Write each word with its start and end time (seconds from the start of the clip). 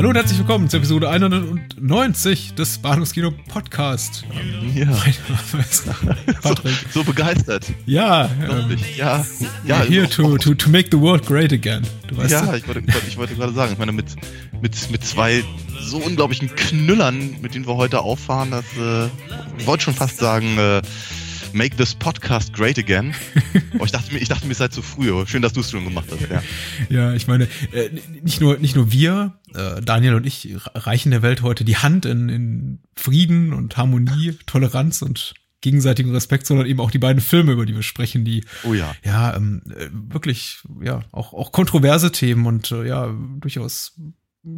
Hallo 0.00 0.08
und 0.08 0.16
herzlich 0.16 0.38
willkommen 0.38 0.70
zur 0.70 0.78
Episode 0.78 1.10
190 1.10 2.54
des 2.54 2.78
Bahnhofskino 2.78 3.32
Podcast. 3.48 4.24
Ja. 4.74 4.86
Patrick. 6.40 6.72
So, 6.90 7.00
so 7.00 7.04
begeistert. 7.04 7.66
Ja, 7.84 8.24
ähm. 8.24 8.78
Ja, 8.96 9.26
ja, 9.66 9.82
here 9.82 10.08
to, 10.08 10.38
to, 10.38 10.54
to 10.54 10.70
make 10.70 10.88
the 10.90 10.98
world 10.98 11.26
great 11.26 11.52
again. 11.52 11.82
Du 12.08 12.16
weißt 12.16 12.30
ja, 12.30 12.54
ich 12.54 12.66
wollte, 12.66 12.82
ich 13.06 13.18
wollte 13.18 13.34
gerade 13.34 13.52
sagen, 13.52 13.72
ich 13.74 13.78
meine, 13.78 13.92
mit, 13.92 14.06
mit, 14.62 14.90
mit 14.90 15.04
zwei 15.04 15.44
so 15.82 15.98
unglaublichen 15.98 16.48
Knüllern, 16.56 17.36
mit 17.42 17.54
denen 17.54 17.66
wir 17.66 17.76
heute 17.76 18.00
auffahren, 18.00 18.52
das, 18.52 18.64
äh, 18.78 19.04
ich 19.58 19.66
wollte 19.66 19.84
schon 19.84 19.94
fast 19.94 20.16
sagen, 20.16 20.56
äh, 20.56 20.80
make 21.52 21.76
this 21.76 21.94
podcast 21.94 22.52
great 22.52 22.78
again. 22.78 23.14
Aber 23.74 23.84
ich 23.84 23.92
dachte 23.92 24.12
mir, 24.12 24.20
ich 24.20 24.28
dachte 24.28 24.46
mir, 24.46 24.52
es 24.52 24.58
sei 24.58 24.68
zu 24.68 24.82
früh. 24.82 25.10
aber 25.12 25.26
Schön, 25.26 25.42
dass 25.42 25.52
du 25.52 25.60
es 25.60 25.70
schon 25.70 25.84
gemacht 25.84 26.06
hast. 26.10 26.28
Ja. 26.30 26.42
Ja, 26.88 27.14
ich 27.14 27.26
meine, 27.26 27.48
äh, 27.72 27.90
nicht 28.22 28.40
nur, 28.40 28.58
nicht 28.58 28.76
nur 28.76 28.92
wir, 28.92 29.38
äh, 29.54 29.80
Daniel 29.80 30.14
und 30.14 30.26
ich, 30.26 30.54
reichen 30.74 31.10
der 31.10 31.22
Welt 31.22 31.42
heute 31.42 31.64
die 31.64 31.76
Hand 31.76 32.06
in, 32.06 32.28
in 32.28 32.78
Frieden 32.94 33.52
und 33.52 33.76
Harmonie, 33.76 34.38
Toleranz 34.46 35.02
und 35.02 35.34
gegenseitigen 35.60 36.12
Respekt, 36.12 36.46
sondern 36.46 36.66
eben 36.66 36.80
auch 36.80 36.90
die 36.90 36.98
beiden 36.98 37.20
Filme, 37.20 37.52
über 37.52 37.66
die 37.66 37.74
wir 37.74 37.82
sprechen, 37.82 38.24
die 38.24 38.44
Oh 38.64 38.72
ja. 38.72 38.94
ja 39.04 39.36
ähm, 39.36 39.62
äh, 39.68 39.88
wirklich 39.92 40.62
ja 40.82 41.02
auch 41.12 41.34
auch 41.34 41.52
kontroverse 41.52 42.12
Themen 42.12 42.46
und 42.46 42.72
äh, 42.72 42.86
ja 42.86 43.14
durchaus 43.40 43.98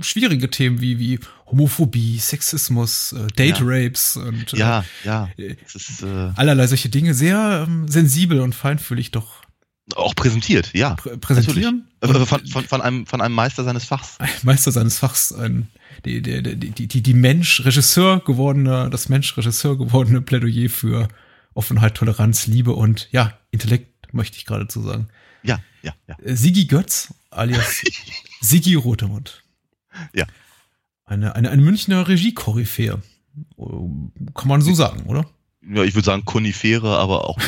schwierige 0.01 0.51
Themen 0.51 0.81
wie 0.81 0.99
wie 0.99 1.19
Homophobie, 1.47 2.19
Sexismus, 2.19 3.13
äh, 3.13 3.27
Date 3.37 3.59
Ja. 3.59 3.65
Rapes 3.67 4.17
und 4.17 4.55
äh, 4.55 4.57
Ja, 4.57 4.85
ja. 5.05 5.29
Es 5.37 5.75
ist 5.75 6.03
äh, 6.03 6.31
allerlei 6.37 6.67
solche 6.67 6.89
Dinge 6.89 7.15
sehr 7.15 7.67
ähm, 7.67 7.89
sensibel 7.89 8.41
und 8.41 8.55
feinfühlig 8.55 9.11
doch 9.11 9.43
auch 9.97 10.15
präsentiert, 10.15 10.71
ja. 10.75 10.95
prä 10.95 11.17
präsentieren. 11.17 11.89
Äh, 12.01 12.07
Von, 12.07 12.47
von, 12.47 12.65
von, 12.65 12.81
einem, 12.81 13.07
von 13.07 13.21
einem 13.21 13.35
Meister 13.35 13.65
seines 13.65 13.85
Fachs. 13.85 14.19
ein 14.21 14.29
Meister 14.43 14.71
seines 14.71 14.99
Fachs, 14.99 15.33
ein 15.33 15.69
die, 16.05 16.23
die, 16.23 16.43
die, 16.43 16.73
die, 16.73 16.87
die, 16.87 17.03
die 17.03 17.15
Mensch, 17.15 17.65
Regisseur 17.65 18.21
gewordene, 18.25 18.89
das 18.91 19.09
Mensch, 19.09 19.37
Regisseur 19.37 19.77
gewordene 19.77 20.21
Plädoyer 20.21 20.69
für 20.69 21.09
Offenheit, 21.55 21.97
Toleranz, 21.97 22.47
Liebe 22.47 22.73
und 22.73 23.09
ja, 23.13 23.39
Intellekt, 23.51 24.13
möchte 24.15 24.37
ich 24.37 24.47
geradezu 24.47 24.83
sagen. 24.83 25.09
Ja, 25.43 25.61
ja, 25.83 25.93
ja. 26.07 26.17
Äh, 26.23 26.37
Sigi 26.37 26.67
Götz, 26.67 27.13
alias 27.31 27.83
Sigi 28.41 28.75
Rotemund. 28.75 29.42
Ja. 30.15 30.25
Eine, 31.05 31.35
eine, 31.35 31.51
eine 31.51 31.63
Münchner 31.63 32.09
Regie-Koryphäe. 32.09 33.03
Äh, 33.59 33.63
Kann 34.35 34.49
man 34.49 34.63
so 34.63 34.75
sagen, 34.75 35.05
oder? 35.07 35.27
Ja, 35.69 35.85
ich 35.85 35.95
würde 35.95 36.07
sagen 36.07 36.25
Konifere, 36.25 36.97
aber 36.97 37.29
auch 37.29 37.39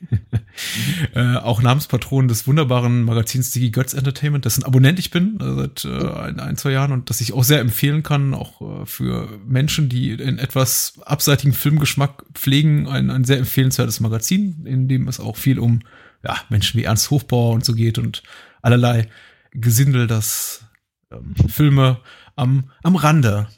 Äh, 1.14 1.36
auch 1.36 1.62
Namenspatron 1.62 2.28
des 2.28 2.46
wunderbaren 2.46 3.02
Magazins 3.02 3.52
Digi 3.52 3.70
Götz 3.70 3.94
Entertainment, 3.94 4.44
dessen 4.44 4.64
Abonnent 4.64 4.98
ich 4.98 5.10
bin 5.10 5.38
äh, 5.40 5.54
seit 5.54 5.84
äh, 5.84 6.08
ein, 6.18 6.40
ein, 6.40 6.56
zwei 6.56 6.72
Jahren 6.72 6.92
und 6.92 7.10
das 7.10 7.20
ich 7.20 7.32
auch 7.32 7.44
sehr 7.44 7.60
empfehlen 7.60 8.02
kann, 8.02 8.34
auch 8.34 8.82
äh, 8.82 8.86
für 8.86 9.28
Menschen, 9.46 9.88
die 9.88 10.10
in 10.10 10.38
etwas 10.38 10.94
abseitigen 11.04 11.52
Filmgeschmack 11.52 12.24
pflegen, 12.34 12.88
ein, 12.88 13.10
ein 13.10 13.24
sehr 13.24 13.38
empfehlenswertes 13.38 14.00
Magazin, 14.00 14.66
in 14.66 14.88
dem 14.88 15.06
es 15.06 15.20
auch 15.20 15.36
viel 15.36 15.58
um 15.58 15.80
ja, 16.24 16.36
Menschen 16.48 16.78
wie 16.78 16.84
Ernst 16.84 17.10
Hofbauer 17.10 17.54
und 17.54 17.64
so 17.64 17.74
geht 17.74 17.98
und 17.98 18.22
allerlei 18.60 19.08
Gesindel, 19.52 20.08
das 20.08 20.64
ähm, 21.10 21.34
Filme 21.48 22.00
am, 22.36 22.70
am 22.82 22.96
Rande, 22.96 23.48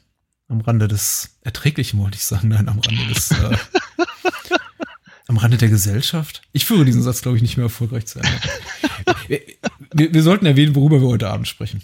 am 0.47 0.61
Rande 0.61 0.87
des 0.87 1.37
Erträglichen, 1.41 1.99
wollte 1.99 2.17
ich 2.17 2.25
sagen, 2.25 2.49
nein, 2.49 2.67
am 2.67 2.79
Rande 2.79 3.05
des 3.13 3.31
äh, 3.31 3.57
am 5.27 5.37
Rande 5.37 5.57
der 5.57 5.69
Gesellschaft? 5.69 6.41
Ich 6.51 6.65
führe 6.65 6.85
diesen 6.85 7.01
Satz, 7.01 7.21
glaube 7.21 7.37
ich, 7.37 7.41
nicht 7.41 7.57
mehr 7.57 7.65
erfolgreich 7.65 8.05
zu 8.05 8.19
Ende. 8.19 8.39
wir, 9.93 10.13
wir, 10.13 10.23
sollten 10.23 10.45
erwähnen, 10.45 10.75
worüber 10.75 11.01
wir 11.01 11.07
heute 11.07 11.29
Abend 11.29 11.47
sprechen. 11.47 11.81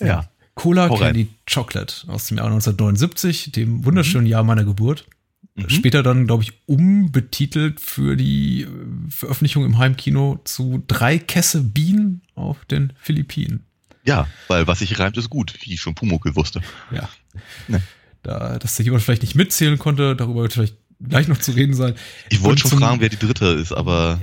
Ja. 0.00 0.28
Cola 0.54 0.88
Hau 0.88 0.94
rein. 0.94 1.14
Candy 1.14 1.28
Chocolate 1.52 2.08
aus 2.08 2.26
dem 2.26 2.38
Jahr 2.38 2.46
1979, 2.46 3.52
dem 3.52 3.84
wunderschönen 3.84 4.26
Jahr 4.26 4.44
meiner 4.44 4.64
Geburt. 4.64 5.06
Mhm. 5.56 5.70
Später 5.70 6.02
dann, 6.02 6.26
glaube 6.26 6.42
ich, 6.42 6.52
umbetitelt 6.66 7.80
für 7.80 8.16
die 8.16 8.62
äh, 8.62 8.68
Veröffentlichung 9.08 9.64
im 9.64 9.78
Heimkino 9.78 10.40
zu 10.44 10.82
drei 10.86 11.18
Kesse 11.18 11.62
Bienen 11.62 12.22
auf 12.34 12.64
den 12.64 12.92
Philippinen. 13.00 13.64
Ja, 14.06 14.26
weil 14.48 14.66
was 14.66 14.80
sich 14.80 14.98
reimt, 14.98 15.16
ist 15.16 15.30
gut, 15.30 15.54
wie 15.62 15.76
schon 15.78 15.94
Pumuckl 15.94 16.34
wusste. 16.36 16.60
Ja. 16.90 17.08
Ne. 17.68 17.82
Da, 18.22 18.58
dass 18.58 18.76
da 18.76 18.82
jemand 18.82 19.02
vielleicht 19.02 19.22
nicht 19.22 19.34
mitzählen 19.34 19.78
konnte, 19.78 20.14
darüber 20.16 20.42
wird 20.42 20.52
vielleicht 20.52 20.76
gleich 21.00 21.28
noch 21.28 21.38
zu 21.38 21.52
reden 21.52 21.74
sein. 21.74 21.94
Ich 22.30 22.42
wollte 22.42 22.62
schon 22.68 22.78
fragen, 22.78 23.00
wer 23.00 23.08
die 23.08 23.18
dritte 23.18 23.46
ist, 23.46 23.72
aber 23.72 24.20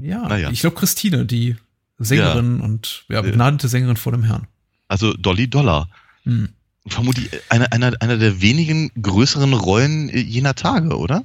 Ja, 0.00 0.26
Naja. 0.28 0.50
ich 0.50 0.60
glaube 0.60 0.76
Christine, 0.76 1.24
die 1.26 1.56
Sängerin 1.98 2.60
und 2.60 3.04
ja, 3.08 3.22
begnadete 3.22 3.68
Sängerin 3.68 3.96
vor 3.96 4.12
dem 4.12 4.22
Herrn. 4.22 4.46
also 4.88 5.12
Dolly 5.14 5.48
Dollar. 5.48 5.88
Hm. 6.24 6.50
Vermutlich 6.86 7.28
einer 7.50 7.70
einer 7.72 7.92
einer 8.00 8.16
der 8.16 8.40
wenigen 8.40 8.90
größeren 9.00 9.52
Rollen 9.52 10.08
äh, 10.08 10.20
jener 10.20 10.54
Tage, 10.54 10.96
oder? 10.96 11.24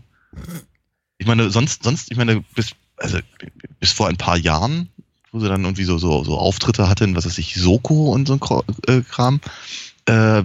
Ich 1.20 1.28
meine, 1.28 1.50
sonst, 1.52 1.84
sonst, 1.84 2.12
ich 2.12 2.18
meine, 2.18 2.44
bis, 2.56 2.72
also, 2.98 3.20
bis 3.80 3.92
vor 3.94 4.08
ein 4.10 4.18
paar 4.18 4.36
Jahren, 4.38 4.90
wo 5.34 5.40
sie 5.40 5.50
dann 5.50 5.64
irgendwie 5.64 5.84
so, 5.84 5.98
so, 5.98 6.24
so 6.24 6.38
Auftritte 6.38 6.88
hatten, 6.88 7.16
was 7.16 7.26
weiß 7.26 7.38
ich, 7.40 7.56
Soko 7.56 8.14
und 8.14 8.28
so 8.28 8.34
ein 8.36 8.64
äh, 8.88 9.02
Kram, 9.02 9.42
äh, 10.06 10.44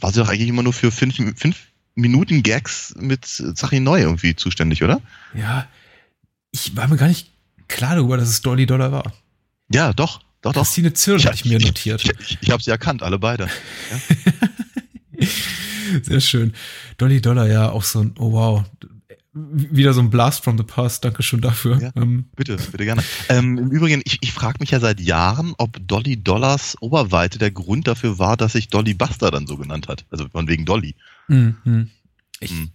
war 0.00 0.12
sie 0.12 0.20
doch 0.20 0.28
eigentlich 0.28 0.48
immer 0.48 0.62
nur 0.62 0.72
für 0.72 0.90
fünf, 0.90 1.16
fünf 1.36 1.56
Minuten 1.96 2.44
Gags 2.44 2.94
mit 2.96 3.26
Sachi 3.26 3.80
Neu 3.80 4.00
irgendwie 4.00 4.36
zuständig, 4.36 4.84
oder? 4.84 5.02
Ja, 5.34 5.66
ich 6.52 6.76
war 6.76 6.86
mir 6.86 6.96
gar 6.96 7.08
nicht 7.08 7.32
klar 7.66 7.96
darüber, 7.96 8.16
dass 8.16 8.28
es 8.28 8.40
Dolly 8.40 8.64
Dollar 8.64 8.92
war. 8.92 9.12
Ja, 9.72 9.92
doch, 9.92 10.20
doch, 10.40 10.52
doch. 10.52 10.62
Christine 10.62 10.92
Zirl 10.92 11.22
hatte 11.24 11.34
ich 11.34 11.44
mir 11.44 11.58
notiert. 11.58 12.04
Ich, 12.04 12.12
ich, 12.20 12.38
ich 12.40 12.50
habe 12.50 12.62
sie 12.62 12.70
erkannt, 12.70 13.02
alle 13.02 13.18
beide. 13.18 13.48
Sehr 16.02 16.20
schön. 16.20 16.54
Dolly 16.96 17.20
Dollar, 17.20 17.48
ja, 17.48 17.70
auch 17.70 17.82
so 17.82 18.00
ein, 18.00 18.14
oh 18.18 18.32
wow. 18.32 18.64
Wieder 19.52 19.92
so 19.94 20.00
ein 20.00 20.10
Blast 20.10 20.42
from 20.44 20.56
the 20.58 20.64
past, 20.64 21.04
danke 21.04 21.22
schon 21.22 21.40
dafür. 21.40 21.80
Ja. 21.80 21.90
Ähm, 21.96 22.26
Bitte, 22.36 22.56
bitte 22.56 22.84
gerne. 22.84 23.02
Ähm, 23.28 23.58
Im 23.58 23.70
Übrigen, 23.70 24.02
ich, 24.04 24.18
ich 24.20 24.32
frage 24.32 24.58
mich 24.60 24.70
ja 24.70 24.80
seit 24.80 25.00
Jahren, 25.00 25.54
ob 25.58 25.76
Dolly 25.86 26.22
Dollars 26.22 26.76
Oberweite 26.80 27.38
der 27.38 27.50
Grund 27.50 27.86
dafür 27.88 28.18
war, 28.18 28.36
dass 28.36 28.52
sich 28.52 28.68
Dolly 28.68 28.94
Buster 28.94 29.30
dann 29.30 29.46
so 29.46 29.56
genannt 29.56 29.88
hat. 29.88 30.04
Also 30.10 30.28
von 30.28 30.48
wegen 30.48 30.64
Dolly. 30.64 30.94
mm. 31.28 31.50
Ich, 32.40 32.50
Hm. 32.50 32.70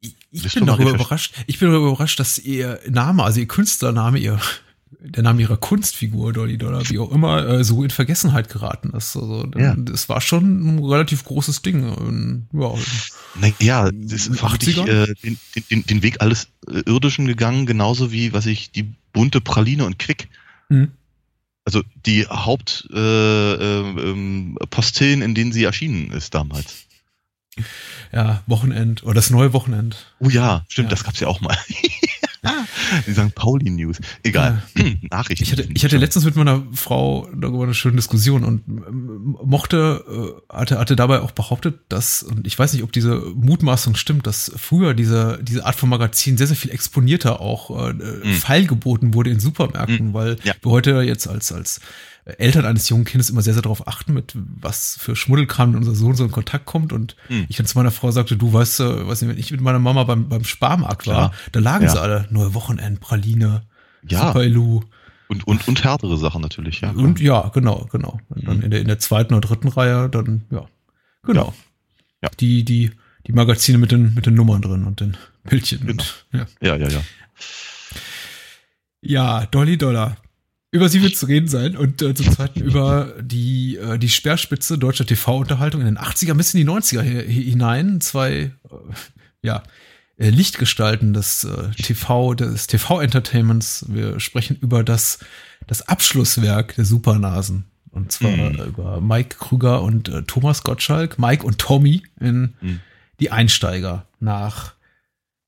ich, 0.00 0.14
ich 0.30 0.54
bin 0.54 0.66
darüber 0.66 0.90
überrascht. 0.90 1.34
Ich 1.46 1.58
bin 1.58 1.70
darüber 1.70 1.88
überrascht, 1.88 2.18
dass 2.20 2.38
ihr 2.38 2.78
Name, 2.88 3.22
also 3.24 3.40
ihr 3.40 3.48
Künstlername, 3.48 4.18
ihr 4.18 4.38
der 5.00 5.22
Name 5.22 5.40
ihrer 5.42 5.56
Kunstfigur 5.56 6.32
Dolly 6.32 6.58
Dollar, 6.58 6.88
wie 6.90 6.98
auch 6.98 7.10
immer, 7.12 7.46
äh, 7.46 7.64
so 7.64 7.82
in 7.82 7.90
Vergessenheit 7.90 8.48
geraten 8.48 8.90
ist. 8.90 9.16
Also 9.16 9.46
Ja. 9.56 9.74
das 9.76 10.08
war 10.08 10.20
schon 10.20 10.76
ein 10.76 10.78
relativ 10.84 11.24
großes 11.24 11.62
Ding. 11.62 11.84
Ähm, 11.98 12.46
Ja, 13.60 13.84
das 13.84 13.92
In 13.92 14.32
den 14.32 14.34
vermutlich 14.34 14.76
80ern? 14.78 14.88
äh, 15.10 15.14
den, 15.22 15.38
den, 15.70 15.86
den 15.86 16.02
Weg 16.02 16.20
alles 16.20 16.48
äh, 16.68 16.80
Irdischen 16.86 17.26
gegangen, 17.26 17.66
genauso 17.66 18.12
wie, 18.12 18.32
was 18.32 18.46
ich, 18.46 18.70
die 18.72 18.94
bunte 19.12 19.40
Praline 19.40 19.84
und 19.84 19.98
Quick. 19.98 20.28
hm. 20.68 20.92
Also 21.66 21.82
die 22.04 22.26
Hauptpostillen, 22.26 23.96
äh, 23.98 24.10
ähm, 24.10 24.58
Postillen, 24.68 25.22
in 25.22 25.34
denen 25.34 25.50
sie 25.50 25.64
erschienen 25.64 26.10
ist 26.10 26.34
damals. 26.34 26.84
ja, 28.12 28.42
Wochenend 28.46 29.02
oder 29.04 29.14
das 29.14 29.30
neue 29.30 29.54
Wochenend. 29.54 30.12
Oh 30.18 30.28
ja, 30.28 30.66
stimmt, 30.68 30.86
Ja. 30.86 30.90
das 30.90 31.04
gab's 31.04 31.20
ja 31.20 31.26
auch 31.28 31.40
mal. 31.40 31.56
die 33.06 33.12
sagen 33.12 33.32
Pauli 33.34 33.70
News. 33.70 33.98
Egal. 34.22 34.62
Nachrichten. 35.10 35.42
Ich 35.44 35.52
hatte, 35.52 35.68
ich 35.74 35.84
hatte 35.84 35.96
letztens 35.96 36.24
mit 36.24 36.36
meiner 36.36 36.62
Frau 36.72 37.28
darüber 37.34 37.64
eine 37.64 37.74
schöne 37.74 37.96
Diskussion 37.96 38.44
und 38.44 38.62
mochte, 39.46 40.04
äh, 40.50 40.54
hatte, 40.56 40.78
hatte 40.78 40.96
dabei 40.96 41.20
auch 41.20 41.30
behauptet, 41.32 41.80
dass, 41.88 42.22
und 42.22 42.46
ich 42.46 42.58
weiß 42.58 42.72
nicht, 42.72 42.82
ob 42.82 42.92
diese 42.92 43.16
Mutmaßung 43.16 43.94
stimmt, 43.96 44.26
dass 44.26 44.52
früher 44.56 44.94
diese, 44.94 45.38
diese 45.42 45.64
Art 45.66 45.74
von 45.76 45.88
Magazin 45.88 46.36
sehr, 46.36 46.46
sehr 46.46 46.56
viel 46.56 46.70
exponierter 46.70 47.40
auch 47.40 47.70
äh, 47.88 47.92
Mhm. 47.94 48.32
feilgeboten 48.34 49.14
wurde 49.14 49.30
in 49.30 49.40
Supermärkten, 49.40 50.14
weil 50.14 50.36
Ja. 50.44 50.54
wir 50.62 50.70
heute 50.70 51.02
jetzt 51.02 51.26
als, 51.28 51.52
als 51.52 51.80
Eltern 52.26 52.64
eines 52.64 52.88
jungen 52.88 53.04
Kindes 53.04 53.28
immer 53.28 53.42
sehr, 53.42 53.52
sehr 53.52 53.62
darauf 53.62 53.86
achten, 53.86 54.14
mit 54.14 54.32
was 54.34 54.96
für 54.98 55.14
Schmuddelkram 55.14 55.72
mit 55.72 55.78
unser 55.80 55.94
Sohn 55.94 56.14
so 56.16 56.24
in 56.24 56.30
Kontakt 56.30 56.64
kommt. 56.64 56.92
Und 56.92 57.16
Mhm. 57.28 57.46
ich 57.48 57.56
dann 57.56 57.66
zu 57.66 57.76
meiner 57.76 57.90
Frau 57.90 58.10
sagte, 58.10 58.36
du 58.36 58.52
weißt, 58.52 58.80
äh, 58.80 59.04
nicht, 59.04 59.20
wenn 59.22 59.38
ich 59.38 59.50
mit 59.50 59.60
meiner 59.60 59.78
Mama 59.78 60.04
beim, 60.04 60.28
beim 60.28 60.44
Sparmarkt 60.44 61.06
war, 61.06 61.30
Klar. 61.30 61.32
da 61.52 61.60
lagen 61.60 61.84
Ja. 61.84 61.90
sie 61.90 62.00
alle, 62.00 62.26
neue 62.30 62.54
Wochenend, 62.54 63.00
Praline, 63.00 63.62
Ja. 64.08 64.28
Super 64.28 64.42
Elu. 64.44 64.82
Und, 65.28 65.46
und, 65.46 65.66
und 65.68 65.82
härtere 65.84 66.16
Sachen 66.18 66.42
natürlich, 66.42 66.80
ja. 66.82 66.90
Und 66.90 67.20
ja, 67.20 67.48
genau, 67.54 67.88
genau. 67.90 68.20
Und 68.28 68.46
dann 68.46 68.58
Mhm. 68.58 68.62
in 68.64 68.70
der, 68.70 68.80
in 68.80 68.86
der 68.88 68.98
zweiten 68.98 69.34
oder 69.34 69.46
dritten 69.48 69.68
Reihe, 69.68 70.08
dann, 70.10 70.44
ja, 70.50 70.66
genau. 71.22 71.52
Ja. 72.22 72.30
Die, 72.40 72.64
die, 72.64 72.90
die 73.26 73.32
Magazine 73.32 73.78
mit 73.78 73.90
den, 73.92 74.14
mit 74.14 74.26
den 74.26 74.34
Nummern 74.34 74.60
drin 74.62 74.84
und 74.84 75.00
den 75.00 75.16
Bildchen. 75.44 75.80
Genau. 75.86 76.02
Und, 76.02 76.26
ja. 76.32 76.46
Ja, 76.62 76.76
ja, 76.76 76.88
ja. 76.88 77.00
ja, 79.00 79.46
Dolly 79.46 79.76
Dollar. 79.78 80.16
Über 80.74 80.88
sie 80.88 81.02
wird 81.02 81.16
zu 81.16 81.26
reden 81.26 81.46
sein 81.46 81.76
und 81.76 82.02
äh, 82.02 82.14
zum 82.16 82.32
Zweiten 82.32 82.60
über 82.60 83.14
die, 83.20 83.76
äh, 83.76 83.96
die 83.96 84.08
Speerspitze 84.08 84.76
deutscher 84.76 85.06
TV-Unterhaltung 85.06 85.80
in 85.82 85.86
den 85.86 85.98
80er 85.98 86.34
bis 86.34 86.52
in 86.52 86.58
die 86.58 86.66
90er 86.68 87.00
hi- 87.00 87.24
hi- 87.32 87.50
hinein. 87.50 88.00
Zwei, 88.00 88.32
äh, 88.32 88.50
ja, 89.42 89.62
äh, 90.18 90.30
Lichtgestalten 90.30 91.12
des 91.14 91.44
äh, 91.44 91.70
TV, 91.80 92.34
des 92.34 92.66
TV-Entertainments. 92.66 93.86
Wir 93.88 94.18
sprechen 94.18 94.56
über 94.60 94.82
das, 94.82 95.20
das 95.68 95.86
Abschlusswerk 95.88 96.74
der 96.74 96.84
Supernasen. 96.84 97.66
Und 97.92 98.10
zwar 98.10 98.32
Mhm. 98.32 98.56
über 98.66 99.00
Mike 99.00 99.36
Krüger 99.38 99.80
und 99.80 100.08
äh, 100.08 100.22
Thomas 100.24 100.64
Gottschalk, 100.64 101.20
Mike 101.20 101.46
und 101.46 101.60
Tommy 101.60 102.02
in 102.18 102.54
Mhm. 102.60 102.80
die 103.20 103.30
Einsteiger 103.30 104.06
nach, 104.18 104.74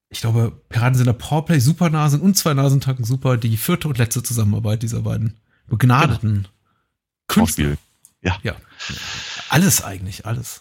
ich 0.09 0.21
glaube, 0.21 0.53
Piraten 0.69 0.95
sind 0.95 1.07
der 1.07 1.13
Powerplay, 1.13 1.59
Supernasen 1.59 2.21
und 2.21 2.37
zwei 2.37 2.55
Nasentacken 2.55 3.05
super, 3.05 3.37
die 3.37 3.57
vierte 3.57 3.89
und 3.89 3.99
letzte 3.99 4.23
Zusammenarbeit 4.23 4.83
dieser 4.83 5.03
beiden 5.03 5.37
begnadeten 5.67 6.47
Künstler. 7.27 7.65
Schauspiel. 7.65 7.79
Ja, 8.23 8.39
Ja. 8.43 8.57
Alles 9.49 9.83
eigentlich, 9.83 10.27
alles. 10.27 10.61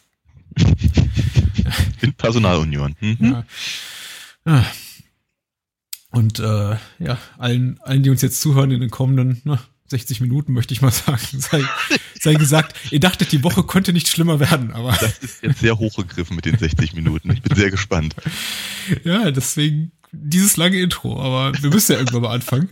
in 2.01 2.13
Personalunion. 2.13 2.95
Mhm. 3.00 3.44
Ja. 4.45 4.65
Und 6.12 6.39
äh, 6.39 6.77
ja, 7.00 7.18
allen, 7.38 7.80
allen, 7.81 8.03
die 8.03 8.09
uns 8.09 8.21
jetzt 8.21 8.39
zuhören 8.39 8.71
in 8.71 8.80
den 8.80 8.89
kommenden 8.89 9.42
na, 9.44 9.59
60 9.95 10.19
Minuten, 10.19 10.51
möchte 10.51 10.74
ich 10.74 10.81
mal 10.81 10.92
sagen, 10.92 11.21
sei, 11.31 11.63
sei 12.19 12.33
gesagt, 12.33 12.75
ihr 12.92 13.00
dachtet, 13.00 13.31
die 13.31 13.44
Woche 13.44 13.63
könnte 13.63 13.94
nicht 13.94 14.09
schlimmer 14.09 14.42
werden, 14.42 14.74
aber 14.74 14.92
Das 14.92 15.19
ist 15.19 15.42
jetzt 15.42 15.59
sehr 15.59 15.77
hochgegriffen 15.77 16.36
mit 16.36 16.45
den 16.45 16.57
60 16.57 16.94
Minuten. 16.94 17.31
Ich 17.31 17.42
bin 17.42 17.56
sehr 17.56 17.71
gespannt. 17.71 18.13
ja, 19.06 19.31
deswegen 19.31 19.94
dieses 20.12 20.57
lange 20.57 20.77
Intro, 20.80 21.21
aber 21.21 21.57
wir 21.62 21.69
müssen 21.69 21.94
ja 21.94 22.00
irgendwann 22.00 22.24
mal 22.24 22.33
anfangen. 22.33 22.69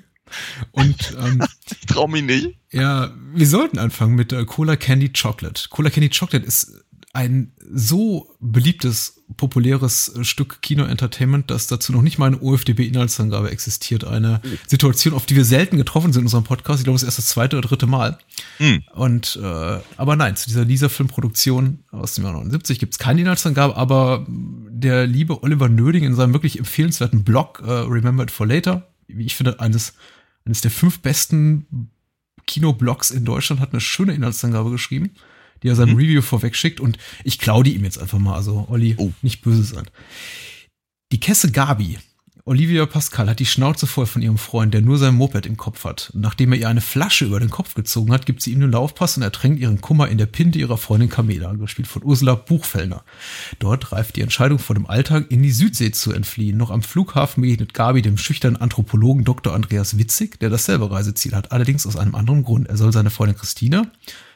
Und 0.71 1.15
ähm, 1.23 1.43
Ich 1.79 1.85
traue 1.85 2.09
mich 2.09 2.23
nicht. 2.23 2.57
Ja, 2.71 3.13
wir 3.33 3.47
sollten 3.47 3.77
anfangen 3.77 4.15
mit 4.15 4.33
äh, 4.33 4.43
Cola 4.45 4.75
Candy 4.75 5.13
Chocolate. 5.13 5.69
Cola 5.69 5.89
Candy 5.89 6.09
Chocolate 6.09 6.45
ist 6.45 6.82
ein 7.13 7.51
so 7.71 8.35
beliebtes, 8.39 9.23
populäres 9.37 10.13
Stück 10.23 10.63
Kino-Entertainment, 10.63 11.51
dass 11.51 11.67
dazu 11.67 11.91
noch 11.91 12.01
nicht 12.01 12.17
mal 12.17 12.25
eine 12.25 12.41
OFDB-Inhaltsangabe 12.41 13.51
existiert. 13.51 14.03
Eine 14.03 14.41
Situation, 14.65 15.13
auf 15.13 15.27
die 15.27 15.35
wir 15.35 15.45
selten 15.45 15.77
getroffen 15.77 16.11
sind 16.11 16.21
in 16.21 16.25
unserem 16.25 16.43
Podcast. 16.43 16.79
Ich 16.79 16.85
glaube, 16.85 16.95
es 16.95 17.03
ist 17.03 17.09
erst 17.09 17.19
das 17.19 17.27
zweite 17.27 17.57
oder 17.57 17.67
dritte 17.67 17.85
Mal. 17.85 18.17
Hm. 18.57 18.83
Und 18.95 19.39
äh, 19.41 19.79
aber 19.95 20.15
nein, 20.15 20.35
zu 20.35 20.47
dieser 20.47 20.65
Lisa-Filmproduktion 20.65 21.83
aus 21.91 22.15
dem 22.15 22.23
Jahr 22.23 22.33
79 22.33 22.79
gibt 22.79 22.93
es 22.93 22.99
keine 22.99 23.21
Inhaltsangabe, 23.21 23.77
aber 23.77 24.25
der 24.27 25.05
liebe 25.05 25.43
Oliver 25.43 25.69
Nöding 25.69 26.03
in 26.03 26.15
seinem 26.15 26.33
wirklich 26.33 26.57
empfehlenswerten 26.57 27.23
Blog 27.23 27.61
äh, 27.63 27.69
Remember 27.71 28.23
It 28.23 28.31
for 28.31 28.47
Later, 28.47 28.87
wie 29.07 29.25
ich 29.25 29.35
finde, 29.35 29.59
eines, 29.59 29.93
eines 30.45 30.61
der 30.61 30.71
fünf 30.71 30.99
besten 31.01 31.91
Kinoblogs 32.47 33.11
in 33.11 33.23
Deutschland, 33.23 33.61
hat 33.61 33.71
eine 33.71 33.81
schöne 33.81 34.15
Inhaltsangabe 34.15 34.71
geschrieben, 34.71 35.11
die 35.63 35.69
er 35.69 35.75
seinem 35.75 35.93
Mhm. 35.93 35.97
Review 35.99 36.21
vorweg 36.21 36.55
schickt 36.55 36.79
und 36.79 36.97
ich 37.23 37.39
klaue 37.39 37.63
die 37.63 37.73
ihm 37.75 37.83
jetzt 37.83 37.97
einfach 37.99 38.19
mal, 38.19 38.35
also 38.35 38.67
Olli, 38.69 38.95
Oh. 38.97 39.11
nicht 39.21 39.41
böse 39.41 39.63
sein. 39.63 39.85
Die 41.11 41.19
Kesse 41.19 41.51
Gabi, 41.51 41.97
Olivia 42.45 42.85
Pascal, 42.85 43.29
hat 43.29 43.39
die 43.39 43.45
Schnauze 43.45 43.87
voll 43.87 44.05
von 44.05 44.21
ihrem 44.21 44.37
Freund, 44.37 44.73
der 44.73 44.81
nur 44.81 44.97
sein 44.97 45.15
Moped 45.15 45.45
im 45.45 45.55
Kopf 45.55 45.85
hat. 45.85 46.11
Und 46.13 46.19
nachdem 46.21 46.51
er 46.51 46.59
ihr 46.59 46.67
eine 46.67 46.81
Flasche 46.81 47.23
über 47.23 47.39
den 47.39 47.49
Kopf 47.49 47.73
gezogen 47.73 48.11
hat, 48.11 48.25
gibt 48.25 48.41
sie 48.41 48.51
ihm 48.51 48.59
den 48.59 48.71
Laufpass 48.71 49.15
und 49.15 49.23
ertränkt 49.23 49.61
ihren 49.61 49.79
Kummer 49.79 50.09
in 50.09 50.17
der 50.17 50.25
Pinte 50.25 50.59
ihrer 50.59 50.77
Freundin 50.77 51.07
Camela, 51.09 51.53
gespielt 51.53 51.87
von 51.87 52.03
Ursula 52.03 52.35
Buchfellner. 52.35 53.05
Dort 53.59 53.93
reift 53.93 54.17
die 54.17 54.21
Entscheidung 54.21 54.59
vor 54.59 54.73
dem 54.75 54.87
Alltag 54.87 55.27
in 55.29 55.41
die 55.41 55.51
Südsee 55.51 55.91
zu 55.91 56.11
entfliehen. 56.11 56.57
Noch 56.57 56.69
am 56.71 56.81
Flughafen 56.81 57.41
begegnet 57.43 57.73
Gabi 57.73 58.01
dem 58.01 58.17
schüchternen 58.17 58.59
Anthropologen 58.59 59.23
Dr. 59.23 59.53
Andreas 59.53 59.97
Witzig, 59.97 60.37
der 60.41 60.49
dasselbe 60.49 60.91
Reiseziel 60.91 61.33
hat, 61.35 61.53
allerdings 61.53 61.85
aus 61.87 61.95
einem 61.95 62.15
anderen 62.15 62.43
Grund. 62.43 62.67
Er 62.67 62.75
soll 62.75 62.91
seine 62.91 63.09
Freundin 63.11 63.37
Christina, 63.37 63.89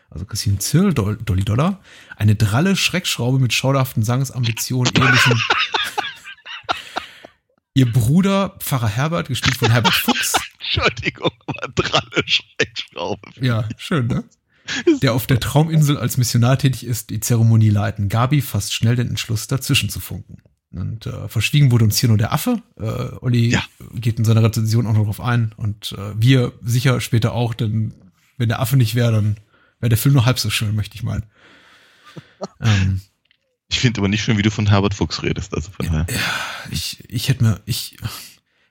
also 0.09 0.25
Christine 0.25 0.59
Zirl, 0.59 0.89
Dol- 0.94 1.18
Dolly 1.24 1.44
Dollar, 1.44 1.80
eine 2.15 2.36
dralle 2.36 2.75
Schreckschraube 2.75 3.39
mit 3.39 3.54
schauderhaften 3.54 4.04
Sangsambitionen, 4.04 4.92
ähnlichen 4.95 5.39
Ihr 7.74 7.92
Bruder, 7.92 8.56
Pfarrer 8.59 8.88
Herbert, 8.88 9.27
gespielt 9.27 9.57
von 9.57 9.69
Herbert 9.71 9.94
Fuchs. 9.94 10.33
Entschuldigung, 10.59 11.31
aber 11.45 11.68
dralle 11.75 12.24
Schreckschraube. 12.25 13.21
Ja, 13.39 13.68
schön, 13.77 14.07
ne? 14.07 14.24
Der 15.01 15.13
auf 15.13 15.27
der 15.27 15.39
Trauminsel 15.39 15.98
als 15.98 16.18
Missionar 16.18 16.57
tätig 16.57 16.86
ist, 16.86 17.09
die 17.12 17.19
Zeremonie 17.21 17.69
leiten. 17.69 18.09
Gabi 18.09 18.42
fasst 18.42 18.74
schnell 18.74 18.95
den 18.95 19.07
Entschluss, 19.09 19.48
dazwischen 19.48 19.89
zu 19.89 20.00
funken. 20.00 20.39
Und 20.71 21.06
äh, 21.06 21.30
verschwiegen 21.30 21.71
wurde 21.71 21.86
uns 21.86 21.98
hier 22.00 22.09
nur 22.09 22.18
der 22.18 22.33
Affe. 22.33 22.62
Äh, 22.77 23.15
Olli 23.21 23.50
Ja. 23.51 23.63
geht 23.94 24.18
in 24.19 24.25
seiner 24.25 24.44
Rezension 24.44 24.86
auch 24.88 24.94
noch 24.94 25.06
drauf 25.06 25.21
ein. 25.21 25.54
Und 25.56 25.94
äh, 25.98 26.12
wir 26.19 26.51
sicher 26.62 27.00
später 27.00 27.31
auch, 27.33 27.54
denn 27.54 27.94
wenn 28.38 28.50
der 28.50 28.59
Affe 28.59 28.75
nicht 28.75 28.95
wäre, 28.95 29.13
dann 29.13 29.38
wäre 29.79 29.89
der 29.89 29.97
Film 29.97 30.13
nur 30.13 30.25
halb 30.25 30.39
so 30.39 30.50
schön, 30.50 30.75
möchte 30.75 30.95
ich 30.95 31.03
meinen. 31.03 31.25
ähm, 32.62 33.01
Ich 33.69 33.79
finde 33.79 34.00
aber 34.01 34.07
nicht 34.07 34.24
schön, 34.24 34.38
wie 34.38 34.41
du 34.44 34.51
von 34.51 34.68
Herbert 34.68 34.94
Fuchs 34.94 35.24
redest. 35.24 35.53
Also 35.53 35.71
von 35.71 35.85
daher. 35.85 36.06
ich, 36.71 37.03
ich 37.09 37.29
hätte 37.29 37.44
mir, 37.44 37.59
ich, 37.65 37.97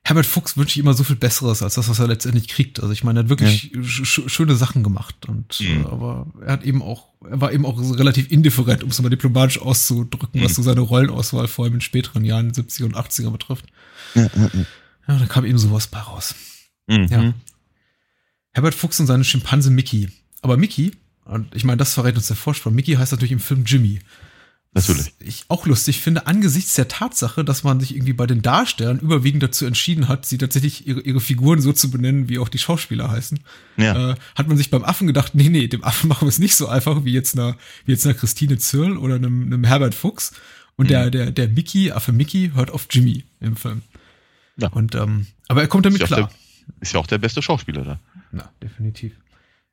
Herbert 0.02 0.26
Fuchs 0.26 0.56
wünsche 0.56 0.78
ich 0.78 0.78
immer 0.84 0.94
so 0.94 1.02
viel 1.04 1.16
Besseres 1.16 1.62
als 1.62 1.74
das, 1.74 1.88
was 1.88 1.98
er 1.98 2.06
letztendlich 2.06 2.48
kriegt. 2.48 2.80
Also 2.80 2.92
ich 2.92 3.02
meine, 3.04 3.18
er 3.20 3.22
hat 3.24 3.28
wirklich 3.28 3.72
sch 3.84 4.04
sch 4.06 4.20
schöne 4.28 4.54
Sachen 4.56 4.82
gemacht 4.82 5.26
und 5.26 5.60
Mhm. 5.60 5.82
äh, 5.82 5.84
aber 5.86 6.26
er 6.44 6.52
hat 6.52 6.64
eben 6.64 6.80
auch, 6.82 7.08
er 7.28 7.40
war 7.40 7.52
eben 7.52 7.66
auch 7.66 7.76
so 7.82 7.94
relativ 7.94 8.30
indifferent, 8.30 8.82
um 8.84 8.90
es 8.90 9.02
mal 9.02 9.08
diplomatisch 9.08 9.58
auszudrücken, 9.60 10.42
was 10.42 10.52
Mhm. 10.52 10.54
so 10.54 10.62
seine 10.62 10.80
Rollenauswahl 10.80 11.48
vor 11.48 11.64
allem 11.64 11.74
in 11.74 11.80
späteren 11.80 12.24
Jahren, 12.24 12.52
70er 12.52 12.84
und 12.84 12.96
80er 12.96 13.30
betrifft. 13.30 13.66
Ja, 14.14 14.22
ja, 14.22 14.50
ja. 14.54 14.64
Ja, 15.08 15.18
da 15.18 15.26
kam 15.26 15.44
eben 15.44 15.58
sowas 15.58 15.86
bei 15.88 15.98
raus. 16.00 16.34
Mhm. 16.88 17.04
Ja. 17.10 17.34
Herbert 18.52 18.74
Fuchs 18.74 18.98
und 19.00 19.06
seine 19.06 19.24
Schimpanse 19.24 19.70
Mickey. 19.70 20.08
Aber 20.42 20.56
Mickey, 20.56 20.92
und 21.24 21.54
ich 21.54 21.64
meine, 21.64 21.78
das 21.78 21.94
verrät 21.94 22.16
uns 22.16 22.26
der 22.28 22.36
Vorspann, 22.36 22.74
Mickey 22.74 22.94
heißt 22.94 23.12
natürlich 23.12 23.32
im 23.32 23.40
Film 23.40 23.64
Jimmy. 23.66 24.00
Natürlich. 24.74 25.06
Was 25.18 25.26
ich 25.26 25.44
auch 25.48 25.64
lustig 25.64 26.02
finde, 26.02 26.26
angesichts 26.26 26.74
der 26.74 26.86
Tatsache, 26.86 27.44
dass 27.44 27.64
man 27.64 27.80
sich 27.80 27.94
irgendwie 27.94 28.12
bei 28.12 28.26
den 28.26 28.42
Darstellern 28.42 28.98
überwiegend 28.98 29.42
dazu 29.42 29.64
entschieden 29.64 30.06
hat, 30.06 30.26
sie 30.26 30.36
tatsächlich 30.36 30.86
ihre, 30.86 31.00
ihre 31.00 31.20
Figuren 31.20 31.62
so 31.62 31.72
zu 31.72 31.90
benennen, 31.90 32.28
wie 32.28 32.38
auch 32.38 32.50
die 32.50 32.58
Schauspieler 32.58 33.10
heißen, 33.10 33.40
Ja. 33.78 34.10
äh, 34.12 34.16
hat 34.34 34.48
man 34.48 34.58
sich 34.58 34.68
beim 34.70 34.84
Affen 34.84 35.06
gedacht, 35.06 35.34
nee, 35.34 35.48
nee, 35.48 35.66
dem 35.66 35.82
Affen 35.82 36.08
machen 36.08 36.26
wir 36.26 36.28
es 36.28 36.38
nicht 36.38 36.56
so 36.56 36.68
einfach 36.68 37.04
wie 37.04 37.12
jetzt 37.12 37.34
einer, 37.34 37.56
wie 37.86 37.92
jetzt 37.92 38.04
einer 38.04 38.14
Christine 38.14 38.58
Zirl 38.58 38.98
oder 38.98 39.14
einem, 39.14 39.44
einem 39.44 39.64
Herbert 39.64 39.94
Fuchs. 39.94 40.32
Und 40.76 40.90
der, 40.90 41.10
der, 41.10 41.30
der 41.30 41.48
Mickey, 41.48 41.90
Affe 41.92 42.12
Mickey, 42.12 42.50
hört 42.54 42.70
auf 42.70 42.86
Jimmy 42.90 43.24
im 43.40 43.56
Film. 43.56 43.80
Ja. 44.58 44.68
Und, 44.68 44.94
ähm, 44.94 45.26
aber 45.48 45.62
er 45.62 45.68
kommt 45.68 45.86
damit 45.86 46.02
Ist 46.02 46.08
klar. 46.08 46.28
der, 46.28 46.30
ist 46.82 46.92
ja 46.92 47.00
auch 47.00 47.06
der 47.06 47.16
beste 47.16 47.40
Schauspieler 47.40 47.82
da. 47.82 48.00
Na, 48.30 48.50
definitiv. 48.62 49.12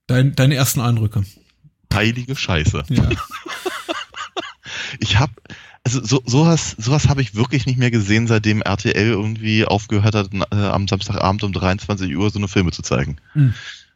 Dein, 0.07 0.35
deine 0.35 0.55
ersten 0.55 0.81
Eindrücke. 0.81 1.23
Heilige 1.93 2.35
Scheiße. 2.35 2.83
Ja. 2.89 3.09
Ich 4.99 5.17
habe 5.17 5.33
also 5.83 6.03
so, 6.03 6.21
sowas, 6.25 6.75
sowas 6.77 7.09
habe 7.09 7.21
ich 7.21 7.35
wirklich 7.35 7.65
nicht 7.65 7.77
mehr 7.77 7.91
gesehen, 7.91 8.27
seitdem 8.27 8.61
RTL 8.61 9.09
irgendwie 9.09 9.65
aufgehört 9.65 10.15
hat, 10.15 10.29
äh, 10.33 10.55
am 10.55 10.87
Samstagabend 10.87 11.43
um 11.43 11.51
23 11.51 12.15
Uhr 12.15 12.29
so 12.29 12.39
eine 12.39 12.47
Filme 12.47 12.71
zu 12.71 12.81
zeigen. 12.81 13.17
Hm. 13.33 13.53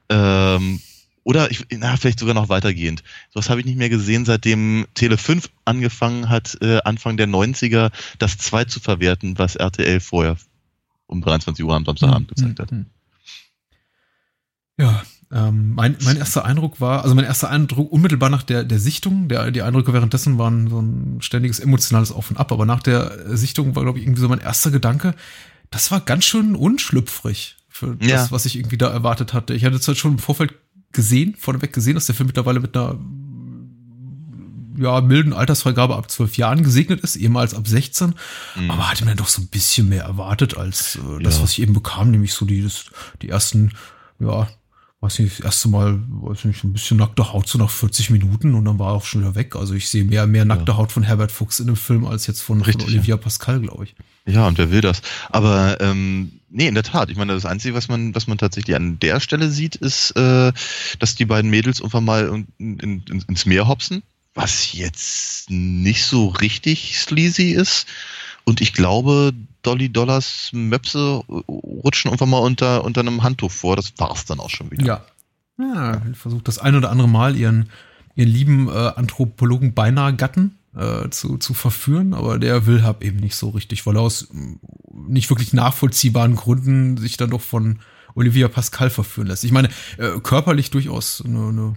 Ähm, 0.10 0.82
oder 1.24 1.50
ich, 1.50 1.66
na, 1.72 1.96
vielleicht 1.96 2.20
sogar 2.20 2.36
noch 2.36 2.50
weitergehend. 2.50 3.04
Sowas 3.34 3.50
habe 3.50 3.62
ich 3.62 3.66
nicht 3.66 3.78
mehr 3.78 3.90
gesehen, 3.90 4.26
seitdem 4.26 4.86
Tele 4.96 5.18
5 5.18 5.50
angefangen 5.64 6.30
hat, 6.30 6.58
äh, 6.62 6.80
Anfang 6.84 7.16
der 7.16 7.28
90er, 7.28 7.92
das 8.20 8.38
2 8.38 8.66
zu 8.66 8.80
verwerten, 8.82 9.38
was 9.38 9.56
RTL 9.56 10.00
vorher 10.02 10.38
um 11.06 11.22
23 11.22 11.64
Uhr 11.64 11.74
am 11.74 11.86
Samstagabend 11.86 12.28
gezeigt 12.28 12.60
hat. 12.60 12.72
Hm, 12.72 12.78
hm. 12.78 12.86
Ja, 14.80 15.04
ähm, 15.32 15.74
mein, 15.74 15.98
mein 16.04 16.16
erster 16.18 16.46
Eindruck 16.46 16.80
war, 16.80 17.04
also 17.04 17.14
mein 17.16 17.26
erster 17.26 17.50
Eindruck 17.50 17.92
unmittelbar 17.92 18.30
nach 18.30 18.44
der, 18.44 18.64
der 18.64 18.80
Sichtung, 18.80 19.28
der, 19.28 19.52
die 19.52 19.62
Eindrücke 19.62 19.92
währenddessen 19.94 20.38
waren 20.38 20.70
so 20.70 20.80
ein 20.82 21.18
ständiges 21.22 21.60
emotionales 21.60 22.12
Auf 22.12 22.30
und 22.30 22.38
Ab, 22.38 22.52
aber 22.52 22.66
nach 22.66 22.82
der 22.82 23.36
Sichtung 23.38 23.76
war, 23.76 23.84
glaube 23.84 24.00
ich, 24.00 24.06
irgendwie 24.06 24.22
so 24.22 24.30
mein 24.30 24.40
erster 24.40 24.72
Gedanke, 24.72 25.14
das 25.70 25.92
war 25.92 26.00
ganz 26.00 26.24
schön 26.24 26.56
unschlüpfrig 26.56 27.58
für 27.68 27.96
das, 27.98 28.10
Ja. 28.10 28.28
was 28.32 28.46
ich 28.46 28.56
irgendwie 28.58 28.78
da 28.78 28.88
erwartet 28.90 29.34
hatte. 29.34 29.54
Ich 29.54 29.66
hatte 29.66 29.80
zwar 29.82 29.96
schon 29.96 30.14
im 30.14 30.20
Vorfeld 30.20 30.54
gesehen, 30.94 31.36
vorneweg 31.38 31.74
gesehen, 31.74 31.96
dass 31.96 32.06
der 32.06 32.16
Film 32.16 32.28
mittlerweile 32.28 32.62
mit 32.62 32.76
einer 32.78 32.98
ja, 34.80 35.02
milden 35.02 35.34
Altersfreigabe 35.34 35.96
ab 35.96 36.10
zwölf 36.12 36.38
Jahren 36.38 36.64
gesegnet 36.64 37.02
ist, 37.02 37.16
ehemals 37.16 37.54
ab 37.56 37.68
16. 37.68 38.14
Mhm. 38.56 38.72
Aber 38.72 38.90
hatte 38.90 39.04
mir 39.06 39.12
dann 39.12 39.18
doch 39.18 39.28
so 39.28 39.42
ein 39.42 39.48
bisschen 39.48 39.90
mehr 39.90 40.04
erwartet 40.04 40.56
als 40.56 40.98
äh, 40.98 41.24
das, 41.24 41.38
Ja. 41.38 41.44
was 41.44 41.52
ich 41.52 41.62
eben 41.62 41.74
bekam, 41.74 42.12
nämlich 42.12 42.34
so 42.34 42.46
die, 42.46 42.62
das, 42.62 42.86
die 43.24 43.30
ersten, 43.30 43.72
ja, 44.20 44.48
weiß 45.02 45.20
nicht, 45.20 45.38
das 45.38 45.46
erste 45.46 45.70
Mal, 45.70 46.00
weiß 46.10 46.46
nicht, 46.46 46.64
ein 46.64 46.74
bisschen 46.74 46.98
nackte 46.98 47.32
Haut 47.32 47.48
so 47.48 47.60
nach 47.60 47.70
40 47.70 48.10
Minuten 48.10 48.56
und 48.56 48.66
dann 48.66 48.80
war 48.80 48.90
er 48.90 48.96
auch 48.96 49.06
schon 49.06 49.22
wieder 49.22 49.36
weg. 49.36 49.56
Also 49.56 49.76
ich 49.76 49.90
sehe 49.90 50.04
mehr, 50.04 50.26
mehr 50.26 50.44
nackte 50.44 50.76
Haut 50.78 50.92
von 50.92 51.04
Herbert 51.04 51.32
Fuchs 51.32 51.60
in 51.60 51.68
dem 51.68 51.76
Film 51.76 52.06
als 52.06 52.26
jetzt 52.26 52.42
von, 52.42 52.58
von 52.60 52.66
Richtig, 52.66 52.88
Olivia 52.88 53.18
Pascal, 53.18 53.60
glaube 53.62 53.84
ich. 53.84 53.96
Ja, 54.26 54.48
und 54.48 54.58
wer 54.58 54.72
will 54.72 54.82
das? 54.82 55.02
Aber 55.30 55.80
ähm, 55.82 56.32
nee, 56.50 56.68
in 56.68 56.74
der 56.74 56.84
Tat. 56.84 57.10
Ich 57.12 57.18
meine, 57.18 57.34
das 57.34 57.46
Einzige, 57.46 57.76
was 57.76 57.88
man, 57.88 58.16
was 58.16 58.28
man 58.28 58.40
tatsächlich 58.40 58.76
an 58.76 59.00
der 59.00 59.20
Stelle 59.20 59.50
sieht, 59.50 59.76
ist, 59.76 60.12
äh, 60.12 60.52
dass 61.00 61.16
die 61.16 61.26
beiden 61.26 61.52
Mädels 61.52 61.80
irgendwann 61.80 62.06
mal 62.06 62.46
in, 62.58 62.80
in, 62.80 63.04
in, 63.08 63.22
ins 63.28 63.46
Meer 63.46 63.68
hopsen. 63.68 64.02
was 64.34 64.74
jetzt 64.74 65.50
nicht 65.50 66.06
so 66.06 66.28
richtig 66.28 66.98
sleazy 66.98 67.52
ist. 67.52 67.88
Und 68.46 68.62
ich 68.62 68.74
glaube, 68.74 69.34
Dolly 69.68 69.90
Dollars 69.90 70.50
Möpse 70.54 71.24
rutschen 71.28 72.10
irgendwann 72.10 72.30
mal 72.30 72.40
unter, 72.40 72.86
unter 72.86 73.02
einem 73.02 73.24
Handtuch 73.24 73.52
vor. 73.52 73.76
Das 73.76 73.94
war's 73.98 74.26
dann 74.26 74.40
auch 74.40 74.50
schon 74.50 74.72
wieder. 74.72 74.86
Ja. 74.86 75.06
Ja, 75.60 76.02
versucht 76.14 76.48
das 76.48 76.60
ein 76.60 76.76
oder 76.76 76.92
andere 76.92 77.10
Mal 77.10 77.36
ihren, 77.36 77.70
ihren 78.16 78.30
lieben 78.30 78.70
äh, 78.70 78.72
Anthropologen 78.72 79.74
beinahe 79.74 80.16
Gatten 80.16 80.60
äh, 80.76 81.10
zu, 81.10 81.38
zu 81.38 81.56
verführen, 81.56 82.14
aber 82.14 82.38
der 82.38 82.68
will 82.68 82.84
hab 82.84 83.04
eben 83.04 83.18
nicht 83.18 83.36
so 83.36 83.50
richtig, 83.50 83.86
weil 83.88 83.98
er 83.98 84.04
aus 84.04 84.28
nicht 84.94 85.32
wirklich 85.32 85.54
nachvollziehbaren 85.54 86.36
Gründen 86.36 86.98
sich 86.98 87.18
dann 87.18 87.32
doch 87.32 87.42
von 87.42 87.80
Olivia 88.14 88.48
Pascal 88.50 88.92
verführen 88.92 89.28
lässt. 89.28 89.44
Ich 89.44 89.52
meine, 89.52 89.70
äh, 89.98 90.20
körperlich 90.22 90.70
durchaus 90.70 91.24
eine, 91.26 91.48
eine 91.48 91.76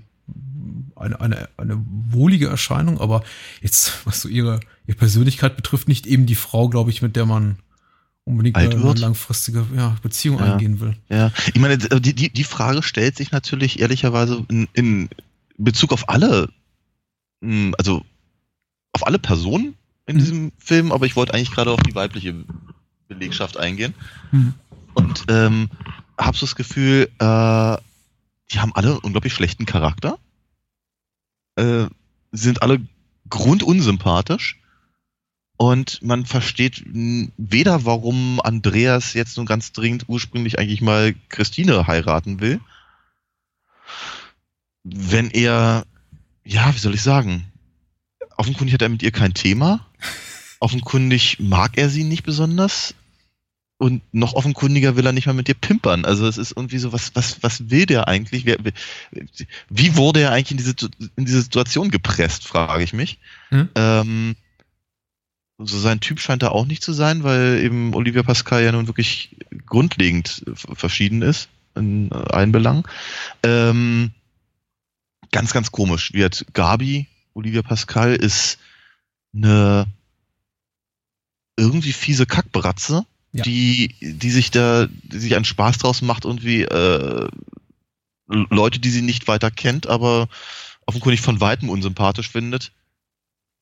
eine, 0.95 1.21
eine, 1.21 1.49
eine 1.57 1.83
wohlige 2.11 2.49
Erscheinung, 2.49 3.01
aber 3.01 3.25
jetzt, 3.63 4.07
was 4.07 4.21
so 4.21 4.29
ihre, 4.29 4.61
ihre 4.87 4.99
Persönlichkeit 4.99 5.57
betrifft, 5.57 5.89
nicht 5.89 6.07
eben 6.07 6.27
die 6.27 6.35
Frau, 6.35 6.69
glaube 6.69 6.91
ich, 6.91 7.01
mit 7.01 7.17
der 7.17 7.25
man 7.25 7.57
unbedingt 8.25 8.57
eine, 8.57 8.75
eine, 8.75 8.95
langfristige 8.95 9.67
ja, 9.77 9.97
Beziehung 10.03 10.39
ja. 10.39 10.53
eingehen 10.53 10.81
will. 10.81 10.97
Ja, 11.09 11.33
ich 11.53 11.61
meine, 11.61 11.79
die, 11.79 12.15
die, 12.15 12.31
die 12.31 12.45
Frage 12.45 12.83
stellt 12.83 13.17
sich 13.17 13.33
natürlich 13.33 13.81
ehrlicherweise 13.81 14.45
in, 14.49 14.69
in 14.73 15.09
Bezug 15.57 15.93
auf 15.93 16.09
alle, 16.09 16.49
hm, 17.43 17.75
also 17.79 18.05
auf 18.93 19.07
alle 19.07 19.19
Personen 19.19 19.75
in 20.07 20.17
mhm. 20.17 20.21
diesem 20.21 20.53
Film, 20.59 20.93
aber 20.93 21.07
ich 21.07 21.17
wollte 21.17 21.35
eigentlich 21.35 21.53
gerade 21.53 21.71
auf 21.71 21.83
die 21.83 21.95
weibliche 21.95 22.35
Belegschaft 23.09 23.57
eingehen. 23.57 23.95
Mhm. 24.33 24.55
Und 24.95 25.25
ähm, 25.29 25.71
habe 26.19 26.37
so 26.37 26.47
das 26.47 26.57
Gefühl, 26.57 27.09
äh, 27.19 27.77
die 28.53 28.59
haben 28.59 28.75
alle 28.75 28.91
einen 28.91 28.99
unglaublich 28.99 29.33
schlechten 29.33 29.67
Charakter. 29.67 30.19
Äh, 31.57 31.87
sind 32.33 32.63
alle 32.63 32.81
grundunsympathisch. 33.29 34.60
Und 35.61 36.01
man 36.01 36.25
versteht 36.25 36.83
weder, 36.87 37.85
warum 37.85 38.41
Andreas 38.41 39.13
jetzt 39.13 39.37
nun 39.37 39.45
ganz 39.45 39.73
dringend 39.73 40.05
ursprünglich 40.09 40.59
eigentlich 40.59 40.81
mal 40.81 41.15
Christine 41.29 41.87
heiraten 41.87 42.41
will. 42.41 42.61
Wenn 44.85 45.31
er, 45.31 45.85
ja, 46.47 46.75
wie 46.75 46.79
soll 46.79 46.95
ich 46.95 47.03
sagen, 47.03 47.45
offenkundig 48.39 48.73
hat 48.73 48.81
er 48.81 48.89
mit 48.89 49.03
ihr 49.03 49.11
kein 49.11 49.35
Thema. 49.35 49.87
Offenkundig 50.61 51.41
mag 51.41 51.77
er 51.77 51.91
sie 51.91 52.05
nicht 52.05 52.23
besonders. 52.23 52.95
Und 53.77 54.01
noch 54.13 54.33
offenkundiger 54.33 54.97
will 54.97 55.05
er 55.05 55.13
nicht 55.13 55.27
mal 55.27 55.35
mit 55.35 55.49
dir 55.49 55.55
pimpern. 55.55 56.07
Also 56.07 56.27
es 56.27 56.39
ist 56.39 56.53
irgendwie 56.53 56.79
so, 56.79 56.95
was, 56.95 57.15
was, 57.15 57.43
was 57.43 57.69
will 57.69 57.85
der 57.85 58.09
eigentlich? 58.09 58.47
Wer, 58.47 58.57
wie 59.69 59.95
wurde 59.95 60.21
er 60.21 60.33
eigentlich 60.33 60.53
in 60.53 60.57
diese, 60.57 60.91
in 61.17 61.27
diese 61.27 61.43
Situation 61.43 61.91
gepresst, 61.91 62.49
frage 62.49 62.83
ich 62.83 62.95
mich. 62.95 63.19
Hm? 63.51 63.69
Ähm, 63.75 64.37
so 65.63 65.79
sein 65.79 66.01
Typ 66.01 66.21
scheint 66.21 66.43
er 66.43 66.53
auch 66.53 66.67
nicht 66.67 66.83
zu 66.83 66.93
sein, 66.93 67.23
weil 67.23 67.61
eben 67.63 67.95
Olivia 67.95 68.23
Pascal 68.23 68.63
ja 68.63 68.73
nun 68.73 68.87
wirklich 68.87 69.37
grundlegend 69.67 70.45
verschieden 70.55 71.23
ist 71.23 71.49
in 71.75 72.13
allen 72.13 72.53
Belangen. 72.53 72.85
Ähm, 73.43 74.13
ganz, 75.31 75.53
ganz 75.53 75.71
komisch. 75.71 76.13
Wird 76.13 76.47
Gabi, 76.53 77.07
Olivia 77.35 77.63
Pascal, 77.63 78.15
ist 78.15 78.59
eine 79.35 79.87
irgendwie 81.57 81.93
fiese 81.93 82.27
Kackbratze 82.27 83.05
ja. 83.33 83.45
die, 83.45 83.95
die 84.01 84.31
sich 84.31 84.51
da, 84.51 84.87
die 85.03 85.19
sich 85.19 85.37
einen 85.37 85.45
Spaß 85.45 85.79
draus 85.79 86.03
macht, 86.03 86.25
irgendwie 86.25 86.63
äh, 86.63 87.29
Leute, 88.27 88.79
die 88.79 88.91
sie 88.91 89.03
nicht 89.03 89.29
weiter 89.29 89.51
kennt, 89.51 89.87
aber 89.87 90.29
offenkundig 90.87 91.21
von 91.21 91.41
weitem 91.41 91.69
unsympathisch 91.69 92.29
findet, 92.31 92.73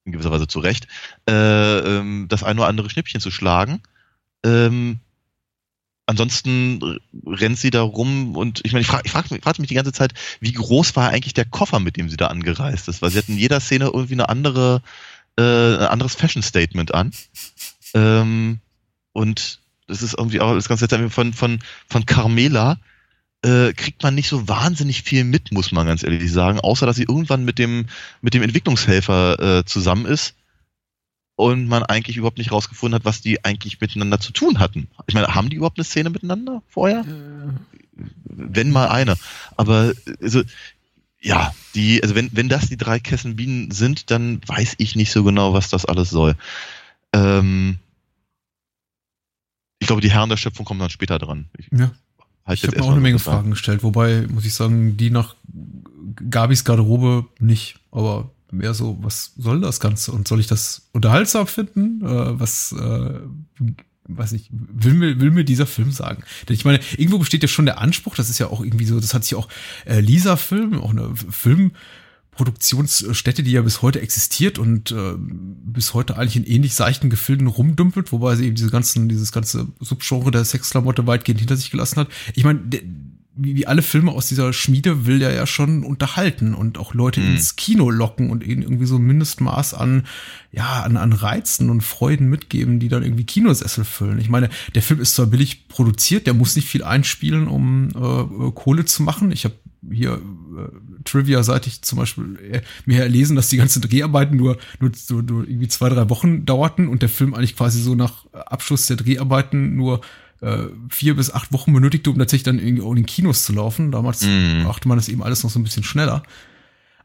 in 0.08 0.12
gewisser 0.12 0.30
Weise 0.30 0.48
zu 0.48 0.62
äh, 0.62 0.72
ähm, 1.28 2.26
das 2.28 2.42
ein 2.42 2.58
oder 2.58 2.68
andere 2.68 2.90
Schnippchen 2.90 3.20
zu 3.20 3.30
schlagen. 3.30 3.80
Ähm, 4.44 5.00
ansonsten 6.06 6.98
rennt 7.26 7.58
sie 7.58 7.70
da 7.70 7.82
rum 7.82 8.36
und 8.36 8.60
ich 8.64 8.72
meine, 8.72 8.80
ich 8.80 8.86
frage 8.86 9.02
ich 9.04 9.12
frag, 9.12 9.30
ich 9.30 9.42
frag 9.42 9.58
mich 9.58 9.68
die 9.68 9.74
ganze 9.74 9.92
Zeit, 9.92 10.14
wie 10.40 10.52
groß 10.52 10.96
war 10.96 11.10
eigentlich 11.10 11.34
der 11.34 11.44
Koffer, 11.44 11.80
mit 11.80 11.96
dem 11.96 12.08
sie 12.08 12.16
da 12.16 12.28
angereist 12.28 12.88
ist? 12.88 13.02
Weil 13.02 13.10
sie 13.10 13.18
hat 13.18 13.28
in 13.28 13.36
jeder 13.36 13.60
Szene 13.60 13.90
irgendwie 13.92 14.14
eine 14.14 14.28
andere, 14.28 14.82
äh, 15.36 15.42
ein 15.42 15.88
anderes 15.88 16.14
Fashion-Statement 16.14 16.94
an. 16.94 17.12
Ähm, 17.94 18.60
und 19.12 19.60
das 19.86 20.02
ist 20.02 20.14
irgendwie 20.16 20.40
auch 20.40 20.54
das 20.54 20.68
ganze 20.68 20.86
seltsam 20.86 21.10
von, 21.10 21.32
von, 21.32 21.58
von 21.88 22.06
Carmela 22.06 22.78
äh, 23.42 23.73
kriegt 23.73 24.02
man 24.02 24.14
nicht 24.14 24.28
so 24.28 24.49
wahnsinnig 24.49 25.02
viel 25.02 25.25
mit, 25.25 25.52
muss 25.52 25.73
man 25.73 25.87
ganz 25.87 26.02
ehrlich 26.02 26.33
sagen, 26.33 26.61
außer 26.61 26.87
dass 26.87 26.97
sie 26.97 27.04
irgendwann 27.04 27.45
mit 27.45 27.59
dem, 27.59 27.87
mit 28.21 28.35
dem 28.35 28.42
Entwicklungshelfer 28.42 29.59
äh, 29.59 29.64
zusammen 29.64 30.07
ist 30.07 30.35
und 31.37 31.68
man 31.68 31.85
eigentlich 31.85 32.16
überhaupt 32.16 32.38
nicht 32.38 32.50
rausgefunden 32.50 32.97
hat, 32.97 33.04
was 33.04 33.21
die 33.21 33.45
eigentlich 33.45 33.80
miteinander 33.80 34.18
zu 34.18 34.33
tun 34.33 34.59
hatten. 34.59 34.88
Ich 35.07 35.14
meine, 35.14 35.35
haben 35.35 35.50
die 35.50 35.57
überhaupt 35.57 35.78
eine 35.78 35.85
Szene 35.85 36.11
miteinander 36.11 36.62
vorher? 36.68 37.04
Äh. 37.07 38.02
Wenn 38.25 38.71
mal 38.71 38.88
eine. 38.88 39.16
Aber 39.57 39.92
also, 40.21 40.42
ja, 41.21 41.54
die, 41.75 42.02
also 42.02 42.14
wenn, 42.16 42.30
wenn 42.33 42.49
das 42.49 42.68
die 42.68 42.76
drei 42.76 42.99
Kessenbienen 42.99 43.71
sind, 43.71 44.11
dann 44.11 44.40
weiß 44.47 44.75
ich 44.78 44.97
nicht 44.97 45.12
so 45.12 45.23
genau, 45.23 45.52
was 45.52 45.71
das 45.71 45.85
alles 45.85 46.11
soll. 46.11 46.35
Ähm, 47.12 47.78
ich 49.78 49.87
glaube, 49.87 50.02
die 50.02 50.11
Herren 50.11 50.28
der 50.28 50.37
Schöpfung 50.37 50.64
kommen 50.66 50.80
dann 50.80 50.90
später 50.90 51.18
dran. 51.18 51.49
Ich, 51.57 51.68
ja. 51.73 51.92
Ich 52.52 52.64
habe 52.64 52.76
mir 52.76 52.84
auch 52.84 52.92
eine 52.92 53.00
Menge 53.00 53.18
Fragen 53.18 53.50
gestellt, 53.50 53.82
wobei, 53.82 54.26
muss 54.28 54.44
ich 54.44 54.54
sagen, 54.54 54.96
die 54.96 55.10
nach 55.10 55.36
Gabis 56.30 56.64
Garderobe 56.64 57.26
nicht, 57.38 57.78
aber 57.90 58.30
mehr 58.50 58.74
so, 58.74 58.98
was 59.02 59.32
soll 59.36 59.60
das 59.60 59.80
Ganze? 59.80 60.12
Und 60.12 60.26
soll 60.26 60.40
ich 60.40 60.46
das 60.46 60.88
unterhaltsam 60.92 61.46
finden? 61.46 62.02
Äh, 62.02 62.40
was, 62.40 62.72
äh, 62.72 63.20
weiß 64.08 64.32
nicht, 64.32 64.48
will 64.50 64.94
mir, 64.94 65.20
will 65.20 65.30
mir 65.30 65.44
dieser 65.44 65.66
Film 65.66 65.92
sagen? 65.92 66.22
Denn 66.48 66.54
ich 66.54 66.64
meine, 66.64 66.80
irgendwo 66.96 67.18
besteht 67.18 67.42
ja 67.42 67.48
schon 67.48 67.66
der 67.66 67.78
Anspruch, 67.78 68.14
das 68.14 68.30
ist 68.30 68.38
ja 68.38 68.48
auch 68.48 68.62
irgendwie 68.62 68.86
so, 68.86 68.98
das 68.98 69.14
hat 69.14 69.24
sich 69.24 69.34
auch 69.34 69.48
äh, 69.84 70.00
Lisa 70.00 70.36
Film, 70.36 70.80
auch 70.80 70.90
eine 70.90 71.14
Film, 71.14 71.72
Produktionsstätte, 72.38 73.42
die 73.42 73.50
ja 73.50 73.62
bis 73.62 73.83
heute 73.83 74.00
existiert 74.00 74.61
und 74.61 74.92
äh, 74.92 75.14
bis 75.18 75.92
heute 75.92 76.16
eigentlich 76.16 76.37
in 76.37 76.45
ähnlich 76.45 76.75
seichten 76.75 77.11
Gefilden 77.11 77.49
rumdümpelt, 77.49 78.12
wobei 78.12 78.37
sie 78.37 78.47
eben 78.47 78.54
diese 78.54 78.71
ganzen, 78.71 79.09
dieses 79.09 79.33
ganze 79.33 79.66
Subgenre 79.80 80.30
der 80.30 80.45
Sexklamotte 80.45 81.04
weitgehend 81.09 81.40
hinter 81.40 81.57
sich 81.57 81.73
gelassen 81.73 81.97
hat. 81.97 82.09
Ich 82.37 82.45
meine, 82.45 82.61
wie, 83.35 83.57
wie 83.57 83.66
alle 83.66 83.83
Filme 83.83 84.12
aus 84.12 84.28
dieser 84.28 84.52
Schmiede 84.52 85.04
will 85.04 85.18
der 85.18 85.33
ja 85.33 85.49
schon 85.49 85.83
unterhalten 85.83 86.54
und 86.54 86.78
auch 86.78 86.95
Leute 86.95 87.21
mhm. 87.21 87.33
ins 87.33 87.57
Kino 87.57 87.90
locken 87.90 88.30
und 88.30 88.45
ihnen 88.45 88.62
irgendwie 88.62 88.87
so 88.87 88.99
ein 88.99 89.02
Mindestmaß 89.02 89.75
an, 89.75 90.07
ja, 90.52 90.85
an, 90.85 90.97
an 90.97 91.12
Reizen 91.12 91.71
und 91.71 91.80
Freuden 91.80 92.28
mitgeben, 92.28 92.78
die 92.78 92.88
dann 92.88 93.02
irgendwie 93.02 93.25
Kinosessel 93.25 93.85
füllen. 93.85 94.21
Ich 94.21 94.28
meine, 94.28 94.49
der 94.76 94.83
Film 94.83 95.00
ist 95.00 95.16
zwar 95.16 95.26
billig 95.26 95.66
produziert, 95.66 96.28
der 96.28 96.35
muss 96.35 96.54
nicht 96.54 96.68
viel 96.68 96.85
einspielen, 96.85 97.49
um 97.49 97.88
äh, 97.88 98.52
Kohle 98.52 98.85
zu 98.85 99.02
machen. 99.02 99.33
Ich 99.33 99.45
habe 99.45 99.54
hier 99.90 100.14
äh, 100.14 100.68
Trivia-seitig 101.10 101.82
zum 101.82 101.98
Beispiel 101.98 102.38
äh, 102.52 102.60
mir 102.86 103.02
erlesen, 103.02 103.36
dass 103.36 103.48
die 103.48 103.56
ganzen 103.56 103.82
Dreharbeiten 103.82 104.36
nur, 104.36 104.58
nur, 104.80 104.92
nur, 105.08 105.22
nur 105.22 105.48
irgendwie 105.48 105.68
zwei, 105.68 105.88
drei 105.88 106.08
Wochen 106.10 106.44
dauerten 106.44 106.88
und 106.88 107.02
der 107.02 107.08
Film 107.08 107.34
eigentlich 107.34 107.56
quasi 107.56 107.80
so 107.80 107.94
nach 107.94 108.26
Abschluss 108.32 108.86
der 108.86 108.96
Dreharbeiten 108.96 109.76
nur 109.76 110.00
äh, 110.40 110.66
vier 110.88 111.16
bis 111.16 111.32
acht 111.32 111.52
Wochen 111.52 111.72
benötigte, 111.72 112.10
um 112.10 112.18
tatsächlich 112.18 112.44
dann 112.44 112.58
irgendwie 112.58 112.82
auch 112.82 112.90
in 112.90 112.96
den 112.96 113.06
Kinos 113.06 113.44
zu 113.44 113.52
laufen. 113.52 113.90
Damals 113.90 114.22
mm. 114.22 114.62
machte 114.62 114.88
man 114.88 114.98
das 114.98 115.08
eben 115.08 115.22
alles 115.22 115.42
noch 115.42 115.50
so 115.50 115.58
ein 115.58 115.64
bisschen 115.64 115.84
schneller. 115.84 116.22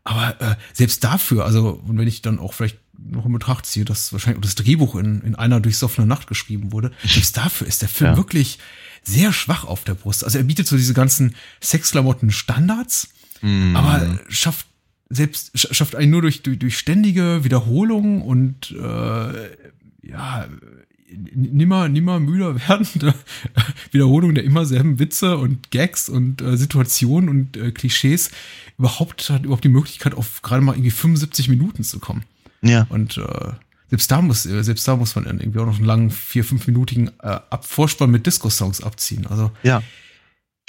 Aber 0.03 0.39
äh, 0.41 0.55
selbst 0.73 1.03
dafür, 1.03 1.45
also 1.45 1.81
und 1.85 1.97
wenn 1.97 2.07
ich 2.07 2.21
dann 2.21 2.39
auch 2.39 2.53
vielleicht 2.53 2.77
noch 2.97 3.25
in 3.25 3.33
Betracht 3.33 3.65
ziehe, 3.65 3.85
dass 3.85 4.13
wahrscheinlich 4.13 4.41
das 4.41 4.55
Drehbuch 4.55 4.95
in, 4.95 5.21
in 5.21 5.35
einer 5.35 5.59
durchsoffenen 5.59 6.07
Nacht 6.07 6.27
geschrieben 6.27 6.71
wurde, 6.71 6.91
selbst 7.03 7.37
dafür 7.37 7.67
ist 7.67 7.81
der 7.81 7.89
Film 7.89 8.11
ja. 8.11 8.17
wirklich 8.17 8.59
sehr 9.03 9.33
schwach 9.33 9.65
auf 9.65 9.83
der 9.83 9.95
Brust. 9.95 10.23
Also 10.23 10.37
er 10.37 10.43
bietet 10.43 10.67
so 10.67 10.77
diese 10.77 10.93
ganzen 10.93 11.35
Sexklamotten 11.61 12.31
Standards, 12.31 13.09
mm. 13.43 13.75
aber 13.75 14.19
schafft 14.29 14.65
selbst 15.09 15.51
schafft 15.75 15.95
einen 15.95 16.11
nur 16.11 16.23
durch, 16.23 16.41
durch, 16.41 16.57
durch 16.57 16.77
ständige 16.77 17.43
Wiederholungen 17.43 18.21
und 18.23 18.71
äh, 18.71 19.49
ja 20.01 20.47
nimmer 21.35 21.87
nimmer 21.89 22.19
müder 22.19 22.55
werdende 22.67 23.13
Wiederholung 23.91 24.33
der 24.33 24.43
immer 24.43 24.65
selben 24.65 24.97
Witze 24.97 25.37
und 25.37 25.69
Gags 25.69 26.09
und 26.09 26.41
äh, 26.41 26.57
Situationen 26.57 27.29
und 27.29 27.57
äh, 27.57 27.71
Klischees 27.71 28.31
überhaupt 28.79 29.29
hat 29.29 29.43
überhaupt 29.43 29.63
die 29.63 29.69
Möglichkeit 29.69 30.15
auf 30.15 30.41
gerade 30.41 30.63
mal 30.63 30.73
irgendwie 30.73 30.91
75 30.91 31.49
Minuten 31.49 31.83
zu 31.83 31.99
kommen. 31.99 32.23
Ja. 32.63 32.87
Und 32.89 33.17
äh, 33.17 33.51
selbst 33.89 34.09
da 34.09 34.21
muss, 34.21 34.45
äh, 34.45 34.63
selbst 34.63 34.87
da 34.87 34.95
muss 34.95 35.15
man 35.15 35.25
irgendwie 35.25 35.59
auch 35.59 35.65
noch 35.65 35.77
einen 35.77 35.85
langen, 35.85 36.09
vier, 36.09 36.43
fünfminütigen 36.43 37.11
äh, 37.19 37.39
Vorspann 37.61 38.09
mit 38.09 38.25
Disco-Songs 38.25 38.81
abziehen. 38.81 39.27
Also 39.27 39.51
ja, 39.61 39.77
auf 39.77 39.83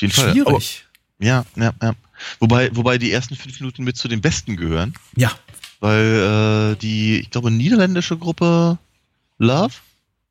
jeden 0.00 0.12
schwierig. 0.12 0.44
Fall. 0.44 0.54
Oh, 0.54 1.24
ja, 1.24 1.46
ja, 1.56 1.72
ja. 1.80 1.94
Wobei, 2.40 2.74
wobei 2.74 2.98
die 2.98 3.12
ersten 3.12 3.36
fünf 3.36 3.58
Minuten 3.60 3.84
mit 3.84 3.96
zu 3.96 4.08
den 4.08 4.20
besten 4.20 4.56
gehören. 4.56 4.94
Ja. 5.16 5.32
Weil 5.80 6.74
äh, 6.74 6.76
die, 6.80 7.18
ich 7.18 7.30
glaube, 7.30 7.50
niederländische 7.50 8.16
Gruppe 8.16 8.78
Love, 9.38 9.74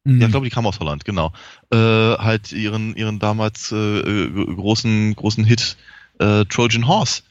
mhm. 0.04 0.20
ja, 0.20 0.28
ich 0.28 0.32
glaube, 0.32 0.46
die 0.46 0.50
kam 0.50 0.66
aus 0.66 0.80
Holland, 0.80 1.06
genau, 1.06 1.34
äh, 1.72 1.78
halt 1.78 2.52
ihren, 2.52 2.96
ihren 2.96 3.20
damals 3.20 3.72
äh, 3.72 4.30
großen, 4.30 5.16
großen 5.16 5.44
Hit 5.44 5.78
äh, 6.20 6.46
Trojan 6.46 6.88
Horse 6.88 7.24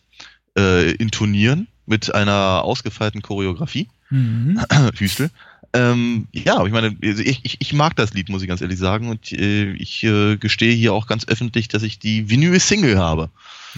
äh, 0.56 0.92
intonieren 0.92 1.68
mit 1.86 2.14
einer 2.14 2.62
ausgefeilten 2.62 3.22
Choreografie. 3.22 3.88
Mhm. 4.10 4.60
Hüstel. 4.98 5.30
Ähm, 5.74 6.28
ja, 6.32 6.64
ich 6.66 6.72
meine, 6.72 6.94
ich, 7.00 7.44
ich, 7.44 7.56
ich 7.58 7.72
mag 7.72 7.96
das 7.96 8.12
Lied, 8.12 8.28
muss 8.28 8.42
ich 8.42 8.48
ganz 8.48 8.60
ehrlich 8.60 8.78
sagen. 8.78 9.08
Und 9.08 9.32
äh, 9.32 9.72
ich 9.72 10.04
äh, 10.04 10.36
gestehe 10.36 10.74
hier 10.74 10.92
auch 10.92 11.06
ganz 11.06 11.26
öffentlich, 11.26 11.68
dass 11.68 11.82
ich 11.82 11.98
die 11.98 12.28
Vinyl-Single 12.28 12.98
habe. 12.98 13.30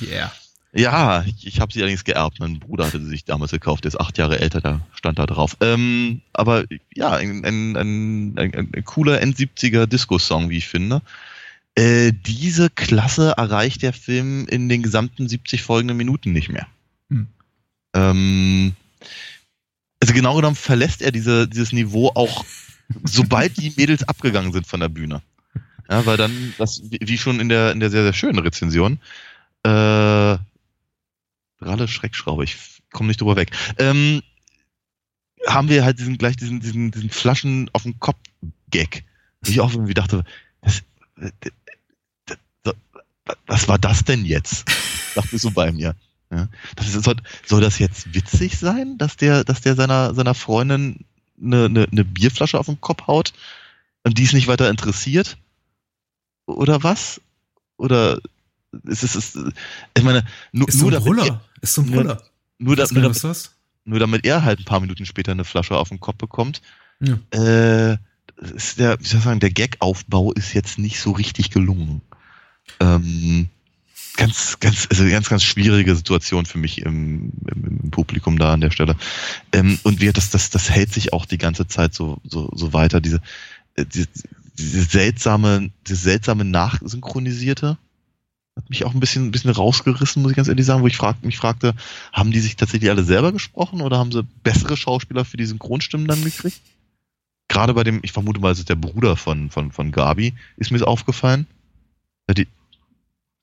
Yeah. 0.02 0.32
Ja, 0.76 1.22
ich, 1.24 1.46
ich 1.46 1.60
habe 1.60 1.72
sie 1.72 1.80
allerdings 1.80 2.02
geerbt. 2.02 2.40
Mein 2.40 2.58
Bruder 2.58 2.86
hatte 2.86 3.00
sie 3.00 3.08
sich 3.08 3.24
damals 3.24 3.52
gekauft, 3.52 3.84
der 3.84 3.90
ist 3.90 4.00
acht 4.00 4.18
Jahre 4.18 4.40
älter, 4.40 4.60
da 4.60 4.80
stand 4.92 5.20
da 5.20 5.26
drauf. 5.26 5.56
Ähm, 5.60 6.20
aber 6.32 6.64
ja, 6.92 7.12
ein, 7.12 7.44
ein, 7.44 7.76
ein, 7.76 8.36
ein, 8.36 8.84
cooler 8.84 9.20
End-70er 9.20 9.86
Disco-Song, 9.86 10.50
wie 10.50 10.56
ich 10.58 10.66
finde. 10.66 11.00
Äh, 11.76 12.12
diese 12.12 12.70
Klasse 12.70 13.34
erreicht 13.36 13.82
der 13.82 13.92
Film 13.92 14.48
in 14.48 14.68
den 14.68 14.82
gesamten 14.82 15.28
70 15.28 15.62
folgenden 15.62 15.96
Minuten 15.96 16.32
nicht 16.32 16.48
mehr. 16.48 16.66
Hm. 17.08 17.28
Ähm, 17.94 18.72
also 20.00 20.12
genau 20.12 20.34
genommen 20.34 20.56
verlässt 20.56 21.02
er 21.02 21.12
diese, 21.12 21.46
dieses 21.46 21.72
Niveau 21.72 22.10
auch, 22.16 22.44
sobald 23.04 23.58
die 23.58 23.72
Mädels 23.76 24.08
abgegangen 24.08 24.52
sind 24.52 24.66
von 24.66 24.80
der 24.80 24.88
Bühne. 24.88 25.22
Ja, 25.88 26.04
weil 26.04 26.16
dann, 26.16 26.52
das, 26.58 26.82
wie 26.90 27.18
schon 27.18 27.38
in 27.38 27.48
der, 27.48 27.70
in 27.70 27.78
der 27.78 27.90
sehr, 27.90 28.02
sehr 28.02 28.12
schönen 28.12 28.40
Rezension, 28.40 28.98
äh, 29.62 30.36
Ralle 31.60 31.88
Schreckschraube, 31.88 32.44
ich 32.44 32.56
komme 32.92 33.08
nicht 33.08 33.20
drüber 33.20 33.36
weg. 33.36 33.50
Ähm, 33.78 34.22
haben 35.46 35.68
wir 35.68 35.84
halt 35.84 35.98
diesen 35.98 36.18
gleich 36.18 36.36
diesen, 36.36 36.60
diesen, 36.60 36.90
diesen 36.90 37.10
Flaschen 37.10 37.70
auf 37.72 37.82
dem 37.82 37.98
Kopf-Gag. 38.00 39.04
Wo 39.42 39.50
ich 39.50 39.60
auch 39.60 39.72
irgendwie 39.72 39.94
dachte, 39.94 40.24
das, 40.62 40.82
das, 41.16 41.32
das, 42.64 42.74
was 43.46 43.68
war 43.68 43.78
das 43.78 44.04
denn 44.04 44.24
jetzt? 44.24 44.64
dachte 45.14 45.38
so 45.38 45.50
bei 45.50 45.72
mir. 45.72 45.94
Ja. 46.30 46.48
Das 46.76 46.94
ist, 46.94 47.04
soll, 47.04 47.16
soll 47.46 47.60
das 47.60 47.78
jetzt 47.78 48.14
witzig 48.14 48.58
sein, 48.58 48.98
dass 48.98 49.16
der, 49.16 49.44
dass 49.44 49.60
der 49.60 49.76
seiner, 49.76 50.14
seiner 50.14 50.34
Freundin 50.34 51.04
eine, 51.40 51.66
eine, 51.66 51.88
eine 51.90 52.04
Bierflasche 52.04 52.58
auf 52.58 52.66
den 52.66 52.80
Kopf 52.80 53.06
haut 53.06 53.32
und 54.02 54.18
die 54.18 54.24
es 54.24 54.32
nicht 54.32 54.48
weiter 54.48 54.70
interessiert? 54.70 55.36
Oder 56.46 56.82
was? 56.82 57.20
Oder 57.76 58.20
ist 58.84 59.02
es, 59.02 59.14
ist, 59.14 59.38
ich 59.96 60.02
meine, 60.02 60.24
nur, 60.52 60.68
Ist 60.68 60.78
so 60.78 60.88
nur 60.88 60.98
ein 60.98 61.04
damit, 61.04 61.18
Brüller. 61.18 61.40
Ist 61.60 61.74
so 61.74 61.82
ein 61.82 61.86
nur- 61.86 61.96
Brüller. 62.02 62.22
nur, 62.58 62.76
da, 62.76 62.82
Weißt 62.82 62.90
du 62.92 62.94
nur, 63.00 63.12
damit, 63.12 63.50
nur 63.84 63.98
damit 63.98 64.24
er 64.26 64.44
halt 64.44 64.60
ein 64.60 64.64
paar 64.64 64.80
Minuten 64.80 65.06
später 65.06 65.32
eine 65.32 65.44
Flasche 65.44 65.76
auf 65.76 65.88
den 65.88 66.00
Kopf 66.00 66.16
bekommt. 66.16 66.62
Ja. 67.00 67.18
Äh, 67.30 67.98
ist 68.54 68.78
der, 68.78 68.98
wie 69.00 69.04
soll 69.06 69.18
ich 69.18 69.24
sagen, 69.24 69.40
der 69.40 69.50
Gag-Aufbau 69.50 70.32
ist 70.32 70.54
jetzt 70.54 70.78
nicht 70.78 71.00
so 71.00 71.12
richtig 71.12 71.50
gelungen. 71.50 72.00
Ähm, 72.80 73.48
ganz, 74.16 74.58
ganz, 74.60 74.88
also 74.90 75.04
ganz, 75.08 75.28
ganz 75.28 75.42
schwierige 75.44 75.94
Situation 75.94 76.46
für 76.46 76.58
mich 76.58 76.82
im, 76.82 77.32
im, 77.54 77.80
im 77.82 77.90
Publikum 77.90 78.38
da 78.38 78.52
an 78.52 78.60
der 78.60 78.70
Stelle. 78.70 78.96
Ähm, 79.52 79.78
und 79.82 80.00
wir, 80.00 80.12
das, 80.12 80.30
das, 80.30 80.50
das 80.50 80.70
hält 80.70 80.92
sich 80.92 81.12
auch 81.12 81.26
die 81.26 81.38
ganze 81.38 81.66
Zeit 81.68 81.94
so, 81.94 82.18
so, 82.24 82.50
so 82.54 82.72
weiter. 82.72 83.00
Diese, 83.00 83.20
äh, 83.76 83.84
diese, 83.84 84.08
diese 84.58 84.82
seltsame, 84.82 85.70
diese 85.86 86.00
seltsame 86.02 86.44
Nachsynchronisierte 86.44 87.76
hat 88.56 88.70
mich 88.70 88.84
auch 88.84 88.94
ein 88.94 89.00
bisschen, 89.00 89.26
ein 89.26 89.30
bisschen 89.32 89.50
rausgerissen, 89.50 90.22
muss 90.22 90.30
ich 90.32 90.36
ganz 90.36 90.48
ehrlich 90.48 90.64
sagen, 90.66 90.82
wo 90.82 90.86
ich 90.86 90.96
frag, 90.96 91.22
mich 91.24 91.38
fragte, 91.38 91.74
haben 92.12 92.30
die 92.30 92.40
sich 92.40 92.56
tatsächlich 92.56 92.90
alle 92.90 93.02
selber 93.02 93.32
gesprochen 93.32 93.80
oder 93.80 93.98
haben 93.98 94.12
sie 94.12 94.22
bessere 94.42 94.76
Schauspieler 94.76 95.24
für 95.24 95.36
die 95.36 95.46
Synchronstimmen 95.46 96.06
dann 96.06 96.22
gekriegt? 96.22 96.60
Gerade 97.48 97.74
bei 97.74 97.84
dem, 97.84 98.00
ich 98.02 98.12
vermute 98.12 98.40
mal, 98.40 98.52
es 98.52 98.58
ist 98.60 98.68
der 98.68 98.76
Bruder 98.76 99.16
von, 99.16 99.50
von, 99.50 99.72
von 99.72 99.90
Gabi, 99.92 100.34
ist 100.56 100.70
mir 100.70 100.86
aufgefallen. 100.86 101.46
Die, 102.30 102.46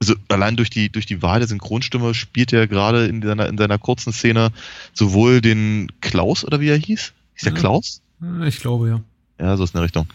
also 0.02 0.16
allein 0.30 0.56
durch 0.56 0.70
die, 0.70 0.90
durch 0.90 1.06
die 1.06 1.22
Wahl 1.22 1.40
der 1.40 1.48
Synchronstimme 1.48 2.14
spielt 2.14 2.52
er 2.54 2.68
gerade 2.68 3.06
in 3.06 3.22
seiner, 3.22 3.48
in 3.48 3.58
seiner 3.58 3.78
kurzen 3.78 4.14
Szene 4.14 4.52
sowohl 4.94 5.42
den 5.42 5.92
Klaus 6.02 6.44
oder 6.44 6.60
wie 6.62 6.70
er 6.70 6.78
hieß? 6.78 7.14
Ist 7.36 7.46
der 7.46 7.54
Ja. 7.54 7.60
Klaus? 7.60 8.02
Äh, 8.24 8.48
Ich 8.48 8.60
glaube, 8.60 8.90
ja. 8.90 9.02
Ja, 9.40 9.58
so 9.58 9.64
ist 9.64 9.76
eine 9.76 9.84
Richtung. 9.84 10.08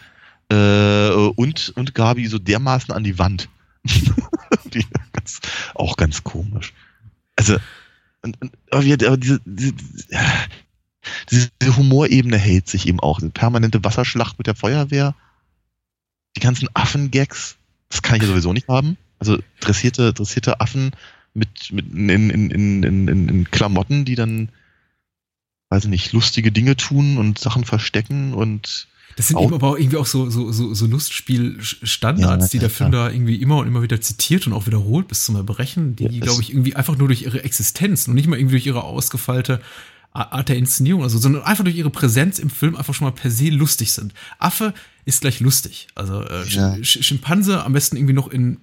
Äh, 0.51 1.09
und, 1.35 1.71
und 1.75 1.93
Gabi 1.95 2.27
so 2.27 2.39
dermaßen 2.39 2.93
an 2.93 3.03
die 3.03 3.17
Wand. 3.19 3.47
die, 4.73 4.85
ganz, 5.13 5.39
auch 5.75 5.97
ganz 5.97 6.23
komisch. 6.23 6.73
Also, 7.35 7.57
und, 8.21 8.41
und, 8.41 8.51
aber, 8.71 8.83
wir, 8.83 8.97
aber 9.05 9.17
diese, 9.17 9.41
diese, 9.45 9.73
diese, 11.31 11.77
Humorebene 11.77 12.37
hält 12.37 12.67
sich 12.67 12.87
eben 12.87 12.99
auch. 12.99 13.19
Diese 13.19 13.31
permanente 13.31 13.83
Wasserschlacht 13.83 14.37
mit 14.37 14.47
der 14.47 14.55
Feuerwehr, 14.55 15.15
die 16.35 16.41
ganzen 16.41 16.67
Affengags, 16.73 17.57
das 17.89 18.01
kann 18.01 18.15
ich 18.15 18.23
ja 18.23 18.27
sowieso 18.27 18.53
nicht 18.53 18.67
haben. 18.67 18.97
Also 19.19 19.39
dressierte, 19.59 20.13
dressierte 20.13 20.59
Affen 20.59 20.91
mit, 21.33 21.71
mit 21.71 21.87
in, 21.87 22.09
in, 22.09 22.29
in, 22.29 22.83
in, 22.83 23.07
in, 23.07 23.29
in 23.29 23.51
Klamotten, 23.51 24.05
die 24.05 24.15
dann, 24.15 24.49
weiß 25.69 25.85
ich 25.85 25.89
nicht, 25.89 26.13
lustige 26.13 26.51
Dinge 26.51 26.75
tun 26.75 27.17
und 27.17 27.39
Sachen 27.39 27.63
verstecken 27.63 28.33
und 28.33 28.87
Das 29.15 29.27
sind 29.29 29.37
Auch- 29.37 29.43
eben 29.45 29.53
aber 29.55 29.69
auch 29.69 29.77
irgendwie 29.77 29.97
auch 29.97 30.05
so, 30.05 30.29
so, 30.29 30.51
so, 30.51 30.73
so 30.75 30.85
Lustspiel-Standards, 30.85 32.45
Ja, 32.45 32.49
die 32.51 32.59
der 32.59 32.69
Film 32.69 32.91
da 32.91 33.09
irgendwie 33.09 33.35
immer 33.37 33.57
und 33.57 33.67
immer 33.67 33.81
wieder 33.81 33.99
zitiert 34.01 34.45
und 34.47 34.53
auch 34.53 34.67
wiederholt 34.67 35.07
bis 35.07 35.25
zum 35.25 35.35
Erbrechen, 35.35 35.95
die, 35.95 36.03
Ja, 36.05 36.19
glaube 36.25 36.41
ich, 36.41 36.51
irgendwie 36.51 36.75
einfach 36.75 36.97
nur 36.97 37.07
durch 37.07 37.23
ihre 37.23 37.43
Existenz 37.43 38.07
und 38.07 38.13
nicht 38.13 38.27
mal 38.27 38.37
irgendwie 38.37 38.55
durch 38.55 38.65
ihre 38.67 38.83
ausgefeilte 38.83 39.61
Art 40.17 40.49
der 40.49 40.57
Inszenierung, 40.57 41.03
also, 41.03 41.17
sondern 41.17 41.43
einfach 41.43 41.63
durch 41.63 41.75
ihre 41.75 41.89
Präsenz 41.89 42.39
im 42.39 42.49
Film 42.49 42.75
einfach 42.75 42.93
schon 42.93 43.05
mal 43.05 43.11
per 43.11 43.31
se 43.31 43.49
lustig 43.49 43.91
sind. 43.93 44.13
Affe 44.39 44.73
ist 45.05 45.21
gleich 45.21 45.39
lustig. 45.39 45.87
Also 45.95 46.21
äh, 46.23 46.43
Ja. 46.49 46.73
Sch- 46.75 47.01
Schimpanse 47.03 47.63
am 47.63 47.73
besten 47.73 47.95
irgendwie 47.95 48.13
noch 48.13 48.27
in, 48.27 48.57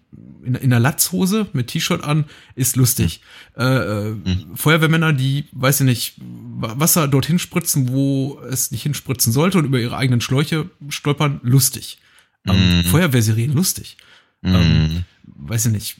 in, 0.44 0.54
in 0.56 0.72
einer 0.72 0.80
Latzhose 0.80 1.46
mit 1.54 1.68
T-Shirt 1.68 2.02
an, 2.04 2.24
ist 2.54 2.76
lustig. 2.76 3.20
Äh, 3.56 3.64
äh, 3.64 4.10
Mhm. 4.10 4.54
Feuerwehrmänner, 4.56 5.12
die, 5.12 5.44
weiß 5.52 5.80
ich 5.80 5.86
nicht, 5.86 6.14
Wa- 6.20 6.74
Wasser 6.78 7.08
dorthin 7.08 7.38
spritzen, 7.38 7.88
wo 7.88 8.40
es 8.50 8.70
nicht 8.70 8.82
hinspritzen 8.82 9.32
sollte 9.32 9.58
und 9.58 9.64
über 9.64 9.78
ihre 9.80 9.96
eigenen 9.96 10.20
Schläuche 10.20 10.68
stolpern, 10.88 11.40
lustig. 11.42 11.98
Ähm, 12.46 12.78
Mhm. 12.80 12.84
Feuerwehrserien 12.84 13.54
lustig. 13.54 13.96
Ähm, 14.42 15.04
weiß 15.24 15.66
ich 15.66 15.72
nicht. 15.72 15.96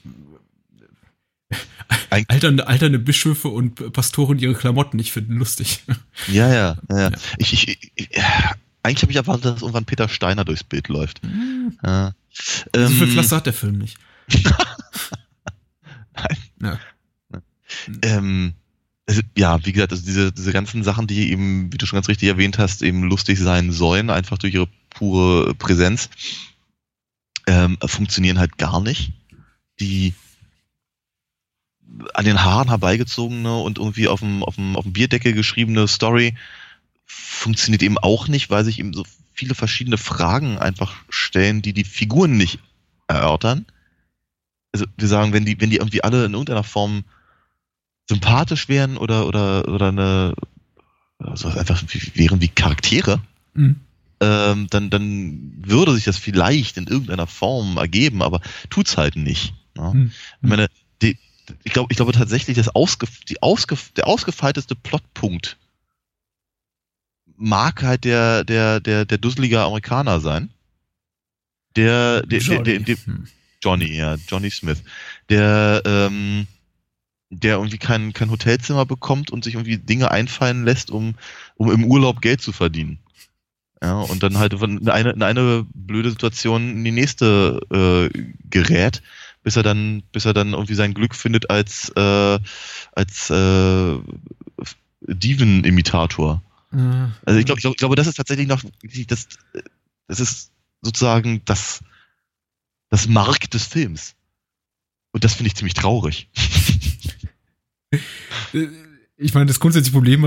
Eig- 2.10 2.24
Alternde, 2.28 2.66
alternde 2.66 2.98
Bischöfe 2.98 3.48
und 3.48 3.92
Pastoren 3.92 4.38
ihre 4.38 4.54
Klamotten, 4.54 4.98
ich 4.98 5.12
finde 5.12 5.34
lustig. 5.34 5.82
Ja, 6.28 6.48
ja, 6.52 6.76
ja. 6.90 7.00
ja. 7.10 7.10
Ich, 7.38 7.52
ich, 7.52 7.78
ich, 7.94 8.08
eigentlich 8.82 9.02
habe 9.02 9.12
ich 9.12 9.16
erwartet, 9.16 9.44
dass 9.46 9.62
irgendwann 9.62 9.84
Peter 9.84 10.08
Steiner 10.08 10.44
durchs 10.44 10.64
Bild 10.64 10.88
läuft. 10.88 11.20
Ja. 11.82 12.14
so 12.72 12.88
viel 12.88 13.02
Ähm, 13.08 13.12
Klasse 13.12 13.36
hat 13.36 13.46
der 13.46 13.52
Film 13.52 13.78
nicht. 13.78 13.96
Nein. 16.14 16.38
Ja. 16.62 16.78
Ähm, 18.02 18.54
also, 19.06 19.20
ja, 19.36 19.64
wie 19.66 19.72
gesagt, 19.72 19.92
also 19.92 20.04
diese, 20.04 20.32
diese 20.32 20.52
ganzen 20.52 20.82
Sachen, 20.82 21.06
die 21.06 21.30
eben, 21.30 21.72
wie 21.72 21.76
du 21.78 21.86
schon 21.86 21.96
ganz 21.96 22.08
richtig 22.08 22.28
erwähnt 22.28 22.58
hast, 22.58 22.82
eben 22.82 23.02
lustig 23.02 23.38
sein 23.38 23.72
sollen, 23.72 24.10
einfach 24.10 24.38
durch 24.38 24.54
ihre 24.54 24.68
pure 24.90 25.54
Präsenz, 25.54 26.08
ähm, 27.46 27.76
funktionieren 27.84 28.38
halt 28.38 28.56
gar 28.56 28.80
nicht. 28.80 29.12
Die 29.80 30.14
an 32.14 32.24
den 32.24 32.42
Haaren 32.42 32.68
herbeigezogene 32.68 33.56
und 33.56 33.78
irgendwie 33.78 34.08
auf 34.08 34.20
dem, 34.20 34.42
auf 34.42 34.56
dem, 34.56 34.76
auf 34.76 34.84
dem 34.84 34.92
Bierdeckel 34.92 35.32
geschriebene 35.32 35.88
Story 35.88 36.34
funktioniert 37.06 37.82
eben 37.82 37.98
auch 37.98 38.28
nicht, 38.28 38.50
weil 38.50 38.64
sich 38.64 38.78
eben 38.78 38.92
so 38.94 39.04
viele 39.32 39.54
verschiedene 39.54 39.98
Fragen 39.98 40.58
einfach 40.58 40.94
stellen, 41.08 41.62
die 41.62 41.72
die 41.72 41.84
Figuren 41.84 42.36
nicht 42.36 42.58
erörtern. 43.08 43.66
Also 44.72 44.86
wir 44.96 45.08
sagen, 45.08 45.32
wenn 45.32 45.44
die, 45.44 45.60
wenn 45.60 45.70
die 45.70 45.76
irgendwie 45.76 46.02
alle 46.02 46.24
in 46.24 46.32
irgendeiner 46.32 46.64
Form 46.64 47.04
sympathisch 48.08 48.68
wären 48.68 48.96
oder 48.96 49.26
oder 49.26 49.68
oder 49.68 49.88
eine 49.88 50.34
also 51.18 51.48
einfach 51.48 51.82
wären 52.14 52.40
wie 52.40 52.48
Charaktere, 52.48 53.20
Mhm. 53.54 53.76
ähm, 54.20 54.66
dann 54.68 54.90
dann 54.90 55.52
würde 55.64 55.94
sich 55.94 56.04
das 56.04 56.18
vielleicht 56.18 56.76
in 56.76 56.88
irgendeiner 56.88 57.28
Form 57.28 57.76
ergeben, 57.76 58.20
aber 58.22 58.40
tut's 58.68 58.96
halt 58.96 59.14
nicht. 59.16 59.54
Ne? 59.76 59.92
Mhm. 59.94 60.12
Ich 60.42 60.48
meine, 60.48 60.68
ich 61.64 61.72
glaube, 61.72 61.88
ich 61.90 61.96
glaube 61.96 62.12
tatsächlich, 62.12 62.56
das 62.56 62.74
ausge, 62.74 63.06
die 63.28 63.42
ausge, 63.42 63.76
der 63.96 64.06
ausgefeilteste 64.06 64.74
Plotpunkt 64.74 65.58
mag 67.36 67.82
halt 67.82 68.04
der 68.04 68.44
der 68.44 68.80
der 68.80 69.04
der 69.04 69.18
dusselige 69.18 69.60
Amerikaner 69.60 70.20
sein, 70.20 70.50
der 71.76 72.22
der, 72.22 72.40
der, 72.40 72.62
der, 72.62 72.78
der 72.80 72.96
Hm. 72.96 73.26
Johnny, 73.64 73.96
ja, 73.96 74.16
Johnny 74.28 74.50
Smith, 74.50 74.82
der, 75.30 75.80
ähm, 75.86 76.46
der 77.30 77.56
irgendwie 77.56 77.78
kein, 77.78 78.12
kein 78.12 78.30
Hotelzimmer 78.30 78.84
bekommt 78.84 79.30
und 79.30 79.42
sich 79.42 79.54
irgendwie 79.54 79.78
Dinge 79.78 80.10
einfallen 80.10 80.64
lässt, 80.64 80.90
um, 80.90 81.14
um 81.56 81.72
im 81.72 81.84
Urlaub 81.84 82.20
Geld 82.20 82.42
zu 82.42 82.52
verdienen. 82.52 82.98
Ja, 83.82 84.00
und 84.00 84.22
dann 84.22 84.38
halt 84.38 84.52
in 84.52 84.88
eine, 84.88 85.10
in 85.12 85.22
eine 85.22 85.66
blöde 85.72 86.10
Situation 86.10 86.70
in 86.70 86.84
die 86.84 86.90
nächste 86.90 87.60
äh, 88.12 88.18
gerät, 88.50 89.02
bis 89.44 89.54
er 89.56 89.62
dann, 89.62 90.02
bis 90.10 90.24
er 90.24 90.32
dann 90.32 90.54
irgendwie 90.54 90.74
sein 90.74 90.94
Glück 90.94 91.14
findet 91.14 91.50
als, 91.50 91.92
äh, 91.94 92.38
als 92.92 93.30
äh, 93.30 93.98
Diven-Imitator. 95.02 96.42
Äh, 96.72 96.76
Also 97.24 97.38
ich 97.38 97.46
glaube, 97.46 97.58
ich, 97.58 97.62
glaub, 97.62 97.74
ich 97.74 97.78
glaube, 97.78 97.94
das 97.94 98.08
ist 98.08 98.16
tatsächlich 98.16 98.48
noch 98.48 98.62
das, 99.06 99.28
das 100.08 100.20
ist 100.20 100.50
sozusagen 100.82 101.42
das, 101.44 101.84
das 102.88 103.06
Mark 103.06 103.50
des 103.50 103.66
Films. 103.66 104.16
Und 105.12 105.22
das 105.22 105.34
finde 105.34 105.48
ich 105.48 105.54
ziemlich 105.54 105.74
traurig. 105.74 106.28
Ich 109.16 109.32
meine, 109.34 109.46
das 109.46 109.60
grundsätzliche 109.60 109.94
Problem, 109.94 110.24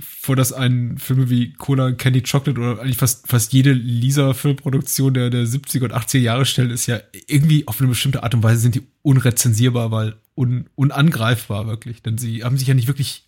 vor 0.00 0.36
das 0.36 0.52
einen 0.52 0.98
Filme 0.98 1.30
wie 1.30 1.52
Cola, 1.52 1.92
Candy 1.92 2.22
Chocolate 2.22 2.60
oder 2.60 2.80
eigentlich 2.80 2.96
fast, 2.96 3.28
fast 3.28 3.52
jede 3.52 3.72
Lisa-Filmproduktion 3.72 5.14
der, 5.14 5.30
der 5.30 5.46
70er 5.46 5.84
und 5.84 5.94
80er 5.94 6.18
Jahre 6.18 6.46
stellen, 6.46 6.70
ist 6.70 6.86
ja 6.86 7.00
irgendwie 7.26 7.66
auf 7.66 7.80
eine 7.80 7.88
bestimmte 7.88 8.22
Art 8.22 8.34
und 8.34 8.42
Weise 8.42 8.60
sind 8.60 8.74
die 8.74 8.86
unrezensierbar, 9.02 9.90
weil 9.90 10.16
un, 10.34 10.68
unangreifbar 10.74 11.66
wirklich. 11.66 12.02
Denn 12.02 12.18
sie 12.18 12.44
haben 12.44 12.58
sich 12.58 12.68
ja 12.68 12.74
nicht 12.74 12.88
wirklich 12.88 13.26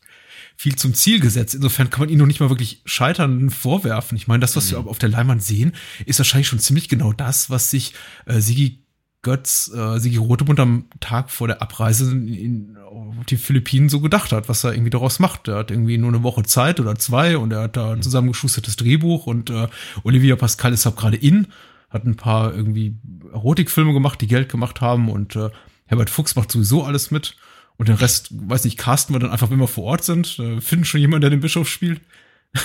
viel 0.57 0.75
zum 0.75 0.93
Ziel 0.93 1.21
gesetzt. 1.21 1.55
Insofern 1.55 1.89
kann 1.89 2.01
man 2.01 2.09
ihnen 2.09 2.19
noch 2.19 2.27
nicht 2.27 2.41
mal 2.41 2.51
wirklich 2.51 2.83
scheitern 2.85 3.51
vorwerfen. 3.51 4.17
Ich 4.17 4.27
meine, 4.27 4.41
das, 4.41 4.57
was 4.57 4.71
mhm. 4.71 4.77
wir 4.77 4.87
auf 4.89 4.99
der 4.99 5.09
Leinwand 5.09 5.43
sehen, 5.43 5.73
ist 6.05 6.19
wahrscheinlich 6.19 6.49
schon 6.49 6.59
ziemlich 6.59 6.89
genau 6.89 7.13
das, 7.13 7.49
was 7.49 7.71
sich 7.71 7.95
äh, 8.27 8.41
Sigi 8.41 8.85
Götz, 9.23 9.71
äh, 9.75 9.99
Sigi 9.99 10.17
Rotemund 10.17 10.61
am 10.61 10.87
Tag 11.01 11.31
vor 11.31 11.49
der 11.49 11.61
Abreise 11.61 12.11
in, 12.11 12.29
in, 12.29 12.77
die 13.29 13.37
Philippinen 13.37 13.89
so 13.89 14.01
gedacht 14.01 14.33
hat, 14.33 14.49
was 14.49 14.65
er 14.65 14.73
irgendwie 14.73 14.91
daraus 14.91 15.19
macht. 15.19 15.49
Er 15.49 15.57
hat 15.57 15.71
irgendwie 15.71 15.99
nur 15.99 16.09
eine 16.09 16.23
Woche 16.23 16.43
Zeit 16.43 16.81
oder 16.81 16.97
zwei 16.97 17.39
und 17.39 17.53
er 17.53 17.63
hat 17.63 17.77
da 17.77 17.91
ein 17.91 17.99
mhm. 17.99 18.03
zusammengeschustertes 18.03 18.77
Drehbuch 18.77 19.27
und 19.27 19.51
äh, 19.51 19.69
Olivia 20.05 20.37
Pascal 20.37 20.73
ist 20.73 20.87
auch 20.87 20.97
gerade 20.97 21.17
in, 21.17 21.49
hat 21.91 22.05
ein 22.05 22.17
paar 22.17 22.55
irgendwie 22.55 22.97
Erotikfilme 23.33 23.93
gemacht, 23.93 24.21
die 24.21 24.27
Geld 24.27 24.49
gemacht 24.49 24.81
haben 24.81 25.09
und 25.09 25.37
äh, 25.37 25.51
Herbert 25.87 26.11
Fuchs 26.11 26.37
macht 26.37 26.51
sowieso 26.53 26.85
alles 26.85 27.11
mit. 27.11 27.37
Und 27.77 27.89
den 27.89 27.97
Rest, 27.97 28.31
weiß 28.33 28.65
nicht, 28.65 28.77
casten 28.77 29.15
wir 29.15 29.21
dann 29.21 29.31
einfach, 29.31 29.51
wenn 29.51 29.61
wir 29.61 29.69
vor 29.69 29.85
Ort 29.85 30.05
sind, 30.05 30.39
äh, 30.41 30.61
finden 30.61 30.85
schon 30.85 31.01
jemanden, 31.01 31.23
der 31.23 31.31
den 31.31 31.41
Bischof 31.41 31.69
spielt. 31.69 32.01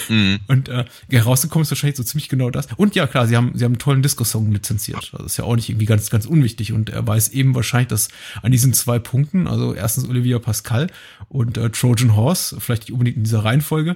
Mhm. 0.08 0.40
Und 0.48 0.70
äh, 0.70 0.86
herausgekommen 1.10 1.64
ist 1.64 1.72
wahrscheinlich 1.72 1.98
so 1.98 2.04
ziemlich 2.04 2.30
genau 2.30 2.50
das. 2.50 2.68
Und 2.78 2.96
ja, 2.96 3.08
klar, 3.08 3.28
sie 3.28 3.36
haben, 3.36 3.52
sie 3.56 3.66
haben 3.66 3.74
einen 3.74 3.80
tollen 3.80 4.02
Disco-Song 4.02 4.52
lizenziert. 4.52 5.12
Also 5.14 5.26
ist 5.26 5.38
ja 5.38 5.44
auch 5.44 5.56
nicht 5.56 5.70
irgendwie 5.70 5.86
ganz, 5.86 6.10
ganz 6.10 6.26
unwichtig. 6.26 6.74
Und 6.74 6.90
er 6.90 7.06
weiß 7.06 7.30
eben 7.30 7.56
wahrscheinlich, 7.56 7.90
dass 7.90 8.10
an 8.42 8.52
diesen 8.52 8.74
zwei 8.74 9.00
Punkten, 9.00 9.48
also 9.48 9.74
erstens 9.74 10.08
Olivia 10.08 10.40
Pascal 10.40 10.88
und 11.30 11.58
äh, 11.58 11.70
Trojan 11.70 12.16
Horse, 12.16 12.60
vielleicht 12.60 12.84
nicht 12.84 12.94
unbedingt 12.94 13.18
in 13.18 13.24
dieser 13.24 13.44
Reihenfolge, 13.44 13.96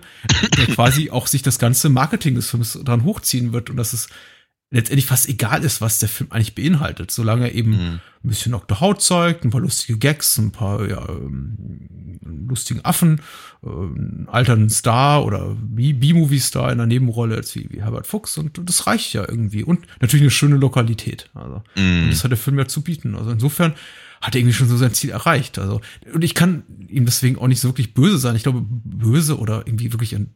der 0.58 0.66
quasi 0.76 1.10
auch 1.10 1.28
sich 1.28 1.42
das 1.42 1.60
ganze 1.60 1.90
Marketing 1.90 2.36
des 2.36 2.50
Films 2.50 2.80
dran 2.84 3.04
hochziehen 3.04 3.54
wird 3.54 3.70
und 3.70 3.78
dass 3.78 3.94
es 3.94 4.08
letztendlich 4.70 5.06
fast 5.06 5.30
egal 5.30 5.64
ist, 5.64 5.80
was 5.80 6.00
der 6.00 6.10
Film 6.10 6.32
eigentlich 6.32 6.56
beinhaltet, 6.56 7.12
solange 7.12 7.48
er 7.48 7.56
eben 7.56 7.72
mhm. 7.72 8.00
ein 8.24 8.30
bisschen 8.30 8.52
nackte 8.52 8.80
Haut 8.82 9.02
zeigt, 9.02 9.46
ein 9.46 9.50
paar 9.50 9.62
lustige 9.62 9.98
Gags, 9.98 10.38
ein 10.38 10.52
paar 10.52 10.88
ja, 10.88 11.08
ähm, 11.08 11.88
lustigen 12.22 12.84
Affen, 12.84 13.22
äh, 13.64 13.70
einen 13.70 14.28
alternden 14.30 14.70
Star 14.70 15.26
oder 15.26 15.56
B-Movie-Star 15.56 16.72
in 16.72 16.80
der 16.80 16.88
Nebenrolle 16.88 17.36
als 17.36 17.56
wie, 17.56 17.70
wie 17.70 17.82
Herbert 17.82 18.08
Fuchs 18.08 18.38
und 18.38 18.60
das 18.68 18.88
reicht 18.88 19.14
ja 19.14 19.22
irgendwie 19.28 19.64
und 19.64 19.88
natürlich 20.02 20.24
eine 20.24 20.32
schöne 20.32 20.58
Lokalität. 20.58 21.30
Also 21.34 21.64
mhm. 21.76 22.08
das 22.10 22.24
hat 22.24 22.32
der 22.32 22.38
Film 22.38 22.60
ja 22.60 22.68
zu 22.68 22.82
bieten. 22.82 23.16
Also 23.16 23.32
insofern 23.32 23.74
hat 24.20 24.36
er 24.36 24.42
irgendwie 24.42 24.54
schon 24.54 24.68
so 24.68 24.76
sein 24.76 24.94
Ziel 24.94 25.12
erreicht. 25.12 25.60
Also 25.60 25.80
und 26.14 26.24
ich 26.24 26.36
kann 26.36 26.64
ihm 26.90 27.06
deswegen 27.06 27.38
auch 27.38 27.48
nicht 27.48 27.62
so 27.62 27.70
wirklich 27.70 27.94
böse 27.94 28.18
sein. 28.18 28.36
Ich 28.36 28.44
glaube 28.44 28.66
böse 28.68 29.38
oder 29.38 29.66
irgendwie 29.66 29.94
wirklich 29.94 30.16
ein 30.16 30.34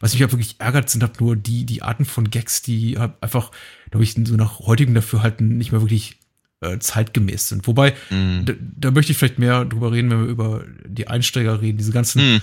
was 0.00 0.12
mich 0.12 0.20
ja 0.20 0.30
wirklich 0.30 0.56
ärgert, 0.58 0.90
sind 0.90 1.02
halt 1.02 1.20
nur 1.20 1.36
die, 1.36 1.64
die 1.64 1.82
Arten 1.82 2.04
von 2.04 2.30
Gags, 2.30 2.62
die 2.62 2.98
einfach, 3.20 3.50
glaube 3.90 4.04
ich, 4.04 4.14
so 4.14 4.36
nach 4.36 4.60
heutigem 4.60 4.94
Dafürhalten 4.94 5.56
nicht 5.56 5.72
mehr 5.72 5.80
wirklich 5.80 6.18
äh, 6.64 6.78
zeitgemäß 6.78 7.48
sind. 7.48 7.66
Wobei, 7.66 7.92
mm. 8.10 8.44
da, 8.44 8.52
da, 8.58 8.90
möchte 8.90 9.12
ich 9.12 9.18
vielleicht 9.18 9.38
mehr 9.38 9.64
drüber 9.64 9.92
reden, 9.92 10.10
wenn 10.10 10.20
wir 10.20 10.28
über 10.28 10.64
die 10.86 11.08
Einsteiger 11.08 11.60
reden, 11.60 11.78
diese 11.78 11.92
ganzen 11.92 12.36
mm. 12.36 12.42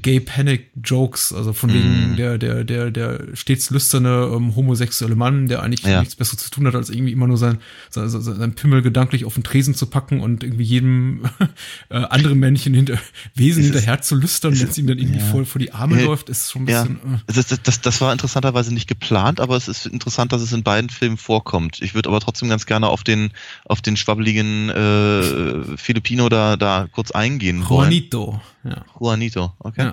Gay 0.00 0.20
Panic 0.20 0.70
Jokes, 0.82 1.32
also 1.32 1.52
von 1.52 1.72
wegen 1.72 2.12
mm. 2.12 2.16
der, 2.16 2.38
der, 2.38 2.64
der, 2.64 2.90
der 2.90 3.20
stets 3.34 3.70
lüsterne 3.70 4.30
ähm, 4.34 4.54
homosexuelle 4.54 5.16
Mann, 5.16 5.48
der 5.48 5.62
eigentlich 5.62 5.82
ja. 5.82 6.00
nichts 6.00 6.14
Besseres 6.14 6.44
zu 6.44 6.50
tun 6.50 6.66
hat, 6.66 6.74
als 6.74 6.90
irgendwie 6.90 7.12
immer 7.12 7.26
nur 7.26 7.38
sein, 7.38 7.58
sein, 7.90 8.08
sein 8.08 8.54
Pimmel 8.54 8.82
gedanklich 8.82 9.24
auf 9.24 9.34
den 9.34 9.42
Tresen 9.42 9.74
zu 9.74 9.86
packen 9.86 10.20
und 10.20 10.44
irgendwie 10.44 10.64
jedem 10.64 11.22
äh, 11.90 11.96
anderen 11.96 12.38
Männchen 12.38 12.74
hinter, 12.74 12.98
Wesen 13.34 13.62
ist, 13.62 13.72
hinterher 13.72 14.00
zu 14.00 14.14
lüstern, 14.14 14.58
wenn 14.58 14.68
es 14.68 14.78
ihm 14.78 14.86
dann 14.86 14.98
irgendwie 14.98 15.18
ja. 15.20 15.24
vor, 15.24 15.44
vor 15.44 15.58
die 15.58 15.72
Arme 15.72 15.98
ja. 15.98 16.06
läuft, 16.06 16.28
ist 16.28 16.52
schon 16.52 16.62
ein 16.62 16.66
bisschen. 16.66 17.00
Ja. 17.04 17.14
Äh. 17.14 17.34
Das, 17.34 17.60
das, 17.62 17.80
das 17.80 18.00
war 18.00 18.12
interessanterweise 18.12 18.72
nicht 18.72 18.88
geplant, 18.88 19.40
aber 19.40 19.56
es 19.56 19.68
ist 19.68 19.86
interessant, 19.86 20.32
dass 20.32 20.42
es 20.42 20.52
in 20.52 20.62
beiden 20.62 20.90
Filmen 20.90 21.16
vorkommt. 21.16 21.80
Ich 21.80 21.94
würde 21.94 22.08
aber 22.08 22.20
trotzdem 22.20 22.48
ganz 22.48 22.66
gerne 22.66 22.88
auf 22.88 23.04
den 23.04 23.30
auf 23.64 23.82
den 23.82 23.96
schwabbeligen 23.96 24.70
äh, 24.70 25.76
Filipino 25.76 26.28
da, 26.28 26.56
da 26.56 26.88
kurz 26.90 27.10
eingehen 27.10 27.64
Juanito. 27.68 28.40
wollen. 28.64 28.74
Ja. 28.76 28.84
Juanito, 28.98 29.52
okay. 29.58 29.92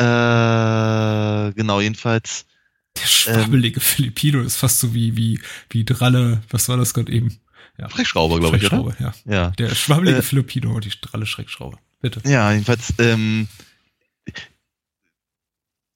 Ja. 0.00 1.48
Äh, 1.48 1.52
genau, 1.52 1.80
jedenfalls. 1.80 2.46
Der 2.96 3.06
schwabbelige 3.06 3.80
ähm, 3.80 3.82
Filipino 3.82 4.40
ist 4.42 4.56
fast 4.56 4.80
so 4.80 4.94
wie, 4.94 5.16
wie, 5.16 5.40
wie 5.70 5.84
Dralle, 5.84 6.42
was 6.50 6.68
war 6.68 6.76
das 6.76 6.94
gerade 6.94 7.12
eben? 7.12 7.38
Ja. 7.78 7.90
Schreckschrauber, 7.90 8.38
glaube 8.38 8.56
ich, 8.56 8.72
oder? 8.72 8.96
Ja. 9.00 9.14
ja. 9.26 9.50
Der 9.50 9.74
schwabbelige 9.74 10.18
äh, 10.18 10.22
Filipino 10.22 10.74
und 10.74 10.84
die 10.84 10.92
Dralle 11.00 11.26
Schreckschrauber. 11.26 11.78
Bitte. 12.00 12.20
Ja, 12.24 12.52
jedenfalls, 12.52 12.94
ähm, 12.98 13.48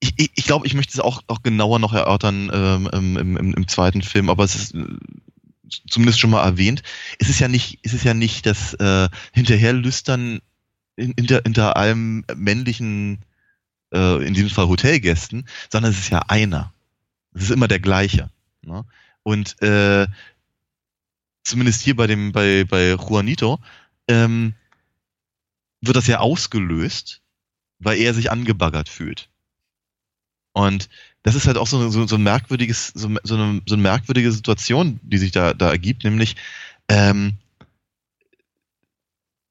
ich, 0.01 0.13
ich, 0.17 0.31
ich 0.35 0.45
glaube, 0.45 0.67
ich 0.67 0.75
möchte 0.75 0.95
es 0.95 1.01
auch, 1.01 1.23
auch 1.27 1.43
genauer 1.43 1.79
noch 1.79 1.93
erörtern 1.93 2.51
ähm, 2.53 2.89
im, 2.93 3.37
im, 3.37 3.55
im 3.55 3.69
zweiten 3.69 4.03
Film, 4.03 4.31
aber 4.31 4.45
es 4.45 4.55
ist 4.55 4.75
zumindest 5.89 6.21
schon 6.21 6.31
mal 6.31 6.45
erwähnt, 6.45 6.83
ist 7.19 7.31
es 7.31 7.39
ja 7.39 7.49
nicht, 7.49 7.79
ist 7.83 7.95
es 7.95 8.05
ja 8.05 8.15
nicht 8.15 8.47
das 8.47 8.75
äh, 8.75 9.09
Hinterherlüstern 9.33 10.41
hinter, 10.97 11.43
hinter 11.45 11.77
allem 11.77 12.25
männlichen, 12.35 13.21
äh, 13.93 14.27
in 14.27 14.35
diesem 14.35 14.51
Fall 14.51 14.69
Hotelgästen, 14.69 15.49
sondern 15.71 15.93
es 15.93 15.99
ist 15.99 16.11
ja 16.11 16.21
einer. 16.29 16.73
Es 17.35 17.43
ist 17.45 17.51
immer 17.51 17.69
der 17.69 17.81
gleiche. 17.81 18.31
Ne? 18.63 18.85
Und 19.23 19.61
äh, 19.63 20.07
zumindest 21.45 21.83
hier 21.83 21.97
bei 21.97 22.07
dem, 22.07 22.33
bei, 22.33 22.65
bei 22.65 22.91
Juanito, 22.91 23.61
ähm, 24.09 24.55
wird 25.81 25.97
das 25.97 26.07
ja 26.07 26.19
ausgelöst, 26.19 27.23
weil 27.79 27.99
er 27.99 28.15
sich 28.15 28.31
angebaggert 28.31 28.89
fühlt. 28.89 29.29
Und 30.59 30.89
das 31.23 31.37
ist 31.37 31.47
halt 31.47 31.57
auch 31.57 31.69
so, 31.69 31.89
so, 31.89 32.05
so 32.09 32.17
ein 32.17 32.23
merkwürdiges, 32.25 32.89
so, 32.89 33.09
so, 33.23 33.37
eine, 33.37 33.63
so 33.65 33.75
eine 33.75 33.83
merkwürdige 33.83 34.33
Situation, 34.33 34.99
die 35.05 35.19
sich 35.19 35.31
da, 35.31 35.55
da 35.55 35.71
ergibt, 35.71 36.03
nämlich, 36.03 36.35
ähm, 36.89 37.35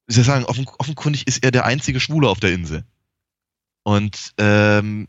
ich 0.08 0.16
soll 0.16 0.26
sagen, 0.26 0.44
offen, 0.44 0.68
offenkundig 0.80 1.26
ist 1.26 1.46
er 1.46 1.52
der 1.52 1.66
einzige 1.66 2.02
Schwule 2.02 2.28
auf 2.28 2.42
der 2.42 2.52
Insel. 2.52 2.84
Und 3.84 4.34
ähm, 4.38 5.08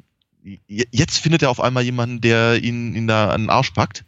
jetzt 0.69 1.19
findet 1.19 1.43
er 1.43 1.51
auf 1.51 1.61
einmal 1.61 1.83
jemanden, 1.83 2.21
der 2.21 2.63
ihn, 2.63 2.95
ihn 2.95 3.09
da 3.09 3.31
an 3.31 3.43
den 3.43 3.51
Arsch 3.51 3.73
packt. 3.73 4.05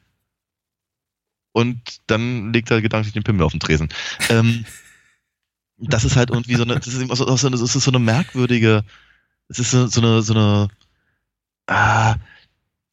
Und 1.51 1.81
dann 2.07 2.53
legt 2.53 2.71
er 2.71 2.83
gedanklich 2.83 3.15
den 3.15 3.25
Pimmel 3.25 3.43
auf 3.43 3.51
den 3.51 3.59
Tresen. 3.59 3.89
Ähm, 4.29 4.65
das 5.77 6.05
ist 6.05 6.15
halt 6.15 6.31
irgendwie 6.31 6.55
so 6.55 6.63
eine, 6.63 6.77
das 6.77 6.87
ist, 6.87 7.17
so, 7.17 7.25
das 7.25 7.43
ist 7.43 7.73
so 7.73 7.91
eine 7.91 7.99
merkwürdige, 7.99 8.85
es 9.49 9.59
ist 9.59 9.73
so, 9.73 9.89
so 9.89 10.01
eine, 10.01 10.23
so 10.23 10.35
eine, 10.35 10.69
ah, 11.71 12.17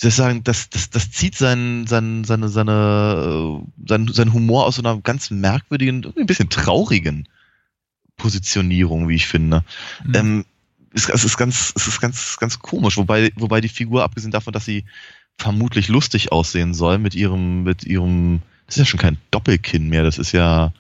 ich 0.02 0.14
sagen, 0.14 0.44
das, 0.44 0.70
das, 0.70 0.90
das 0.90 1.12
zieht 1.12 1.36
seinen, 1.36 1.88
seinen, 1.88 2.24
seine, 2.24 2.50
seine, 2.50 3.64
seinen, 3.86 4.08
seinen 4.14 4.34
Humor 4.34 4.66
aus 4.66 4.76
so 4.76 4.84
einer 4.84 5.02
ganz 5.02 5.32
merkwürdigen, 5.32 6.14
ein 6.16 6.26
bisschen 6.28 6.50
traurigen 6.50 7.28
Positionierung, 8.16 9.10
wie 9.10 9.16
ich 9.16 9.28
finde. 9.28 9.64
Mhm. 10.06 10.16
Ähm, 10.16 10.46
es, 10.94 11.10
es, 11.10 11.24
ist 11.24 11.38
ganz, 11.38 11.74
es 11.76 11.88
ist 11.88 12.00
ganz, 12.00 12.38
ganz 12.38 12.60
komisch, 12.60 12.98
wobei, 12.98 13.32
wobei 13.36 13.60
die 13.60 13.70
Figur, 13.70 14.04
abgesehen 14.04 14.32
davon, 14.32 14.54
dass 14.54 14.66
sie 14.66 14.86
vermutlich 15.38 15.88
lustig 15.88 16.32
aussehen 16.32 16.74
soll, 16.74 16.98
mit 16.98 17.16
ihrem, 17.16 17.64
mit 17.64 17.84
ihrem, 17.84 18.42
das 18.66 18.76
ist 18.76 18.80
ja 18.80 18.86
schon 18.86 19.00
kein 19.00 19.18
Doppelkinn 19.32 19.90
mehr, 19.90 20.04
das 20.04 20.18
ist 20.18 20.32
ja, 20.32 20.74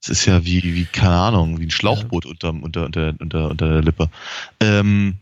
das 0.00 0.10
ist 0.10 0.26
ja 0.26 0.44
wie, 0.44 0.62
wie, 0.62 0.84
keine 0.84 1.14
Ahnung, 1.14 1.60
wie 1.60 1.66
ein 1.66 1.70
Schlauchboot 1.70 2.24
ja. 2.24 2.30
unter, 2.30 2.50
unter, 2.50 2.84
unter, 2.86 3.14
unter, 3.18 3.50
unter 3.50 3.68
der 3.68 3.82
Lippe. 3.82 4.10
Ähm, 4.60 5.18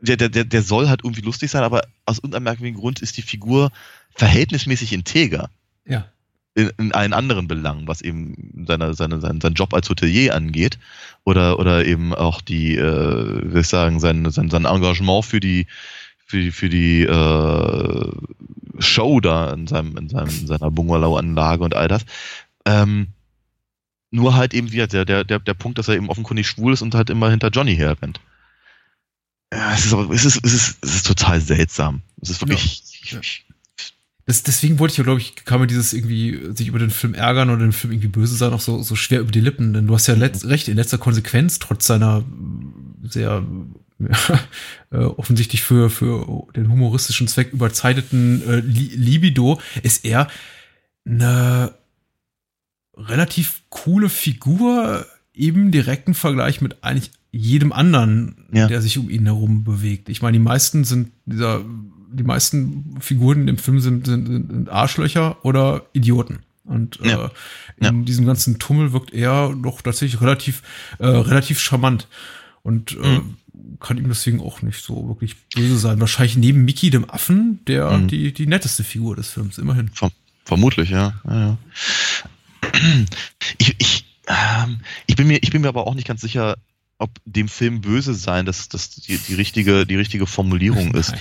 der, 0.00 0.16
der, 0.16 0.44
der 0.44 0.62
soll 0.62 0.88
halt 0.88 1.00
irgendwie 1.04 1.22
lustig 1.22 1.50
sein, 1.50 1.62
aber 1.62 1.82
aus 2.06 2.18
unermerklichen 2.18 2.76
Grund 2.76 3.00
ist 3.00 3.16
die 3.16 3.22
Figur 3.22 3.70
verhältnismäßig 4.14 4.92
integer. 4.92 5.50
Ja. 5.86 6.06
In, 6.54 6.70
in 6.78 6.92
allen 6.92 7.12
anderen 7.12 7.46
Belangen, 7.48 7.86
was 7.86 8.00
eben 8.00 8.64
seine, 8.66 8.94
seine, 8.94 9.20
sein, 9.20 9.40
sein 9.40 9.54
Job 9.54 9.74
als 9.74 9.88
Hotelier 9.88 10.34
angeht 10.34 10.78
oder, 11.24 11.58
oder 11.58 11.84
eben 11.84 12.14
auch 12.14 12.40
die, 12.40 12.76
äh, 12.76 13.52
will 13.52 13.60
ich 13.60 13.68
sagen, 13.68 14.00
sein, 14.00 14.28
sein, 14.30 14.50
sein 14.50 14.64
Engagement 14.64 15.24
für 15.24 15.40
die, 15.40 15.66
für 16.26 16.42
die, 16.42 16.50
für 16.50 16.68
die 16.68 17.02
äh, 17.02 18.12
Show 18.80 19.20
da 19.20 19.52
in, 19.52 19.66
seinem, 19.66 19.96
in, 19.96 20.08
seinem, 20.08 20.28
in 20.28 20.46
seiner 20.46 20.70
Bungalow-Anlage 20.70 21.64
und 21.64 21.74
all 21.74 21.88
das. 21.88 22.04
Ähm, 22.64 23.08
nur 24.10 24.34
halt 24.34 24.54
eben 24.54 24.72
wieder 24.72 24.86
der, 24.86 25.04
der, 25.04 25.24
der, 25.24 25.38
der 25.38 25.54
Punkt, 25.54 25.78
dass 25.78 25.88
er 25.88 25.96
eben 25.96 26.08
offenkundig 26.08 26.48
schwul 26.48 26.72
ist 26.72 26.82
und 26.82 26.94
halt 26.94 27.10
immer 27.10 27.30
hinter 27.30 27.50
Johnny 27.50 27.76
herrennt. 27.76 28.20
Ja, 29.52 29.72
es 29.72 29.86
ist, 29.86 29.92
aber, 29.92 30.12
es 30.14 30.24
ist, 30.24 30.40
es 30.44 30.52
ist, 30.52 30.78
es 30.82 30.94
ist 30.96 31.06
total 31.06 31.40
seltsam. 31.40 32.02
Es 32.20 32.30
ist 32.30 32.40
wirklich. 32.40 32.82
Ja. 33.10 33.20
Das, 34.26 34.42
deswegen 34.42 34.78
wollte 34.78 34.92
ich 34.92 34.98
ja, 34.98 35.04
glaube 35.04 35.20
ich, 35.20 35.36
kann 35.46 35.58
man 35.58 35.68
dieses 35.68 35.94
irgendwie 35.94 36.54
sich 36.54 36.68
über 36.68 36.78
den 36.78 36.90
Film 36.90 37.14
ärgern 37.14 37.48
oder 37.48 37.60
den 37.60 37.72
Film 37.72 37.94
irgendwie 37.94 38.08
böse 38.08 38.36
sein, 38.36 38.52
auch 38.52 38.60
so, 38.60 38.82
so 38.82 38.94
schwer 38.94 39.20
über 39.20 39.30
die 39.30 39.40
Lippen. 39.40 39.72
Denn 39.72 39.86
du 39.86 39.94
hast 39.94 40.06
ja 40.06 40.14
letzt, 40.14 40.44
recht, 40.44 40.68
in 40.68 40.76
letzter 40.76 40.98
Konsequenz, 40.98 41.58
trotz 41.58 41.86
seiner 41.86 42.26
sehr 43.04 43.42
äh, 44.90 44.96
offensichtlich 44.98 45.62
für, 45.62 45.88
für 45.88 46.46
den 46.54 46.70
humoristischen 46.70 47.26
Zweck 47.26 47.54
überzeiteten 47.54 48.46
äh, 48.46 48.60
Libido, 48.60 49.60
ist 49.82 50.04
er 50.04 50.28
eine 51.06 51.74
relativ 52.94 53.62
coole 53.70 54.10
Figur 54.10 55.06
im 55.32 55.70
direkten 55.70 56.14
Vergleich 56.14 56.60
mit 56.60 56.84
eigentlich 56.84 57.12
jedem 57.30 57.72
anderen, 57.72 58.36
Ja. 58.52 58.66
der 58.68 58.80
sich 58.82 58.98
um 58.98 59.10
ihn 59.10 59.24
herum 59.26 59.64
bewegt. 59.64 60.08
Ich 60.08 60.22
meine, 60.22 60.38
die 60.38 60.42
meisten 60.44 60.84
sind 60.84 61.10
dieser, 61.26 61.62
die 62.10 62.22
meisten 62.24 62.96
Figuren 63.00 63.48
im 63.48 63.58
Film 63.58 63.80
sind, 63.80 64.06
sind, 64.06 64.26
sind 64.26 64.68
Arschlöcher 64.70 65.44
oder 65.44 65.82
Idioten. 65.92 66.38
Und 66.64 66.98
Ja. 67.02 67.30
äh, 67.80 67.88
in 67.88 68.04
diesem 68.04 68.26
ganzen 68.26 68.58
Tummel 68.58 68.92
wirkt 68.92 69.12
er 69.12 69.54
doch 69.62 69.80
tatsächlich 69.82 70.20
relativ, 70.20 70.62
äh, 70.98 71.06
relativ 71.06 71.60
charmant. 71.60 72.08
Und 72.62 72.92
äh, 73.02 73.18
Mhm. 73.18 73.36
kann 73.80 73.96
ihm 73.98 74.08
deswegen 74.08 74.40
auch 74.40 74.60
nicht 74.62 74.82
so 74.82 75.08
wirklich 75.08 75.36
böse 75.54 75.78
sein. 75.78 76.00
Wahrscheinlich 76.00 76.36
neben 76.36 76.64
Mickey, 76.64 76.90
dem 76.90 77.08
Affen, 77.08 77.60
der 77.66 77.90
Mhm. 77.90 78.08
die, 78.08 78.32
die 78.32 78.46
netteste 78.46 78.84
Figur 78.84 79.16
des 79.16 79.28
Films, 79.30 79.58
immerhin. 79.58 79.88
Verm 79.94 80.10
vermutlich, 80.44 80.88
ja. 80.90 81.14
ja, 81.26 81.40
ja. 81.40 81.58
Ich, 83.58 83.74
ich, 83.78 84.04
ähm, 84.26 84.80
ich, 85.06 85.16
bin 85.16 85.26
mir, 85.26 85.38
ich 85.42 85.50
bin 85.50 85.62
mir 85.62 85.68
aber 85.68 85.86
auch 85.86 85.94
nicht 85.94 86.06
ganz 86.06 86.20
sicher, 86.20 86.56
ob 86.98 87.10
dem 87.24 87.48
Film 87.48 87.80
böse 87.80 88.12
sein, 88.12 88.44
dass 88.44 88.68
das 88.68 88.90
die, 88.90 89.16
die, 89.16 89.34
richtige, 89.34 89.86
die 89.86 89.96
richtige 89.96 90.26
Formulierung 90.26 90.94
ist. 90.94 91.14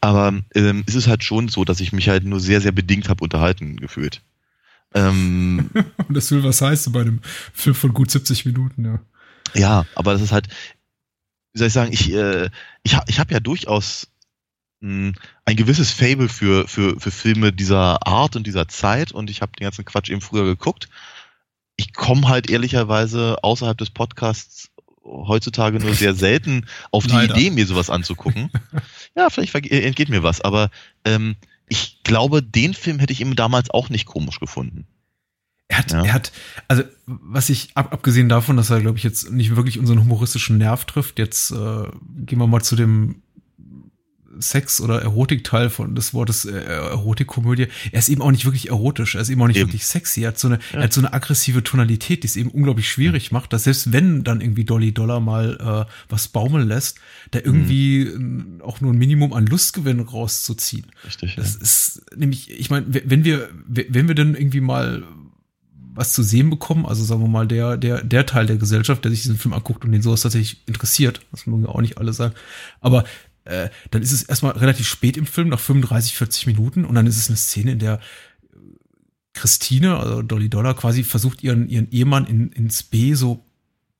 Aber 0.00 0.40
ähm, 0.54 0.84
es 0.86 0.94
ist 0.94 1.08
halt 1.08 1.24
schon 1.24 1.48
so, 1.48 1.64
dass 1.64 1.80
ich 1.80 1.92
mich 1.92 2.08
halt 2.08 2.24
nur 2.24 2.38
sehr, 2.38 2.60
sehr 2.60 2.72
bedingt 2.72 3.08
habe 3.08 3.24
unterhalten 3.24 3.76
gefühlt. 3.76 4.22
Ähm, 4.94 5.70
Und 6.08 6.14
das 6.14 6.30
will 6.30 6.44
was 6.44 6.60
heißen 6.60 6.92
bei 6.92 7.00
einem 7.00 7.20
Film 7.54 7.74
von 7.74 7.94
gut 7.94 8.10
70 8.10 8.44
Minuten, 8.44 8.84
ja. 8.84 9.00
Ja, 9.54 9.86
aber 9.94 10.12
das 10.12 10.22
ist 10.22 10.32
halt, 10.32 10.48
wie 11.52 11.58
soll 11.58 11.68
ich 11.68 11.72
sagen, 11.72 11.92
ich, 11.92 12.12
äh, 12.12 12.50
ich, 12.82 12.96
ich 13.06 13.18
habe 13.18 13.32
ja 13.32 13.40
durchaus 13.40 14.08
mh, 14.80 15.12
ein 15.46 15.56
gewisses 15.56 15.90
Fable 15.90 16.28
für, 16.28 16.68
für, 16.68 17.00
für 17.00 17.10
Filme 17.10 17.52
dieser 17.52 18.06
Art 18.06 18.36
und 18.36 18.46
dieser 18.46 18.68
Zeit 18.68 19.12
und 19.12 19.30
ich 19.30 19.40
habe 19.40 19.52
den 19.58 19.64
ganzen 19.64 19.84
Quatsch 19.84 20.10
eben 20.10 20.20
früher 20.20 20.44
geguckt. 20.44 20.88
Ich 21.76 21.94
komme 21.94 22.28
halt 22.28 22.50
ehrlicherweise 22.50 23.38
außerhalb 23.42 23.78
des 23.78 23.90
Podcasts 23.90 24.71
heutzutage 25.04 25.78
nur 25.80 25.94
sehr 25.94 26.14
selten 26.14 26.66
auf 26.90 27.06
die 27.06 27.12
Leider. 27.14 27.36
Idee, 27.36 27.50
mir 27.50 27.66
sowas 27.66 27.90
anzugucken. 27.90 28.50
ja, 29.16 29.30
vielleicht 29.30 29.54
äh, 29.54 29.82
entgeht 29.82 30.08
mir 30.08 30.22
was, 30.22 30.40
aber 30.40 30.70
ähm, 31.04 31.36
ich 31.68 32.00
glaube, 32.04 32.42
den 32.42 32.74
Film 32.74 32.98
hätte 32.98 33.12
ich 33.12 33.20
eben 33.20 33.36
damals 33.36 33.70
auch 33.70 33.88
nicht 33.88 34.06
komisch 34.06 34.40
gefunden. 34.40 34.86
Er 35.68 35.78
hat, 35.78 35.90
Ja. 35.92 36.04
er 36.04 36.12
hat, 36.12 36.32
also 36.68 36.82
was 37.06 37.48
ich, 37.48 37.70
ab, 37.74 37.92
abgesehen 37.92 38.28
davon, 38.28 38.56
dass 38.58 38.68
er, 38.70 38.80
glaube 38.80 38.98
ich, 38.98 39.04
jetzt 39.04 39.30
nicht 39.30 39.56
wirklich 39.56 39.78
unseren 39.78 40.00
humoristischen 40.00 40.58
Nerv 40.58 40.84
trifft, 40.84 41.18
jetzt 41.18 41.50
äh, 41.50 41.54
gehen 42.26 42.38
wir 42.38 42.46
mal 42.46 42.62
zu 42.62 42.76
dem 42.76 43.21
Sex- 44.38 44.80
oder 44.80 45.02
Erotikteil 45.02 45.70
von 45.70 45.94
des 45.94 46.14
Wortes 46.14 46.44
äh, 46.44 46.52
Erotikkomödie. 46.52 47.68
Er 47.92 47.98
ist 47.98 48.08
eben 48.08 48.22
auch 48.22 48.30
nicht 48.30 48.44
wirklich 48.44 48.68
erotisch, 48.68 49.14
er 49.14 49.20
ist 49.20 49.28
eben 49.28 49.40
auch 49.42 49.46
nicht 49.46 49.56
Eben. 49.58 49.68
wirklich 49.68 49.86
sexy. 49.86 50.22
Er 50.22 50.28
hat 50.28 50.38
so 50.38 50.48
eine, 50.48 50.58
Ja. 50.72 50.78
er 50.78 50.82
hat 50.84 50.92
so 50.92 51.00
eine 51.00 51.12
aggressive 51.12 51.62
Tonalität, 51.62 52.22
die 52.22 52.26
es 52.26 52.36
eben 52.36 52.50
unglaublich 52.50 52.88
schwierig 52.90 53.32
macht, 53.32 53.52
dass 53.52 53.64
selbst 53.64 53.92
wenn 53.92 54.24
dann 54.24 54.40
irgendwie 54.40 54.64
Dolly 54.64 54.92
Dollar 54.92 55.20
mal 55.20 55.86
äh, 55.88 55.92
was 56.08 56.28
baumeln 56.28 56.66
lässt, 56.68 56.98
da 57.30 57.40
irgendwie 57.42 58.02
äh, 58.02 58.62
auch 58.62 58.80
nur 58.80 58.92
ein 58.92 58.98
Minimum 58.98 59.32
an 59.32 59.46
Lustgewinn 59.46 60.00
rauszuziehen. 60.00 60.86
Richtig. 61.06 61.36
Das 61.36 61.54
ist 61.54 62.02
nämlich, 62.16 62.50
ich 62.50 62.70
meine, 62.70 62.86
wenn 62.88 63.24
wir, 63.24 63.48
wenn 63.66 64.08
wir 64.08 64.14
denn 64.14 64.34
irgendwie 64.34 64.60
mal 64.60 65.02
was 65.94 66.14
zu 66.14 66.22
sehen 66.22 66.48
bekommen, 66.48 66.86
also 66.86 67.04
sagen 67.04 67.20
wir 67.20 67.28
mal, 67.28 67.46
der, 67.46 67.76
der, 67.76 68.02
der 68.02 68.24
Teil 68.24 68.46
der 68.46 68.56
Gesellschaft, 68.56 69.04
der 69.04 69.10
sich 69.10 69.22
diesen 69.22 69.36
Film 69.36 69.52
anguckt 69.52 69.84
und 69.84 69.92
den 69.92 70.00
sowas 70.00 70.22
tatsächlich 70.22 70.62
interessiert, 70.66 71.20
was 71.32 71.46
nun 71.46 71.64
ja 71.64 71.68
auch 71.68 71.82
nicht 71.82 71.98
alle 71.98 72.14
sagen, 72.14 72.34
aber 72.80 73.04
äh, 73.44 73.68
dann 73.90 74.02
ist 74.02 74.12
es 74.12 74.22
erstmal 74.22 74.52
relativ 74.52 74.86
spät 74.88 75.16
im 75.16 75.26
Film, 75.26 75.48
nach 75.48 75.60
35, 75.60 76.14
40 76.16 76.46
Minuten, 76.46 76.84
und 76.84 76.94
dann 76.94 77.06
ist 77.06 77.16
es 77.18 77.28
eine 77.28 77.36
Szene, 77.36 77.72
in 77.72 77.78
der 77.78 78.00
Christine, 79.34 79.96
also 79.96 80.22
Dolly 80.22 80.48
Dollar, 80.50 80.74
quasi 80.74 81.04
versucht, 81.04 81.42
ihren, 81.42 81.68
ihren 81.68 81.90
Ehemann 81.90 82.26
in, 82.26 82.52
ins 82.52 82.82
B 82.82 83.14
so 83.14 83.44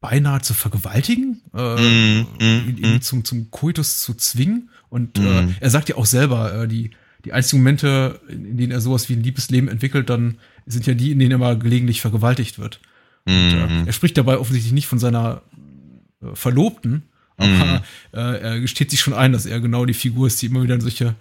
beinahe 0.00 0.42
zu 0.42 0.52
vergewaltigen, 0.52 1.40
äh, 1.54 1.76
Mm, 1.76 2.26
mm, 2.38 2.68
ihn, 2.68 2.76
ihn 2.76 2.94
mm. 2.96 3.00
zum, 3.02 3.24
zum 3.24 3.50
Koitus 3.50 4.00
zu 4.00 4.14
zwingen. 4.14 4.68
Und 4.90 5.18
Mm. 5.18 5.26
äh, 5.26 5.46
er 5.60 5.70
sagt 5.70 5.88
ja 5.88 5.96
auch 5.96 6.06
selber, 6.06 6.62
äh, 6.64 6.68
die, 6.68 6.90
die 7.24 7.32
einzigen 7.32 7.62
Momente, 7.62 8.20
in, 8.28 8.56
denen 8.56 8.72
er 8.72 8.80
sowas 8.80 9.08
wie 9.08 9.14
ein 9.14 9.22
Liebesleben 9.22 9.68
entwickelt, 9.70 10.10
dann 10.10 10.38
sind 10.66 10.86
ja 10.86 10.94
die, 10.94 11.12
in 11.12 11.18
denen 11.18 11.30
er 11.30 11.38
mal 11.38 11.58
gelegentlich 11.58 12.00
vergewaltigt 12.00 12.58
wird. 12.58 12.80
Und, 13.24 13.32
äh, 13.32 13.66
Mhm. 13.66 13.86
er 13.86 13.92
spricht 13.92 14.18
dabei 14.18 14.38
offensichtlich 14.38 14.72
nicht 14.72 14.88
von 14.88 14.98
seiner 14.98 15.42
äh, 16.20 16.34
Verlobten, 16.34 17.04
aber 17.44 17.82
äh, 18.12 18.40
er 18.40 18.60
gesteht 18.60 18.90
sich 18.90 19.00
schon 19.00 19.14
ein, 19.14 19.32
dass 19.32 19.46
er 19.46 19.60
genau 19.60 19.84
die 19.86 19.94
Figur 19.94 20.26
ist, 20.26 20.40
die 20.42 20.46
immer 20.46 20.62
wieder 20.62 20.74
in 20.74 20.80
solche 20.80 21.14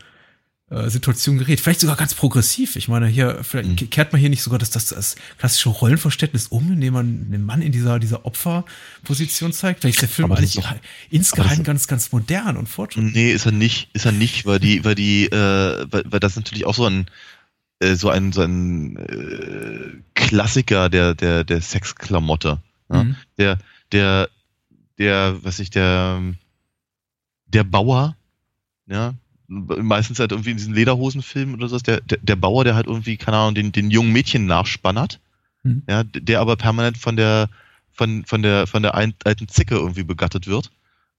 äh, 0.69 0.89
Situationen 0.89 1.37
gerät. 1.39 1.59
Vielleicht 1.59 1.81
sogar 1.81 1.97
ganz 1.97 2.13
progressiv. 2.13 2.75
Ich 2.77 2.87
meine, 2.87 3.07
hier, 3.07 3.39
vielleicht 3.43 3.69
Mhm. 3.81 3.89
kehrt 3.89 4.13
man 4.13 4.21
hier 4.21 4.29
nicht 4.29 4.41
sogar 4.41 4.57
das, 4.57 4.69
das, 4.69 4.85
das 4.85 5.15
klassische 5.37 5.67
Rollenverständnis 5.69 6.47
um, 6.47 6.71
indem 6.71 6.93
man 6.93 7.29
den 7.31 7.43
Mann 7.45 7.61
in 7.61 7.71
dieser, 7.73 7.99
dieser 7.99 8.25
Opferposition 8.25 9.51
zeigt. 9.53 9.81
Vielleicht 9.81 9.95
ist 9.97 10.01
der 10.03 10.09
Film 10.09 10.31
eigentlich 10.31 10.53
doch- 10.55 10.73
insgeheim 11.09 11.47
aber 11.47 11.55
das- 11.57 11.65
ganz, 11.65 11.87
ganz 11.87 12.11
modern 12.11 12.55
und 12.57 12.69
fortschrittlich. 12.69 13.13
Nee, 13.13 13.31
ist 13.33 13.45
er 13.45 13.51
nicht, 13.51 13.89
ist 13.93 14.05
er 14.05 14.11
nicht, 14.13 14.45
weil 14.45 14.59
die, 14.59 14.83
weil 14.85 14.95
die, 14.95 15.25
äh, 15.25 15.85
weil, 15.89 16.03
weil 16.05 16.19
das 16.19 16.35
natürlich 16.35 16.65
auch 16.65 16.75
so 16.75 16.85
ein, 16.85 17.05
äh, 17.79 17.95
so 17.95 18.09
ein, 18.09 18.31
so 18.31 18.41
ein 18.41 18.95
äh, 18.97 20.01
Klassiker 20.13 20.87
der, 20.89 21.15
der, 21.15 21.43
der 21.43 21.61
Sexklamotte. 21.61 22.59
Ja? 22.89 23.03
Mhm. 23.03 23.15
Der, 23.37 23.57
der, 23.91 24.29
der, 25.01 25.43
was 25.43 25.59
ich, 25.59 25.69
der, 25.69 26.21
der 27.47 27.63
Bauer, 27.63 28.15
ja, 28.87 29.13
meistens 29.47 30.19
halt 30.19 30.31
irgendwie 30.31 30.51
in 30.51 30.57
diesen 30.57 30.73
Lederhosenfilmen 30.73 31.55
oder 31.55 31.67
sowas, 31.67 31.83
der, 31.83 32.01
der, 32.01 32.19
der 32.21 32.35
Bauer, 32.35 32.63
der 32.63 32.75
halt 32.75 32.87
irgendwie, 32.87 33.17
keine 33.17 33.37
Ahnung, 33.37 33.55
den, 33.55 33.71
den 33.71 33.91
jungen 33.91 34.13
Mädchen 34.13 34.45
nachspannert, 34.45 35.19
Mhm. 35.63 35.83
ja, 35.87 36.03
der 36.03 36.39
aber 36.39 36.55
permanent 36.55 36.97
von 36.97 37.15
der, 37.15 37.47
von, 37.91 38.25
von 38.25 38.41
der, 38.41 38.65
von 38.65 38.81
der 38.81 38.95
alten 38.95 39.47
Zicke 39.47 39.75
irgendwie 39.75 40.03
begattet 40.03 40.47
wird. 40.47 40.71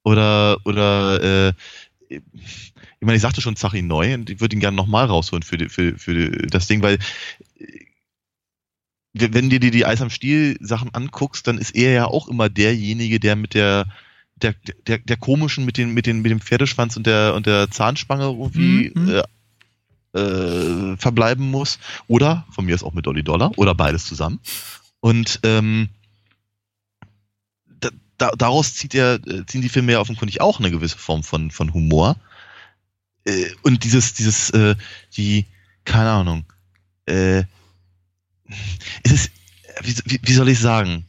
Oder, 0.03 0.57
oder, 0.64 1.23
äh, 1.23 1.53
ich 2.09 2.73
meine, 3.01 3.14
ich 3.14 3.23
sagte 3.23 3.40
schon 3.40 3.55
Zachi 3.55 3.83
neu 3.83 4.14
und 4.14 4.31
ich 4.31 4.40
würde 4.40 4.57
ihn 4.57 4.61
gerne 4.61 4.77
nochmal 4.77 5.07
rausholen 5.07 5.45
für, 5.45 5.59
die, 5.59 5.68
für, 5.68 5.97
für 5.97 6.29
das 6.49 6.66
Ding, 6.66 6.83
weil 6.83 6.99
äh, 7.59 7.85
wenn 9.14 9.51
du 9.51 9.61
dir 9.61 9.70
die 9.70 9.85
Eis 9.87 10.01
am 10.01 10.11
Stiel 10.11 10.57
Sachen 10.61 10.94
anguckst, 10.94 11.46
dann 11.46 11.59
ist 11.59 11.75
er 11.75 11.92
ja 11.92 12.07
auch 12.07 12.29
immer 12.29 12.48
derjenige, 12.48 13.20
der 13.20 13.37
mit 13.37 13.55
der 13.55 13.87
der, 14.37 14.55
der, 14.87 14.98
der 14.98 15.16
komischen 15.16 15.64
mit 15.64 15.77
den 15.77 15.92
mit 15.92 16.07
den 16.07 16.22
mit 16.22 16.31
dem 16.31 16.40
Pferdeschwanz 16.40 16.96
und 16.96 17.07
der 17.07 17.35
und 17.35 17.46
der 17.46 17.70
Zahnspange 17.70 18.25
irgendwie 18.25 18.92
Mhm. 18.94 19.09
äh, 19.09 19.22
äh, 20.14 20.96
verbleiben 20.96 21.51
muss. 21.51 21.79
Oder 22.09 22.46
von 22.51 22.64
mir 22.64 22.75
ist 22.75 22.83
auch 22.83 22.92
mit 22.94 23.07
Dolly 23.07 23.22
Dollar 23.22 23.53
oder 23.57 23.75
beides 23.75 24.05
zusammen. 24.07 24.40
Und 25.01 25.40
ähm, 25.42 25.88
da, 27.81 27.90
da, 28.18 28.31
daraus 28.33 28.75
zieht 28.75 28.94
er 28.94 29.14
äh, 29.27 29.44
ziehen 29.46 29.62
die 29.62 29.68
Filme 29.68 29.92
ja 29.92 30.01
offenkundig 30.01 30.40
auch 30.40 30.59
eine 30.59 30.70
gewisse 30.70 30.98
Form 30.98 31.22
von 31.22 31.51
von 31.51 31.72
Humor. 31.72 32.16
Äh, 33.25 33.51
und 33.62 33.85
dieses 33.85 34.14
dieses 34.14 34.51
äh, 34.51 34.75
die 35.16 35.46
keine 35.85 36.11
Ahnung 36.11 36.44
äh, 37.07 37.44
es 39.03 39.12
ist 39.12 39.31
wie, 39.83 40.21
wie, 40.23 40.33
soll 40.33 40.49
ich 40.49 40.59
sagen 40.59 41.07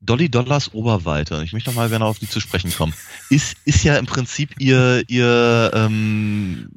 Dolly 0.00 0.30
Dollars 0.30 0.72
Oberweite, 0.72 1.42
ich 1.44 1.52
möchte 1.52 1.70
noch 1.70 1.76
mal 1.76 1.88
gerne 1.88 2.06
auf 2.06 2.18
die 2.18 2.28
zu 2.28 2.40
sprechen 2.40 2.72
kommen, 2.74 2.94
ist, 3.28 3.56
ist 3.64 3.84
ja 3.84 3.96
im 3.96 4.06
Prinzip 4.06 4.54
ihr, 4.58 5.04
ihr, 5.08 5.70
ähm, 5.74 6.70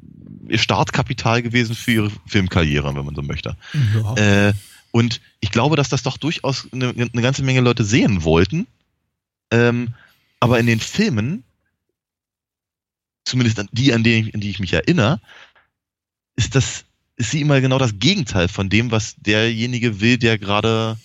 ihr 0.48 0.58
Startkapital 0.58 1.42
gewesen 1.42 1.74
für 1.74 1.92
ihre 1.92 2.12
Filmkarriere, 2.26 2.94
wenn 2.94 3.04
man 3.04 3.14
so 3.14 3.22
möchte. 3.22 3.56
Ja. 3.94 4.14
Äh, 4.48 4.52
und 4.90 5.20
ich 5.40 5.50
glaube, 5.50 5.76
dass 5.76 5.88
das 5.88 6.02
doch 6.02 6.18
durchaus 6.18 6.68
eine, 6.72 6.90
eine 6.90 7.22
ganze 7.22 7.42
Menge 7.42 7.60
Leute 7.60 7.82
sehen 7.82 8.24
wollten. 8.24 8.66
Ähm, 9.50 9.94
aber 10.38 10.60
in 10.60 10.66
den 10.66 10.78
Filmen, 10.78 11.44
zumindest 13.24 13.58
an 13.58 13.68
die, 13.72 13.92
an 13.94 14.04
die, 14.04 14.30
an 14.34 14.40
die 14.40 14.50
ich 14.50 14.60
mich 14.60 14.74
erinnere, 14.74 15.20
ist 16.36 16.54
das, 16.54 16.84
ist 17.16 17.30
sie 17.30 17.40
immer 17.40 17.60
genau 17.60 17.78
das 17.78 17.98
Gegenteil 17.98 18.48
von 18.48 18.68
dem, 18.68 18.90
was 18.90 19.16
derjenige 19.16 20.00
will, 20.00 20.18
der 20.18 20.38
gerade 20.38 20.98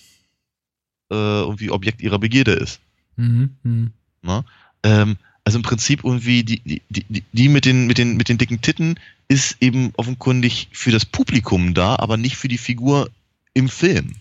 äh, 1.10 1.14
irgendwie 1.14 1.70
Objekt 1.70 2.02
ihrer 2.02 2.18
Begierde 2.18 2.52
ist. 2.52 2.80
Mhm. 3.16 3.56
Mhm. 3.62 3.92
Ne? 4.22 4.44
Ähm, 4.82 5.16
also 5.44 5.58
im 5.58 5.62
Prinzip 5.62 6.04
irgendwie 6.04 6.44
die, 6.44 6.60
die, 6.60 6.82
die, 6.88 7.24
die 7.32 7.48
mit, 7.48 7.64
den, 7.64 7.86
mit, 7.86 7.98
den, 7.98 8.16
mit 8.16 8.28
den 8.28 8.38
dicken 8.38 8.60
Titten 8.60 8.98
ist 9.28 9.56
eben 9.60 9.92
offenkundig 9.96 10.68
für 10.72 10.90
das 10.90 11.04
Publikum 11.04 11.74
da, 11.74 11.96
aber 11.96 12.16
nicht 12.16 12.36
für 12.36 12.48
die 12.48 12.58
Figur 12.58 13.10
im 13.54 13.68
Film. 13.68 14.16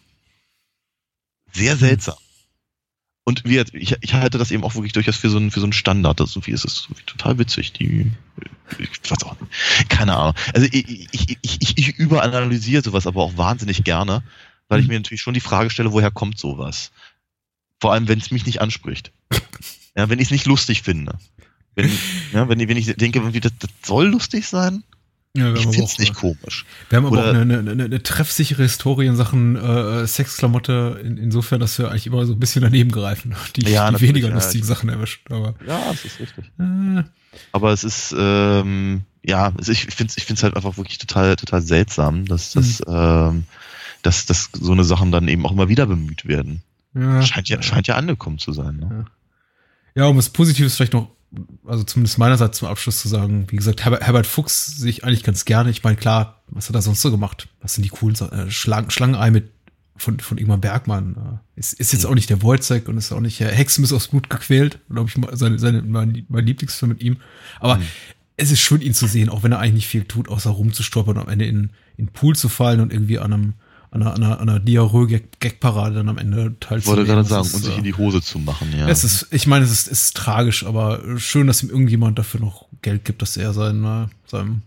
Sehr 1.51 1.75
seltsam. 1.77 2.17
Und 3.29 3.43
wie, 3.45 3.53
gesagt, 3.53 3.75
ich, 3.75 3.95
ich 4.01 4.13
halte 4.15 4.39
das 4.39 4.49
eben 4.49 4.63
auch 4.63 4.73
wirklich 4.73 4.91
durchaus 4.93 5.15
für 5.15 5.29
so 5.29 5.37
einen, 5.37 5.51
für 5.51 5.59
so 5.59 5.67
einen 5.67 5.73
Standard. 5.73 6.19
Das, 6.19 6.35
ist 6.51 6.65
es 6.65 6.85
irgendwie 6.87 7.03
total 7.05 7.37
witzig. 7.37 7.73
Die, 7.73 8.11
ich 8.79 9.11
weiß 9.11 9.21
auch 9.23 9.39
nicht. 9.39 9.87
Keine 9.87 10.17
Ahnung. 10.17 10.33
Also 10.55 10.65
ich, 10.71 11.07
ich, 11.13 11.37
ich, 11.39 11.57
ich, 11.61 11.77
überanalysiere 11.99 12.81
sowas 12.81 13.05
aber 13.05 13.21
auch 13.21 13.37
wahnsinnig 13.37 13.83
gerne, 13.83 14.23
weil 14.67 14.79
ich 14.79 14.87
Mhm. 14.87 14.93
mir 14.93 14.99
natürlich 15.01 15.21
schon 15.21 15.35
die 15.35 15.41
Frage 15.41 15.69
stelle, 15.69 15.91
woher 15.91 16.09
kommt 16.09 16.39
sowas? 16.39 16.91
Vor 17.79 17.93
allem, 17.93 18.07
wenn 18.07 18.17
es 18.19 18.31
mich 18.31 18.47
nicht 18.47 18.61
anspricht. 18.61 19.11
Ja, 19.95 20.07
wenn 20.07 20.19
ich 20.19 20.25
es 20.25 20.31
nicht 20.31 20.45
lustig 20.45 20.81
finde. 20.83 21.17
Wenn, 21.75 21.91
ja, 22.31 22.47
wenn, 22.47 22.59
ich- 22.59 22.67
wenn 22.69 22.77
ich 22.77 22.85
denke, 22.95 23.19
das, 23.41 23.51
das 23.59 23.69
soll 23.83 24.07
lustig 24.07 24.47
sein, 24.47 24.83
Ja, 25.37 25.53
ich 25.53 25.61
aber 25.63 25.73
finde 25.73 25.85
es 25.85 25.99
nicht 25.99 26.11
äh, 26.11 26.15
komisch. 26.15 26.65
Wir 26.89 26.97
haben 26.97 27.05
aber 27.05 27.19
Oder- 27.19 27.29
auch 27.31 27.35
eine, 27.35 27.59
eine, 27.59 27.83
eine, 27.83 28.03
treffsichere 28.03 28.63
Historie 28.63 29.05
in 29.05 29.15
Sachen 29.15 29.55
äh, 29.55 30.07
Sexklamotte, 30.07 30.99
in, 31.03 31.17
insofern, 31.17 31.59
dass 31.59 31.77
wir 31.77 31.89
eigentlich 31.89 32.07
immer 32.07 32.25
so 32.25 32.33
ein 32.33 32.39
bisschen 32.39 32.63
daneben 32.63 32.91
greifen, 32.91 33.35
die, 33.55 33.69
Ja, 33.69 33.91
die 33.91 34.01
weniger 34.01 34.29
ja. 34.29 34.33
lustigen 34.33 34.65
Sachen 34.65 34.89
erwischt. 34.89 35.31
Aber 35.31 35.53
Ja, 35.67 35.79
das 35.91 36.03
ist 36.05 36.19
richtig. 36.19 36.45
äh, 36.59 37.03
Aber 37.51 37.71
es 37.73 37.83
ist, 37.83 38.13
ähm, 38.17 39.03
ja, 39.23 39.53
ich 39.67 39.85
finde 39.85 40.09
es 40.11 40.17
ich 40.17 40.25
find's 40.25 40.41
halt 40.41 40.55
einfach 40.55 40.77
wirklich 40.77 40.97
total, 40.97 41.35
total 41.35 41.61
seltsam, 41.61 42.25
dass, 42.25 42.53
dass, 42.53 42.81
ähm, 42.87 43.43
dass, 44.01 44.25
dass 44.25 44.49
so 44.53 44.71
eine 44.71 44.83
Sachen 44.83 45.11
dann 45.11 45.27
eben 45.27 45.45
auch 45.45 45.51
immer 45.51 45.69
wieder 45.69 45.85
bemüht 45.85 46.25
werden. 46.25 46.63
ja, 46.95 47.21
Scheint 47.21 47.49
ja, 47.49 47.61
scheint 47.61 47.85
ja 47.85 47.95
angekommen 47.97 48.39
zu 48.39 48.51
sein. 48.51 48.77
Ne? 48.77 49.05
Ja, 49.93 50.05
um 50.07 50.17
was 50.17 50.29
Positives 50.29 50.75
vielleicht 50.75 50.93
noch, 50.93 51.11
also 51.65 51.83
zumindest 51.83 52.17
meinerseits 52.17 52.57
zum 52.57 52.67
Abschluss 52.67 52.99
zu 53.01 53.07
sagen, 53.07 53.45
wie 53.49 53.55
gesagt, 53.55 53.83
Herbert, 53.83 54.01
Herbert 54.03 54.27
Fuchs 54.27 54.65
sehe 54.77 54.89
ich 54.89 55.03
eigentlich 55.03 55.23
ganz 55.23 55.45
gerne. 55.45 55.69
Ich 55.69 55.83
meine, 55.83 55.95
klar, 55.97 56.41
was 56.47 56.67
hat 56.69 56.75
er 56.75 56.81
sonst 56.81 57.01
so 57.01 57.11
gemacht? 57.11 57.47
Was 57.61 57.75
sind 57.75 57.83
die 57.83 57.89
coolen? 57.89 58.15
Äh, 58.31 58.49
Schlang, 58.49 58.89
Schlangenei 58.89 59.31
mit 59.31 59.51
von, 59.95 60.19
von 60.19 60.37
Ingmar 60.37 60.57
Bergmann. 60.57 61.41
Äh, 61.55 61.59
ist, 61.59 61.73
ist 61.73 61.93
jetzt 61.93 62.05
auch 62.05 62.15
nicht 62.15 62.29
der 62.29 62.41
Wojcek 62.41 62.87
und 62.87 62.97
ist 62.97 63.11
auch 63.11 63.19
nicht 63.19 63.41
äh, 63.41 63.51
Hexen 63.51 63.81
bis 63.81 63.93
aufs 63.93 64.07
Blut 64.07 64.29
gequält, 64.29 64.79
glaube 64.89 65.09
ich, 65.09 65.37
seine, 65.37 65.59
seine, 65.59 65.81
mein, 65.81 66.25
mein 66.29 66.45
Lieblingsfilm 66.45 66.89
mit 66.89 67.01
ihm. 67.01 67.17
Aber 67.59 67.77
Mhm. 67.77 67.83
es 68.37 68.51
ist 68.51 68.61
schön, 68.61 68.81
ihn 68.81 68.93
zu 68.93 69.05
sehen, 69.07 69.29
auch 69.29 69.43
wenn 69.43 69.51
er 69.51 69.59
eigentlich 69.59 69.73
nicht 69.73 69.87
viel 69.87 70.05
tut, 70.05 70.29
außer 70.29 70.49
rumzustolpern 70.49 71.17
und 71.17 71.23
am 71.23 71.29
Ende 71.29 71.45
in, 71.45 71.71
in 71.97 72.05
den 72.05 72.13
Pool 72.13 72.35
zu 72.35 72.49
fallen 72.49 72.79
und 72.79 72.91
irgendwie 72.93 73.19
an 73.19 73.33
einem 73.33 73.53
an 73.91 74.01
einer, 74.03 74.13
einer, 74.15 74.39
einer 74.39 74.59
Diarrhoe-Gag-Parade 74.59 75.95
dann 75.95 76.09
am 76.09 76.17
Ende 76.17 76.53
Ich 76.53 76.59
teilzunehmen. 76.67 76.85
wollte 76.85 77.11
gerade 77.11 77.27
sagen, 77.27 77.45
ist, 77.45 77.53
und 77.55 77.63
sich 77.63 77.73
äh, 77.75 77.77
in 77.79 77.83
die 77.83 77.93
Hose 77.95 78.21
zu 78.21 78.39
machen, 78.39 78.73
ja. 78.77 78.87
es 78.87 79.03
ist, 79.03 79.27
ich 79.31 79.47
meine, 79.47 79.65
es 79.65 79.71
ist, 79.71 79.87
ist 79.87 80.15
tragisch, 80.15 80.65
aber 80.65 81.01
schön, 81.17 81.47
dass 81.47 81.63
ihm 81.63 81.69
irgendjemand 81.69 82.19
dafür 82.19 82.39
noch 82.39 82.67
Geld 82.81 83.05
gibt, 83.05 83.21
dass 83.21 83.35
er 83.37 83.53
seinen, 83.53 83.83
äh, 83.83 84.07
seinem, 84.27 84.61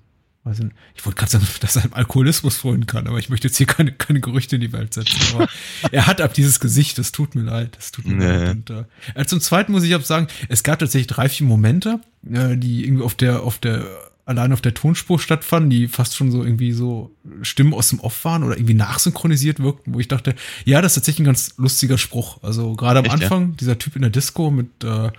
weiß 0.45 0.59
ich 0.59 0.65
nicht, 0.65 0.77
ich 0.97 1.07
wollte 1.07 1.19
gerade 1.19 1.31
sagen, 1.33 1.47
dass 1.61 1.77
er 1.77 1.83
seinem 1.83 1.93
Alkoholismus 1.95 2.57
freuen 2.57 2.87
kann, 2.87 3.07
aber 3.07 3.19
ich 3.19 3.29
möchte 3.29 3.47
jetzt 3.47 3.57
hier 3.59 3.67
keine, 3.67 3.93
keine 3.93 4.21
Gerüchte 4.21 4.57
in 4.57 4.61
die 4.61 4.73
Welt 4.73 4.93
setzen. 4.93 5.21
Aber 5.35 5.47
er 5.93 6.07
hat 6.09 6.21
ab 6.21 6.35
dieses 6.35 6.59
Gesicht, 6.59 6.99
das 6.99 7.13
tut 7.13 7.35
mir 7.37 7.43
leid, 7.43 7.77
das 7.77 7.93
tut 7.93 8.07
mir 8.07 8.15
Nee. 8.17 8.27
leid. 8.27 8.51
Und, 8.51 8.71
äh, 8.71 8.85
äh, 9.15 9.25
zum 9.25 9.41
Zweiten 9.41 9.71
muss 9.71 9.85
ich 9.85 9.95
auch 9.95 10.03
sagen, 10.03 10.27
es 10.49 10.65
gab 10.65 10.81
tatsächlich 10.81 11.07
drei, 11.07 11.29
vier 11.29 11.47
Momente, 11.47 12.01
äh, 12.29 12.57
die 12.57 12.85
irgendwie 12.85 13.05
auf 13.05 13.15
der, 13.15 13.43
auf 13.45 13.59
der, 13.59 13.87
allein 14.25 14.53
auf 14.53 14.61
der 14.61 14.75
Tonspur 14.75 15.19
stattfanden, 15.19 15.71
die 15.71 15.89
fast 15.89 16.17
schon 16.17 16.31
so 16.31 16.45
irgendwie 16.45 16.73
so 16.73 17.11
Stimmen 17.43 17.75
aus 17.75 17.89
dem 17.89 18.01
Off 18.01 18.25
waren 18.25 18.45
oder 18.45 18.57
irgendwie 18.57 18.75
nachsynchronisiert 18.75 19.61
wirkten, 19.61 19.95
wo 19.95 20.01
ich 20.01 20.09
dachte, 20.09 20.35
ja, 20.65 20.81
das 20.81 20.93
ist 20.93 20.95
tatsächlich 20.97 21.23
ein 21.23 21.27
ganz 21.27 21.55
lustiger 21.57 21.99
Spruch. 21.99 22.39
Also 22.43 22.75
gerade 22.75 23.01
am 23.01 23.05
Echt, 23.05 23.19
ja? 23.19 23.23
Anfang, 23.23 23.57
dieser 23.57 23.79
Typ 23.79 23.97
in 23.97 24.03
der 24.03 24.11
Disco 24.11 24.51
mit, 24.51 24.69
äh, 24.85 25.11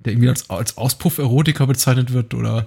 der 0.00 0.12
irgendwie 0.12 0.28
als, 0.28 0.48
als 0.48 0.76
Auspuff-Erotiker 0.76 1.66
bezeichnet 1.66 2.12
wird 2.12 2.34
oder 2.34 2.66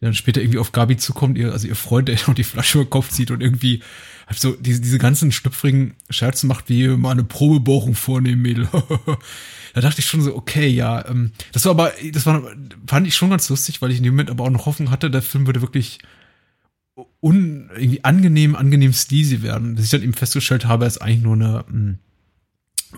der 0.00 0.08
dann 0.08 0.14
später 0.14 0.40
irgendwie 0.40 0.58
auf 0.58 0.72
Gabi 0.72 0.96
zukommt, 0.96 1.36
ihr, 1.36 1.52
also 1.52 1.68
ihr 1.68 1.76
Freund, 1.76 2.08
der 2.08 2.16
noch 2.26 2.34
die 2.34 2.44
Flasche 2.44 2.78
über 2.78 2.84
den 2.84 2.90
Kopf 2.90 3.10
zieht 3.10 3.30
und 3.30 3.42
irgendwie 3.42 3.82
halt 4.26 4.38
so 4.38 4.52
diese, 4.52 4.80
diese 4.80 4.98
ganzen 4.98 5.32
schlüpfrigen 5.32 5.94
Scherze 6.08 6.46
macht, 6.46 6.68
wie 6.68 6.88
mal 6.88 7.10
eine 7.10 7.24
Probebohrung 7.24 7.94
vornehmen, 7.94 8.42
Mädel. 8.42 8.68
da 9.74 9.80
dachte 9.80 10.00
ich 10.00 10.06
schon 10.06 10.22
so, 10.22 10.34
okay, 10.36 10.68
ja, 10.68 11.06
ähm, 11.06 11.32
das 11.52 11.64
war 11.64 11.72
aber, 11.72 11.92
das 12.12 12.26
war, 12.26 12.42
fand 12.86 13.06
ich 13.06 13.16
schon 13.16 13.30
ganz 13.30 13.48
lustig, 13.48 13.82
weil 13.82 13.90
ich 13.90 13.98
in 13.98 14.04
dem 14.04 14.14
Moment 14.14 14.30
aber 14.30 14.44
auch 14.44 14.50
noch 14.50 14.66
Hoffnung 14.66 14.90
hatte, 14.90 15.10
der 15.10 15.22
Film 15.22 15.46
würde 15.46 15.62
wirklich 15.62 15.98
un, 17.20 17.70
irgendwie 17.74 18.04
angenehm, 18.04 18.56
angenehm 18.56 18.92
sleazy 18.92 19.42
werden. 19.42 19.76
Dass 19.76 19.84
ich 19.84 19.90
dann 19.90 20.02
eben 20.02 20.14
festgestellt 20.14 20.64
habe, 20.64 20.86
ist 20.86 20.98
eigentlich 20.98 21.22
nur 21.22 21.34
eine 21.34 21.64
mh, 21.68 21.94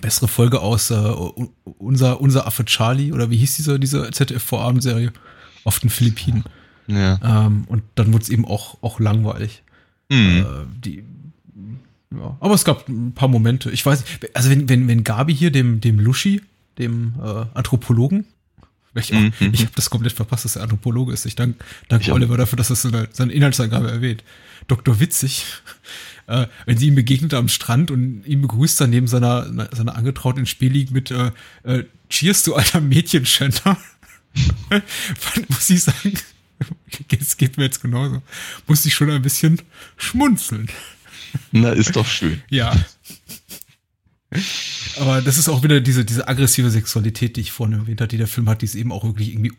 bessere 0.00 0.28
Folge 0.28 0.60
aus 0.60 0.90
äh, 0.90 0.94
unser, 0.94 2.20
unser 2.20 2.46
Affe 2.46 2.64
Charlie 2.64 3.12
oder 3.12 3.30
wie 3.30 3.38
hieß 3.38 3.56
diese, 3.56 3.80
diese 3.80 4.10
ZDF-Vorabendserie 4.10 5.12
auf 5.64 5.80
den 5.80 5.90
Philippinen. 5.90 6.44
Ja. 6.86 7.46
Ähm, 7.46 7.64
und 7.68 7.82
dann 7.94 8.12
wurde 8.12 8.22
es 8.24 8.28
eben 8.28 8.44
auch, 8.44 8.78
auch 8.82 9.00
langweilig. 9.00 9.62
Mhm. 10.10 10.38
Äh, 10.38 10.44
die, 10.84 11.04
ja. 12.14 12.36
Aber 12.40 12.54
es 12.54 12.64
gab 12.64 12.88
ein 12.88 13.12
paar 13.12 13.28
Momente. 13.28 13.70
Ich 13.70 13.84
weiß, 13.86 14.00
nicht, 14.00 14.36
also 14.36 14.50
wenn, 14.50 14.68
wenn, 14.68 14.86
wenn 14.88 15.04
Gabi 15.04 15.34
hier 15.34 15.50
dem, 15.50 15.80
dem 15.80 15.98
Lushi, 15.98 16.42
dem 16.78 17.14
äh, 17.22 17.44
Anthropologen, 17.54 18.26
ich, 18.94 19.14
auch- 19.14 19.18
Mhm. 19.20 19.32
ich 19.52 19.60
habe 19.62 19.72
das 19.74 19.88
komplett 19.90 20.12
verpasst, 20.12 20.44
dass 20.44 20.56
er 20.56 20.62
Anthropologe 20.62 21.12
ist. 21.12 21.24
Ich 21.24 21.34
danke 21.36 21.64
dank 21.88 22.02
Ich. 22.02 22.12
Oliver 22.12 22.36
dafür, 22.36 22.56
dass 22.58 22.68
er 22.70 22.76
seine, 22.76 23.08
seine 23.12 23.32
Inhaltsangabe 23.32 23.90
erwähnt. 23.90 24.22
Dr. 24.68 25.00
Witzig, 25.00 25.44
äh, 26.26 26.46
wenn 26.66 26.76
sie 26.78 26.88
ihm 26.88 26.94
begegnet 26.94 27.32
am 27.34 27.48
Strand 27.48 27.90
und 27.90 28.24
ihn 28.26 28.42
begrüßt 28.42 28.80
dann 28.80 28.90
neben 28.90 29.06
seiner, 29.08 29.46
seiner 29.74 29.96
Angetrauten 29.96 30.40
ins 30.40 30.50
Spiel 30.50 30.70
liegt 30.72 30.90
mit 30.92 31.10
äh, 31.10 31.30
äh, 31.64 31.84
Cheers, 32.10 32.42
du 32.44 32.54
alter 32.54 32.80
Mädchenschänder. 32.80 33.78
muss 35.48 35.70
ich 35.70 35.82
sagen, 35.82 36.12
es 37.20 37.36
geht 37.36 37.56
mir 37.56 37.64
jetzt 37.64 37.82
genauso, 37.82 38.22
musste 38.66 38.88
ich 38.88 38.94
schon 38.94 39.10
ein 39.10 39.22
bisschen 39.22 39.60
schmunzeln. 39.96 40.68
Na, 41.50 41.70
ist 41.70 41.96
doch 41.96 42.06
schön. 42.06 42.42
Ja. 42.50 42.74
Aber 44.98 45.20
das 45.20 45.38
ist 45.38 45.48
auch 45.48 45.62
wieder 45.62 45.80
diese, 45.80 46.04
diese 46.04 46.28
aggressive 46.28 46.70
Sexualität, 46.70 47.36
die 47.36 47.42
ich 47.42 47.52
vorhin 47.52 47.78
erwähnt 47.78 48.00
habe, 48.00 48.08
die 48.08 48.18
der 48.18 48.26
Film 48.26 48.48
hat, 48.48 48.62
die 48.62 48.66
es 48.66 48.74
eben 48.74 48.92
auch 48.92 49.04
wirklich 49.04 49.30
irgendwie 49.30 49.52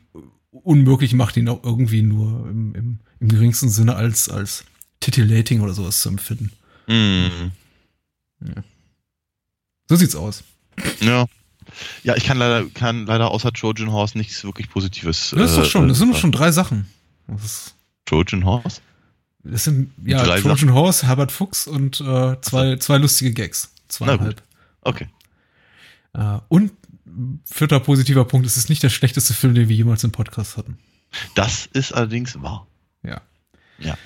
unmöglich 0.51 1.13
macht, 1.13 1.37
ihn 1.37 1.49
auch 1.49 1.63
irgendwie 1.63 2.01
nur 2.01 2.47
im, 2.49 2.75
im, 2.75 2.99
im 3.19 3.27
geringsten 3.27 3.69
Sinne 3.69 3.95
als, 3.95 4.29
als 4.29 4.65
titillating 4.99 5.61
oder 5.61 5.73
sowas 5.73 6.01
zu 6.01 6.09
empfinden. 6.09 6.51
Mhm. 6.87 7.51
So 9.89 9.95
sieht's 9.95 10.15
aus. 10.15 10.43
Ja. 11.01 11.27
Ja, 12.03 12.15
ich 12.15 12.23
kann 12.23 12.37
leider, 12.37 12.65
kann 12.69 13.05
leider 13.05 13.31
außer 13.31 13.51
Trojan 13.51 13.91
Horse 13.91 14.17
nichts 14.17 14.43
wirklich 14.43 14.69
Positives. 14.69 15.33
Das 15.35 15.51
ist 15.51 15.57
doch 15.57 15.63
äh, 15.63 15.69
schon, 15.69 15.87
das 15.87 15.97
sind 15.97 16.09
doch 16.09 16.17
äh, 16.17 16.21
schon 16.21 16.31
drei 16.31 16.51
Sachen. 16.51 16.87
Trojan 18.05 18.45
Horse? 18.45 18.81
das 19.43 19.65
sind, 19.65 19.91
ja, 20.05 20.23
Drei 20.23 20.39
Trojan 20.39 20.73
Horse, 20.73 21.05
Herbert 21.07 21.31
Fuchs 21.31 21.67
und 21.67 21.99
äh, 21.99 22.39
zwei, 22.41 22.77
zwei 22.77 22.97
lustige 22.97 23.33
Gags. 23.33 23.73
Zweieinhalb. 23.89 24.41
Okay. 24.81 25.09
Äh, 26.13 26.39
und 26.47 26.71
vierter 27.45 27.79
positiver 27.79 28.25
Punkt, 28.25 28.47
es 28.47 28.57
ist 28.57 28.69
nicht 28.69 28.81
der 28.81 28.89
schlechteste 28.89 29.33
Film, 29.33 29.53
den 29.53 29.69
wir 29.69 29.75
jemals 29.75 30.03
im 30.03 30.11
Podcast 30.11 30.57
hatten. 30.57 30.77
Das 31.35 31.67
ist 31.67 31.91
allerdings 31.91 32.41
wahr. 32.41 32.67
Ja. 33.03 33.21
Ja. 33.79 33.97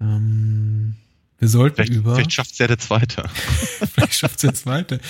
Ähm, 0.00 0.96
wir 1.38 1.48
sollten 1.48 1.76
Vielleicht, 1.76 1.92
über. 1.92 2.14
vielleicht 2.14 2.32
schafft 2.32 2.52
es 2.52 2.58
ja 2.58 2.66
der 2.66 2.78
Zweite. 2.78 3.22
Vielleicht 3.92 4.14
schafft's 4.14 4.42
der 4.42 4.54
zweite. 4.54 5.00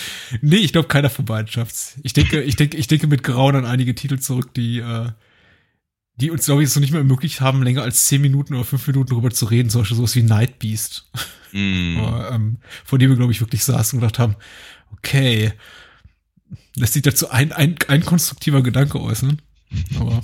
Nee, 0.43 0.57
ich 0.57 0.73
glaube, 0.73 0.89
keiner 0.89 1.09
von 1.09 1.25
beiden 1.25 1.49
schafft's. 1.49 1.99
Ich 2.03 2.13
denke, 2.13 2.43
ich 2.43 2.57
denke, 2.57 2.77
ich 2.77 2.87
denke 2.87 3.07
mit 3.07 3.23
Grauen 3.23 3.57
an 3.57 3.65
einige 3.65 3.95
Titel 3.95 4.19
zurück, 4.19 4.53
die, 4.53 4.79
äh, 4.79 5.11
die 6.17 6.31
uns, 6.31 6.45
glaube 6.45 6.63
ich, 6.63 6.71
so 6.71 6.81
nicht 6.81 6.91
mehr 6.91 7.01
ermöglicht 7.01 7.41
haben, 7.41 7.63
länger 7.63 7.83
als 7.83 8.07
zehn 8.07 8.21
Minuten 8.21 8.55
oder 8.55 8.65
fünf 8.65 8.87
Minuten 8.87 9.11
darüber 9.11 9.31
zu 9.31 9.47
reden. 9.47 9.71
Zum 9.71 9.81
Beispiel 9.81 9.97
sowas 9.97 10.15
wie 10.17 10.23
Night 10.23 10.59
Beast. 10.59 11.11
Mhm. 11.53 11.99
Aber, 11.99 12.31
ähm, 12.33 12.59
vor 12.85 12.99
dem 12.99 13.09
wir, 13.09 13.17
glaube 13.17 13.33
ich, 13.33 13.41
wirklich 13.41 13.65
saßen 13.65 13.97
und 13.97 14.03
gedacht 14.03 14.19
haben, 14.19 14.37
okay, 14.93 15.55
lässt 16.75 16.93
sich 16.93 17.03
dazu 17.03 17.31
ein, 17.31 17.53
ein, 17.53 17.77
ein 17.89 18.05
konstruktiver 18.05 18.63
Gedanke 18.63 19.01
äußern. 19.01 19.41
Aber 19.99 20.23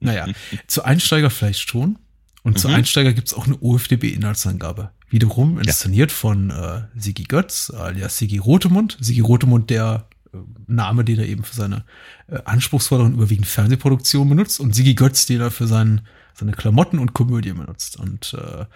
naja, 0.00 0.28
zu 0.68 0.84
Einsteiger 0.84 1.30
vielleicht 1.30 1.68
schon. 1.68 1.98
Und 2.44 2.58
zu 2.58 2.68
Mhm. 2.68 2.74
Einsteiger 2.74 3.12
gibt's 3.14 3.34
auch 3.34 3.46
eine 3.46 3.56
OFDB-Inhaltsangabe. 3.60 4.90
Wiederum 5.08 5.58
inszeniert 5.58 6.12
von 6.12 6.50
äh, 6.50 6.82
Sigi 6.94 7.24
Götz, 7.24 7.70
alias 7.70 8.18
Sigi 8.18 8.36
Rotemund. 8.36 8.98
Sigi 9.00 9.20
Rotemund, 9.20 9.70
der 9.70 10.08
äh, 10.32 10.36
Name, 10.66 11.04
den 11.04 11.18
er 11.18 11.26
eben 11.26 11.42
für 11.42 11.54
seine 11.54 11.84
äh, 12.28 12.38
anspruchsvolleren, 12.44 13.14
überwiegend 13.14 13.46
Fernsehproduktionen 13.46 14.28
benutzt. 14.28 14.60
Und 14.60 14.74
Sigi 14.74 14.94
Götz, 14.94 15.24
den 15.24 15.40
er 15.40 15.50
für 15.50 15.66
seinen, 15.66 16.02
seine 16.34 16.52
Klamotten 16.52 16.98
und 16.98 17.14
Komödien 17.14 17.56
benutzt. 17.56 17.98
Und 17.98 18.34
äh, 18.34 18.66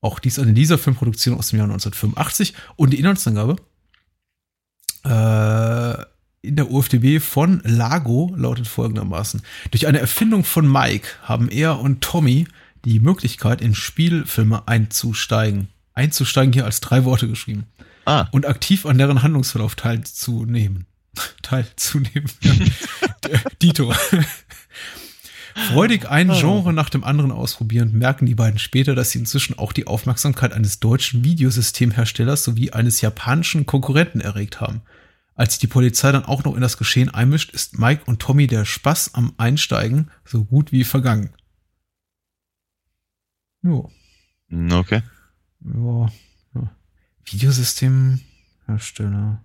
auch 0.00 0.18
dies 0.18 0.40
eine 0.40 0.52
dieser 0.52 0.76
Filmproduktion 0.76 1.38
aus 1.38 1.50
dem 1.50 1.58
Jahr 1.58 1.68
1985. 1.70 2.54
Und 2.74 2.92
die 2.92 2.98
Inhaltsangabe 2.98 3.56
äh, 5.04 6.02
in 6.42 6.56
der 6.56 6.68
UFDB 6.68 7.20
von 7.20 7.60
Lago 7.64 8.34
lautet 8.36 8.66
folgendermaßen. 8.66 9.42
Durch 9.70 9.86
eine 9.86 10.00
Erfindung 10.00 10.42
von 10.42 10.70
Mike 10.70 11.08
haben 11.22 11.48
er 11.48 11.78
und 11.78 12.00
Tommy 12.00 12.48
die 12.84 13.00
Möglichkeit, 13.00 13.60
in 13.60 13.74
Spielfilme 13.74 14.66
einzusteigen. 14.66 15.68
Einzusteigen 15.94 16.52
hier 16.52 16.64
als 16.64 16.80
drei 16.80 17.04
Worte 17.04 17.28
geschrieben. 17.28 17.64
Ah, 18.04 18.28
Und 18.30 18.46
aktiv 18.46 18.86
an 18.86 18.98
deren 18.98 19.22
Handlungsverlauf 19.22 19.74
teilzunehmen. 19.74 20.86
Teilzunehmen. 21.42 22.30
Dito. 23.62 23.92
Freudig 25.66 26.08
ein 26.08 26.28
Genre 26.28 26.72
nach 26.72 26.88
dem 26.88 27.02
anderen 27.04 27.32
ausprobierend, 27.32 27.92
merken 27.92 28.26
die 28.26 28.36
beiden 28.36 28.58
später, 28.58 28.94
dass 28.94 29.10
sie 29.10 29.18
inzwischen 29.18 29.58
auch 29.58 29.72
die 29.72 29.86
Aufmerksamkeit 29.86 30.52
eines 30.52 30.78
deutschen 30.78 31.24
Videosystemherstellers 31.24 32.44
sowie 32.44 32.70
eines 32.70 33.00
japanischen 33.00 33.66
Konkurrenten 33.66 34.20
erregt 34.20 34.60
haben. 34.60 34.82
Als 35.34 35.58
die 35.58 35.66
Polizei 35.66 36.10
dann 36.12 36.24
auch 36.24 36.44
noch 36.44 36.54
in 36.54 36.60
das 36.60 36.78
Geschehen 36.78 37.10
einmischt, 37.10 37.50
ist 37.50 37.78
Mike 37.78 38.02
und 38.06 38.20
Tommy 38.20 38.46
der 38.46 38.64
Spaß 38.64 39.14
am 39.14 39.34
Einsteigen 39.36 40.10
so 40.24 40.44
gut 40.44 40.72
wie 40.72 40.84
vergangen. 40.84 41.30
Jo. 43.62 43.90
mm, 44.48 44.72
okay. 44.72 45.02
Ja. 45.64 46.08
ja. 46.54 46.70
Videosystemhersteller. 47.24 49.42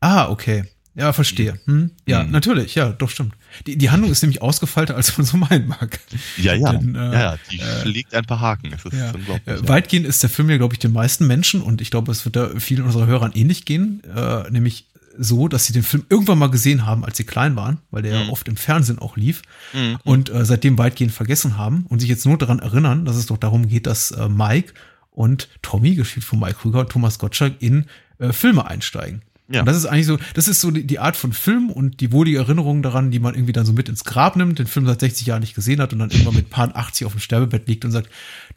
Ah, 0.00 0.28
okay. 0.28 0.64
Ja, 0.96 1.12
verstehe. 1.12 1.58
Hm? 1.64 1.90
Ja, 2.06 2.22
Mhm. 2.22 2.30
natürlich, 2.30 2.76
ja, 2.76 2.92
doch 2.92 3.10
stimmt. 3.10 3.34
Die, 3.66 3.76
die 3.76 3.90
Handlung 3.90 4.12
ist 4.12 4.22
nämlich 4.22 4.40
ausgefeilter, 4.42 4.94
als 4.94 5.18
man 5.18 5.24
so 5.26 5.36
meinen 5.38 5.66
mag. 5.66 5.98
Ja, 6.36 6.54
ja. 6.54 6.72
Denn, 6.72 6.94
äh, 6.94 6.98
ja, 6.98 7.20
ja, 7.20 7.36
die 7.50 7.58
äh, 7.58 7.80
schlägt 7.82 8.14
ein 8.14 8.24
paar 8.24 8.38
Haken. 8.40 8.72
Es 8.72 8.84
ist 8.84 8.92
Ja. 8.92 9.10
unglaublich. 9.12 9.46
Äh, 9.48 9.56
ja. 9.56 9.68
weitgehend 9.68 10.06
ist 10.06 10.22
der 10.22 10.30
Film 10.30 10.50
ja, 10.50 10.56
glaube 10.56 10.74
ich, 10.74 10.78
den 10.78 10.92
meisten 10.92 11.26
Menschen, 11.26 11.62
und 11.62 11.80
ich 11.80 11.90
glaube, 11.90 12.12
es 12.12 12.24
wird 12.24 12.36
da 12.36 12.50
vielen 12.60 12.84
unserer 12.84 13.06
Hörern 13.06 13.32
ähnlich 13.34 13.64
gehen, 13.64 14.04
äh, 14.04 14.48
nämlich 14.50 14.86
so, 15.18 15.48
dass 15.48 15.66
sie 15.66 15.72
den 15.72 15.82
Film 15.82 16.04
irgendwann 16.08 16.38
mal 16.38 16.50
gesehen 16.50 16.86
haben, 16.86 17.04
als 17.04 17.16
sie 17.16 17.24
klein 17.24 17.56
waren, 17.56 17.78
weil 17.90 18.02
der 18.02 18.12
ja 18.18 18.24
Mhm. 18.24 18.30
oft 18.30 18.48
im 18.48 18.56
Fernsehen 18.56 18.98
auch 18.98 19.16
lief, 19.16 19.42
Mhm. 19.72 19.98
und 20.04 20.30
äh, 20.30 20.44
seitdem 20.44 20.76
weitgehend 20.78 21.12
vergessen 21.12 21.56
haben 21.56 21.86
und 21.88 22.00
sich 22.00 22.08
jetzt 22.08 22.26
nur 22.26 22.36
daran 22.38 22.58
erinnern, 22.58 23.04
dass 23.04 23.16
es 23.16 23.26
doch 23.26 23.38
darum 23.38 23.68
geht, 23.68 23.86
dass 23.86 24.10
äh, 24.10 24.28
Mike 24.28 24.72
und 25.10 25.48
Tommy, 25.62 25.94
gespielt 25.94 26.24
von 26.24 26.40
Mike 26.40 26.54
Krüger 26.60 26.80
und 26.80 26.90
Thomas 26.90 27.18
Gottschalk, 27.18 27.54
in 27.60 27.86
äh, 28.18 28.32
Filme 28.32 28.66
einsteigen. 28.66 29.22
Ja. 29.48 29.60
Und 29.60 29.66
das 29.66 29.76
ist 29.76 29.84
eigentlich 29.86 30.06
so, 30.06 30.18
das 30.32 30.48
ist 30.48 30.60
so 30.62 30.70
die, 30.70 30.86
die 30.86 30.98
Art 30.98 31.16
von 31.16 31.32
Film 31.34 31.70
und 31.70 32.00
die 32.00 32.10
wohlige 32.12 32.38
Erinnerung 32.38 32.82
daran, 32.82 33.10
die 33.10 33.18
man 33.18 33.34
irgendwie 33.34 33.52
dann 33.52 33.66
so 33.66 33.72
mit 33.74 33.88
ins 33.90 34.02
Grab 34.04 34.36
nimmt, 34.36 34.58
den 34.58 34.66
Film 34.66 34.86
seit 34.86 35.00
60 35.00 35.26
Jahren 35.26 35.40
nicht 35.40 35.54
gesehen 35.54 35.80
hat 35.82 35.92
und 35.92 35.98
dann 35.98 36.10
irgendwann 36.10 36.34
mit 36.34 36.48
Paar 36.50 36.74
80 36.74 37.06
auf 37.06 37.12
dem 37.12 37.20
Sterbebett 37.20 37.68
liegt 37.68 37.84
und 37.84 37.90
sagt, 37.92 38.08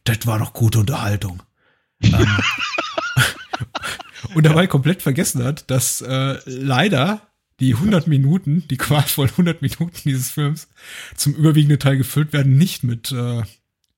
das 0.05 0.25
war 0.25 0.39
doch 0.39 0.53
gute 0.53 0.79
Unterhaltung. 0.79 1.43
ähm, 2.01 2.13
und 4.33 4.45
dabei 4.45 4.67
komplett 4.67 5.01
vergessen 5.01 5.43
hat, 5.43 5.69
dass 5.69 6.01
äh, 6.01 6.37
leider 6.45 7.21
die 7.59 7.73
100 7.73 8.07
Minuten, 8.07 8.67
die 8.69 8.77
qualvollen 8.77 9.31
100 9.31 9.61
Minuten 9.61 9.91
dieses 10.05 10.29
Films 10.31 10.67
zum 11.15 11.33
überwiegenden 11.33 11.79
Teil 11.79 11.97
gefüllt 11.97 12.31
werden, 12.33 12.57
nicht 12.57 12.83
mit 12.83 13.11
äh, 13.11 13.41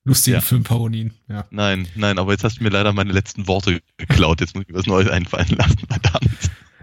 lustigen 0.05 0.35
Ja. 0.35 0.41
Filmparodien. 0.41 1.13
Ja. 1.27 1.45
Nein, 1.51 1.87
nein, 1.95 2.17
aber 2.19 2.31
jetzt 2.31 2.43
hast 2.43 2.59
du 2.59 2.63
mir 2.63 2.69
leider 2.69 2.93
meine 2.93 3.11
letzten 3.11 3.47
Worte 3.47 3.81
geklaut. 3.97 4.39
Jetzt 4.41 4.55
muss 4.55 4.63
ich 4.63 4.69
mir 4.73 4.79
was 4.79 4.85
Neues 4.85 5.09
einfallen 5.09 5.49
lassen, 5.57 5.79
verdammt. 5.89 6.29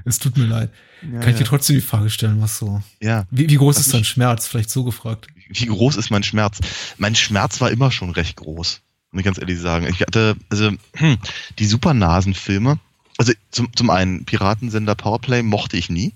Es 0.05 0.19
tut 0.21 0.37
mir 0.37 0.45
leid. 0.47 0.71
Ja, 1.03 1.19
Kann 1.21 1.31
ich 1.31 1.37
dir 1.37 1.43
ja. 1.43 1.49
trotzdem 1.49 1.77
die 1.77 1.83
Frage 1.83 2.11
stellen, 2.11 2.41
was 2.41 2.59
so. 2.59 2.81
ja. 3.03 3.25
Wie, 3.31 3.49
wie 3.51 3.57
groß 3.57 3.77
Was 3.77 3.87
ist 3.87 3.95
dein 3.95 4.03
ich- 4.03 4.09
Schmerz? 4.09 4.47
Vielleicht 4.47 4.71
so 4.71 4.85
gefragt. 4.85 5.27
Wie 5.49 5.67
groß 5.67 5.97
ist 5.97 6.11
mein 6.11 6.23
Schmerz? 6.23 6.59
Mein 6.99 7.15
Schmerz 7.15 7.61
war 7.61 7.71
immer 7.71 7.91
schon 7.91 8.11
recht 8.11 8.37
groß, 8.37 8.83
muss 9.13 9.21
ich 9.21 9.25
ganz 9.25 9.39
ehrlich 9.39 9.59
sagen. 9.59 9.87
Ich 9.89 10.01
hatte, 10.01 10.37
also, 10.49 10.73
hm, 10.95 11.17
die 11.59 11.67
Supernasen-Filme, 11.67 12.79
also 13.17 13.33
zum, 13.51 13.75
zum 13.75 13.91
einen, 13.91 14.25
Piratensender 14.25 14.95
Powerplay 14.95 15.43
mochte 15.43 15.77
ich 15.77 15.91
nie. 15.91 16.13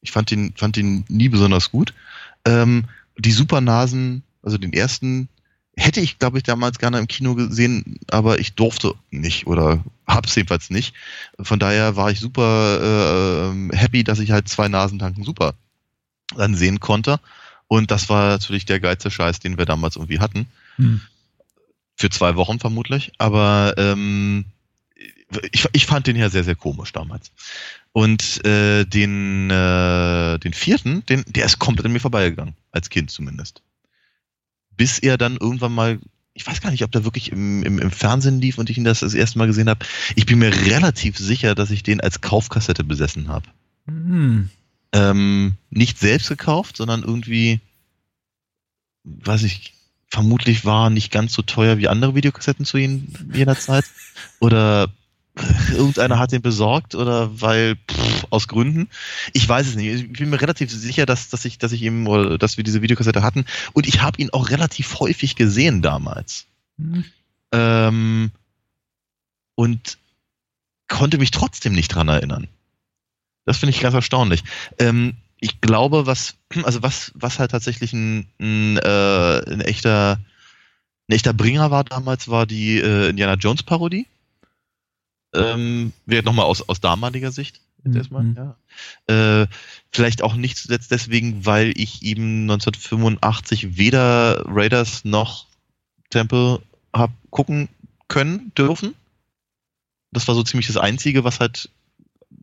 Ich 0.00 0.12
fand 0.12 0.30
den, 0.30 0.54
fand 0.56 0.76
den 0.76 1.04
nie 1.08 1.28
besonders 1.28 1.70
gut. 1.70 1.92
Ähm, 2.44 2.84
die 3.18 3.32
Supernasen, 3.32 4.22
also 4.42 4.56
den 4.56 4.72
ersten, 4.72 5.28
hätte 5.76 6.00
ich, 6.00 6.18
glaube 6.18 6.38
ich, 6.38 6.44
damals 6.44 6.78
gerne 6.78 6.98
im 6.98 7.06
Kino 7.06 7.34
gesehen, 7.34 7.98
aber 8.10 8.38
ich 8.38 8.54
durfte 8.54 8.94
nicht 9.10 9.46
oder 9.46 9.84
hab's 10.06 10.34
jedenfalls 10.34 10.70
nicht. 10.70 10.94
Von 11.40 11.58
daher 11.58 11.96
war 11.96 12.10
ich 12.10 12.20
super 12.20 13.52
äh, 13.52 13.76
happy, 13.76 14.04
dass 14.04 14.18
ich 14.18 14.30
halt 14.30 14.48
zwei 14.48 14.68
Nasentanken 14.68 15.24
super 15.24 15.54
dann 16.36 16.54
sehen 16.54 16.80
konnte. 16.80 17.20
Und 17.66 17.90
das 17.90 18.08
war 18.08 18.28
natürlich 18.30 18.64
der 18.64 18.80
geilste 18.80 19.10
Scheiß, 19.10 19.40
den 19.40 19.58
wir 19.58 19.66
damals 19.66 19.96
irgendwie 19.96 20.18
hatten. 20.18 20.46
Hm. 20.76 21.00
Für 21.96 22.10
zwei 22.10 22.36
Wochen 22.36 22.58
vermutlich. 22.58 23.12
Aber 23.18 23.74
ähm, 23.76 24.44
ich, 25.52 25.66
ich 25.72 25.86
fand 25.86 26.06
den 26.06 26.16
ja 26.16 26.28
sehr, 26.30 26.44
sehr 26.44 26.56
komisch 26.56 26.92
damals. 26.92 27.30
Und 27.92 28.44
äh, 28.44 28.84
den, 28.84 29.50
äh, 29.50 30.38
den 30.38 30.52
vierten, 30.52 31.04
den, 31.06 31.24
der 31.26 31.46
ist 31.46 31.58
komplett 31.58 31.86
an 31.86 31.92
mir 31.92 32.00
vorbeigegangen. 32.00 32.54
Als 32.72 32.88
Kind 32.90 33.10
zumindest. 33.10 33.62
Bis 34.76 34.98
er 34.98 35.18
dann 35.18 35.36
irgendwann 35.36 35.72
mal, 35.74 35.98
ich 36.34 36.46
weiß 36.46 36.60
gar 36.60 36.70
nicht, 36.70 36.84
ob 36.84 36.92
der 36.92 37.04
wirklich 37.04 37.32
im, 37.32 37.62
im, 37.64 37.78
im 37.78 37.90
Fernsehen 37.90 38.40
lief 38.40 38.58
und 38.58 38.70
ich 38.70 38.78
ihn 38.78 38.84
das 38.84 39.00
das 39.00 39.14
erste 39.14 39.38
Mal 39.38 39.46
gesehen 39.46 39.68
habe. 39.68 39.84
Ich 40.14 40.26
bin 40.26 40.38
mir 40.38 40.54
relativ 40.54 41.18
sicher, 41.18 41.54
dass 41.54 41.70
ich 41.70 41.82
den 41.82 42.00
als 42.00 42.20
Kaufkassette 42.20 42.84
besessen 42.84 43.28
habe 43.28 43.48
Hm. 43.86 44.50
ähm, 44.92 45.54
nicht 45.70 45.98
selbst 45.98 46.28
gekauft, 46.28 46.76
sondern 46.76 47.02
irgendwie, 47.02 47.60
weiß 49.04 49.42
ich, 49.42 49.74
vermutlich 50.08 50.64
war 50.64 50.90
nicht 50.90 51.10
ganz 51.10 51.32
so 51.32 51.42
teuer 51.42 51.78
wie 51.78 51.88
andere 51.88 52.14
Videokassetten 52.14 52.64
zu 52.64 52.76
jen- 52.78 53.12
jener 53.32 53.58
Zeit. 53.58 53.84
Oder 54.38 54.92
irgendeiner 55.70 56.18
hat 56.18 56.32
den 56.32 56.42
besorgt 56.42 56.94
oder 56.94 57.40
weil 57.40 57.76
pff, 57.76 58.26
aus 58.30 58.48
Gründen. 58.48 58.88
Ich 59.32 59.48
weiß 59.48 59.66
es 59.66 59.76
nicht. 59.76 59.86
Ich 59.86 60.12
bin 60.12 60.30
mir 60.30 60.40
relativ 60.40 60.70
sicher, 60.70 61.06
dass, 61.06 61.28
dass 61.28 61.44
ich, 61.44 61.58
dass 61.58 61.72
ich 61.72 61.82
ihm 61.82 62.06
oder 62.06 62.38
dass 62.38 62.56
wir 62.56 62.64
diese 62.64 62.82
Videokassette 62.82 63.22
hatten. 63.22 63.44
Und 63.72 63.86
ich 63.86 64.02
habe 64.02 64.20
ihn 64.20 64.30
auch 64.30 64.50
relativ 64.50 64.98
häufig 65.00 65.36
gesehen 65.36 65.82
damals. 65.82 66.46
Hm. 66.78 67.04
Ähm, 67.52 68.30
und 69.54 69.98
konnte 70.88 71.18
mich 71.18 71.30
trotzdem 71.30 71.74
nicht 71.74 71.88
dran 71.88 72.08
erinnern. 72.08 72.48
Das 73.44 73.58
finde 73.58 73.74
ich 73.74 73.80
ganz 73.80 73.94
erstaunlich. 73.94 74.42
Ähm, 74.78 75.14
ich 75.40 75.60
glaube, 75.60 76.06
was, 76.06 76.36
also 76.62 76.82
was, 76.82 77.12
was 77.14 77.38
halt 77.38 77.50
tatsächlich 77.50 77.92
ein, 77.92 78.26
ein, 78.38 78.76
äh, 78.76 79.52
ein 79.52 79.60
echter, 79.60 80.18
ein 81.08 81.12
echter 81.12 81.32
Bringer 81.32 81.70
war 81.70 81.84
damals, 81.84 82.28
war 82.28 82.46
die 82.46 82.78
äh, 82.78 83.08
Indiana 83.08 83.34
Jones 83.34 83.62
Parodie. 83.62 84.06
Ähm, 85.34 85.92
wäre 86.06 86.24
nochmal 86.24 86.46
aus, 86.46 86.68
aus 86.68 86.80
damaliger 86.80 87.30
Sicht. 87.32 87.60
Jetzt 87.84 87.92
Mhm. 87.92 87.96
erstmal, 87.96 88.56
ja. 89.06 89.42
Äh, 89.42 89.46
vielleicht 89.92 90.22
auch 90.22 90.34
nicht 90.34 90.56
zuletzt 90.58 90.90
deswegen, 90.90 91.46
weil 91.46 91.72
ich 91.76 92.02
eben 92.02 92.46
1985 92.46 93.76
weder 93.78 94.42
Raiders 94.46 95.04
noch 95.04 95.46
Temple 96.10 96.60
hab 96.92 97.10
gucken 97.30 97.68
können 98.08 98.52
dürfen. 98.58 98.94
Das 100.12 100.26
war 100.26 100.34
so 100.34 100.42
ziemlich 100.42 100.66
das 100.66 100.76
Einzige, 100.76 101.22
was 101.22 101.38
halt, 101.38 101.70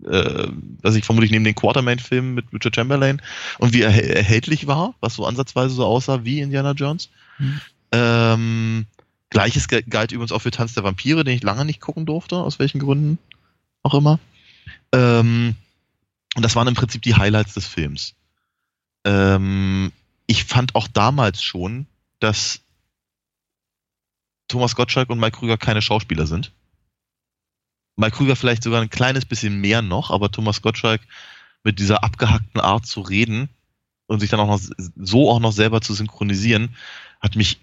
äh, 0.06 0.48
was 0.82 0.96
ich 0.96 1.04
vermutlich 1.04 1.32
neben 1.32 1.44
den 1.44 1.56
Quartermain-Filmen 1.56 2.34
mit 2.34 2.46
Richard 2.54 2.76
Chamberlain 2.76 3.22
und 3.58 3.74
wie 3.74 3.82
erhält- 3.82 4.16
erhältlich 4.16 4.66
war, 4.68 4.96
was 5.02 5.16
so 5.16 5.26
ansatzweise 5.26 5.76
so 5.76 5.86
aussah 5.86 6.24
wie 6.24 6.40
Indiana 6.40 6.72
Jones. 6.72 7.10
Mhm. 7.38 7.62
Ähm, 7.92 8.86
Gleiches 9.30 9.68
galt 9.68 10.12
übrigens 10.12 10.32
auch 10.32 10.42
für 10.42 10.52
Tanz 10.52 10.74
der 10.74 10.84
Vampire, 10.84 11.24
den 11.24 11.36
ich 11.36 11.44
lange 11.44 11.66
nicht 11.66 11.82
gucken 11.82 12.06
durfte, 12.06 12.38
aus 12.38 12.60
welchen 12.60 12.80
Gründen 12.80 13.18
auch 13.84 13.94
immer. 13.94 14.20
Ähm, 14.94 15.56
und 16.36 16.44
das 16.44 16.56
waren 16.56 16.68
im 16.68 16.76
Prinzip 16.76 17.02
die 17.02 17.16
Highlights 17.16 17.54
des 17.54 17.66
Films. 17.66 18.16
Ähm, 19.06 19.92
ich 20.28 20.46
fand 20.46 20.76
auch 20.76 20.88
damals 20.88 21.44
schon, 21.44 21.88
dass 22.20 22.62
Thomas 24.48 24.76
Gottschalk 24.76 25.10
und 25.10 25.20
Mike 25.20 25.38
Krüger 25.38 25.58
keine 25.58 25.82
Schauspieler 25.82 26.28
sind. 26.28 26.54
Mike 27.98 28.16
Krüger 28.16 28.36
vielleicht 28.36 28.64
sogar 28.64 28.82
ein 28.82 28.90
kleines 28.90 29.26
bisschen 29.26 29.60
mehr 29.60 29.82
noch, 29.82 30.12
aber 30.12 30.32
Thomas 30.32 30.62
Gottschalk 30.62 31.02
mit 31.64 31.80
dieser 31.80 32.04
abgehackten 32.04 32.62
Art 32.62 32.86
zu 32.86 33.02
reden 33.02 33.50
und 34.06 34.20
sich 34.20 34.30
dann 34.30 34.40
auch 34.40 34.48
noch 34.48 34.62
so 34.96 35.30
auch 35.30 35.40
noch 35.40 35.52
selber 35.52 35.82
zu 35.82 35.94
synchronisieren, 35.94 36.76
hat 37.20 37.36
mich 37.36 37.60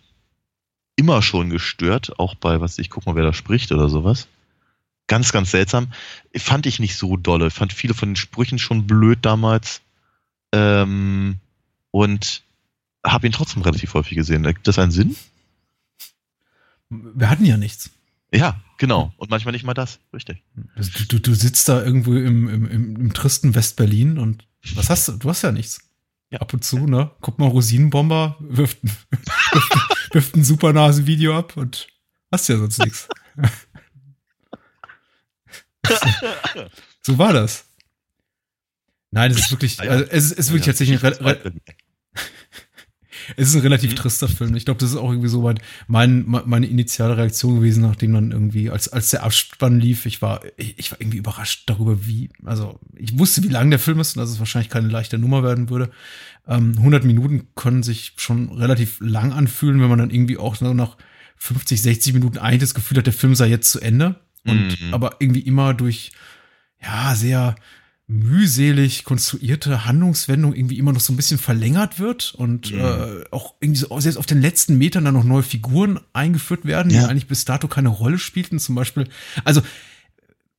immer 0.97 1.23
schon 1.23 1.51
gestört, 1.51 2.19
auch 2.19 2.35
bei, 2.35 2.61
was 2.61 2.79
ich 2.79 2.91
guck 2.91 3.07
mal, 3.07 3.17
wer 3.17 3.25
da 3.25 3.33
spricht 3.33 3.73
oder 3.73 3.89
sowas. 3.89 4.29
Ganz, 5.07 5.33
ganz 5.33 5.51
seltsam. 5.51 5.93
Fand 6.37 6.67
ich 6.67 6.81
nicht 6.81 6.97
so 6.97 7.17
dolle. 7.17 7.51
Fand 7.51 7.73
viele 7.73 7.95
von 7.95 8.11
den 8.11 8.17
Sprüchen 8.17 8.59
schon 8.59 8.87
blöd 8.87 9.19
damals. 9.23 9.83
Ähm, 10.53 11.37
und 11.91 12.43
habe 13.05 13.27
ihn 13.27 13.33
trotzdem 13.33 13.63
relativ 13.63 13.95
häufig 13.95 14.17
gesehen. 14.17 14.45
Gibt 14.45 14.67
das 14.67 14.79
einen 14.79 14.93
Sinn? 14.93 15.17
Wir 16.89 17.29
hatten 17.29 17.45
ja 17.45 17.57
nichts. 17.57 17.91
Ja, 18.33 18.61
genau. 18.79 19.13
Und 19.17 19.31
manchmal 19.31 19.53
nicht 19.53 19.65
mal 19.65 19.75
das. 19.75 20.01
Richtig. 20.13 20.43
Du, 20.77 21.05
du, 21.07 21.19
du 21.21 21.35
sitzt 21.35 21.69
da 21.69 21.83
irgendwo 21.83 22.15
im, 22.15 22.49
im, 22.49 22.67
im, 22.67 22.97
im 22.97 23.13
tristen 23.13 23.55
West-Berlin 23.55 24.19
und 24.19 24.47
was 24.75 24.91
hast 24.91 25.09
du? 25.09 25.13
Du 25.13 25.29
hast 25.29 25.43
ja 25.43 25.53
nichts. 25.53 25.81
Ja. 26.31 26.41
Ab 26.41 26.53
und 26.53 26.65
zu, 26.65 26.87
ne? 26.87 27.11
Guck 27.21 27.39
mal, 27.39 27.47
Rosinenbomber 27.47 28.37
wirft, 28.41 28.79
wirft, 30.15 30.29
wirft 30.29 30.37
ein 30.37 30.45
Supernasen-Video 30.45 31.37
ab 31.37 31.57
und 31.57 31.89
hast 32.33 32.49
ja 32.49 32.57
sonst 32.57 32.79
nichts. 32.79 33.09
so 37.03 37.19
war 37.19 37.33
das. 37.33 37.67
Nein, 39.11 39.31
es 39.31 39.39
ist 39.39 39.51
wirklich, 39.51 39.81
also 39.81 40.05
es 40.05 40.25
ist, 40.25 40.33
es 40.33 40.39
ist 40.39 40.51
wirklich 40.51 40.67
tatsächlich 40.67 41.05
ein, 41.05 41.61
es 43.37 43.49
ist 43.49 43.55
ein 43.55 43.61
relativ 43.63 43.93
Mhm. 43.93 43.97
trister 43.97 44.29
Film. 44.29 44.55
Ich 44.57 44.65
glaube, 44.65 44.81
das 44.81 44.91
ist 44.91 44.97
auch 44.97 45.11
irgendwie 45.11 45.29
so 45.29 45.43
mein, 45.89 46.25
mein, 46.27 46.43
meine 46.47 46.67
initiale 46.67 47.17
Reaktion 47.17 47.57
gewesen, 47.57 47.83
nachdem 47.83 48.13
dann 48.13 48.31
irgendwie, 48.33 48.71
als, 48.71 48.89
als 48.89 49.11
der 49.11 49.23
Abspann 49.23 49.79
lief, 49.81 50.07
ich 50.07 50.23
war, 50.23 50.41
ich, 50.57 50.79
ich 50.79 50.91
war 50.93 51.01
irgendwie 51.01 51.19
überrascht 51.19 51.65
darüber, 51.67 52.07
wie, 52.07 52.31
also 52.45 52.79
ich 52.97 53.19
wusste, 53.19 53.43
wie 53.43 53.49
lang 53.49 53.71
der 53.71 53.79
Film 53.79 54.01
ist 54.01 54.17
und 54.17 54.21
dass 54.21 54.31
es 54.31 54.39
wahrscheinlich 54.39 54.71
keine 54.71 54.89
leichte 54.89 55.19
Nummer 55.19 55.43
werden 55.43 55.71
würde. 55.71 55.91
Ähm, 56.47 56.75
100 56.77 57.05
Minuten 57.05 57.49
können 57.55 57.83
sich 57.83 58.13
schon 58.17 58.51
relativ 58.53 58.99
lang 59.01 59.33
anfühlen, 59.33 59.81
wenn 59.81 59.89
man 59.89 59.99
dann 59.99 60.11
irgendwie 60.11 60.39
auch 60.39 60.61
nur 60.61 60.75
nach 60.75 60.97
50, 61.37 61.81
60 61.83 62.13
Minuten 62.15 62.39
eigentlich 62.39 62.61
das 62.61 62.75
Gefühl 62.75 62.99
hat, 62.99 63.07
der 63.07 63.13
Film 63.13 63.35
sei 63.35 63.49
jetzt 63.49 63.71
zu 63.71 63.81
Ende. 63.81 64.17
Und 64.47 64.79
Mhm. 64.81 64.93
aber 64.93 65.17
irgendwie 65.21 65.41
immer 65.41 65.73
durch, 65.73 66.13
ja, 66.83 67.15
sehr 67.15 67.55
mühselig 68.07 69.05
konstruierte 69.05 69.87
Handlungswendung 69.87 70.55
irgendwie 70.55 70.79
immer 70.79 70.93
noch 70.93 71.01
so 71.01 71.13
ein 71.13 71.17
bisschen 71.17 71.39
verlängert 71.39 71.99
wird 71.99 72.35
und 72.35 72.71
Mhm. 72.73 72.79
äh, 72.81 73.25
auch 73.31 73.55
irgendwie 73.61 73.81
so 73.81 73.99
selbst 74.01 74.19
auf 74.19 74.27
den 74.27 74.43
letzten 74.43 74.77
Metern 74.77 75.05
dann 75.07 75.15
noch 75.15 75.25
neue 75.25 75.43
Figuren 75.43 75.99
eingeführt 76.13 76.67
werden, 76.67 76.91
die 76.91 76.97
Ja. 76.97 77.07
eigentlich 77.07 77.27
bis 77.29 77.45
dato 77.47 77.67
keine 77.67 77.89
Rolle 77.89 78.19
spielten. 78.19 78.59
Zum 78.59 78.75
Beispiel, 78.75 79.09
also 79.45 79.63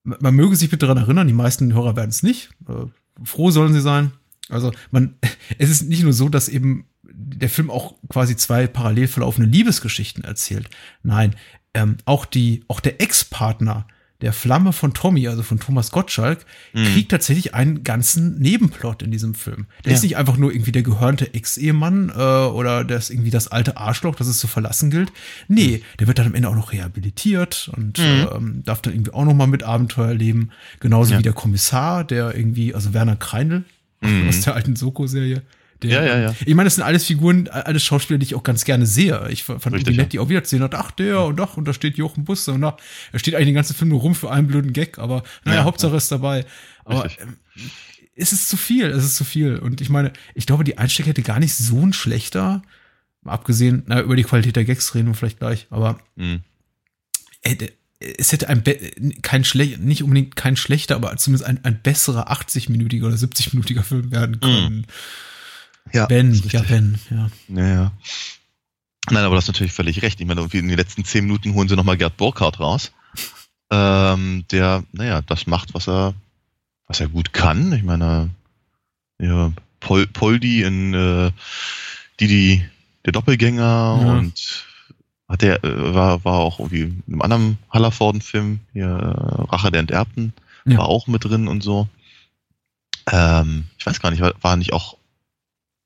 man 0.03 0.17
man 0.21 0.35
möge 0.35 0.55
sich 0.55 0.69
bitte 0.71 0.87
daran 0.87 1.03
erinnern, 1.03 1.27
die 1.27 1.33
meisten 1.33 1.73
Hörer 1.73 1.95
werden 1.95 2.09
es 2.09 2.23
nicht. 2.23 2.49
Äh, 2.67 2.87
froh 3.23 3.51
sollen 3.51 3.73
sie 3.73 3.81
sein. 3.81 4.11
Also 4.49 4.71
man, 4.91 5.15
es 5.59 5.69
ist 5.69 5.83
nicht 5.87 6.03
nur 6.03 6.13
so, 6.13 6.29
dass 6.29 6.49
eben 6.49 6.85
der 7.03 7.49
Film 7.49 7.69
auch 7.69 7.95
quasi 8.09 8.35
zwei 8.35 8.65
parallel 8.67 9.07
verlaufende 9.07 9.49
Liebesgeschichten 9.49 10.23
erzählt. 10.23 10.69
Nein, 11.03 11.35
ähm, 11.75 11.97
auch 12.05 12.25
die, 12.25 12.63
auch 12.67 12.79
der 12.79 13.01
Ex-Partner 13.01 13.85
der 14.21 14.31
Flamme 14.31 14.71
von 14.71 14.93
Tommy, 14.93 15.27
also 15.27 15.43
von 15.43 15.59
Thomas 15.59 15.91
Gottschalk, 15.91 16.45
mhm. 16.73 16.85
kriegt 16.85 17.11
tatsächlich 17.11 17.53
einen 17.53 17.83
ganzen 17.83 18.39
Nebenplot 18.39 19.01
in 19.03 19.11
diesem 19.11 19.35
Film. 19.35 19.65
Der 19.83 19.91
ja. 19.91 19.97
ist 19.97 20.03
nicht 20.03 20.15
einfach 20.15 20.37
nur 20.37 20.53
irgendwie 20.53 20.71
der 20.71 20.83
gehörnte 20.83 21.33
Ex-Ehemann 21.33 22.09
äh, 22.09 22.13
oder 22.13 22.85
das 22.85 23.09
irgendwie 23.09 23.29
das 23.29 23.49
alte 23.49 23.77
Arschloch, 23.77 24.15
das 24.15 24.27
es 24.27 24.39
zu 24.39 24.47
verlassen 24.47 24.89
gilt. 24.89 25.11
Nee, 25.47 25.77
mhm. 25.77 25.97
der 25.99 26.07
wird 26.07 26.19
dann 26.19 26.27
am 26.27 26.35
Ende 26.35 26.49
auch 26.49 26.55
noch 26.55 26.71
rehabilitiert 26.71 27.69
und 27.75 27.99
mhm. 27.99 28.27
ähm, 28.33 28.61
darf 28.63 28.81
dann 28.81 28.93
irgendwie 28.93 29.13
auch 29.13 29.25
noch 29.25 29.33
mal 29.33 29.47
mit 29.47 29.63
Abenteuer 29.63 30.13
leben. 30.13 30.51
Genauso 30.79 31.13
ja. 31.13 31.19
wie 31.19 31.23
der 31.23 31.33
Kommissar, 31.33 32.03
der 32.03 32.35
irgendwie, 32.35 32.73
also 32.73 32.93
Werner 32.93 33.17
Kreindl 33.17 33.65
mhm. 34.01 34.29
aus 34.29 34.41
der 34.41 34.55
alten 34.55 34.75
Soko-Serie, 34.75 35.41
der, 35.83 35.89
ja, 35.89 36.03
ja, 36.05 36.19
ja. 36.21 36.35
Ich 36.45 36.55
meine, 36.55 36.67
das 36.67 36.75
sind 36.75 36.83
alles 36.83 37.05
Figuren, 37.05 37.47
alles 37.49 37.83
Schauspieler, 37.83 38.17
die 38.17 38.25
ich 38.25 38.35
auch 38.35 38.43
ganz 38.43 38.63
gerne 38.63 38.85
sehe. 38.85 39.27
Ich 39.29 39.43
fand 39.43 39.65
Richtig, 39.65 39.85
die 39.85 39.97
nett, 39.97 40.13
die 40.13 40.19
auch 40.19 40.29
wieder 40.29 40.43
zu 40.43 40.51
sehen 40.51 40.63
hat, 40.63 40.73
ach, 40.73 40.91
der 40.91 41.21
und 41.21 41.39
ach, 41.41 41.57
und 41.57 41.67
da 41.67 41.73
steht 41.73 41.97
Jochen 41.97 42.23
Busse 42.23 42.53
und 42.53 42.63
er 42.63 42.77
steht 43.15 43.35
eigentlich 43.35 43.47
den 43.47 43.55
ganzen 43.55 43.75
Film 43.75 43.89
nur 43.89 43.99
rum 43.99 44.15
für 44.15 44.31
einen 44.31 44.47
blöden 44.47 44.73
Gag, 44.73 44.97
aber 44.99 45.23
naja, 45.43 45.59
ja, 45.59 45.63
Hauptsache 45.65 45.95
ist 45.95 46.11
dabei. 46.11 46.45
Aber 46.85 47.05
ähm, 47.05 47.37
es 48.15 48.31
ist 48.31 48.47
zu 48.47 48.57
viel, 48.57 48.85
es 48.85 49.03
ist 49.03 49.15
zu 49.15 49.25
viel. 49.25 49.57
Und 49.57 49.81
ich 49.81 49.89
meine, 49.89 50.13
ich 50.33 50.45
glaube, 50.45 50.63
die 50.63 50.77
Einstieg 50.77 51.07
hätte 51.07 51.21
gar 51.21 51.39
nicht 51.39 51.53
so 51.53 51.85
ein 51.85 51.93
schlechter, 51.93 52.61
mal 53.21 53.33
abgesehen, 53.33 53.83
na, 53.87 54.01
über 54.01 54.15
die 54.15 54.23
Qualität 54.23 54.55
der 54.55 54.65
Gags 54.65 54.95
reden 54.95 55.07
wir 55.07 55.15
vielleicht 55.15 55.39
gleich, 55.39 55.67
aber 55.69 55.99
mhm. 56.15 56.41
hätte, 57.41 57.73
es 57.99 58.31
hätte 58.31 58.47
ein 58.47 58.63
kein 59.21 59.43
schlecht, 59.43 59.79
nicht 59.79 60.03
unbedingt 60.03 60.35
kein 60.35 60.55
schlechter, 60.55 60.95
aber 60.95 61.15
zumindest 61.17 61.47
ein, 61.47 61.63
ein 61.63 61.81
besserer 61.81 62.31
80-minütiger 62.31 63.05
oder 63.07 63.15
70-minütiger 63.15 63.83
Film 63.83 64.11
werden 64.11 64.39
können. 64.39 64.77
Mhm. 64.77 64.85
Ja, 65.93 66.05
ben, 66.07 66.33
ja, 66.33 66.61
Ben, 66.61 66.99
ja. 67.09 67.29
Ja, 67.49 67.67
ja. 67.67 67.91
Nein, 69.11 69.23
aber 69.23 69.35
du 69.35 69.37
hast 69.37 69.47
natürlich 69.47 69.73
völlig 69.73 70.01
recht. 70.01 70.19
Ich 70.19 70.25
meine, 70.25 70.41
irgendwie 70.41 70.57
in 70.57 70.67
den 70.67 70.77
letzten 70.77 71.05
zehn 71.05 71.25
Minuten 71.25 71.53
holen 71.53 71.67
sie 71.67 71.75
nochmal 71.75 71.97
Gerd 71.97 72.17
Burkhardt 72.17 72.59
raus. 72.59 72.91
Ähm, 73.71 74.45
der, 74.51 74.83
naja, 74.91 75.21
das 75.21 75.47
macht, 75.47 75.73
was 75.73 75.87
er, 75.87 76.13
was 76.87 76.99
er 76.99 77.07
gut 77.07 77.33
kann. 77.33 77.71
Ich 77.73 77.83
meine, 77.83 78.29
ja, 79.19 79.51
Pol, 79.79 80.07
Poldi 80.07 80.63
in 80.63 80.93
äh, 80.93 81.31
Didi, 82.19 82.65
der 83.05 83.13
Doppelgänger 83.13 83.61
ja. 83.61 84.13
und 84.13 84.65
hat 85.27 85.41
der, 85.41 85.63
äh, 85.63 85.93
war, 85.93 86.23
war 86.25 86.39
auch 86.39 86.59
irgendwie 86.59 86.83
in 86.83 87.03
einem 87.07 87.21
anderen 87.21 87.57
Hallerforden-Film, 87.71 88.59
hier, 88.73 88.87
äh, 88.87 89.51
Rache 89.51 89.71
der 89.71 89.81
Enterbten, 89.81 90.33
ja. 90.65 90.77
war 90.77 90.87
auch 90.87 91.07
mit 91.07 91.23
drin 91.23 91.47
und 91.47 91.61
so. 91.61 91.87
Ähm, 93.11 93.65
ich 93.77 93.85
weiß 93.85 93.99
gar 93.99 94.11
nicht, 94.11 94.21
war, 94.21 94.33
war 94.41 94.57
nicht 94.57 94.73
auch 94.73 94.97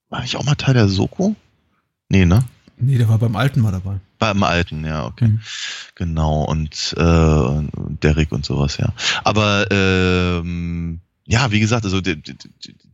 war 0.10 0.24
ich 0.24 0.36
auch 0.36 0.43
mal 0.43 0.55
Teil 0.55 0.74
der 0.74 0.88
Soko? 0.88 1.36
Nee, 2.10 2.26
ne? 2.26 2.43
Nee, 2.78 2.97
der 2.97 3.10
war 3.10 3.20
beim 3.20 3.36
Alten 3.36 3.62
mal 3.62 3.72
dabei. 3.72 3.99
Beim 4.20 4.41
Alten, 4.43 4.86
ja, 4.86 5.05
okay. 5.05 5.28
Mhm. 5.28 5.41
Genau, 5.95 6.43
und 6.43 6.93
äh, 6.97 7.68
Derek 8.01 8.32
und 8.32 8.45
sowas, 8.45 8.78
ja. 8.78 8.93
Aber 9.24 9.70
ähm, 9.70 10.99
ja, 11.26 11.51
wie 11.51 11.60
gesagt, 11.60 11.86
also 11.86 12.01
die, 12.01 12.16
die, 12.16 12.36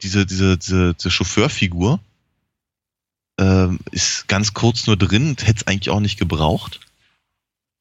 diese, 0.02 0.26
diese, 0.26 0.58
diese, 0.58 0.94
diese 0.94 1.12
Chauffeurfigur 1.12 2.00
ähm, 3.40 3.80
ist 3.92 4.28
ganz 4.28 4.54
kurz 4.54 4.88
nur 4.88 4.98
drin, 4.98 5.36
hätte 5.40 5.62
es 5.62 5.68
eigentlich 5.68 5.90
auch 5.90 6.00
nicht 6.00 6.20
gebraucht. 6.20 6.80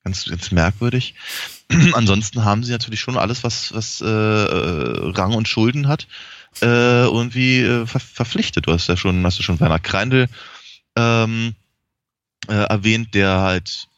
Ganz, 0.05 0.27
ganz 0.27 0.51
merkwürdig. 0.51 1.15
Ansonsten 1.95 2.45
haben 2.45 2.63
sie 2.63 2.73
natürlich 2.73 3.01
schon 3.01 3.17
alles, 3.17 3.43
was, 3.43 3.73
was 3.73 4.03
äh, 4.03 4.07
Rang 4.07 5.33
und 5.33 5.49
Schulden 5.49 5.89
hat 5.89 6.07
äh, 6.63 7.05
irgendwie 7.05 7.61
äh, 7.61 7.87
ver 7.87 8.01
verpflichtet. 8.01 8.67
Du 8.67 8.73
hast 8.73 8.89
ja 8.89 8.97
schon, 8.97 9.25
hast 9.25 9.39
du 9.39 9.43
schon 9.43 9.61
Werner 9.61 9.79
Kreindl 9.79 10.29
ähm, 10.97 11.55
äh, 12.49 12.55
erwähnt, 12.55 13.15
der 13.15 13.41
halt 13.41 13.89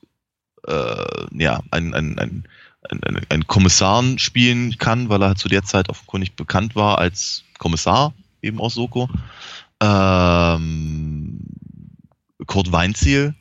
äh, 0.67 1.27
ja 1.33 1.61
ein, 1.71 1.95
ein, 1.95 2.19
ein, 2.19 2.45
ein, 2.91 3.27
ein 3.29 3.47
Kommissar 3.47 4.03
spielen 4.19 4.79
kann, 4.79 5.09
weil 5.09 5.23
er 5.23 5.29
halt 5.29 5.39
zu 5.39 5.49
der 5.49 5.65
Zeit 5.65 5.89
offenkundig 5.89 6.35
bekannt 6.35 6.75
war 6.75 6.99
als 6.99 7.45
Kommissar 7.59 8.15
eben 8.43 8.61
aus 8.61 8.75
Soko. 8.75 9.09
Ähm, 9.81 11.41
Kurt 12.47 12.73
Weinziel 12.73 13.35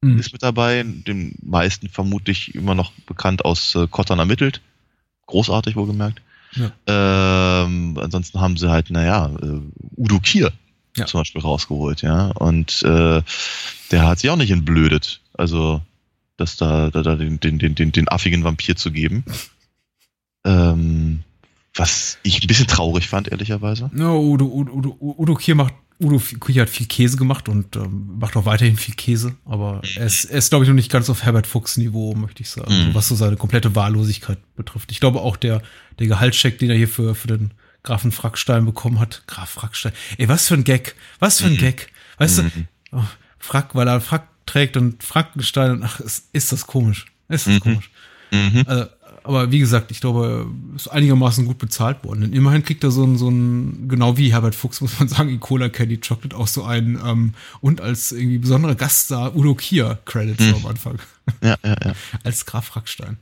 mhm. 0.00 0.18
ist 0.18 0.32
mit 0.32 0.42
dabei, 0.42 0.82
den 0.82 1.36
meisten 1.42 1.88
vermutlich 1.88 2.54
immer 2.54 2.74
noch 2.74 2.92
bekannt 3.06 3.44
aus 3.44 3.74
äh, 3.74 3.86
Kottern 3.88 4.18
ermittelt. 4.18 4.60
Großartig 5.26 5.76
wohlgemerkt. 5.76 6.22
Ja. 6.56 6.72
Ähm, 7.64 7.98
ansonsten 8.00 8.40
haben 8.40 8.56
sie 8.56 8.70
halt, 8.70 8.90
naja, 8.90 9.30
äh, 9.42 9.60
Udo 9.96 10.18
Kier 10.20 10.52
ja. 10.96 11.06
zum 11.06 11.20
Beispiel 11.20 11.42
rausgeholt, 11.42 12.02
ja. 12.02 12.28
Und 12.28 12.82
äh, 12.82 13.22
der 13.90 14.06
hat 14.06 14.18
sich 14.18 14.30
auch 14.30 14.36
nicht 14.36 14.50
entblödet. 14.50 15.20
Also, 15.34 15.82
das 16.36 16.56
da, 16.56 16.90
da, 16.90 17.02
da 17.02 17.16
den, 17.16 17.40
den, 17.40 17.58
den, 17.58 17.74
den, 17.74 17.92
den 17.92 18.08
affigen 18.08 18.44
Vampir 18.44 18.76
zu 18.76 18.90
geben. 18.90 19.24
Ähm, 20.44 21.22
was 21.74 22.18
ich 22.22 22.42
ein 22.42 22.46
bisschen 22.46 22.66
traurig 22.66 23.08
fand, 23.08 23.28
ehrlicherweise. 23.28 23.90
No, 23.92 24.20
Udo, 24.20 24.46
Udo, 24.46 24.72
Udo, 24.72 24.96
Udo 25.00 25.34
Kier 25.34 25.54
macht 25.54 25.74
Udo 25.98 26.20
Küche 26.40 26.60
hat 26.60 26.70
viel 26.70 26.86
Käse 26.86 27.16
gemacht 27.16 27.48
und 27.48 27.74
ähm, 27.76 28.18
macht 28.18 28.36
auch 28.36 28.44
weiterhin 28.44 28.76
viel 28.76 28.94
Käse, 28.94 29.34
aber 29.46 29.80
er 29.96 30.06
ist, 30.06 30.26
er 30.26 30.38
ist 30.38 30.50
glaube 30.50 30.64
ich, 30.64 30.68
noch 30.68 30.74
nicht 30.74 30.90
ganz 30.90 31.08
auf 31.08 31.22
Herbert 31.22 31.46
Fuchs 31.46 31.78
Niveau, 31.78 32.14
möchte 32.14 32.42
ich 32.42 32.50
sagen, 32.50 32.88
mhm. 32.88 32.94
was 32.94 33.08
so 33.08 33.14
seine 33.14 33.36
komplette 33.36 33.74
Wahllosigkeit 33.74 34.38
betrifft. 34.56 34.92
Ich 34.92 35.00
glaube 35.00 35.20
auch 35.20 35.36
der, 35.36 35.62
der 35.98 36.06
Gehaltscheck, 36.06 36.58
den 36.58 36.70
er 36.70 36.76
hier 36.76 36.88
für, 36.88 37.14
für 37.14 37.28
den 37.28 37.52
Grafen 37.82 38.12
Frackstein 38.12 38.66
bekommen 38.66 39.00
hat, 39.00 39.22
Graf 39.26 39.50
Frackstein, 39.50 39.92
ey, 40.18 40.28
was 40.28 40.48
für 40.48 40.54
ein 40.54 40.64
Gag, 40.64 40.96
was 41.18 41.40
für 41.40 41.46
ein 41.46 41.54
mhm. 41.54 41.58
Gag, 41.58 41.90
weißt 42.18 42.42
mhm. 42.42 42.50
du, 42.90 42.98
oh, 42.98 43.04
Frack, 43.38 43.74
weil 43.74 43.88
er 43.88 44.00
Frack 44.00 44.28
trägt 44.44 44.76
und 44.76 45.02
Frankenstein 45.02 45.70
und 45.70 45.82
ach, 45.82 46.00
ist, 46.00 46.28
ist 46.32 46.52
das 46.52 46.66
komisch, 46.66 47.06
ist 47.28 47.46
das 47.46 47.54
mhm. 47.54 47.60
komisch. 47.60 47.90
Mhm. 48.30 48.64
Also, 48.66 48.86
aber 49.26 49.50
wie 49.50 49.58
gesagt, 49.58 49.90
ich 49.90 50.00
glaube, 50.00 50.46
ist 50.74 50.88
einigermaßen 50.88 51.44
gut 51.46 51.58
bezahlt 51.58 52.04
worden. 52.04 52.22
Denn 52.22 52.32
immerhin 52.32 52.62
kriegt 52.62 52.84
er 52.84 52.90
so 52.90 53.04
ein, 53.04 53.18
so 53.18 53.28
ein, 53.28 53.88
genau 53.88 54.16
wie 54.16 54.32
Herbert 54.32 54.54
Fuchs, 54.54 54.80
muss 54.80 54.98
man 54.98 55.08
sagen, 55.08 55.30
in 55.30 55.40
Cola 55.40 55.68
Candy 55.68 55.98
Chocolate 55.98 56.36
auch 56.36 56.46
so 56.46 56.64
einen, 56.64 57.00
ähm, 57.04 57.34
und 57.60 57.80
als 57.80 58.12
irgendwie 58.12 58.38
besonderer 58.38 58.74
Gaststar 58.74 59.34
Udo 59.34 59.54
Kier 59.54 59.98
Credits 60.04 60.44
hm. 60.44 60.54
am 60.54 60.66
Anfang. 60.66 60.98
Ja, 61.42 61.56
ja, 61.64 61.76
ja. 61.84 61.92
als 62.24 62.46
Graf 62.46 62.66
Frackstein. 62.66 63.18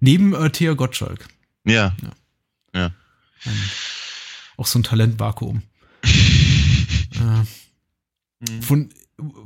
Neben 0.00 0.34
äh, 0.34 0.50
Thea 0.50 0.74
Gottschalk. 0.74 1.26
Ja. 1.64 1.94
Ja. 2.02 2.80
ja. 2.80 2.86
Ähm, 3.46 3.52
auch 4.56 4.66
so 4.66 4.78
ein 4.78 4.82
Talentvakuum. 4.82 5.62
äh, 6.04 6.08
hm. 8.48 8.62
Von, 8.62 8.88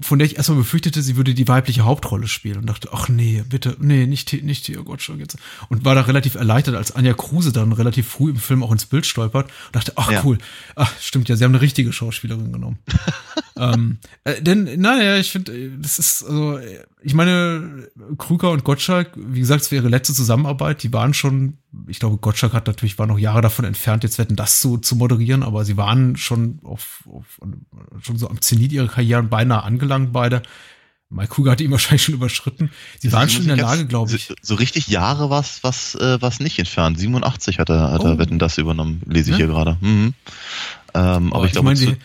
von 0.00 0.18
der 0.18 0.26
ich 0.26 0.36
erstmal 0.36 0.58
befürchtete, 0.58 1.02
sie 1.02 1.16
würde 1.16 1.34
die 1.34 1.46
weibliche 1.46 1.84
Hauptrolle 1.84 2.26
spielen 2.26 2.58
und 2.58 2.66
dachte, 2.66 2.88
ach 2.92 3.08
nee, 3.08 3.44
bitte, 3.46 3.76
nee, 3.80 4.06
nicht, 4.06 4.32
nicht 4.42 4.64
hier, 4.64 4.82
Gott 4.82 5.02
schon 5.02 5.18
jetzt. 5.18 5.36
Und 5.68 5.84
war 5.84 5.94
da 5.94 6.02
relativ 6.02 6.36
erleichtert, 6.36 6.74
als 6.74 6.92
Anja 6.92 7.12
Kruse 7.12 7.52
dann 7.52 7.72
relativ 7.72 8.08
früh 8.08 8.30
im 8.30 8.36
Film 8.36 8.62
auch 8.62 8.72
ins 8.72 8.86
Bild 8.86 9.04
stolpert 9.04 9.50
und 9.66 9.76
dachte, 9.76 9.92
ach 9.96 10.10
ja. 10.10 10.22
cool, 10.24 10.38
ach 10.74 10.92
stimmt 11.00 11.28
ja, 11.28 11.36
sie 11.36 11.44
haben 11.44 11.52
eine 11.52 11.60
richtige 11.60 11.92
Schauspielerin 11.92 12.52
genommen. 12.52 12.78
ähm, 13.56 13.98
äh, 14.24 14.40
denn, 14.40 14.80
naja, 14.80 15.18
ich 15.18 15.30
finde, 15.30 15.70
das 15.78 15.98
ist, 15.98 16.22
also, 16.22 16.58
ich 17.02 17.14
meine, 17.14 17.88
Krüger 18.16 18.50
und 18.50 18.64
Gottschalk, 18.64 19.12
wie 19.16 19.40
gesagt, 19.40 19.62
es 19.62 19.70
wäre 19.70 19.82
ihre 19.82 19.90
letzte 19.90 20.14
Zusammenarbeit, 20.14 20.82
die 20.82 20.92
waren 20.92 21.14
schon, 21.14 21.58
ich 21.86 22.00
glaube, 22.00 22.16
Gottschalk 22.16 22.52
hat 22.52 22.66
natürlich, 22.66 22.98
war 22.98 23.06
noch 23.06 23.18
Jahre 23.18 23.40
davon 23.40 23.64
entfernt, 23.64 24.02
jetzt 24.02 24.18
wetten 24.18 24.36
das 24.36 24.60
zu, 24.60 24.78
zu 24.78 24.96
moderieren, 24.96 25.42
aber 25.42 25.64
sie 25.64 25.76
waren 25.76 26.16
schon 26.16 26.58
auf, 26.64 27.04
auf 27.10 27.40
schon 28.02 28.18
so 28.18 28.28
am 28.28 28.40
Zenit 28.40 28.72
ihrer 28.72 28.88
Karriere 28.88 29.22
beinahe 29.22 29.62
angelangt, 29.62 30.12
beide. 30.12 30.42
Mike 31.10 31.28
Kruger 31.28 31.52
hat 31.52 31.60
ihn 31.60 31.70
wahrscheinlich 31.70 32.02
schon 32.02 32.14
überschritten. 32.14 32.70
Sie 32.98 33.12
waren 33.12 33.28
schon 33.28 33.42
in 33.42 33.48
der 33.48 33.56
Lage, 33.56 33.86
glaube 33.86 34.14
ich. 34.14 34.26
So, 34.26 34.34
so, 34.42 34.54
richtig 34.56 34.88
Jahre 34.88 35.30
was, 35.30 35.62
was, 35.62 35.94
äh, 35.94 36.20
was 36.20 36.40
nicht 36.40 36.58
entfernt. 36.58 36.98
87 36.98 37.58
hat 37.58 37.70
er, 37.70 37.92
hat 37.92 38.02
oh. 38.02 38.08
er 38.08 38.18
Wetten 38.18 38.38
das 38.38 38.58
übernommen, 38.58 39.02
lese 39.06 39.30
ich 39.30 39.38
ja? 39.38 39.46
hier 39.46 39.46
gerade. 39.46 39.78
Mhm. 39.80 40.14
Ähm, 40.94 41.32
aber, 41.32 41.36
aber 41.36 41.46
ich 41.46 41.52
glaube, 41.52 41.72
ich 41.72 41.86
mein, 41.86 41.96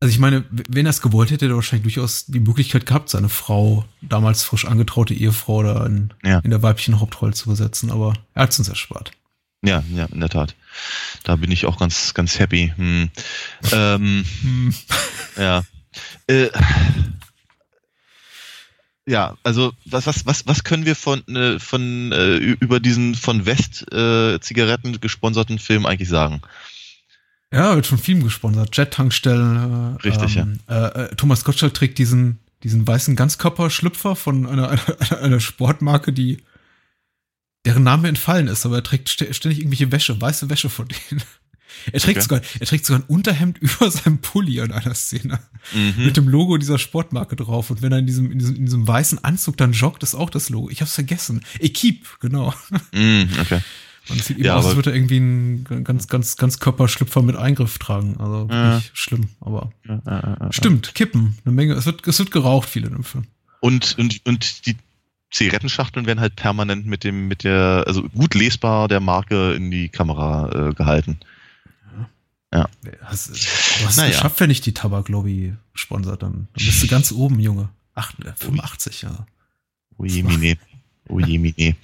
also 0.00 0.12
ich 0.12 0.18
meine, 0.20 0.44
wenn 0.50 0.86
er 0.86 0.90
es 0.90 1.02
gewollt 1.02 1.30
hätte, 1.30 1.46
hätte 1.46 1.54
er 1.54 1.56
wahrscheinlich 1.56 1.94
durchaus 1.94 2.26
die 2.26 2.40
Möglichkeit 2.40 2.86
gehabt, 2.86 3.08
seine 3.08 3.28
Frau, 3.28 3.84
damals 4.00 4.44
frisch 4.44 4.64
angetraute 4.64 5.14
Ehefrau, 5.14 5.62
da 5.62 5.84
in, 5.86 6.14
ja. 6.24 6.38
in 6.40 6.50
der 6.50 6.62
weiblichen 6.62 7.00
Hauptrolle 7.00 7.32
zu 7.32 7.48
besetzen, 7.48 7.90
aber 7.90 8.14
er 8.34 8.44
hat 8.44 8.50
es 8.50 8.58
uns 8.58 8.68
erspart. 8.68 9.10
Ja, 9.62 9.82
ja, 9.92 10.06
in 10.06 10.20
der 10.20 10.28
Tat. 10.28 10.54
Da 11.24 11.34
bin 11.34 11.50
ich 11.50 11.66
auch 11.66 11.78
ganz, 11.78 12.14
ganz 12.14 12.38
happy. 12.38 12.72
Hm. 12.76 13.10
Ähm, 13.72 14.24
hm. 14.42 14.74
Ja. 15.36 15.62
Äh, 16.26 16.48
ja, 19.06 19.36
also 19.44 19.72
was, 19.84 20.06
was, 20.06 20.26
was, 20.26 20.46
was 20.46 20.64
können 20.64 20.84
wir 20.84 20.96
von, 20.96 21.22
äh, 21.28 21.60
von 21.60 22.12
äh, 22.12 22.36
über 22.36 22.80
diesen 22.80 23.14
von 23.14 23.46
West 23.46 23.90
äh, 23.92 24.38
Zigaretten 24.40 25.00
gesponserten 25.00 25.58
Film 25.58 25.86
eigentlich 25.86 26.08
sagen? 26.08 26.42
Ja, 27.52 27.74
wird 27.74 27.86
von 27.86 27.98
Film 27.98 28.22
gesponsert. 28.22 28.76
Jet-Tankstellen. 28.76 29.96
Äh, 29.96 30.02
Richtig, 30.06 30.36
ähm, 30.36 30.58
ja. 30.68 30.88
Äh, 30.88 31.04
äh, 31.04 31.14
Thomas 31.16 31.44
Gottschalk 31.44 31.72
trägt 31.74 31.98
diesen, 31.98 32.38
diesen 32.62 32.86
weißen 32.86 33.16
Ganzkörperschlüpfer 33.16 34.16
von 34.16 34.46
einer, 34.46 34.70
einer, 35.10 35.18
einer 35.22 35.40
Sportmarke, 35.40 36.12
die 36.12 36.38
deren 37.64 37.82
Name 37.82 38.08
entfallen 38.08 38.48
ist, 38.48 38.64
aber 38.66 38.76
er 38.76 38.82
trägt 38.82 39.08
ständig 39.08 39.58
irgendwelche 39.58 39.90
Wäsche, 39.92 40.20
weiße 40.20 40.48
Wäsche 40.50 40.68
von 40.70 40.88
denen. 40.88 41.22
Er 41.92 42.00
trägt, 42.00 42.16
Okay. 42.16 42.22
sogar, 42.22 42.40
er 42.60 42.66
trägt 42.66 42.86
sogar 42.86 43.02
ein 43.02 43.06
Unterhemd 43.08 43.58
über 43.60 43.90
seinem 43.90 44.18
Pulli 44.18 44.58
in 44.58 44.72
einer 44.72 44.94
Szene. 44.94 45.38
Mit 45.96 46.16
dem 46.16 46.26
Logo 46.28 46.56
dieser 46.56 46.78
Sportmarke 46.78 47.36
drauf. 47.36 47.70
Und 47.70 47.82
wenn 47.82 47.92
er 47.92 47.98
in 47.98 48.06
diesem, 48.06 48.32
in 48.32 48.38
diesem, 48.38 48.56
in 48.56 48.64
diesem 48.64 48.88
weißen 48.88 49.22
Anzug 49.22 49.58
dann 49.58 49.72
joggt, 49.72 50.02
ist 50.02 50.14
auch 50.14 50.30
das 50.30 50.48
Logo. 50.48 50.70
Ich 50.70 50.80
hab's 50.80 50.94
vergessen. 50.94 51.44
Equipe, 51.60 52.08
genau. 52.20 52.52
Mhm, 52.92 53.28
okay. 53.40 53.60
Und 54.10 54.18
es 54.20 54.26
sieht 54.26 54.38
eben 54.38 54.46
Ja, 54.46 54.56
aus, 54.56 54.66
als 54.66 54.76
würde 54.76 54.90
er 54.90 54.96
irgendwie 54.96 55.16
einen 55.16 55.84
ganz, 55.84 56.08
ganz, 56.08 56.36
ganz 56.36 56.58
Körperschlüpfer 56.58 57.22
mit 57.22 57.36
Eingriff 57.36 57.78
tragen. 57.78 58.16
Also 58.18 58.48
Ja. 58.50 58.74
wirklich 58.74 58.90
schlimm. 58.94 59.28
Aber 59.40 59.70
Ja, 59.86 60.00
ja, 60.06 60.20
ja, 60.20 60.36
ja. 60.40 60.52
stimmt, 60.52 60.94
Kippen. 60.94 61.36
Eine 61.44 61.54
Menge. 61.54 61.74
Es 61.74 61.86
wird, 61.86 62.06
es 62.06 62.18
wird 62.18 62.30
geraucht, 62.30 62.68
viel 62.68 62.84
in 62.84 62.92
dem 62.92 63.04
Film. 63.04 63.24
Und, 63.60 63.98
und, 63.98 64.20
und 64.24 64.66
die 64.66 64.76
Zigarettenschachteln 65.30 66.06
werden 66.06 66.20
halt 66.20 66.36
permanent 66.36 66.86
mit 66.86 67.04
dem, 67.04 67.28
mit 67.28 67.44
der, 67.44 67.84
also 67.86 68.02
gut 68.08 68.34
lesbar 68.34 68.88
der 68.88 69.00
Marke 69.00 69.52
in 69.54 69.70
die 69.70 69.88
Kamera 69.90 70.68
äh, 70.70 70.74
gehalten. 70.74 71.18
Hast, 73.02 73.28
du 73.28 73.34
hast 73.86 73.96
Naja. 73.98 74.08
es 74.08 74.16
geschafft, 74.16 74.40
wenn 74.40 74.48
ich 74.50 74.62
die 74.62 74.72
Tabaklobby 74.72 75.54
sponsert, 75.74 76.22
dann, 76.22 76.48
dann 76.54 76.64
bist 76.66 76.82
du 76.82 76.86
ganz 76.86 77.12
oben, 77.12 77.38
Junge. 77.40 77.68
Ach, 77.94 78.12
85, 78.36 79.02
ja. 79.02 79.26
Ujemine. 81.08 81.54
Ujemine. 81.56 81.76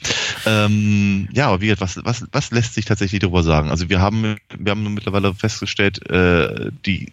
ähm, 0.46 1.28
ja, 1.32 1.48
aber 1.48 1.60
wie 1.60 1.66
gesagt, 1.68 1.80
was, 1.80 2.04
was, 2.04 2.28
was 2.32 2.50
lässt 2.50 2.74
sich 2.74 2.84
tatsächlich 2.84 3.20
darüber 3.20 3.42
sagen? 3.42 3.70
Also 3.70 3.88
wir 3.88 4.00
haben, 4.00 4.36
wir 4.56 4.70
haben 4.70 4.94
mittlerweile 4.94 5.34
festgestellt, 5.34 6.08
äh, 6.10 6.70
die, 6.86 7.12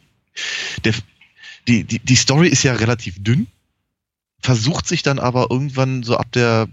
der, 0.84 0.94
die, 1.68 1.84
die, 1.84 2.00
die 2.00 2.16
Story 2.16 2.48
ist 2.48 2.64
ja 2.64 2.74
relativ 2.74 3.22
dünn, 3.24 3.48
versucht 4.42 4.88
sich 4.88 5.04
dann 5.04 5.20
aber 5.20 5.48
irgendwann 5.52 6.04
so 6.04 6.18
ab 6.18 6.32
der, 6.32 6.68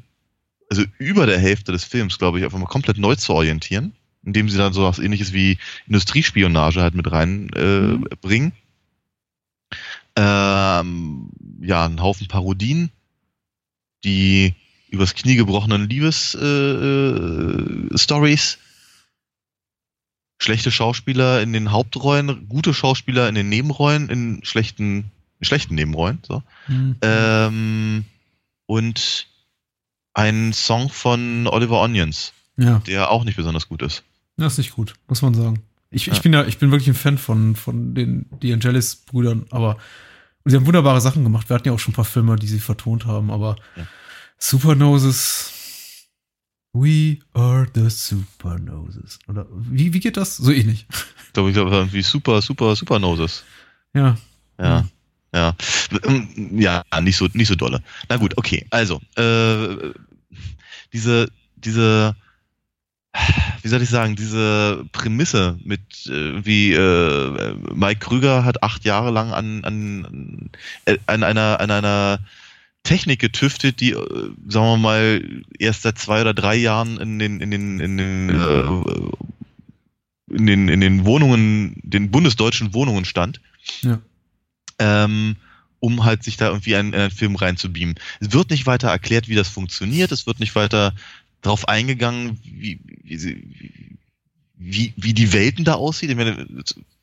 also 0.70 0.84
über 0.98 1.26
der 1.26 1.38
Hälfte 1.38 1.72
des 1.72 1.84
Films, 1.84 2.18
glaube 2.18 2.38
ich, 2.38 2.44
einfach 2.44 2.58
mal 2.58 2.66
komplett 2.66 2.98
neu 2.98 3.14
zu 3.16 3.32
orientieren, 3.34 3.92
indem 4.24 4.48
sie 4.48 4.58
dann 4.58 4.72
so 4.72 4.84
was 4.84 4.98
ähnliches 4.98 5.32
wie 5.32 5.58
Industriespionage 5.86 6.80
halt 6.82 6.94
mit 6.94 7.10
reinbringen. 7.10 7.52
Äh, 7.54 7.96
Mhm. 7.96 8.04
bringen. 8.20 8.52
ähm, 10.16 11.30
ja, 11.60 11.84
einen 11.84 12.02
Haufen 12.02 12.26
Parodien, 12.28 12.90
die 14.04 14.54
übers 14.88 15.14
Knie 15.14 15.36
gebrochenen 15.36 15.88
Liebes-Stories, 15.88 17.92
äh, 17.92 17.98
Stories, 17.98 18.58
schlechte 20.40 20.70
Schauspieler 20.70 21.42
in 21.42 21.52
den 21.52 21.72
Hauptrollen, 21.72 22.48
gute 22.48 22.74
Schauspieler 22.74 23.28
in 23.28 23.34
den 23.34 23.48
Nebenrollen, 23.48 24.08
in 24.08 24.40
schlechten, 24.44 25.10
schlechten 25.40 25.74
Nebenrollen, 25.74 26.18
so. 26.26 26.42
Hm. 26.66 26.96
Ähm, 27.02 28.04
und 28.66 29.26
ein 30.14 30.52
Song 30.52 30.88
von 30.90 31.46
Oliver 31.46 31.80
Onions, 31.82 32.32
ja, 32.56 32.80
der 32.86 33.10
auch 33.10 33.24
nicht 33.24 33.36
besonders 33.36 33.68
gut 33.68 33.82
ist. 33.82 34.04
das 34.36 34.54
ist 34.54 34.58
nicht 34.58 34.72
gut, 34.72 34.94
muss 35.08 35.22
man 35.22 35.34
sagen. 35.34 35.62
Ich, 35.90 36.08
ich 36.08 36.14
Ja. 36.16 36.20
bin 36.20 36.32
ja, 36.34 36.44
ich 36.44 36.58
bin 36.58 36.70
wirklich 36.70 36.88
ein 36.88 36.94
Fan 36.94 37.18
von, 37.18 37.56
von 37.56 37.94
den 37.94 38.26
D'Angelis-Brüdern, 38.40 39.46
aber 39.50 39.78
und 40.44 40.50
sie 40.50 40.56
haben 40.56 40.66
wunderbare 40.66 41.00
Sachen 41.00 41.24
gemacht. 41.24 41.48
Wir 41.50 41.54
hatten 41.56 41.68
ja 41.68 41.74
auch 41.74 41.78
schon 41.78 41.92
ein 41.92 41.96
paar 41.96 42.04
Filme, 42.04 42.36
die 42.36 42.46
sie 42.46 42.60
vertont 42.60 43.06
haben, 43.06 43.30
aber 43.30 43.56
Ja. 43.76 43.86
Supernoses. 44.38 45.52
We 46.72 47.18
are 47.34 47.66
the 47.74 47.88
Supernoses. 47.90 49.18
Oder 49.26 49.46
wie, 49.50 49.92
wie 49.92 50.00
geht 50.00 50.16
das? 50.16 50.36
So 50.36 50.52
ähnlich. 50.52 50.86
Ich 51.26 51.32
glaube, 51.32 51.50
ich 51.50 51.54
glaube, 51.54 51.70
irgendwie 51.70 52.02
super, 52.02 52.40
super, 52.42 52.74
super 52.76 52.98
Noses. 52.98 53.44
Ja. 53.94 54.16
Ja. 54.58 54.82
Mhm. 54.82 54.88
Ja. 55.34 55.56
Ähm, 56.04 56.58
Ja, 56.58 56.84
nicht 57.02 57.16
so, 57.16 57.28
nicht 57.32 57.48
so 57.48 57.54
dolle. 57.54 57.82
Na 58.08 58.16
gut, 58.16 58.36
okay. 58.38 58.66
Also, 58.70 59.00
äh, 59.16 59.92
diese, 60.92 61.28
diese, 61.56 62.16
wie 63.62 63.68
soll 63.68 63.82
ich 63.82 63.90
sagen, 63.90 64.16
diese 64.16 64.84
Prämisse 64.92 65.58
mit, 65.64 65.80
äh, 66.06 66.44
wie 66.44 66.72
äh, 66.72 67.54
Mike 67.74 68.00
Krüger 68.00 68.44
hat 68.44 68.62
acht 68.62 68.84
Jahre 68.84 69.10
lang 69.10 69.32
an, 69.32 69.64
an, 69.64 70.50
äh, 70.86 70.98
an 71.06 71.22
einer, 71.22 71.60
an 71.60 71.70
einer 71.70 72.20
Technik 72.88 73.20
getüftet, 73.20 73.80
die, 73.80 73.92
äh, 73.92 74.30
sagen 74.48 74.66
wir 74.66 74.76
mal, 74.78 75.42
erst 75.58 75.82
seit 75.82 75.98
zwei 75.98 76.22
oder 76.22 76.32
drei 76.32 76.56
Jahren 76.56 76.96
in 76.96 77.18
den, 77.18 77.38
in 77.38 77.50
den, 77.50 77.80
in 77.80 77.98
den, 77.98 78.30
äh, 78.30 78.62
in 80.34 80.46
den, 80.46 80.70
in 80.70 80.80
den 80.80 81.04
Wohnungen, 81.04 81.78
den 81.82 82.10
bundesdeutschen 82.10 82.72
Wohnungen 82.72 83.04
stand 83.04 83.42
Ja. 83.82 84.00
ähm, 84.78 85.36
um 85.80 86.04
halt 86.04 86.22
sich 86.22 86.38
da 86.38 86.48
irgendwie 86.48 86.72
in, 86.72 86.94
in 86.94 86.96
einen 87.00 87.10
Film 87.10 87.36
reinzubeamen. 87.36 87.96
Es 88.20 88.32
wird 88.32 88.48
nicht 88.48 88.64
weiter 88.64 88.88
erklärt, 88.88 89.28
wie 89.28 89.34
das 89.34 89.48
funktioniert, 89.48 90.10
es 90.10 90.26
wird 90.26 90.40
nicht 90.40 90.54
weiter 90.54 90.94
drauf 91.42 91.68
eingegangen, 91.68 92.38
wie, 92.42 92.80
wie, 93.04 93.44
wie, 94.56 94.94
wie 94.96 95.12
die 95.12 95.34
Welten 95.34 95.66
da 95.66 95.74
aussieht. 95.74 96.08
Ich 96.08 96.16
meine, 96.16 96.46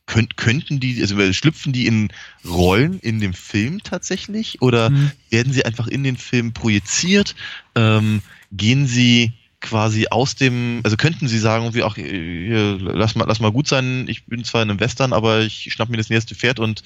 könnt, 0.05 0.37
könnten 0.37 0.79
die, 0.79 1.01
also 1.01 1.33
schlüpfen 1.33 1.73
die 1.73 1.87
in 1.87 2.09
Rollen 2.47 2.99
in 2.99 3.19
dem 3.19 3.33
Film 3.33 3.81
tatsächlich 3.83 4.61
oder 4.61 4.87
Hm. 4.87 5.11
werden 5.29 5.53
sie 5.53 5.65
einfach 5.65 5.87
in 5.87 6.03
den 6.03 6.17
Film 6.17 6.53
projiziert? 6.53 7.35
Ähm, 7.75 8.21
gehen 8.51 8.87
sie 8.87 9.33
quasi 9.61 10.07
aus 10.11 10.35
dem, 10.35 10.81
also 10.83 10.95
könnten 10.95 11.27
sie 11.27 11.39
sagen, 11.39 11.73
wie 11.73 11.81
auch, 11.81 11.95
hier, 11.95 12.77
lass 12.79 13.15
mal, 13.15 13.25
lass 13.27 13.39
mal 13.39 13.51
gut 13.51 13.67
sein, 13.67 14.05
ich 14.07 14.25
bin 14.25 14.43
zwar 14.43 14.61
in 14.61 14.69
einem 14.69 14.79
Western, 14.79 15.11
aber 15.11 15.41
ich 15.41 15.73
schnapp 15.73 15.89
mir 15.89 15.97
das 15.97 16.09
nächste 16.09 16.35
Pferd 16.35 16.59
und 16.59 16.83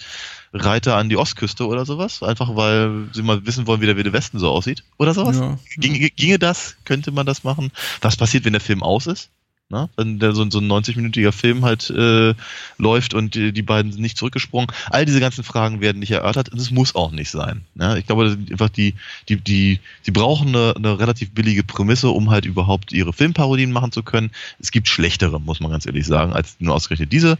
reite 0.53 0.95
an 0.95 1.09
die 1.09 1.17
Ostküste 1.17 1.67
oder 1.67 1.85
sowas, 1.85 2.23
einfach 2.23 2.55
weil 2.55 3.09
sie 3.13 3.21
mal 3.21 3.45
wissen 3.45 3.67
wollen, 3.67 3.81
wie 3.81 3.85
der 3.85 3.97
Wilde 3.97 4.13
Westen 4.13 4.39
so 4.39 4.49
aussieht 4.49 4.83
oder 4.97 5.13
sowas. 5.13 5.37
Ja. 5.37 5.59
Ginge, 5.77 6.09
ginge 6.09 6.39
das? 6.39 6.77
Könnte 6.85 7.11
man 7.11 7.25
das 7.25 7.43
machen? 7.43 7.71
Was 7.99 8.15
passiert, 8.15 8.45
wenn 8.45 8.53
der 8.53 8.61
Film 8.61 8.81
aus 8.81 9.07
ist? 9.07 9.29
Na, 9.71 9.87
wenn 9.97 10.17
der 10.17 10.33
so, 10.33 10.49
so 10.49 10.57
ein 10.57 10.67
90-minütiger 10.67 11.31
Film 11.31 11.63
halt 11.63 11.91
äh, 11.91 12.33
läuft 12.79 13.13
und 13.13 13.35
die, 13.35 13.53
die 13.53 13.61
beiden 13.61 13.91
sind 13.91 14.01
nicht 14.01 14.17
zurückgesprungen. 14.17 14.71
All 14.89 15.05
diese 15.05 15.19
ganzen 15.19 15.43
Fragen 15.43 15.79
werden 15.79 15.99
nicht 15.99 16.09
erörtert 16.09 16.49
und 16.49 16.59
es 16.59 16.71
muss 16.71 16.95
auch 16.95 17.11
nicht 17.11 17.29
sein. 17.29 17.61
Ja, 17.75 17.95
ich 17.95 18.07
glaube, 18.07 18.35
einfach 18.49 18.69
die, 18.69 18.95
die, 19.27 19.35
die, 19.35 19.79
sie 20.01 20.09
brauchen 20.09 20.49
eine, 20.49 20.73
eine 20.75 20.97
relativ 20.97 21.35
billige 21.35 21.63
Prämisse, 21.63 22.09
um 22.09 22.31
halt 22.31 22.45
überhaupt 22.45 22.91
ihre 22.91 23.13
Filmparodien 23.13 23.71
machen 23.71 23.91
zu 23.91 24.01
können. 24.01 24.31
Es 24.57 24.71
gibt 24.71 24.87
schlechtere, 24.87 25.39
muss 25.39 25.59
man 25.59 25.69
ganz 25.69 25.85
ehrlich 25.85 26.07
sagen, 26.07 26.33
als 26.33 26.55
nur 26.57 26.73
ausgerechnet 26.73 27.13
diese. 27.13 27.37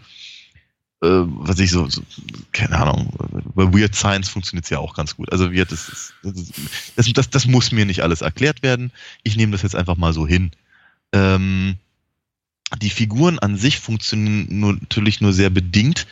Äh, 1.01 1.07
was 1.07 1.57
ich 1.57 1.71
so, 1.71 1.89
so, 1.89 2.03
keine 2.51 2.77
Ahnung, 2.77 3.11
bei 3.55 3.73
Weird 3.73 3.95
Science 3.95 4.29
funktioniert 4.29 4.65
es 4.65 4.69
ja 4.69 4.77
auch 4.77 4.93
ganz 4.93 5.15
gut. 5.15 5.31
Also 5.31 5.51
Weird, 5.51 5.71
das, 5.71 6.13
das, 6.95 7.11
das, 7.11 7.29
das 7.31 7.47
muss 7.47 7.71
mir 7.71 7.85
nicht 7.85 8.03
alles 8.03 8.21
erklärt 8.21 8.61
werden. 8.61 8.91
Ich 9.23 9.35
nehme 9.35 9.51
das 9.51 9.63
jetzt 9.63 9.75
einfach 9.75 9.97
mal 9.97 10.13
so 10.13 10.27
hin. 10.27 10.51
Ähm, 11.11 11.77
die 12.77 12.89
Figuren 12.89 13.39
an 13.39 13.57
sich 13.57 13.79
funktionieren 13.79 14.47
nur, 14.59 14.73
natürlich 14.73 15.21
nur 15.21 15.33
sehr 15.33 15.49
bedingt. 15.49 16.07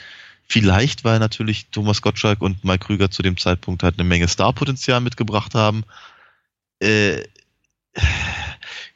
Vielleicht, 0.49 1.03
weil 1.03 1.19
natürlich 1.19 1.67
Thomas 1.71 2.01
Gottschalk 2.01 2.41
und 2.41 2.63
Mike 2.63 2.85
Krüger 2.85 3.11
zu 3.11 3.21
dem 3.21 3.35
Zeitpunkt 3.37 3.83
halt 3.83 3.99
eine 3.99 4.07
Menge 4.07 4.27
Starpotenzial 4.29 5.01
mitgebracht 5.01 5.55
haben. 5.55 5.83
Äh, 6.79 7.23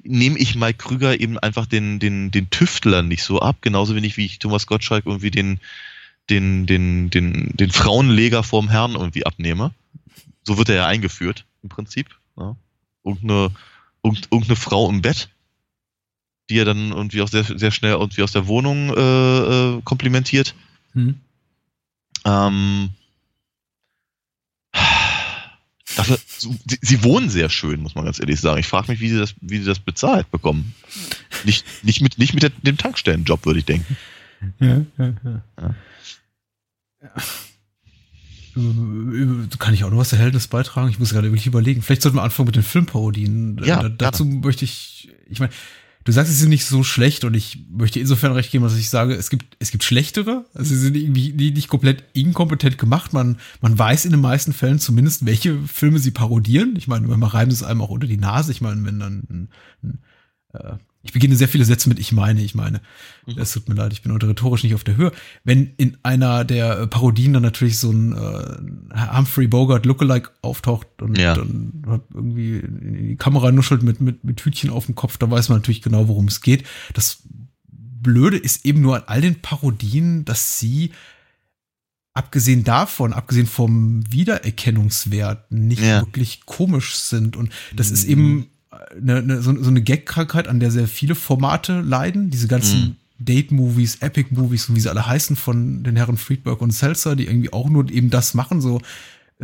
nehme 0.04 0.38
ich 0.40 0.56
Mike 0.56 0.78
Krüger 0.78 1.20
eben 1.20 1.38
einfach 1.40 1.66
den, 1.66 2.00
den, 2.00 2.32
den 2.32 2.50
Tüftler 2.50 3.02
nicht 3.02 3.24
so 3.24 3.42
ab, 3.42 3.58
genauso 3.62 3.96
wenig 3.96 4.16
wie 4.16 4.26
ich 4.26 4.40
Thomas 4.40 4.66
Gottschalk 4.66 5.06
irgendwie 5.06 5.32
den, 5.32 5.60
den, 6.30 6.66
den, 6.66 7.10
den, 7.10 7.52
den 7.56 7.72
Frauenleger 7.72 8.44
vorm 8.44 8.70
Herrn 8.70 8.94
irgendwie 8.94 9.26
abnehme. 9.26 9.72
So 10.44 10.58
wird 10.58 10.70
er 10.70 10.76
ja 10.76 10.88
eingeführt, 10.88 11.46
im 11.64 11.70
Prinzip. 11.70 12.08
Ja. 12.38 12.56
Irgendeine, 13.04 13.52
irgend- 14.04 14.28
irgendeine 14.32 14.56
Frau 14.56 14.90
im 14.90 15.02
Bett, 15.02 15.30
die 16.52 16.60
er 16.60 16.66
dann 16.66 16.92
irgendwie 16.92 17.22
auch 17.22 17.28
sehr, 17.30 17.44
sehr 17.44 17.72
schnell 17.72 17.94
irgendwie 17.94 18.22
aus 18.24 18.34
der 18.34 18.46
Wohnung 18.48 18.90
äh, 18.96 19.40
äh, 19.78 19.82
komplimentiert. 19.84 20.54
Hm. 20.94 21.16
Ähm, 22.26 22.90
so- 26.38 26.56
sie, 26.68 26.78
sie 26.82 27.04
wohnen 27.04 27.30
sehr 27.30 27.50
schön, 27.50 27.82
muss 27.82 27.96
man 27.96 28.06
ganz 28.06 28.20
ehrlich 28.20 28.40
sagen. 28.40 28.60
Ich 28.60 28.68
frage 28.68 28.92
mich, 28.92 29.00
wie 29.00 29.10
sie 29.10 29.18
das, 29.18 29.34
wie 29.42 29.58
sie 29.60 29.66
das 29.66 29.80
bezahlt 29.80 30.30
bekommen. 30.32 30.74
Nicht, 31.44 31.66
nicht 31.84 32.02
mit, 32.02 32.18
nicht 32.18 32.34
mit 32.34 32.44
der, 32.44 32.50
dem 32.50 32.78
Tankstellenjob, 32.78 33.46
würde 33.46 33.60
ich 33.60 33.66
denken. 33.66 33.98
Ja, 34.60 34.82
ja, 34.98 35.14
ja. 35.24 35.42
Ja. 35.62 35.76
Ja. 37.02 37.10
Äh, 38.58 39.48
Kann 39.60 39.74
ich 39.74 39.84
auch 39.84 39.90
noch 39.92 39.98
was 39.98 40.14
Erhelltes 40.14 40.48
beitragen? 40.48 40.90
Ich 40.90 41.00
muss 41.00 41.12
gerade 41.14 41.28
wirklich 41.30 41.48
überlegen. 41.48 41.82
Vielleicht 41.82 42.02
sollten 42.02 42.18
wir 42.18 42.24
anfangen 42.24 42.48
mit 42.48 42.56
den 42.56 42.64
Filmparodien. 42.64 43.62
Ja, 43.64 43.82
da, 43.84 43.90
dazu 43.90 44.26
möchte 44.26 44.66
ich, 44.66 45.10
ich 45.30 45.40
meine, 45.40 45.54
du 46.04 46.12
sagst, 46.12 46.32
sie 46.32 46.38
sind 46.38 46.50
nicht 46.50 46.66
so 46.66 46.84
schlecht 46.84 47.24
und 47.24 47.34
ich 47.34 47.66
möchte 47.70 48.00
insofern 48.00 48.32
recht 48.32 48.52
geben, 48.52 48.64
dass 48.64 48.78
ich 48.78 48.90
sage, 48.90 49.14
es 49.14 49.30
gibt, 49.30 49.58
es 49.60 49.72
gibt 49.72 49.84
schlechtere. 49.84 50.46
Also 50.54 50.70
sie 50.74 50.80
sind 50.80 50.96
irgendwie 50.96 51.52
nicht 51.52 51.68
komplett 51.68 52.04
inkompetent 52.14 52.78
gemacht. 52.78 53.14
Man, 53.14 53.38
man 53.62 53.78
weiß 53.78 54.06
in 54.06 54.12
den 54.12 54.22
meisten 54.22 54.54
Fällen 54.54 54.80
zumindest, 54.80 55.26
welche 55.26 55.58
Filme 55.68 56.00
sie 56.00 56.12
parodieren. 56.12 56.76
Ich 56.78 56.88
meine, 56.88 57.08
man 57.08 57.24
reimt 57.24 57.52
es 57.52 57.64
einem 57.64 57.82
auch 57.82 57.90
unter 57.90 58.08
die 58.08 58.18
Nase. 58.18 58.52
Ich 58.52 58.62
meine, 58.62 58.84
wenn 58.86 59.00
dann 59.00 59.24
ein, 59.30 59.50
ein, 59.84 60.00
äh, 60.54 60.78
ich 61.04 61.14
beginne 61.14 61.36
sehr 61.36 61.48
viele 61.48 61.66
Sätze 61.66 61.90
mit 61.90 62.00
ich 62.00 62.12
meine, 62.12 62.42
ich 62.42 62.54
meine. 62.54 62.80
Mhm. 63.26 63.38
Es 63.40 63.52
tut 63.54 63.68
mir 63.68 63.76
leid, 63.76 63.92
ich 63.94 64.02
bin 64.04 64.12
heute 64.12 64.28
rhetorisch 64.28 64.64
nicht 64.64 64.76
auf 64.76 64.84
der 64.84 64.98
Höhe. 64.98 65.12
Wenn 65.44 65.72
in 65.78 65.98
einer 66.04 66.46
der 66.46 66.80
äh, 66.80 66.88
Parodien 66.88 67.34
dann 67.34 67.42
natürlich 67.44 67.80
so 67.80 67.92
ein 67.92 68.14
äh, 68.14 69.16
Humphrey 69.18 69.48
Bogart 69.48 69.86
Lookalike 69.86 70.30
auftaucht 70.42 70.88
und 71.02 71.18
Ja. 71.18 71.34
dann 71.36 72.02
irgendwie 72.14 72.58
in 72.60 73.08
die 73.10 73.16
Kamera 73.16 73.52
nuschelt 73.52 73.82
mit, 73.84 74.00
mit, 74.00 74.24
mit 74.24 74.42
Hütchen 74.46 74.70
auf 74.70 74.86
dem 74.86 74.96
Kopf, 74.96 75.18
da 75.18 75.30
weiß 75.30 75.50
man 75.50 75.58
natürlich 75.60 75.82
genau, 75.82 76.08
worum 76.08 76.28
es 76.28 76.42
geht. 76.42 76.66
Das 76.94 77.24
Blöde 77.68 78.38
ist 78.38 78.66
eben 78.66 78.82
nur 78.82 78.96
an 78.98 79.04
all 79.08 79.22
den 79.22 79.42
Parodien, 79.42 80.26
dass 80.26 80.60
sie 80.60 80.92
abgesehen 82.14 82.64
davon, 82.64 83.14
abgesehen 83.14 83.48
vom 83.48 84.04
Wiedererkennungswert, 84.12 85.52
nicht 85.52 85.82
Ja. 85.82 86.02
wirklich 86.02 86.46
komisch 86.46 86.96
sind. 86.96 87.38
Und 87.38 87.52
das 87.76 87.90
ist 87.92 88.04
eben 88.06 88.48
eine, 88.72 89.18
eine, 89.18 89.42
so, 89.42 89.62
so 89.62 89.70
eine 89.70 89.82
Gag-Krankheit, 89.82 90.48
an 90.48 90.60
der 90.60 90.72
sehr 90.72 90.88
viele 90.88 91.16
Formate 91.16 91.82
leiden. 91.82 92.30
Diese 92.30 92.48
ganzen 92.48 92.98
Date-Movies, 93.20 93.98
Epic-Movies 94.02 94.74
wie 94.74 94.80
sie 94.80 94.90
alle 94.90 95.06
heißen 95.06 95.36
von 95.36 95.84
den 95.84 95.96
Herren 95.96 96.18
Friedberg 96.18 96.62
und 96.62 96.72
Seltzer, 96.72 97.16
die 97.16 97.28
irgendwie 97.28 97.54
auch 97.54 97.70
nur 97.70 97.90
eben 97.90 98.10
das 98.10 98.34
machen, 98.34 98.62
so 98.62 98.82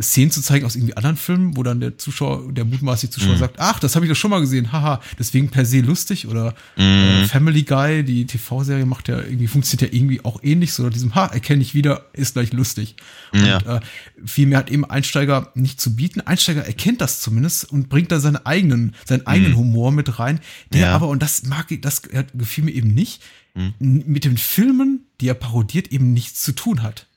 Szenen 0.00 0.30
zu 0.30 0.40
zeigen 0.42 0.64
aus 0.64 0.76
irgendwie 0.76 0.96
anderen 0.96 1.16
Filmen, 1.16 1.56
wo 1.56 1.62
dann 1.62 1.80
der 1.80 1.98
Zuschauer, 1.98 2.52
der 2.52 2.64
mutmaßliche 2.64 3.12
Zuschauer 3.12 3.34
Mhm. 3.34 3.38
sagt, 3.38 3.56
ach, 3.58 3.80
das 3.80 3.96
habe 3.96 4.06
ich 4.06 4.10
doch 4.12 4.16
schon 4.16 4.30
mal 4.30 4.40
gesehen, 4.40 4.70
haha, 4.70 5.00
deswegen 5.18 5.48
per 5.48 5.64
se 5.64 5.80
lustig 5.80 6.26
oder 6.28 6.54
Mhm. 6.76 6.82
äh, 6.82 7.24
Family 7.26 7.62
Guy, 7.64 8.04
die 8.04 8.26
TV-Serie 8.26 8.86
macht 8.86 9.08
ja 9.08 9.18
irgendwie, 9.18 9.48
funktioniert 9.48 9.92
ja 9.92 9.98
irgendwie 9.98 10.24
auch 10.24 10.40
ähnlich, 10.42 10.72
so 10.72 10.88
diesem, 10.88 11.14
ha, 11.14 11.26
erkenne 11.26 11.62
ich 11.62 11.74
wieder, 11.74 12.06
ist 12.12 12.34
gleich 12.34 12.52
lustig. 12.52 12.94
Ja. 13.32 13.56
Und 13.58 13.66
äh, 13.66 13.80
vielmehr 14.24 14.58
hat 14.58 14.70
eben 14.70 14.84
Einsteiger 14.84 15.50
nicht 15.54 15.80
zu 15.80 15.96
bieten. 15.96 16.20
Einsteiger 16.20 16.64
erkennt 16.64 17.00
das 17.00 17.20
zumindest 17.20 17.64
und 17.72 17.88
bringt 17.88 18.12
da 18.12 18.20
seinen 18.20 18.36
eigenen, 18.46 18.94
seinen 19.04 19.26
eigenen 19.26 19.56
Humor 19.56 19.90
mit 19.90 20.18
rein, 20.20 20.38
der 20.72 20.78
Mhm. 20.80 20.84
Ja. 20.90 20.94
aber, 20.94 21.08
und 21.08 21.22
das 21.22 21.42
mag 21.44 21.70
ich, 21.72 21.80
das 21.80 22.02
gefiel 22.02 22.62
mir 22.64 22.70
eben 22.72 22.94
nicht, 22.94 23.20
Mhm. 23.56 24.04
mit 24.06 24.24
den 24.24 24.38
Filmen, 24.38 25.06
die 25.20 25.26
er 25.26 25.34
parodiert, 25.34 25.88
eben 25.88 26.12
nichts 26.12 26.42
zu 26.42 26.52
tun 26.52 26.84
hat. 26.84 27.07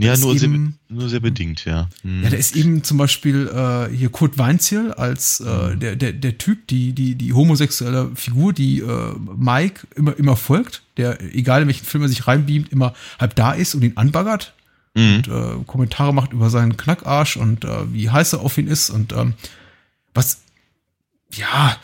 Ja, 0.00 0.16
nur 0.16 0.38
sehr, 0.38 0.48
eben- 0.48 0.78
nur 0.88 1.08
sehr 1.08 1.20
bedingt, 1.20 1.64
ja. 1.64 1.88
Hm. 2.02 2.22
Ja, 2.22 2.30
da 2.30 2.36
ist 2.36 2.54
eben 2.54 2.84
zum 2.84 2.98
Beispiel 2.98 3.48
äh, 3.48 3.94
hier 3.94 4.10
Kurt 4.10 4.38
Weinziel 4.38 4.92
als 4.92 5.40
äh, 5.40 5.44
Mhm. 5.74 5.80
der, 5.80 5.96
der, 5.96 6.12
der 6.12 6.38
Typ, 6.38 6.66
die, 6.68 6.92
die, 6.92 7.14
die 7.16 7.32
homosexuelle 7.32 8.10
Figur, 8.14 8.52
die 8.52 8.78
äh, 8.80 9.12
Mike 9.36 9.86
immer, 9.96 10.16
immer 10.16 10.36
folgt, 10.36 10.82
der, 10.98 11.20
egal 11.34 11.62
in 11.62 11.68
welchen 11.68 11.84
Film 11.84 12.02
er 12.04 12.08
sich 12.08 12.26
reinbeamt, 12.26 12.70
immer 12.70 12.94
halb 13.18 13.34
da 13.34 13.52
ist 13.52 13.74
und 13.74 13.82
ihn 13.82 13.96
anbaggert 13.96 14.54
Mhm. 14.94 15.16
und 15.16 15.28
äh, 15.28 15.64
Kommentare 15.66 16.14
macht 16.14 16.32
über 16.32 16.48
seinen 16.48 16.76
Knackarsch 16.76 17.36
und 17.36 17.64
äh, 17.64 17.92
wie 17.92 18.08
heiß 18.08 18.32
er 18.34 18.40
auf 18.40 18.56
ihn 18.56 18.68
ist 18.68 18.90
und 18.90 19.12
ähm, 19.12 19.34
was 20.14 20.40
ja 21.34 21.76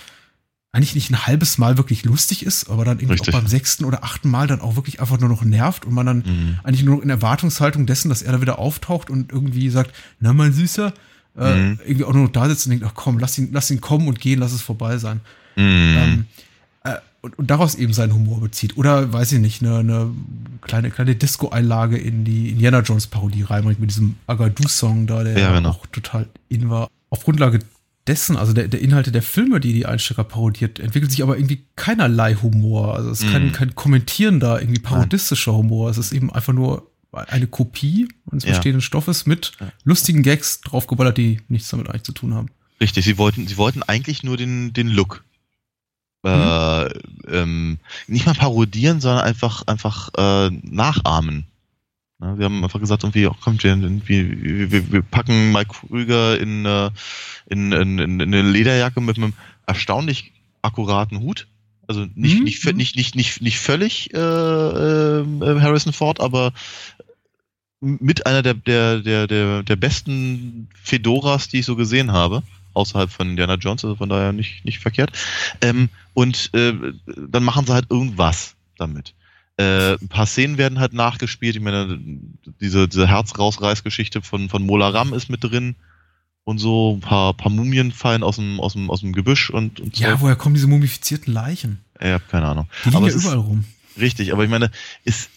eigentlich 0.75 0.95
nicht 0.97 1.11
ein 1.11 1.27
halbes 1.27 1.57
Mal 1.57 1.77
wirklich 1.79 2.05
lustig 2.05 2.45
ist, 2.45 2.68
aber 2.68 2.85
dann 2.85 2.99
irgendwie 2.99 3.20
auch 3.20 3.33
beim 3.33 3.47
sechsten 3.47 3.85
oder 3.85 4.03
achten 4.05 4.29
Mal 4.29 4.47
dann 4.49 4.61
auch 4.61 4.75
wirklich 4.77 5.01
einfach 5.01 5.20
nur 5.20 5.29
noch 5.29 5.45
nervt 5.45 5.85
und 5.87 5.95
man 5.95 6.05
dann 6.07 6.18
Mhm. 6.18 6.59
eigentlich 6.64 6.85
nur 6.85 6.97
noch 6.97 7.03
in 7.03 7.11
Erwartungshaltung 7.11 7.87
dessen, 7.87 8.09
dass 8.09 8.22
er 8.22 8.33
da 8.33 8.41
wieder 8.41 8.59
auftaucht 8.59 9.09
und 9.09 9.31
irgendwie 9.33 9.70
sagt, 9.70 9.93
na 10.20 10.33
mein 10.33 10.53
Süßer, 10.53 10.93
äh, 11.39 11.55
Mhm. 11.57 11.79
irgendwie 11.87 12.05
auch 12.05 12.12
nur 12.12 12.25
noch 12.25 12.33
da 12.33 12.49
sitzt 12.49 12.66
und 12.66 12.70
denkt, 12.70 12.85
ach 12.89 12.95
komm, 12.95 13.18
lass 13.18 13.39
ihn, 13.39 13.51
lass 13.53 13.70
ihn 13.70 13.81
kommen 13.81 14.09
und 14.09 14.20
gehen, 14.20 14.41
lass 14.41 14.53
es 14.53 14.62
vorbei 14.62 14.99
sein. 14.99 15.20
Mhm. 15.57 15.62
Ähm, 15.97 16.25
äh, 16.85 16.95
und, 17.22 17.39
und 17.39 17.51
daraus 17.51 17.75
eben 17.77 17.93
seinen 17.93 18.12
Humor 18.12 18.41
bezieht. 18.41 18.77
Oder, 18.77 19.12
weiß 19.12 19.33
ich 19.33 19.39
nicht, 19.41 19.62
eine, 19.62 19.79
eine 19.79 20.11
kleine, 20.61 20.91
kleine 20.91 21.14
Disco-Einlage 21.14 21.97
in 21.97 22.25
die 22.25 22.51
Indiana 22.51 22.81
Jones-Parodie 22.81 23.43
reinbringt 23.43 23.79
mit 23.81 23.91
diesem 23.91 24.16
Agadoo-Song 24.27 25.07
da, 25.07 25.22
der 25.25 25.39
Ja, 25.39 25.55
genau. 25.55 25.70
auch 25.70 25.87
total 25.87 26.29
in 26.49 26.68
war. 26.68 26.89
Auf 27.11 27.22
Grundlage 27.25 27.61
dessen, 28.07 28.37
also 28.37 28.53
der, 28.53 28.69
der 28.69 28.81
Inhalte 28.81 29.13
der 29.13 29.23
Filme, 29.23 29.61
die 29.61 29.73
die 29.73 29.87
Einsteiger 29.87 30.25
parodiert, 30.25 30.79
entwickelt 30.79 31.11
sich 31.11 31.23
aber 31.23 31.37
irgendwie 31.39 31.65
keinerlei 31.77 32.35
Humor. 32.35 32.95
Also 32.97 33.11
es 33.11 33.23
ist 33.23 33.31
kein, 33.33 33.47
Mhm. 33.47 33.53
kein 33.53 33.75
kommentierender, 33.75 34.61
irgendwie 34.61 34.81
parodistischer 34.81 35.55
Humor. 35.55 35.89
Es 35.91 35.99
ist 35.99 36.13
eben 36.13 36.31
einfach 36.33 36.53
nur 36.53 36.91
eine 37.13 37.47
Kopie 37.47 38.09
eines 38.31 38.45
Ja. 38.45 38.51
bestehenden 38.51 38.83
Stoffes 38.83 39.25
mit 39.25 39.53
Ja. 39.61 39.69
lustigen 39.85 40.23
Gags 40.23 40.61
draufgeballert, 40.61 41.17
die 41.17 41.41
nichts 41.49 41.69
damit 41.71 41.89
eigentlich 41.89 42.03
zu 42.03 42.13
tun 42.13 42.35
haben. 42.35 42.49
Richtig, 42.81 43.05
sie 43.05 43.17
wollten, 43.19 43.47
sie 43.47 43.57
wollten 43.57 43.83
eigentlich 43.85 44.23
nur 44.25 44.37
den, 44.37 44.73
den 44.73 44.89
Look. 44.89 45.25
Äh, 46.27 46.89
ähm, 47.29 47.79
nicht 48.07 48.25
mal 48.27 48.35
parodieren, 48.35 49.01
sondern 49.01 49.25
einfach, 49.25 49.67
einfach 49.67 50.09
äh, 50.17 50.51
nachahmen. 50.63 51.47
Ja, 52.21 52.39
wir 52.39 52.45
haben 52.45 52.62
einfach 52.62 52.81
gesagt, 52.81 53.03
irgendwie, 53.03 53.27
ach, 53.27 53.41
kommt, 53.41 53.65
wir, 53.65 54.71
wir, 54.71 54.93
wir 54.93 55.03
packen 55.03 55.53
Mike 55.53 55.75
Krüger 55.75 56.39
in, 56.39 56.65
äh, 56.65 56.91
in, 57.47 57.73
in, 57.73 57.99
in, 57.99 58.21
in 58.21 58.35
eine 58.35 58.43
Lederjacke 58.43 59.01
mit 59.01 59.17
einem 59.17 59.35
erstaunlich 59.67 60.33
akkuraten 60.62 61.21
Hut. 61.21 61.49
Also 61.87 62.07
nicht, 62.15 62.39
Mhm, 62.39 62.45
nicht, 62.45 62.65
mhm. 62.65 62.77
nicht, 62.77 62.97
nicht, 62.97 63.15
nicht, 63.17 63.43
nicht 63.43 63.59
völlig 63.59 64.15
äh, 64.15 64.19
äh, 64.19 65.61
Harrison 65.61 65.93
Ford, 65.93 66.21
aber 66.21 66.53
mit 67.81 68.27
einer 68.27 68.43
der, 68.43 68.55
der, 68.55 69.01
der, 69.01 69.27
der, 69.27 69.62
der 69.62 69.77
besten 69.77 70.69
Fedoras, 70.83 71.49
die 71.49 71.59
ich 71.59 71.67
so 71.67 71.77
gesehen 71.77 72.12
habe, 72.12 72.43
außerhalb 72.73 73.11
von 73.11 73.31
Indiana 73.31 73.55
Jones, 73.55 73.85
also 73.85 73.97
von 73.97 74.09
daher 74.09 74.33
nicht, 74.33 74.65
nicht 74.65 74.79
verkehrt. 74.79 75.12
Ähm, 75.61 75.91
und 76.15 76.51
äh, 76.55 76.73
dann 77.29 77.45
machen 77.45 77.67
sie 77.67 77.75
halt 77.75 77.91
irgendwas 77.91 78.55
damit. 78.79 79.15
Äh, 79.57 79.93
ein 79.95 80.09
paar 80.09 80.27
Szenen 80.27 80.59
werden 80.59 80.81
halt 80.81 80.93
nachgespielt. 80.95 81.55
Ich 81.57 81.63
meine, 81.63 81.99
diese, 82.61 82.89
diese 82.89 83.07
Herzrausreißgeschichte 83.09 84.21
von, 84.23 84.49
von 84.49 84.65
Mola 84.67 84.89
Ram 84.89 85.13
ist 85.15 85.31
mit 85.31 85.45
drin 85.45 85.77
und 86.43 86.59
so. 86.59 86.95
Ein 86.97 87.01
paar, 87.01 87.35
paar 87.35 87.53
Mumien 87.53 87.93
fallen 87.93 88.23
aus 88.25 88.37
dem, 88.37 88.59
aus 88.61 88.73
dem, 88.73 88.91
aus 88.91 89.01
dem 89.01 89.13
Gebüsch 89.13 89.51
und, 89.51 89.79
und 89.81 89.99
Ja, 89.99 90.17
so. 90.17 90.23
woher 90.23 90.37
kommen 90.37 90.55
diese 90.57 90.67
mumifizierten 90.67 91.33
Leichen? 91.33 91.79
Ich 92.01 92.07
hab 92.09 92.29
keine 92.29 92.47
Ahnung. 92.47 92.69
Die 92.85 92.89
liegen 92.89 92.97
Aber 92.97 93.07
ja 93.07 93.11
es 93.11 93.17
ist- 93.17 93.23
überall 93.25 93.39
rum. 93.39 93.65
Richtig, 94.01 94.33
aber 94.33 94.43
ich 94.43 94.51
meine, 94.51 94.73
ist, 95.05 95.31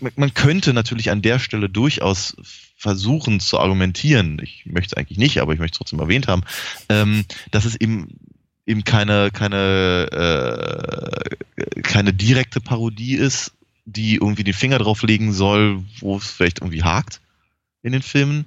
man- 0.00 0.12
man 0.14 0.32
könnte 0.34 0.72
natürlich 0.72 1.10
an 1.10 1.20
der 1.20 1.40
Stelle 1.40 1.68
durchaus 1.68 2.36
versuchen 2.76 3.40
zu 3.40 3.58
argumentieren, 3.58 4.38
ich 4.40 4.66
möchte 4.66 4.94
es 4.94 4.96
eigentlich 4.96 5.18
nicht, 5.18 5.40
aber 5.40 5.52
ich 5.52 5.58
möchte 5.58 5.74
es 5.74 5.78
trotzdem 5.78 5.98
erwähnt 5.98 6.28
haben, 6.28 6.42
ähm, 6.90 7.24
dass 7.50 7.64
es 7.64 7.74
eben 7.74 8.18
eben 8.66 8.84
keine, 8.84 9.30
keine, 9.32 10.08
äh, 11.76 11.82
keine 11.82 12.12
direkte 12.12 12.60
Parodie 12.60 13.14
ist, 13.14 13.52
die 13.86 14.14
irgendwie 14.16 14.44
den 14.44 14.54
Finger 14.54 14.78
drauf 14.78 15.02
legen 15.02 15.32
soll, 15.32 15.82
wo 16.00 16.16
es 16.16 16.30
vielleicht 16.30 16.60
irgendwie 16.60 16.82
hakt 16.82 17.20
in 17.82 17.92
den 17.92 18.02
Filmen, 18.02 18.46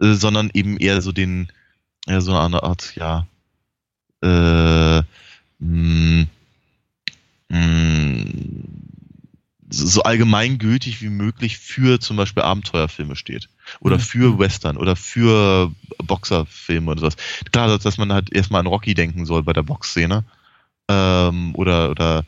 äh, 0.00 0.14
sondern 0.14 0.50
eben 0.54 0.76
eher 0.78 1.02
so 1.02 1.12
den, 1.12 1.50
ja, 2.06 2.20
so 2.20 2.36
eine 2.36 2.62
Art, 2.62 2.94
ja, 2.96 3.26
äh, 4.22 5.02
mh, 5.58 6.26
mh, 7.48 8.24
so 9.68 10.02
allgemeingültig 10.02 11.02
wie 11.02 11.08
möglich 11.08 11.58
für 11.58 11.98
zum 11.98 12.16
Beispiel 12.16 12.42
Abenteuerfilme 12.44 13.16
steht. 13.16 13.48
Oder 13.80 13.96
Ja. 13.96 14.02
für 14.02 14.38
Western 14.38 14.76
oder 14.76 14.94
für 14.94 15.72
Boxerfilme 15.98 16.92
oder 16.92 17.00
sowas. 17.00 17.16
Klar, 17.50 17.76
dass- 17.78 17.98
man 17.98 18.12
halt 18.12 18.32
erstmal 18.32 18.60
an 18.60 18.66
Rocky 18.68 18.94
denken 18.94 19.26
soll 19.26 19.42
bei 19.42 19.52
der 19.52 19.64
Boxszene. 19.64 20.24
Ähm, 20.88 21.52
oder, 21.56 21.90
oder, 21.90 22.24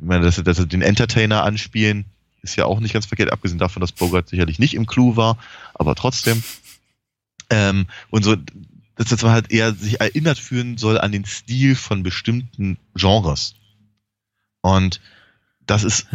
meine, 0.00 0.24
dass, 0.24 0.42
dass 0.42 0.56
sie 0.56 0.66
den 0.66 0.82
Entertainer 0.82 1.44
anspielen, 1.44 2.06
ist 2.42 2.56
ja 2.56 2.64
auch 2.64 2.80
nicht 2.80 2.92
ganz 2.92 3.06
verkehrt, 3.06 3.32
abgesehen 3.32 3.58
davon, 3.58 3.80
dass 3.80 3.92
Bogart 3.92 4.28
sicherlich 4.28 4.58
nicht 4.58 4.74
im 4.74 4.86
Clou 4.86 5.16
war, 5.16 5.38
aber 5.74 5.94
trotzdem. 5.94 6.42
Ähm, 7.50 7.86
und 8.10 8.24
so, 8.24 8.36
dass 8.96 9.22
man 9.22 9.32
halt 9.32 9.52
eher 9.52 9.74
sich 9.74 10.00
erinnert 10.00 10.38
fühlen 10.38 10.78
soll 10.78 10.98
an 10.98 11.12
den 11.12 11.24
Stil 11.24 11.74
von 11.74 12.02
bestimmten 12.02 12.78
Genres. 12.94 13.54
Und 14.62 15.00
das 15.66 15.84
ist, 15.84 16.06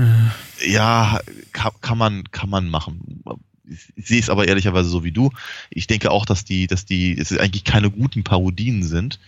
ja, 0.66 1.20
kann, 1.51 1.72
kann 1.82 1.97
man, 1.97 2.32
kann 2.32 2.49
man 2.49 2.70
machen. 2.70 3.24
Ich, 3.66 3.93
ich 3.95 4.07
sehe 4.07 4.20
es 4.20 4.30
aber 4.30 4.47
ehrlicherweise 4.47 4.89
so 4.89 5.03
wie 5.03 5.12
du. 5.12 5.32
Ich 5.70 5.88
denke 5.88 6.12
auch, 6.12 6.26
dass 6.26 6.43
die, 6.43 6.68
dass 6.68 6.86
die, 6.86 7.18
es 7.18 7.38
eigentlich 7.38 7.64
keine 7.64 7.91
guten 7.91 8.24
Parodien 8.24 8.84
sind 8.84 9.20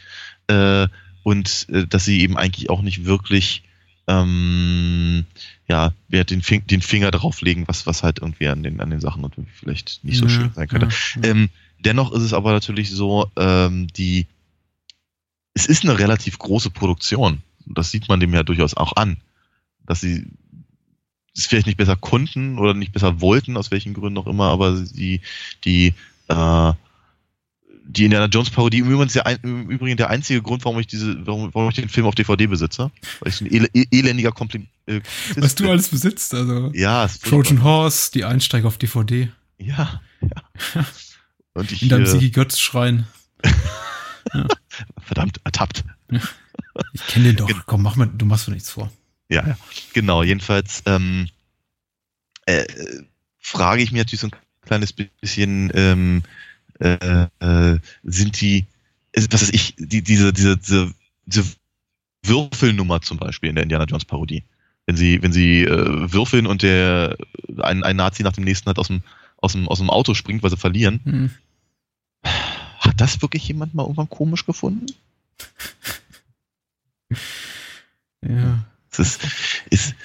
äh, 0.48 0.88
und 1.24 1.68
äh, 1.70 1.86
dass 1.88 2.06
sie 2.06 2.22
eben 2.22 2.38
eigentlich 2.38 2.70
auch 2.70 2.82
nicht 2.82 3.06
wirklich, 3.06 3.64
ähm, 4.08 5.26
ja, 5.68 5.93
wer 6.10 6.24
den, 6.24 6.41
Fing, 6.41 6.66
den 6.68 6.82
Finger 6.82 7.12
drauflegen, 7.12 7.68
was, 7.68 7.86
was 7.86 8.04
halt 8.04 8.20
irgendwie 8.20 8.47
an 8.47 8.64
den, 8.64 8.80
an 8.80 8.89
den 8.89 8.99
Sachen 8.99 9.24
und 9.24 9.34
vielleicht 9.54 10.04
nicht 10.04 10.18
so 10.18 10.26
Ja, 10.26 10.30
schön 10.30 10.51
sein 10.54 10.68
könnte. 10.68 10.88
ja, 10.88 11.22
ja. 11.22 11.30
Ähm, 11.30 11.49
dennoch 11.80 12.12
ist 12.12 12.24
es 12.24 12.34
aber 12.34 12.51
natürlich 12.51 12.91
so, 12.91 13.32
ähm, 13.38 13.88
die, 13.88 14.28
es 15.54 15.66
ist 15.66 15.84
eine 15.84 15.97
relativ 15.99 16.38
große 16.39 16.70
Produktion. 16.70 17.41
Das 17.66 17.91
sieht 17.91 18.10
man 18.10 18.20
dem 18.20 18.34
ja 18.34 18.43
durchaus 18.43 18.74
auch 18.76 18.95
an, 18.95 19.18
dass 19.86 20.01
sie 20.01 20.26
es 21.36 21.47
vielleicht 21.47 21.68
nicht 21.68 21.78
besser 21.78 21.95
konnten 21.95 22.60
oder 22.60 22.74
nicht 22.74 22.91
besser 22.91 23.22
wollten, 23.22 23.58
aus 23.58 23.72
welchen 23.72 23.93
Gründen 23.93 24.20
auch 24.20 24.28
immer, 24.28 24.49
aber 24.49 24.80
die, 24.80 25.22
die, 25.64 25.93
äh, 26.28 26.74
die 27.86 28.06
Indiana 28.06 28.26
Jones 28.28 28.50
Parodie 28.50 28.80
im 28.80 28.90
Übrigen, 28.90 29.12
der, 29.14 29.44
im 29.44 29.70
Übrigen 29.70 29.98
der 29.98 30.10
einzige 30.10 30.42
Grund, 30.42 30.64
warum 30.66 30.80
ich 30.80 30.88
diese, 30.88 31.26
warum, 31.28 31.54
warum 31.54 31.70
ich 31.70 31.76
den 31.76 31.90
Film 31.90 32.06
auf 32.06 32.16
DVD 32.16 32.48
besitze, 32.48 32.92
weil 33.20 33.30
ich 33.30 33.36
so 33.36 33.46
ein 33.46 33.52
el 33.52 33.70
el 33.74 33.86
elendiger 33.92 34.32
Kompli 34.32 34.68
äh, 34.86 35.02
Was 35.36 35.56
du 35.56 35.70
alles 35.70 35.90
besitzt, 35.90 36.34
also 36.34 36.72
ja, 36.74 37.08
Trojan 37.08 37.64
Horse, 37.64 38.12
die 38.12 38.26
Einsteiger 38.26 38.68
auf 38.68 38.78
DVD, 38.78 39.30
ja, 39.58 40.02
ja. 40.22 40.86
Und 41.54 41.72
ich, 41.72 41.84
in 41.84 41.90
deinem 41.90 42.06
äh, 42.06 42.08
Sigi 42.08 42.32
Götz 42.32 42.60
Schrein. 42.60 43.06
verdammt, 45.06 45.40
ertappt. 45.44 45.84
Ich 46.94 47.08
kenne 47.08 47.26
den 47.28 47.36
doch. 47.36 47.48
Gen- 47.48 47.62
Komm, 47.66 47.84
mach 47.84 47.96
mal, 47.96 48.08
du 48.08 48.26
machst 48.26 48.48
mir 48.48 48.56
nichts 48.56 48.72
vor. 48.72 48.92
Ja, 49.30 49.48
ja. 49.48 49.58
Genau, 49.94 50.24
jedenfalls 50.24 50.82
ähm, 50.86 51.30
äh, 52.46 52.66
frage 53.40 53.84
ich 53.84 53.92
mich 53.92 54.00
natürlich 54.00 54.22
so 54.22 54.28
ein 54.28 54.36
kleines 54.66 54.94
bisschen, 54.94 55.72
ähm, 55.76 56.24
äh, 56.84 57.28
äh, 57.40 57.80
sind 58.04 58.40
die, 58.42 58.66
was 59.16 59.42
weiß 59.42 59.50
ich, 59.52 59.76
die, 59.78 60.02
diese, 60.02 60.34
diese, 60.34 60.58
diese, 60.58 60.94
diese 61.26 61.46
Würfelnummer 62.24 63.02
zum 63.02 63.18
Beispiel 63.18 63.50
in 63.50 63.56
der 63.56 63.64
Indiana 63.64 63.86
Jones 63.86 64.06
Parodie. 64.06 64.44
wenn 64.86 64.96
sie, 64.96 65.22
wenn 65.22 65.32
sie 65.32 65.64
äh, 65.64 66.12
würfeln 66.12 66.46
und 66.46 66.62
der 66.62 67.18
ein, 67.62 67.84
ein 67.84 67.96
Nazi 67.96 68.24
nach 68.24 68.34
dem 68.34 68.44
nächsten 68.44 68.68
halt 68.68 68.80
aus 68.80 68.88
dem, 68.88 69.02
aus 69.38 69.54
dem, 69.54 69.68
aus 69.68 69.80
dem 69.80 69.90
Auto 69.90 70.14
springt, 70.14 70.44
weil 70.44 70.50
sie 70.50 70.58
verlieren. 70.58 71.00
Hm. 71.04 71.32
Hat 72.80 73.00
das 73.00 73.22
wirklich 73.22 73.48
jemand 73.48 73.74
mal 73.74 73.84
irgendwann 73.84 74.10
komisch 74.10 74.46
gefunden? 74.46 74.88
Ja. 78.22 78.66
Es 78.92 79.00
ist, 79.00 79.22
ist, 79.70 79.96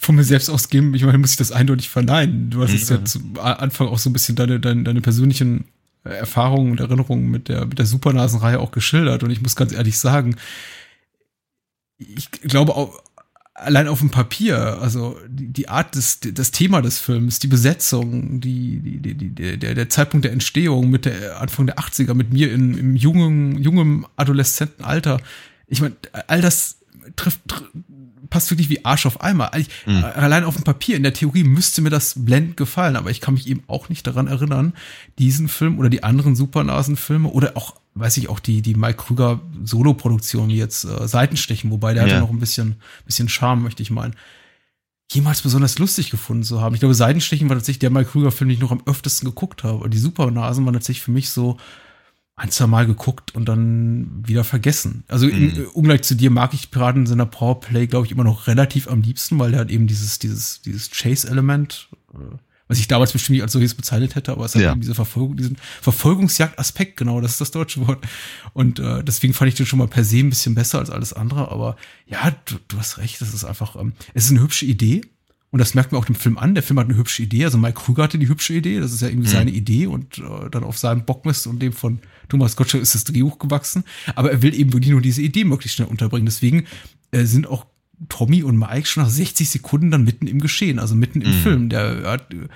Von 0.00 0.16
mir 0.16 0.24
selbst 0.24 0.48
ausgeben, 0.48 0.94
ich 0.94 1.04
meine, 1.04 1.18
muss 1.18 1.32
ich 1.32 1.36
das 1.36 1.52
eindeutig 1.52 1.88
verneinen. 1.88 2.50
Du 2.50 2.62
hast 2.62 2.72
es 2.72 2.88
Ja. 2.88 2.96
ja 2.96 3.04
zum 3.04 3.38
Anfang 3.38 3.88
auch 3.88 3.98
so 3.98 4.10
ein 4.10 4.12
bisschen 4.12 4.36
deine, 4.36 4.60
deine, 4.60 4.82
deine 4.82 5.00
persönlichen 5.00 5.64
Erfahrungen 6.04 6.72
und 6.72 6.80
Erinnerungen 6.80 7.30
mit 7.30 7.48
der, 7.48 7.66
mit 7.66 7.78
der 7.78 7.86
Supernasenreihe 7.86 8.58
auch 8.58 8.72
geschildert. 8.72 9.22
Und 9.22 9.30
ich 9.30 9.42
muss 9.42 9.56
ganz 9.56 9.72
ehrlich 9.72 9.98
sagen, 9.98 10.36
ich 11.98 12.30
glaube 12.30 12.74
auch, 12.74 13.02
allein 13.54 13.88
auf 13.88 13.98
dem 14.00 14.10
Papier, 14.10 14.78
also 14.80 15.18
die, 15.28 15.48
die 15.48 15.68
Art 15.68 15.94
des, 15.94 16.20
das 16.20 16.50
Thema 16.50 16.80
des 16.80 16.98
Films, 16.98 17.38
die 17.38 17.46
Besetzung, 17.46 18.40
die, 18.40 18.80
die, 18.80 19.14
die, 19.14 19.58
der, 19.58 19.74
der 19.74 19.88
Zeitpunkt 19.90 20.24
der 20.24 20.32
Entstehung 20.32 20.88
mit 20.88 21.04
der 21.04 21.40
Anfang 21.40 21.66
der 21.66 21.78
80er, 21.78 22.14
mit 22.14 22.32
mir 22.32 22.52
in, 22.52 22.76
im 22.76 22.96
jungen, 22.96 23.58
jungen 23.62 24.06
adoleszenten 24.16 24.84
Alter. 24.84 25.20
Ich 25.66 25.82
meine, 25.82 25.94
all 26.26 26.40
das 26.40 26.78
trifft, 27.16 27.40
tr 27.48 27.64
passt 28.30 28.50
wirklich 28.50 28.68
wie 28.68 28.84
Arsch 28.84 29.06
auf 29.06 29.20
Eimer. 29.20 29.50
Mhm. 29.86 30.04
Allein 30.04 30.44
auf 30.44 30.54
dem 30.54 30.64
Papier, 30.64 30.96
in 30.96 31.02
der 31.02 31.12
Theorie 31.12 31.44
müsste 31.44 31.82
mir 31.82 31.90
das 31.90 32.14
blendend 32.16 32.56
gefallen, 32.56 32.96
aber 32.96 33.10
ich 33.10 33.20
kann 33.20 33.34
mich 33.34 33.46
eben 33.48 33.62
auch 33.66 33.88
nicht 33.88 34.06
daran 34.06 34.28
erinnern, 34.28 34.72
diesen 35.18 35.48
Film 35.48 35.78
oder 35.78 35.90
die 35.90 36.02
anderen 36.04 36.36
Supernasen-Filme 36.36 37.28
oder 37.28 37.56
auch, 37.56 37.74
weiß 37.94 38.16
ich, 38.16 38.28
auch 38.28 38.40
die, 38.40 38.62
die 38.62 38.74
Mike 38.74 38.98
Krüger 38.98 39.40
Solo-Produktion 39.64 40.48
jetzt 40.48 40.84
äh, 40.84 41.06
Seitenstechen, 41.08 41.70
wobei 41.70 41.92
der 41.92 42.06
Ja. 42.06 42.12
hatte 42.14 42.20
noch 42.20 42.30
ein 42.30 42.40
bisschen, 42.40 42.76
bisschen 43.04 43.28
Charme, 43.28 43.62
möchte 43.62 43.82
ich 43.82 43.90
meinen, 43.90 44.14
jemals 45.12 45.42
besonders 45.42 45.78
lustig 45.78 46.10
gefunden 46.10 46.44
zu 46.44 46.60
haben. 46.60 46.74
Ich 46.74 46.80
glaube, 46.80 46.94
Seitenstechen 46.94 47.48
war 47.48 47.56
tatsächlich 47.56 47.80
der 47.80 47.90
Mike 47.90 48.10
Krüger-Film, 48.10 48.48
den 48.48 48.54
ich 48.54 48.60
noch 48.60 48.70
am 48.70 48.82
öftesten 48.86 49.28
geguckt 49.28 49.64
habe. 49.64 49.78
Und 49.78 49.92
die 49.92 49.98
Supernasen 49.98 50.64
waren 50.64 50.74
tatsächlich 50.74 51.02
für 51.02 51.10
mich 51.10 51.30
so 51.30 51.56
ein, 52.42 52.50
zwei 52.50 52.66
Mal 52.66 52.86
geguckt 52.86 53.34
und 53.34 53.44
dann 53.48 54.22
wieder 54.26 54.44
vergessen. 54.44 55.04
Also 55.08 55.26
Mhm. 55.26 55.32
im, 55.32 55.66
ungleich 55.74 56.02
zu 56.02 56.14
dir 56.14 56.30
mag 56.30 56.54
ich 56.54 56.70
Piraten 56.70 57.02
in 57.02 57.06
seiner 57.06 57.26
Powerplay, 57.26 57.86
glaube 57.86 58.06
ich, 58.06 58.12
immer 58.12 58.24
noch 58.24 58.46
relativ 58.46 58.88
am 58.88 59.02
liebsten, 59.02 59.38
weil 59.38 59.50
der 59.50 59.60
hat 59.60 59.70
eben 59.70 59.86
dieses, 59.86 60.18
dieses, 60.18 60.62
dieses 60.62 60.90
Chase-Element, 60.90 61.88
äh, 62.14 62.18
was 62.66 62.78
ich 62.78 62.88
damals 62.88 63.12
bestimmt 63.12 63.34
nicht 63.34 63.42
als 63.42 63.52
solches 63.52 63.74
bezeichnet 63.74 64.14
hätte, 64.14 64.32
aber 64.32 64.44
es 64.44 64.54
hat 64.54 64.62
Ja. 64.62 64.72
eben 64.72 64.80
diese 64.80 64.94
Verfolgung, 64.94 65.36
diesen 65.36 65.56
Verfolgungsjagd-Aspekt, 65.82 66.96
genau, 66.96 67.20
das 67.20 67.32
ist 67.32 67.40
das 67.40 67.50
deutsche 67.50 67.86
Wort. 67.86 67.98
Und 68.52 68.78
äh, 68.78 69.02
deswegen 69.04 69.34
fand 69.34 69.48
ich 69.48 69.54
den 69.56 69.66
schon 69.66 69.78
mal 69.78 69.88
per 69.88 70.04
se 70.04 70.18
ein 70.18 70.30
bisschen 70.30 70.54
besser 70.54 70.78
als 70.78 70.88
alles 70.90 71.12
andere. 71.12 71.50
Aber 71.50 71.76
ja, 72.06 72.32
du, 72.46 72.56
du 72.68 72.78
hast 72.78 72.98
recht, 72.98 73.20
das 73.20 73.34
ist 73.34 73.44
einfach, 73.44 73.76
ähm, 73.76 73.92
es 74.14 74.24
ist 74.26 74.30
eine 74.30 74.40
hübsche 74.40 74.66
Idee. 74.66 75.02
Und 75.52 75.58
das 75.58 75.74
merkt 75.74 75.90
man 75.90 76.00
auch 76.00 76.04
dem 76.04 76.14
Film 76.14 76.38
an. 76.38 76.54
Der 76.54 76.62
Film 76.62 76.78
hat 76.78 76.86
eine 76.88 76.96
hübsche 76.96 77.24
Idee. 77.24 77.44
Also 77.44 77.58
Mike 77.58 77.80
Krüger 77.80 78.04
hatte 78.04 78.18
die 78.18 78.28
hübsche 78.28 78.54
Idee. 78.54 78.78
Das 78.78 78.92
ist 78.92 79.00
ja 79.02 79.08
irgendwie 79.08 79.28
Mhm. 79.28 79.32
seine 79.32 79.50
Idee. 79.50 79.86
Und 79.86 80.18
äh, 80.18 80.48
dann 80.50 80.62
auf 80.62 80.78
seinem 80.78 81.04
Bockmist 81.04 81.46
und 81.48 81.60
dem 81.60 81.72
von 81.72 81.98
Thomas 82.28 82.54
Gottschalk 82.54 82.82
ist 82.82 82.94
das 82.94 83.02
Drehbuch 83.04 83.38
gewachsen. 83.40 83.82
Aber 84.14 84.30
er 84.30 84.42
will 84.42 84.54
eben 84.54 84.72
wirklich 84.72 84.92
nur 84.92 85.00
diese 85.00 85.22
Idee 85.22 85.42
möglichst 85.44 85.76
schnell 85.76 85.88
unterbringen. 85.88 86.26
Deswegen 86.26 86.66
äh, 87.10 87.24
sind 87.24 87.48
auch 87.48 87.66
Tommy 88.08 88.44
und 88.44 88.56
Mike 88.58 88.86
schon 88.86 89.02
nach 89.02 89.10
60 89.10 89.48
Sekunden 89.50 89.90
dann 89.90 90.04
mitten 90.04 90.26
im 90.28 90.38
Geschehen, 90.40 90.78
also 90.78 90.94
mitten 90.94 91.20
im 91.20 91.30
Mhm. 91.36 91.42
Film. 91.42 91.68
Der 91.68 92.02
hat, 92.04 92.32
äh, 92.32 92.46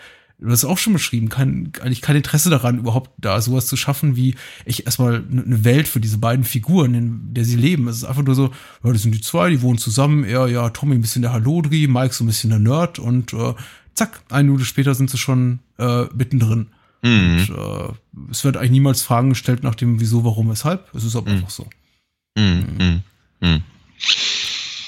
du 0.44 0.52
hast 0.52 0.64
auch 0.64 0.78
schon 0.78 0.92
beschrieben, 0.92 1.28
kein, 1.28 1.72
eigentlich 1.80 2.00
kein 2.02 2.16
Interesse 2.16 2.50
daran, 2.50 2.78
überhaupt 2.78 3.10
da 3.18 3.40
sowas 3.40 3.66
zu 3.66 3.76
schaffen, 3.76 4.16
wie 4.16 4.34
ich 4.64 4.86
erstmal 4.86 5.24
eine 5.30 5.42
eine 5.42 5.64
Welt 5.64 5.88
für 5.88 6.00
diese 6.00 6.18
beiden 6.18 6.44
Figuren, 6.44 6.94
in 6.94 7.34
der 7.34 7.44
sie 7.44 7.56
leben. 7.56 7.88
Es 7.88 7.96
ist 7.98 8.04
einfach 8.04 8.22
nur 8.22 8.34
so, 8.34 8.50
ja, 8.82 8.92
das 8.92 9.02
sind 9.02 9.14
die 9.14 9.20
zwei, 9.20 9.50
die 9.50 9.62
wohnen 9.62 9.78
zusammen, 9.78 10.24
er, 10.24 10.46
ja, 10.48 10.70
Tommy 10.70 10.94
ein 10.94 11.00
bisschen 11.00 11.22
der 11.22 11.32
Hallodri, 11.32 11.86
Mike 11.86 12.14
so 12.14 12.24
ein 12.24 12.26
bisschen 12.26 12.50
der 12.50 12.58
Nerd 12.58 12.98
und 12.98 13.32
äh, 13.32 13.54
zack, 13.94 14.20
eine 14.30 14.44
Minute 14.44 14.64
später 14.64 14.94
sind 14.94 15.10
sie 15.10 15.18
schon 15.18 15.60
äh, 15.78 16.04
mittendrin. 16.14 16.68
Mhm. 17.02 17.46
Und 17.48 17.50
äh, 17.50 18.30
es 18.30 18.44
wird 18.44 18.56
eigentlich 18.56 18.70
niemals 18.70 19.02
Fragen 19.02 19.30
gestellt 19.30 19.62
nach 19.62 19.74
dem 19.74 20.00
Wieso, 20.00 20.24
Warum, 20.24 20.50
Weshalb. 20.50 20.92
Es 20.94 21.04
ist 21.04 21.16
aber 21.16 21.30
Mhm. 21.30 21.36
einfach 21.36 21.50
so. 21.50 21.66
Mhm. 22.36 23.02
Mhm. 23.40 23.62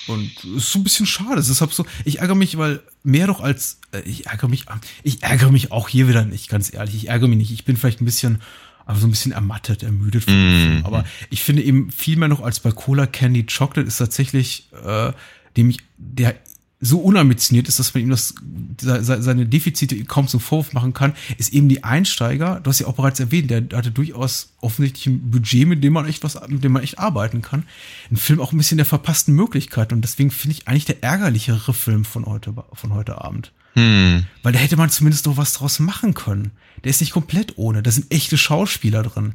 Und 0.07 0.31
es 0.45 0.65
ist 0.65 0.73
so 0.73 0.79
ein 0.79 0.85
bisschen 0.85 1.07
schade. 1.07 1.41
Es 1.41 1.49
ist 1.49 1.61
halt 1.61 1.73
so, 1.73 1.87
ich 2.05 2.21
ärgere 2.21 2.35
mich, 2.35 2.57
weil 2.59 2.81
mehr 3.03 3.27
doch 3.27 3.41
als, 3.41 3.81
äh, 3.93 4.01
ich 4.01 4.27
ärgere 4.27 4.49
mich, 4.49 4.67
ich 5.03 5.23
ärgere 5.23 5.51
mich 5.51 5.73
auch 5.73 5.89
hier 5.89 6.09
wieder 6.09 6.25
nicht, 6.25 6.49
ganz 6.49 6.73
ehrlich. 6.73 6.95
Ich 6.95 7.09
ärgere 7.09 7.29
mich 7.29 7.39
nicht. 7.39 7.53
Ich 7.53 7.65
bin 7.65 7.77
vielleicht 7.77 8.01
ein 8.01 8.05
bisschen, 8.05 8.41
aber 8.85 8.99
so 8.99 9.07
ein 9.07 9.11
bisschen 9.11 9.33
ermattet, 9.33 9.83
ermüdet 9.83 10.25
von 10.25 10.35
dem 10.35 10.81
Mm. 10.81 10.87
Aber 10.87 11.05
ich 11.31 11.43
finde 11.43 11.63
eben 11.63 11.91
viel 11.91 12.17
mehr 12.17 12.29
noch 12.29 12.41
als 12.41 12.61
bei 12.61 12.73
Cola 12.73 13.07
Candy 13.07 13.45
Chocolate 13.45 13.89
ist 13.89 13.99
tatsächlich, 13.99 14.69
äh, 14.85 15.13
dem 15.57 15.71
ich, 15.71 15.79
der 15.97 16.37
so 16.79 16.99
unambitioniert 17.01 17.69
ist, 17.69 17.79
dass 17.79 17.95
man 17.95 18.03
ihm 18.03 18.11
das, 18.11 18.35
se- 18.81 19.03
se- 19.03 19.23
seine 19.23 19.47
Defizite 19.47 20.05
kaum 20.05 20.29
zum 20.29 20.41
Vorwurf 20.41 20.75
machen 20.75 20.93
kann, 20.93 21.15
ist 21.39 21.55
eben 21.55 21.71
die 21.71 21.85
Einsteiger, 21.85 22.61
du 22.61 22.69
hast 22.69 22.81
ja 22.81 22.87
auch 22.87 22.97
bereits 22.97 23.19
erwähnt, 23.19 23.51
der 23.51 23.65
hatte 23.73 23.91
durchaus 23.91 24.53
offensichtlich 24.61 25.07
ein 25.07 25.31
Budget, 25.31 25.67
mit 25.67 25.83
dem 25.83 25.95
man 25.95 26.07
echt 26.07 26.23
was, 26.23 26.39
mit 26.49 26.63
dem 26.65 26.73
man 26.73 26.83
echt 26.83 26.99
arbeiten 26.99 27.41
kann. 27.41 27.65
Ein 28.11 28.19
Film 28.19 28.41
auch 28.41 28.53
ein 28.53 28.59
bisschen 28.59 28.77
der 28.77 28.85
verpassten 28.85 29.35
Möglichkeit 29.35 29.93
und 29.93 30.03
deswegen 30.03 30.31
finde 30.31 30.57
ich 30.57 30.69
eigentlich 30.69 30.85
der 30.85 31.03
ärgerlichere 31.03 31.73
Film 31.73 32.05
von 32.05 32.27
heute, 32.27 32.53
von 32.75 32.93
heute 32.93 33.23
Abend. 33.23 33.53
Hm. 33.73 34.25
Weil 34.43 34.53
da 34.53 34.59
hätte 34.59 34.77
man 34.77 34.91
zumindest 34.91 35.25
noch 35.27 35.37
was 35.39 35.55
draus 35.55 35.79
machen 35.79 36.13
können. 36.15 36.51
Der 36.85 36.91
ist 36.91 37.01
nicht 37.01 37.13
komplett 37.13 37.55
ohne. 37.57 37.83
Da 37.83 37.91
sind 37.91 38.13
echte 38.13 38.37
Schauspieler 38.39 39.03
drin. 39.03 39.35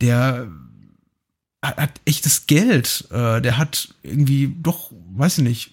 Der 0.00 0.48
hat, 1.62 1.76
hat 1.76 2.00
echtes 2.04 2.46
Geld. 2.46 3.06
Äh, 3.10 3.40
der 3.40 3.56
hat 3.58 3.94
irgendwie 4.02 4.52
doch, 4.62 4.90
weiß 5.14 5.38
ich 5.38 5.44
nicht, 5.44 5.70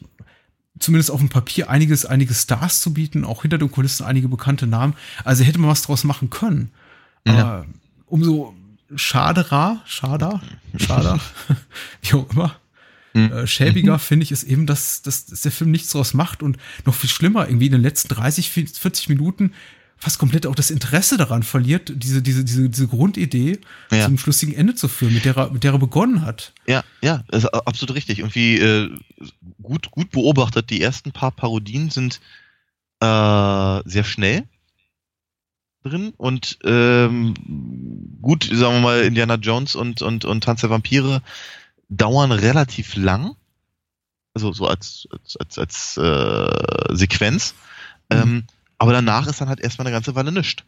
zumindest 0.79 1.11
auf 1.11 1.19
dem 1.19 1.29
Papier 1.29 1.69
einiges, 1.69 2.05
einige 2.05 2.33
Stars 2.33 2.81
zu 2.81 2.93
bieten, 2.93 3.23
auch 3.23 3.41
hinter 3.43 3.57
den 3.57 3.71
Kulissen 3.71 4.05
einige 4.05 4.27
bekannte 4.27 4.67
Namen. 4.67 4.95
Also 5.23 5.43
hätte 5.43 5.59
man 5.59 5.69
was 5.69 5.81
draus 5.81 6.03
machen 6.03 6.29
können. 6.29 6.71
Ja. 7.27 7.33
Aber 7.33 7.65
umso 8.07 8.55
schaderer, 8.95 9.81
schader, 9.85 10.41
schader, 10.77 11.19
wie 12.01 12.13
auch 12.13 12.29
immer, 12.31 12.55
Mhm. 13.13 13.31
äh, 13.31 13.47
schäbiger 13.47 13.97
finde 13.97 14.23
ich 14.23 14.31
es 14.31 14.43
eben, 14.43 14.67
dass, 14.67 15.01
dass, 15.01 15.25
dass 15.25 15.41
der 15.41 15.51
Film 15.51 15.71
nichts 15.71 15.89
draus 15.91 16.13
macht 16.13 16.43
und 16.43 16.57
noch 16.85 16.93
viel 16.93 17.09
schlimmer, 17.09 17.47
irgendwie 17.47 17.65
in 17.65 17.71
den 17.71 17.81
letzten 17.81 18.09
30, 18.09 18.51
40 18.51 19.09
Minuten 19.09 19.53
fast 19.99 20.17
komplett 20.17 20.47
auch 20.47 20.55
das 20.55 20.71
Interesse 20.71 21.17
daran 21.17 21.43
verliert, 21.43 21.91
diese, 21.93 22.21
diese, 22.21 22.45
diese, 22.45 22.69
diese 22.69 22.87
Grundidee 22.87 23.59
Ja. 23.91 24.05
zum 24.05 24.17
schlüssigen 24.17 24.55
Ende 24.55 24.73
zu 24.73 24.87
führen, 24.87 25.13
mit 25.13 25.25
der 25.25 25.35
er, 25.35 25.51
mit 25.51 25.63
der 25.63 25.73
er 25.73 25.79
begonnen 25.79 26.21
hat. 26.25 26.53
Ja, 26.67 26.83
ja, 27.01 27.23
das 27.27 27.43
ist 27.43 27.53
absolut 27.53 27.95
richtig. 27.95 28.19
Irgendwie 28.19 28.57
äh, 28.59 28.89
gut, 29.61 29.91
gut 29.91 30.11
beobachtet. 30.11 30.69
Die 30.69 30.81
ersten 30.81 31.11
paar 31.11 31.31
Parodien 31.31 31.89
sind 31.89 32.21
äh, 33.01 33.81
sehr 33.89 34.03
schnell 34.05 34.45
drin 35.83 36.13
und 36.17 36.59
ähm, 36.63 37.33
gut, 38.21 38.43
sagen 38.45 38.75
wir 38.75 38.81
mal, 38.81 39.01
Indiana 39.01 39.35
Jones 39.35 39.75
und, 39.75 40.01
und, 40.01 40.25
und 40.25 40.43
Tanz 40.43 40.61
der 40.61 40.69
Vampire 40.69 41.21
dauern 41.89 42.31
relativ 42.31 42.95
lang. 42.95 43.35
Also 44.33 44.53
so 44.53 44.67
als, 44.67 45.07
als, 45.11 45.37
als, 45.37 45.57
als 45.57 45.97
äh, 45.97 46.95
Sequenz. 46.95 47.55
Ähm, 48.09 48.43
aber 48.79 48.93
danach 48.93 49.27
ist 49.27 49.39
dann 49.39 49.49
halt 49.49 49.59
erstmal 49.59 49.85
eine 49.85 49.95
ganze 49.95 50.15
Weile 50.15 50.31
nichts. 50.31 50.63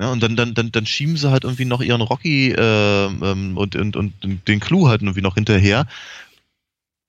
Ja, 0.00 0.12
und 0.12 0.22
dann, 0.22 0.36
dann, 0.36 0.54
dann, 0.54 0.70
dann 0.70 0.86
schieben 0.86 1.16
sie 1.16 1.30
halt 1.30 1.44
irgendwie 1.44 1.64
noch 1.64 1.80
ihren 1.80 2.00
Rocky 2.00 2.52
äh, 2.52 3.06
und, 3.06 3.76
und, 3.76 3.96
und 3.96 4.48
den 4.48 4.60
Clou 4.60 4.88
halt 4.88 5.02
irgendwie 5.02 5.22
noch 5.22 5.34
hinterher. 5.34 5.86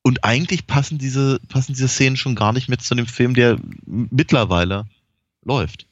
Und 0.01 0.23
eigentlich 0.23 0.65
passen 0.65 0.97
diese, 0.97 1.39
passen 1.49 1.73
diese 1.73 1.87
Szenen 1.87 2.17
schon 2.17 2.33
gar 2.33 2.51
nicht 2.51 2.67
mehr 2.67 2.79
zu 2.79 2.95
dem 2.95 3.05
Film, 3.05 3.35
der 3.35 3.59
mittlerweile 3.85 4.87
läuft. 5.43 5.85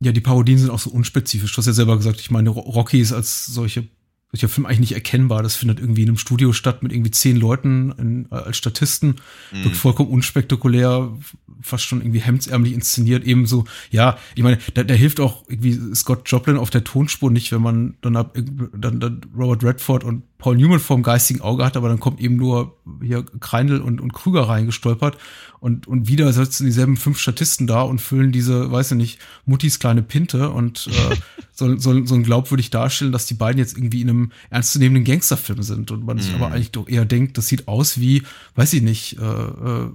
Ja, 0.00 0.12
die 0.12 0.20
Parodien 0.20 0.58
sind 0.58 0.70
auch 0.70 0.78
so 0.78 0.90
unspezifisch. 0.90 1.52
Du 1.52 1.58
hast 1.58 1.66
ja 1.66 1.72
selber 1.72 1.96
gesagt, 1.96 2.20
ich 2.20 2.30
meine, 2.30 2.50
Ro- 2.50 2.60
Rocky 2.60 3.00
ist 3.00 3.12
als 3.12 3.44
solche, 3.44 3.86
solcher 4.34 4.48
Film 4.48 4.66
eigentlich 4.66 4.80
nicht 4.80 4.94
erkennbar. 4.94 5.44
Das 5.44 5.54
findet 5.54 5.78
irgendwie 5.78 6.02
in 6.02 6.08
einem 6.08 6.18
Studio 6.18 6.52
statt 6.52 6.82
mit 6.82 6.92
irgendwie 6.92 7.12
zehn 7.12 7.36
Leuten 7.36 7.92
in, 7.98 8.26
als 8.30 8.56
Statisten. 8.56 9.16
Mhm. 9.52 9.64
Wirkt 9.64 9.76
vollkommen 9.76 10.10
unspektakulär, 10.10 11.16
fast 11.60 11.84
schon 11.84 12.00
irgendwie 12.00 12.20
hemdsärmlich 12.20 12.72
inszeniert. 12.72 13.24
Ebenso, 13.24 13.64
ja, 13.90 14.18
ich 14.34 14.42
meine, 14.42 14.58
da, 14.74 14.82
da 14.82 14.94
hilft 14.94 15.20
auch 15.20 15.44
irgendwie 15.48 15.78
Scott 15.94 16.22
Joplin 16.26 16.56
auf 16.56 16.70
der 16.70 16.82
Tonspur 16.82 17.30
nicht, 17.30 17.52
wenn 17.52 17.62
man 17.62 17.94
dann, 18.00 18.16
ab, 18.16 18.36
dann, 18.76 18.98
dann 18.98 19.20
Robert 19.36 19.62
Redford 19.62 20.02
und 20.02 20.24
Paul 20.44 20.58
Newman 20.58 20.78
vorm 20.78 21.02
geistigen 21.02 21.40
Auge 21.40 21.64
hat, 21.64 21.74
aber 21.74 21.88
dann 21.88 22.00
kommt 22.00 22.20
eben 22.20 22.36
nur 22.36 22.76
hier 23.00 23.24
Kreindl 23.40 23.80
und, 23.80 23.98
und 23.98 24.12
Krüger 24.12 24.42
reingestolpert 24.46 25.16
und, 25.58 25.86
und 25.86 26.06
wieder 26.06 26.30
sitzen 26.34 26.66
dieselben 26.66 26.98
fünf 26.98 27.18
Statisten 27.18 27.66
da 27.66 27.80
und 27.80 27.98
füllen 28.02 28.30
diese, 28.30 28.70
weiß 28.70 28.90
ich 28.90 28.96
nicht, 28.98 29.18
Muttis 29.46 29.78
kleine 29.78 30.02
Pinte 30.02 30.50
und 30.50 30.86
äh, 30.88 31.16
sollen 31.54 31.78
soll, 31.80 32.06
sollen 32.06 32.24
glaubwürdig 32.24 32.68
darstellen, 32.68 33.10
dass 33.10 33.24
die 33.24 33.32
beiden 33.32 33.58
jetzt 33.58 33.78
irgendwie 33.78 34.02
in 34.02 34.10
einem 34.10 34.32
ernstzunehmenden 34.50 35.04
Gangsterfilm 35.10 35.62
sind 35.62 35.90
und 35.90 36.04
man 36.04 36.18
sich 36.18 36.34
Mhm. 36.36 36.42
aber 36.42 36.52
eigentlich 36.52 36.72
doch 36.72 36.88
eher 36.88 37.06
denkt, 37.06 37.38
das 37.38 37.46
sieht 37.46 37.66
aus 37.66 37.98
wie, 37.98 38.22
weiß 38.54 38.74
ich 38.74 38.82
nicht, 38.82 39.16
äh, 39.18 39.24
äh, 39.24 39.88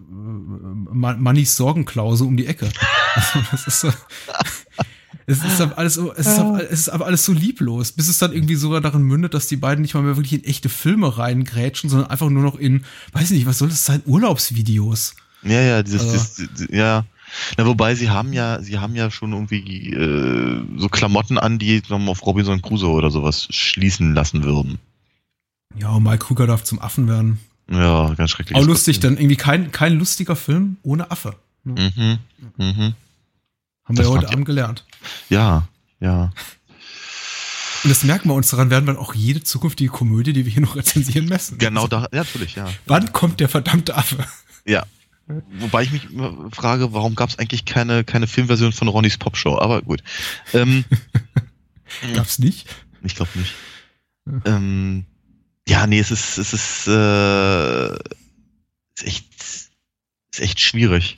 Ma- 0.91 1.16
Mannys 1.16 1.56
Sorgenklause 1.58 2.24
um 2.24 2.38
die 2.38 2.47
Ecke. 2.47 2.70
Also 3.16 3.39
das 3.52 3.66
ist 3.68 3.80
so, 3.82 3.89
Es 5.30 5.44
ist 5.44 5.62
aber 5.62 5.78
alles 5.78 5.94
so, 5.94 6.12
es 6.12 6.26
ist, 6.26 6.40
aber, 6.40 6.64
es 6.72 6.80
ist 6.80 6.90
aber 6.90 7.06
alles 7.06 7.24
so 7.24 7.34
lieblos, 7.34 7.92
bis 7.92 8.10
es 8.10 8.18
dann 8.18 8.34
irgendwie 8.34 8.56
sogar 8.56 8.82
darin 8.82 9.04
mündet, 9.04 9.36
dass 9.36 9.46
die 9.46 9.58
beiden 9.58 9.84
nicht 9.84 9.94
mal 9.94 10.02
mehr 10.02 10.18
wirklich 10.18 10.34
in 10.34 10.44
echte 10.44 10.70
Filme 10.70 11.20
reingrätschen, 11.20 11.88
sondern 11.88 12.10
einfach 12.10 12.30
nur 12.32 12.42
noch 12.42 12.56
in, 12.56 12.84
weiß 13.14 13.26
ich 13.26 13.38
nicht, 13.38 13.46
was 13.46 13.60
soll 13.60 13.70
das 13.70 13.86
sein, 13.86 14.02
Urlaubsvideos. 14.08 15.16
Ja, 15.44 15.62
ja, 15.62 15.84
dieses, 15.84 16.02
also. 16.02 16.48
dieses 16.56 16.76
ja. 16.76 17.06
Na, 17.58 17.68
wobei 17.68 17.94
sie 17.94 18.10
haben 18.10 18.34
ja, 18.34 18.60
sie 18.64 18.80
haben 18.80 18.96
ja 18.96 19.12
schon 19.12 19.34
irgendwie 19.34 19.94
äh, 19.94 20.64
so 20.78 20.90
Klamotten 20.90 21.38
an, 21.38 21.60
die 21.60 21.84
auf 21.88 22.26
Robinson 22.26 22.64
Crusoe 22.64 22.94
oder 22.94 23.12
sowas 23.12 23.48
schließen 23.52 24.16
lassen 24.16 24.44
würden. 24.44 24.80
Ja, 25.78 25.90
und 25.90 26.02
Mike 26.02 26.26
Krüger 26.26 26.48
darf 26.48 26.64
zum 26.64 26.82
Affen 26.82 27.08
werden. 27.08 27.40
Ja, 27.70 28.16
ganz 28.16 28.32
schrecklich. 28.32 28.58
Auch 28.58 28.66
lustig, 28.66 29.00
dann 29.00 29.18
irgendwie 29.18 29.36
kein, 29.36 29.72
kein 29.72 29.94
lustiger 30.00 30.36
Film 30.36 30.78
ohne 30.82 31.12
Affe. 31.12 31.36
Mhm. 31.66 32.18
Mhm. 32.58 32.96
Haben 33.90 33.98
wir 33.98 34.06
ja 34.06 34.12
heute 34.12 34.30
Abend 34.30 34.46
gelernt. 34.46 34.86
Ja, 35.30 35.68
ja. 36.00 36.32
Und 37.84 37.90
das 37.90 38.04
merken 38.04 38.30
wir 38.30 38.36
uns 38.36 38.50
daran, 38.52 38.70
werden 38.70 38.86
wir 38.86 39.00
auch 39.00 39.16
jede 39.16 39.42
zukünftige 39.42 39.90
Komödie, 39.90 40.32
die 40.32 40.46
wir 40.46 40.52
hier 40.52 40.62
noch 40.62 40.76
rezensieren, 40.76 41.26
messen. 41.26 41.58
Genau, 41.58 41.88
da, 41.88 42.02
ja, 42.12 42.20
natürlich, 42.20 42.54
ja. 42.54 42.70
Wann 42.86 43.12
kommt 43.14 43.40
der 43.40 43.50
verdammte 43.50 43.96
Affe? 43.96 44.24
Ja. 44.64 44.86
Wobei 45.60 45.84
ich 45.84 45.92
mich 45.92 46.08
frage, 46.52 46.94
warum 46.94 47.16
gab 47.16 47.30
es 47.30 47.40
eigentlich 47.40 47.66
keine, 47.66 48.04
keine 48.04 48.28
Filmversion 48.28 48.74
von 48.74 48.88
Ronnys 48.88 49.18
Popshow? 49.18 49.58
Aber 49.58 49.82
gut. 49.82 50.04
Ähm, 50.54 50.86
Gab's 52.14 52.38
nicht? 52.38 52.68
Ich 53.02 53.16
glaube 53.16 53.32
nicht. 53.34 53.56
Ja. 54.28 54.56
Ähm, 54.56 55.06
ja, 55.68 55.88
nee, 55.88 56.00
es 56.00 56.12
ist, 56.12 56.38
es 56.38 56.54
ist, 56.54 56.88
äh, 56.88 57.94
ist 57.94 59.04
echt, 59.04 59.34
ist 59.42 60.40
echt 60.40 60.60
schwierig 60.60 61.18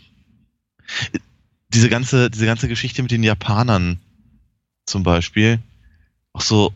diese 1.74 1.89
ganze, 1.89 2.30
diese 2.30 2.45
ganze 2.45 2.67
Geschichte 2.67 3.01
mit 3.01 3.11
den 3.11 3.24
Japanern 3.24 3.99
zum 4.86 5.03
Beispiel, 5.03 5.59
auch 6.34 6.41
so, 6.41 6.74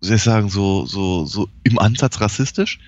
wie 0.00 0.06
soll 0.06 0.16
ich 0.16 0.22
sagen, 0.22 0.48
so, 0.48 0.86
so, 0.86 1.26
so 1.26 1.48
im 1.62 1.78
Ansatz 1.78 2.20
rassistisch 2.20 2.78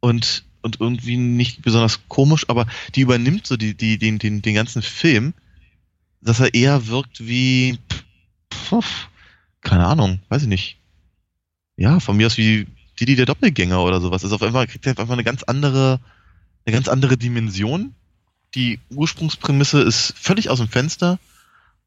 und, 0.00 0.44
und 0.62 0.80
irgendwie 0.80 1.16
nicht 1.16 1.62
besonders 1.62 2.08
komisch, 2.08 2.48
aber 2.48 2.66
die 2.94 3.02
übernimmt 3.02 3.46
so 3.46 3.56
die, 3.56 3.74
die, 3.74 3.98
den, 3.98 4.18
den, 4.18 4.42
den 4.42 4.54
ganzen 4.54 4.82
Film, 4.82 5.34
dass 6.20 6.40
er 6.40 6.54
eher 6.54 6.86
wirkt 6.86 7.26
wie, 7.26 7.78
pff, 8.52 9.08
keine 9.60 9.86
Ahnung, 9.86 10.20
weiß 10.28 10.42
ich 10.42 10.48
nicht. 10.48 10.78
Ja, 11.76 12.00
von 12.00 12.16
mir 12.16 12.26
aus 12.26 12.36
wie 12.36 12.66
Didi 13.00 13.16
der 13.16 13.26
Doppelgänger 13.26 13.82
oder 13.82 14.00
sowas. 14.00 14.22
Also 14.22 14.36
auf 14.36 14.42
einmal 14.42 14.66
kriegt 14.66 14.86
er 14.86 14.90
einfach 14.98 15.10
eine 15.10 15.24
ganz 15.24 15.42
andere, 15.42 16.00
eine 16.64 16.74
ganz 16.74 16.88
andere 16.88 17.16
Dimension 17.16 17.94
die 18.54 18.80
Ursprungsprämisse 18.90 19.80
ist 19.80 20.14
völlig 20.16 20.50
aus 20.50 20.58
dem 20.58 20.68
Fenster 20.68 21.18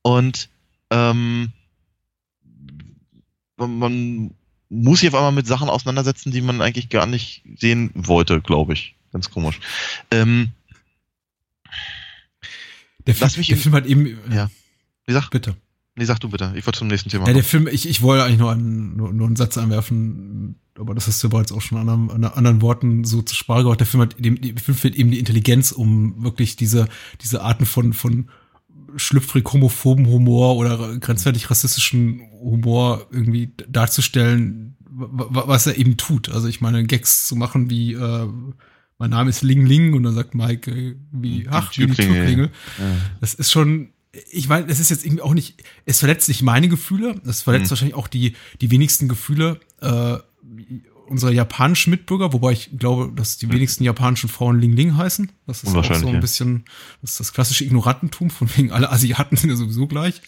und 0.01 0.49
ähm, 0.89 1.51
man 3.57 4.33
muss 4.69 4.99
sich 4.99 5.09
auf 5.09 5.15
einmal 5.15 5.31
mit 5.31 5.47
Sachen 5.47 5.69
auseinandersetzen, 5.69 6.31
die 6.31 6.41
man 6.41 6.61
eigentlich 6.61 6.89
gar 6.89 7.05
nicht 7.05 7.43
sehen 7.57 7.91
wollte, 7.93 8.41
glaube 8.41 8.73
ich. 8.73 8.95
Ganz 9.11 9.29
komisch. 9.31 9.59
Ähm, 10.11 10.51
der, 13.07 13.15
Film, 13.15 13.45
der 13.47 13.57
Film 13.57 13.75
hat 13.75 13.85
eben. 13.85 14.19
Ja. 14.31 14.49
Wie 15.05 15.13
sag? 15.13 15.29
Bitte. 15.29 15.55
Nee, 15.95 16.05
sag 16.05 16.19
du 16.19 16.29
bitte. 16.29 16.53
Ich 16.55 16.65
wollte 16.65 16.79
zum 16.79 16.89
nächsten 16.89 17.09
Thema. 17.09 17.27
Ja, 17.27 17.33
der 17.33 17.43
Film, 17.43 17.67
ich, 17.67 17.87
ich 17.87 18.01
wollte 18.01 18.25
eigentlich 18.25 18.39
nur 18.39 18.51
einen, 18.51 18.97
nur, 18.97 19.13
nur 19.13 19.27
einen 19.27 19.37
Satz 19.37 19.57
anwerfen, 19.57 20.59
aber 20.77 20.93
das 20.93 21.07
hast 21.07 21.23
du 21.23 21.29
bereits 21.29 21.51
auch 21.51 21.61
schon 21.61 21.77
an, 21.77 22.09
an 22.09 22.23
anderen 22.23 22.61
Worten 22.61 23.03
so 23.03 23.21
zu 23.21 23.35
Sprache 23.35 23.63
gebracht. 23.63 23.79
Der 23.79 23.87
Film 23.87 24.01
hat, 24.01 24.15
dem, 24.19 24.41
der 24.41 24.61
Film 24.61 24.77
fehlt 24.77 24.95
eben 24.95 25.11
die 25.11 25.19
Intelligenz, 25.19 25.71
um 25.71 26.23
wirklich 26.23 26.55
diese, 26.55 26.87
diese 27.21 27.41
Arten 27.41 27.65
von, 27.65 27.93
von 27.93 28.29
schlüpfrig 28.97 29.45
homophoben 29.51 30.07
Humor 30.07 30.57
oder 30.57 30.97
grenzwertig 30.97 31.49
rassistischen 31.49 32.21
Humor 32.39 33.07
irgendwie 33.11 33.53
darzustellen, 33.67 34.75
was 34.89 35.67
er 35.67 35.77
eben 35.77 35.97
tut. 35.97 36.29
Also 36.29 36.47
ich 36.47 36.61
meine, 36.61 36.85
Gags 36.85 37.27
zu 37.27 37.35
machen 37.35 37.69
wie, 37.69 37.93
äh, 37.93 38.27
mein 38.97 39.09
Name 39.09 39.29
ist 39.29 39.41
Ling 39.41 39.65
Ling 39.65 39.93
und 39.93 40.03
dann 40.03 40.15
sagt 40.15 40.35
Mike 40.35 40.71
äh, 40.71 40.95
wie, 41.11 41.47
ach, 41.49 41.71
die 41.71 41.87
Türklingel. 41.87 42.51
Ja. 42.77 42.83
Das 43.19 43.33
ist 43.33 43.51
schon, 43.51 43.89
ich 44.31 44.47
meine, 44.47 44.67
es 44.67 44.79
ist 44.79 44.89
jetzt 44.89 45.05
irgendwie 45.05 45.23
auch 45.23 45.33
nicht, 45.33 45.63
es 45.85 45.99
verletzt 45.99 46.29
nicht 46.29 46.41
meine 46.41 46.69
Gefühle, 46.69 47.19
es 47.25 47.41
verletzt 47.41 47.65
mhm. 47.65 47.69
wahrscheinlich 47.71 47.95
auch 47.95 48.07
die, 48.07 48.35
die 48.61 48.71
wenigsten 48.71 49.09
Gefühle 49.09 49.59
äh, 49.81 50.17
unserer 51.07 51.31
japanischen 51.31 51.91
Mitbürger, 51.91 52.33
wobei 52.33 52.51
ich 52.53 52.77
glaube, 52.77 53.11
dass 53.15 53.37
die 53.37 53.49
wenigsten 53.51 53.83
japanischen 53.83 54.29
Frauen 54.29 54.59
Ling 54.59 54.73
Ling 54.73 54.97
heißen. 54.97 55.31
Das 55.45 55.63
ist 55.63 55.75
auch 55.75 55.93
so 55.93 56.07
ein 56.07 56.19
bisschen, 56.19 56.65
das 57.01 57.11
ist 57.11 57.19
das 57.19 57.33
klassische 57.33 57.63
Ignorantentum, 57.63 58.29
von 58.29 58.49
wegen 58.55 58.71
alle 58.71 58.91
Asiaten 58.91 59.37
sind 59.37 59.49
ja 59.49 59.55
sowieso 59.55 59.87
gleich. 59.87 60.21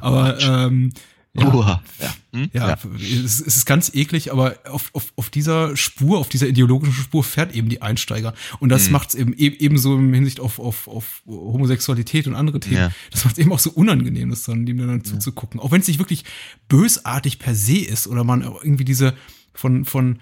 Aber 0.00 0.40
ähm, 0.40 0.92
ja, 1.34 1.54
Uha. 1.54 1.82
ja. 2.00 2.14
Hm? 2.32 2.50
ja, 2.52 2.68
ja. 2.68 2.78
Es, 2.96 3.40
es, 3.40 3.56
ist 3.58 3.64
ganz 3.64 3.94
eklig, 3.94 4.32
aber 4.32 4.56
auf, 4.64 4.90
auf, 4.92 5.12
auf 5.16 5.30
dieser 5.30 5.76
Spur, 5.76 6.18
auf 6.18 6.28
dieser 6.28 6.48
ideologischen 6.48 6.94
Spur 6.94 7.22
fährt 7.22 7.54
eben 7.54 7.68
die 7.68 7.80
Einsteiger. 7.80 8.34
Und 8.60 8.70
das 8.70 8.86
hm. 8.86 8.92
macht 8.92 9.10
es 9.10 9.14
eben 9.14 9.34
ebenso 9.34 9.96
im 9.96 10.12
Hinsicht 10.12 10.40
auf, 10.40 10.58
auf, 10.58 10.88
auf 10.88 11.22
Homosexualität 11.26 12.26
und 12.26 12.34
andere 12.34 12.60
Themen. 12.60 12.76
Ja. 12.76 12.92
Das 13.10 13.24
macht 13.24 13.38
es 13.38 13.38
eben 13.38 13.52
auch 13.52 13.58
so 13.58 13.70
unangenehm, 13.70 14.30
das 14.30 14.42
dann, 14.44 14.66
dem 14.66 14.78
dann 14.78 14.98
ja. 14.98 15.04
zuzugucken. 15.04 15.60
Auch 15.60 15.70
wenn 15.70 15.80
es 15.80 15.88
nicht 15.88 15.98
wirklich 15.98 16.24
bösartig 16.68 17.38
per 17.38 17.54
se 17.54 17.78
ist 17.78 18.06
oder 18.06 18.24
man 18.24 18.42
irgendwie 18.42 18.84
diese 18.84 19.14
von, 19.58 19.84
von 19.84 20.20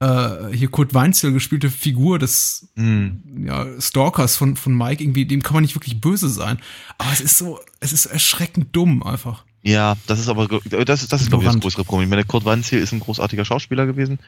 äh, 0.00 0.54
hier 0.54 0.68
Kurt 0.68 0.92
Weinzel 0.92 1.32
gespielte 1.32 1.70
Figur 1.70 2.18
des 2.18 2.68
mm. 2.74 3.46
ja, 3.46 3.80
Stalkers 3.80 4.36
von, 4.36 4.56
von 4.56 4.76
Mike, 4.76 5.02
irgendwie, 5.02 5.24
dem 5.24 5.42
kann 5.42 5.54
man 5.54 5.62
nicht 5.62 5.74
wirklich 5.74 6.00
böse 6.00 6.28
sein. 6.28 6.58
Aber 6.98 7.12
es 7.12 7.20
ist 7.20 7.38
so, 7.38 7.60
es 7.80 7.92
ist 7.92 8.06
erschreckend 8.06 8.76
dumm 8.76 9.02
einfach. 9.02 9.44
Ja, 9.62 9.96
das 10.06 10.18
ist 10.18 10.28
aber, 10.28 10.46
das, 10.46 11.08
das 11.08 11.22
ist, 11.22 11.30
glaube 11.30 11.44
ich, 11.44 11.50
das 11.50 11.60
größere 11.60 11.84
Problem. 11.84 12.04
Ich 12.04 12.10
meine, 12.10 12.24
Kurt 12.24 12.44
Weinziel 12.44 12.80
ist 12.80 12.92
ein 12.92 13.00
großartiger 13.00 13.46
Schauspieler 13.46 13.86
gewesen. 13.86 14.18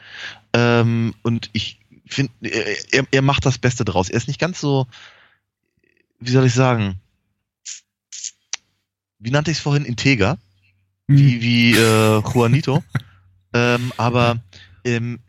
Ähm, 0.53 1.13
und 1.21 1.51
ich 1.53 1.79
finde, 2.07 2.31
er, 2.41 3.05
er 3.11 3.21
macht 3.21 3.45
das 3.45 3.59
Beste 3.59 3.85
draus. 3.85 4.09
Er 4.09 4.17
ist 4.17 4.27
nicht 4.27 4.39
ganz 4.39 4.59
so, 4.59 4.87
wie 6.19 6.31
soll 6.31 6.45
ich 6.47 6.53
sagen, 6.55 6.95
wie 9.19 9.29
nannte 9.29 9.51
ich 9.51 9.57
es 9.57 9.63
vorhin, 9.63 9.85
integer, 9.85 10.39
hm. 11.07 11.17
wie, 11.17 11.41
wie 11.41 11.71
äh, 11.73 12.21
Juanito. 12.33 12.83
ähm, 13.53 13.91
aber 13.97 14.39
ähm, 14.83 15.19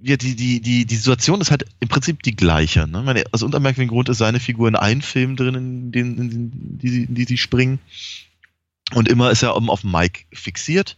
ja, 0.00 0.16
die, 0.16 0.36
die, 0.36 0.60
die, 0.60 0.86
die 0.86 0.96
Situation 0.96 1.40
ist 1.40 1.50
halt 1.50 1.66
im 1.80 1.88
Prinzip 1.88 2.22
die 2.22 2.34
gleiche. 2.34 2.86
Ne? 2.88 3.02
Meine, 3.02 3.24
aus 3.32 3.42
unermerklichen 3.42 3.90
Grund 3.90 4.08
ist 4.08 4.18
seine 4.18 4.40
Figur 4.40 4.68
in 4.68 4.76
einem 4.76 5.02
Film 5.02 5.36
drin, 5.36 5.54
in 5.54 5.92
den, 5.92 6.18
in 6.18 6.30
den 6.30 6.78
die, 6.78 7.04
in 7.04 7.14
die 7.14 7.24
sie 7.24 7.36
springen. 7.36 7.78
Und 8.94 9.08
immer 9.08 9.30
ist 9.30 9.42
er 9.42 9.54
auf 9.54 9.84
Mike 9.84 10.24
fixiert. 10.32 10.96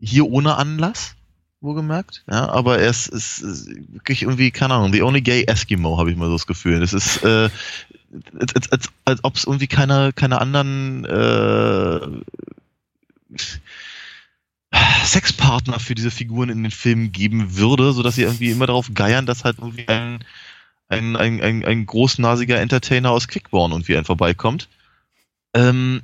Hier 0.00 0.26
ohne 0.26 0.56
Anlass, 0.56 1.14
wohlgemerkt. 1.60 2.24
Ja, 2.30 2.48
aber 2.48 2.78
er 2.78 2.90
ist, 2.90 3.06
ist, 3.08 3.38
ist 3.38 3.68
wirklich 3.92 4.22
irgendwie, 4.22 4.50
keine 4.50 4.74
Ahnung, 4.74 4.92
the 4.92 5.02
only 5.02 5.20
gay 5.20 5.44
Eskimo, 5.44 5.98
habe 5.98 6.10
ich 6.10 6.16
mal 6.16 6.26
so 6.26 6.34
das 6.34 6.46
Gefühl. 6.46 6.80
Das 6.80 6.92
ist, 6.92 7.22
äh, 7.24 7.48
als, 8.38 8.54
als, 8.54 8.72
als, 8.72 8.88
als 9.04 9.24
ob 9.24 9.36
es 9.36 9.44
irgendwie 9.44 9.66
keine, 9.66 10.12
keine 10.12 10.40
anderen 10.40 11.04
äh, 11.04 12.00
Sexpartner 15.04 15.78
für 15.78 15.94
diese 15.94 16.10
Figuren 16.10 16.48
in 16.48 16.62
den 16.62 16.72
Filmen 16.72 17.12
geben 17.12 17.56
würde, 17.56 17.92
sodass 17.92 18.16
sie 18.16 18.22
irgendwie 18.22 18.50
immer 18.50 18.66
darauf 18.66 18.90
geiern, 18.94 19.26
dass 19.26 19.44
halt 19.44 19.58
irgendwie 19.58 19.88
ein, 19.88 20.24
ein, 20.88 21.16
ein, 21.16 21.40
ein, 21.42 21.64
ein 21.64 21.86
großnasiger 21.86 22.60
Entertainer 22.60 23.10
aus 23.10 23.28
Quickborn 23.28 23.72
irgendwie 23.72 23.96
ein 23.96 24.04
vorbeikommt. 24.04 24.68
Ähm, 25.54 26.02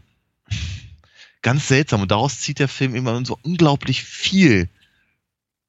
ganz 1.43 1.68
seltsam. 1.68 2.03
Und 2.03 2.11
daraus 2.11 2.41
zieht 2.41 2.59
der 2.59 2.68
Film 2.68 2.95
immer 2.95 3.25
so 3.25 3.39
unglaublich 3.43 4.05
viel 4.05 4.68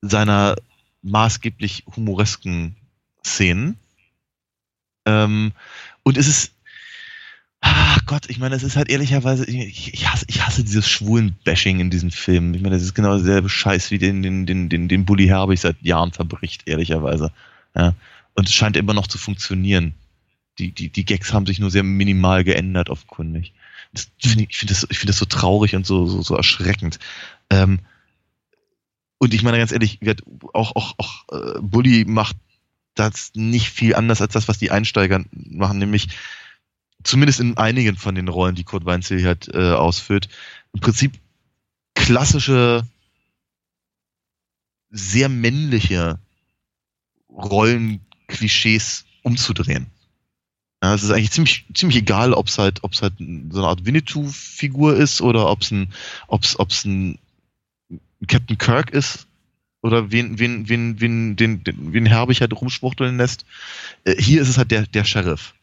seiner 0.01 0.55
maßgeblich 1.01 1.85
humoresken 1.95 2.75
Szenen. 3.25 3.77
Ähm, 5.05 5.53
und 6.03 6.17
es 6.17 6.27
ist, 6.27 6.53
ah 7.61 7.97
Gott, 8.05 8.29
ich 8.29 8.39
meine, 8.39 8.55
es 8.55 8.63
ist 8.63 8.75
halt 8.75 8.89
ehrlicherweise, 8.89 9.45
ich, 9.45 9.93
ich, 9.93 10.11
hasse, 10.11 10.25
ich 10.27 10.45
hasse 10.45 10.63
dieses 10.63 10.89
schwulen 10.89 11.35
Bashing 11.43 11.79
in 11.79 11.89
diesem 11.89 12.11
Film. 12.11 12.53
Ich 12.53 12.61
meine, 12.61 12.75
das 12.75 12.83
ist 12.83 12.95
genau 12.95 13.15
derselbe 13.15 13.49
Scheiß, 13.49 13.91
wie 13.91 13.99
den, 13.99 14.23
den, 14.23 14.45
den, 14.45 14.69
den, 14.69 14.87
den 14.87 15.05
Bully 15.05 15.27
Herbig 15.27 15.59
seit 15.59 15.81
Jahren 15.81 16.11
verbricht, 16.11 16.67
ehrlicherweise. 16.67 17.31
Ja. 17.75 17.93
Und 18.33 18.47
es 18.47 18.53
scheint 18.53 18.77
immer 18.77 18.93
noch 18.93 19.07
zu 19.07 19.17
funktionieren. 19.17 19.93
Die, 20.57 20.71
die, 20.71 20.89
die 20.89 21.05
Gags 21.05 21.33
haben 21.33 21.45
sich 21.45 21.59
nur 21.59 21.71
sehr 21.71 21.83
minimal 21.83 22.43
geändert, 22.43 22.89
offenkundig. 22.89 23.53
Das 23.93 24.09
find 24.19 24.41
ich 24.41 24.49
ich 24.49 24.57
finde 24.57 24.73
das, 24.73 24.87
ich 24.89 24.99
find 24.99 25.09
das 25.09 25.17
so 25.17 25.25
traurig 25.25 25.75
und 25.75 25.85
so, 25.85 26.07
so, 26.07 26.21
so 26.21 26.35
erschreckend. 26.35 26.99
Ähm, 27.49 27.79
und 29.17 29.33
ich 29.33 29.43
meine 29.43 29.59
ganz 29.59 29.71
ehrlich, 29.71 29.99
auch, 30.53 30.75
auch, 30.75 30.95
auch 30.97 31.25
äh, 31.31 31.59
Bully 31.61 32.05
macht 32.05 32.35
das 32.95 33.31
nicht 33.35 33.69
viel 33.69 33.95
anders 33.95 34.21
als 34.21 34.33
das, 34.33 34.47
was 34.47 34.57
die 34.57 34.71
Einsteiger 34.71 35.23
machen, 35.31 35.77
nämlich 35.77 36.09
zumindest 37.03 37.39
in 37.39 37.57
einigen 37.57 37.95
von 37.95 38.15
den 38.15 38.27
Rollen, 38.27 38.55
die 38.55 38.63
Kurt 38.63 38.85
Weinzel 38.85 39.19
hier 39.19 39.29
hat, 39.29 39.47
äh, 39.53 39.71
ausführt, 39.71 40.29
im 40.73 40.79
Prinzip 40.79 41.19
klassische, 41.95 42.85
sehr 44.89 45.29
männliche 45.29 46.19
Rollenklischees 47.29 49.05
umzudrehen. 49.23 49.87
Ja, 50.83 50.95
es 50.95 51.03
ist 51.03 51.11
eigentlich 51.11 51.31
ziemlich, 51.31 51.65
ziemlich 51.73 51.97
egal, 51.97 52.33
ob 52.33 52.47
es 52.47 52.57
halt, 52.57 52.83
ob 52.83 52.93
es 52.93 53.01
halt 53.01 53.13
so 53.17 53.23
eine 53.59 53.67
Art 53.67 53.85
Winnetou-Figur 53.85 54.95
ist 54.95 55.21
oder 55.21 55.47
ob 55.49 55.61
es 55.61 55.71
ein, 55.71 55.93
ob's, 56.27 56.57
ob's 56.57 56.85
ein 56.85 57.19
Captain 58.27 58.57
Kirk 58.57 58.89
ist 58.89 59.27
oder 59.81 60.11
wen, 60.11 60.39
wen, 60.39 60.69
wen, 60.69 60.99
wen, 60.99 61.35
den, 61.35 61.63
den, 61.63 61.93
wen 61.93 62.05
Herbig 62.05 62.41
halt 62.41 62.53
rumschwuchteln 62.53 63.17
lässt. 63.17 63.45
Äh, 64.05 64.15
hier 64.19 64.41
ist 64.41 64.49
es 64.49 64.57
halt 64.57 64.71
der, 64.71 64.87
der 64.87 65.03
Sheriff. 65.03 65.53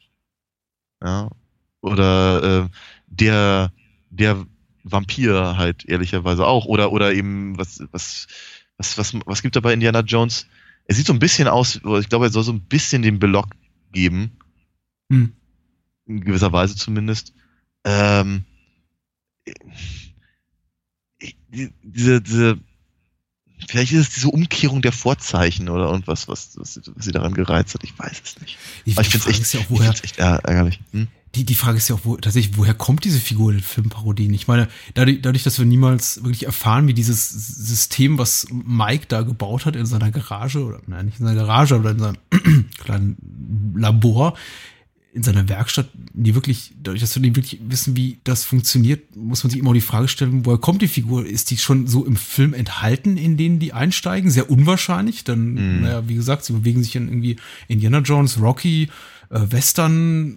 Ja. 1.02 1.30
Oder 1.80 2.64
äh, 2.64 2.68
der, 3.06 3.72
der 4.10 4.46
Vampir 4.82 5.56
halt 5.56 5.84
ehrlicherweise 5.84 6.46
auch. 6.46 6.66
Oder, 6.66 6.92
oder 6.92 7.12
eben, 7.12 7.56
was, 7.58 7.82
was, 7.92 8.26
was, 8.76 8.98
was, 8.98 9.14
was 9.26 9.42
gibt 9.42 9.56
da 9.56 9.60
bei 9.60 9.72
Indiana 9.72 10.00
Jones? 10.00 10.46
Er 10.86 10.94
sieht 10.94 11.06
so 11.06 11.12
ein 11.12 11.18
bisschen 11.18 11.48
aus, 11.48 11.76
ich 11.76 12.08
glaube, 12.08 12.26
er 12.26 12.30
soll 12.30 12.42
so 12.42 12.52
ein 12.52 12.62
bisschen 12.62 13.02
den 13.02 13.18
Belock 13.18 13.48
geben. 13.92 14.38
Hm. 15.10 15.34
In 16.06 16.20
gewisser 16.24 16.52
Weise 16.52 16.76
zumindest. 16.76 17.34
Ähm, 17.84 18.44
diese, 21.82 22.20
diese, 22.22 22.58
vielleicht 23.68 23.92
ist 23.92 24.08
es 24.08 24.14
diese 24.14 24.28
Umkehrung 24.28 24.82
der 24.82 24.92
Vorzeichen 24.92 25.68
oder 25.68 25.90
irgendwas, 25.90 26.26
was, 26.26 26.52
was, 26.56 26.80
was 26.94 27.04
sie 27.04 27.12
daran 27.12 27.34
gereizt 27.34 27.74
hat. 27.74 27.84
Ich 27.84 27.96
weiß 27.98 28.22
es 28.24 28.40
nicht. 28.40 28.58
Die, 28.86 28.92
Aber 28.92 29.02
ich 29.02 29.08
finde 29.08 29.30
es 29.30 29.40
echt, 29.40 29.54
ja 29.54 29.60
woher, 29.68 29.90
echt 29.90 30.18
ärgerlich. 30.18 30.80
Hm? 30.92 31.08
Die, 31.34 31.44
die 31.44 31.54
Frage 31.54 31.76
ist 31.76 31.88
ja 31.88 31.96
auch, 31.96 32.00
wo, 32.04 32.16
tatsächlich, 32.16 32.56
woher 32.56 32.72
kommt 32.72 33.04
diese 33.04 33.20
Figur 33.20 33.52
in 33.52 33.60
Filmparodien? 33.60 34.32
Ich 34.32 34.48
meine, 34.48 34.68
dadurch, 34.94 35.20
dadurch, 35.20 35.42
dass 35.42 35.58
wir 35.58 35.66
niemals 35.66 36.24
wirklich 36.24 36.46
erfahren, 36.46 36.88
wie 36.88 36.94
dieses 36.94 37.28
System, 37.28 38.16
was 38.16 38.46
Mike 38.50 39.04
da 39.08 39.20
gebaut 39.20 39.66
hat 39.66 39.76
in 39.76 39.84
seiner 39.84 40.10
Garage, 40.10 40.64
oder 40.64 40.80
nein, 40.86 41.06
nicht 41.06 41.20
in 41.20 41.26
seiner 41.26 41.38
Garage, 41.38 41.74
aber 41.74 41.90
in 41.90 41.98
seinem 41.98 42.16
kleinen 42.78 43.74
Labor, 43.76 44.34
in 45.18 45.24
seiner 45.24 45.48
Werkstatt, 45.48 45.88
die 46.12 46.36
wirklich, 46.36 46.72
dadurch, 46.80 47.00
dass 47.00 47.16
wir 47.16 47.22
nicht 47.22 47.34
wirklich 47.34 47.60
wissen, 47.68 47.96
wie 47.96 48.20
das 48.22 48.44
funktioniert, 48.44 49.16
muss 49.16 49.42
man 49.42 49.50
sich 49.50 49.58
immer 49.58 49.74
die 49.74 49.80
Frage 49.80 50.06
stellen, 50.06 50.46
woher 50.46 50.58
kommt 50.58 50.80
die 50.80 50.86
Figur? 50.86 51.26
Ist 51.26 51.50
die 51.50 51.58
schon 51.58 51.88
so 51.88 52.06
im 52.06 52.14
Film 52.14 52.54
enthalten, 52.54 53.16
in 53.16 53.36
denen 53.36 53.58
die 53.58 53.72
einsteigen? 53.72 54.30
Sehr 54.30 54.48
unwahrscheinlich. 54.48 55.24
Dann, 55.24 55.54
mm. 55.54 55.82
naja, 55.82 56.08
wie 56.08 56.14
gesagt, 56.14 56.44
sie 56.44 56.52
bewegen 56.52 56.84
sich 56.84 56.94
in 56.94 57.08
irgendwie 57.08 57.34
Indiana 57.66 57.98
Jones, 57.98 58.40
Rocky, 58.40 58.90
äh, 59.30 59.40
Western, 59.50 60.36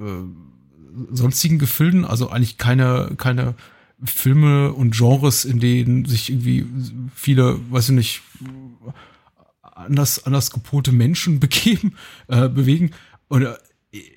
äh, 0.00 1.14
sonstigen 1.14 1.58
Gefilden, 1.58 2.06
also 2.06 2.30
eigentlich 2.30 2.56
keine, 2.56 3.12
keine 3.18 3.54
Filme 4.02 4.72
und 4.72 4.96
Genres, 4.96 5.44
in 5.44 5.60
denen 5.60 6.06
sich 6.06 6.30
irgendwie 6.30 6.64
viele, 7.14 7.60
weiß 7.70 7.90
ich 7.90 7.94
nicht, 7.94 8.22
anders, 9.74 10.24
anders 10.24 10.50
gepolte 10.50 10.90
Menschen 10.90 11.38
begeben, 11.40 11.96
äh, 12.28 12.48
bewegen. 12.48 12.92
Oder 13.28 13.58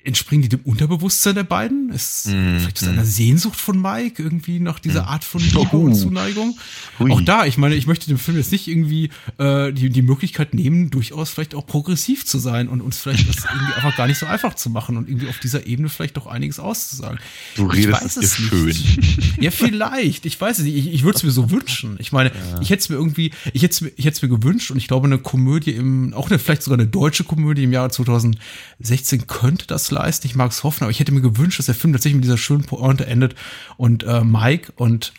entspringen 0.04 0.42
die 0.42 0.48
dem 0.48 0.60
Unterbewusstsein 0.60 1.34
der 1.34 1.44
beiden? 1.44 1.90
Ist 1.90 2.28
mm, 2.28 2.58
vielleicht 2.60 2.80
ist 2.80 2.86
mm. 2.86 2.92
eine 2.92 3.04
Sehnsucht 3.04 3.60
von 3.60 3.80
Mike 3.80 4.22
irgendwie 4.22 4.58
nach 4.58 4.78
dieser 4.78 5.02
mm. 5.02 5.08
Art 5.08 5.24
von 5.24 5.42
Liebe 5.42 5.68
oh. 5.72 5.80
und 5.80 5.94
Zuneigung? 5.94 6.58
Hui. 6.98 7.12
Auch 7.12 7.20
da, 7.20 7.44
ich 7.44 7.58
meine, 7.58 7.74
ich 7.74 7.86
möchte 7.86 8.06
dem 8.06 8.16
Film 8.16 8.38
jetzt 8.38 8.52
nicht 8.52 8.68
irgendwie 8.68 9.10
äh, 9.36 9.72
die, 9.72 9.90
die 9.90 10.00
Möglichkeit 10.00 10.54
nehmen, 10.54 10.88
durchaus 10.88 11.28
vielleicht 11.28 11.54
auch 11.54 11.66
progressiv 11.66 12.24
zu 12.24 12.38
sein 12.38 12.68
und 12.68 12.80
uns 12.80 12.98
vielleicht 12.98 13.28
das 13.28 13.44
irgendwie 13.44 13.74
einfach 13.74 13.94
gar 13.96 14.06
nicht 14.06 14.18
so 14.18 14.24
einfach 14.24 14.54
zu 14.54 14.70
machen 14.70 14.96
und 14.96 15.10
irgendwie 15.10 15.28
auf 15.28 15.40
dieser 15.40 15.66
Ebene 15.66 15.90
vielleicht 15.90 16.16
doch 16.16 16.26
einiges 16.26 16.58
auszusagen. 16.58 17.18
Du 17.56 17.66
redest 17.66 17.88
ich 17.88 17.92
weiß 17.92 18.16
es 18.16 18.34
schön. 18.34 18.74
ja, 19.40 19.50
vielleicht. 19.50 20.24
Ich 20.24 20.40
weiß 20.40 20.58
es 20.58 20.64
nicht. 20.64 20.76
Ich, 20.76 20.94
ich 20.94 21.02
würde 21.02 21.16
es 21.16 21.22
mir 21.22 21.30
so 21.30 21.50
wünschen. 21.50 21.96
Ich 21.98 22.12
meine, 22.12 22.30
ja. 22.30 22.60
ich 22.62 22.70
hätte 22.70 22.80
es 22.80 22.88
mir 22.88 22.96
irgendwie, 22.96 23.30
ich 23.52 23.62
hätte 23.62 23.72
es 23.72 23.80
mir, 23.82 23.92
ich 23.94 24.06
hätte 24.06 24.16
es 24.16 24.22
mir 24.22 24.30
gewünscht 24.30 24.70
und 24.70 24.78
ich 24.78 24.88
glaube, 24.88 25.06
eine 25.06 25.18
Komödie 25.18 25.72
im, 25.72 26.14
auch 26.14 26.30
eine, 26.30 26.38
vielleicht 26.38 26.62
sogar 26.62 26.78
eine 26.78 26.88
deutsche 26.88 27.24
Komödie 27.24 27.64
im 27.64 27.72
Jahr 27.72 27.90
2016 27.90 29.26
könnte 29.26 29.65
das 29.66 29.90
leisten. 29.90 30.26
Ich 30.26 30.34
mag 30.34 30.50
es 30.50 30.64
hoffen, 30.64 30.84
aber 30.84 30.90
ich 30.90 31.00
hätte 31.00 31.12
mir 31.12 31.20
gewünscht, 31.20 31.58
dass 31.58 31.66
der 31.66 31.74
Film 31.74 31.92
tatsächlich 31.92 32.16
mit 32.16 32.24
dieser 32.24 32.38
schönen 32.38 32.64
Pointe 32.64 33.06
endet 33.06 33.34
und 33.76 34.02
äh, 34.04 34.24
Mike 34.24 34.72
und 34.76 35.12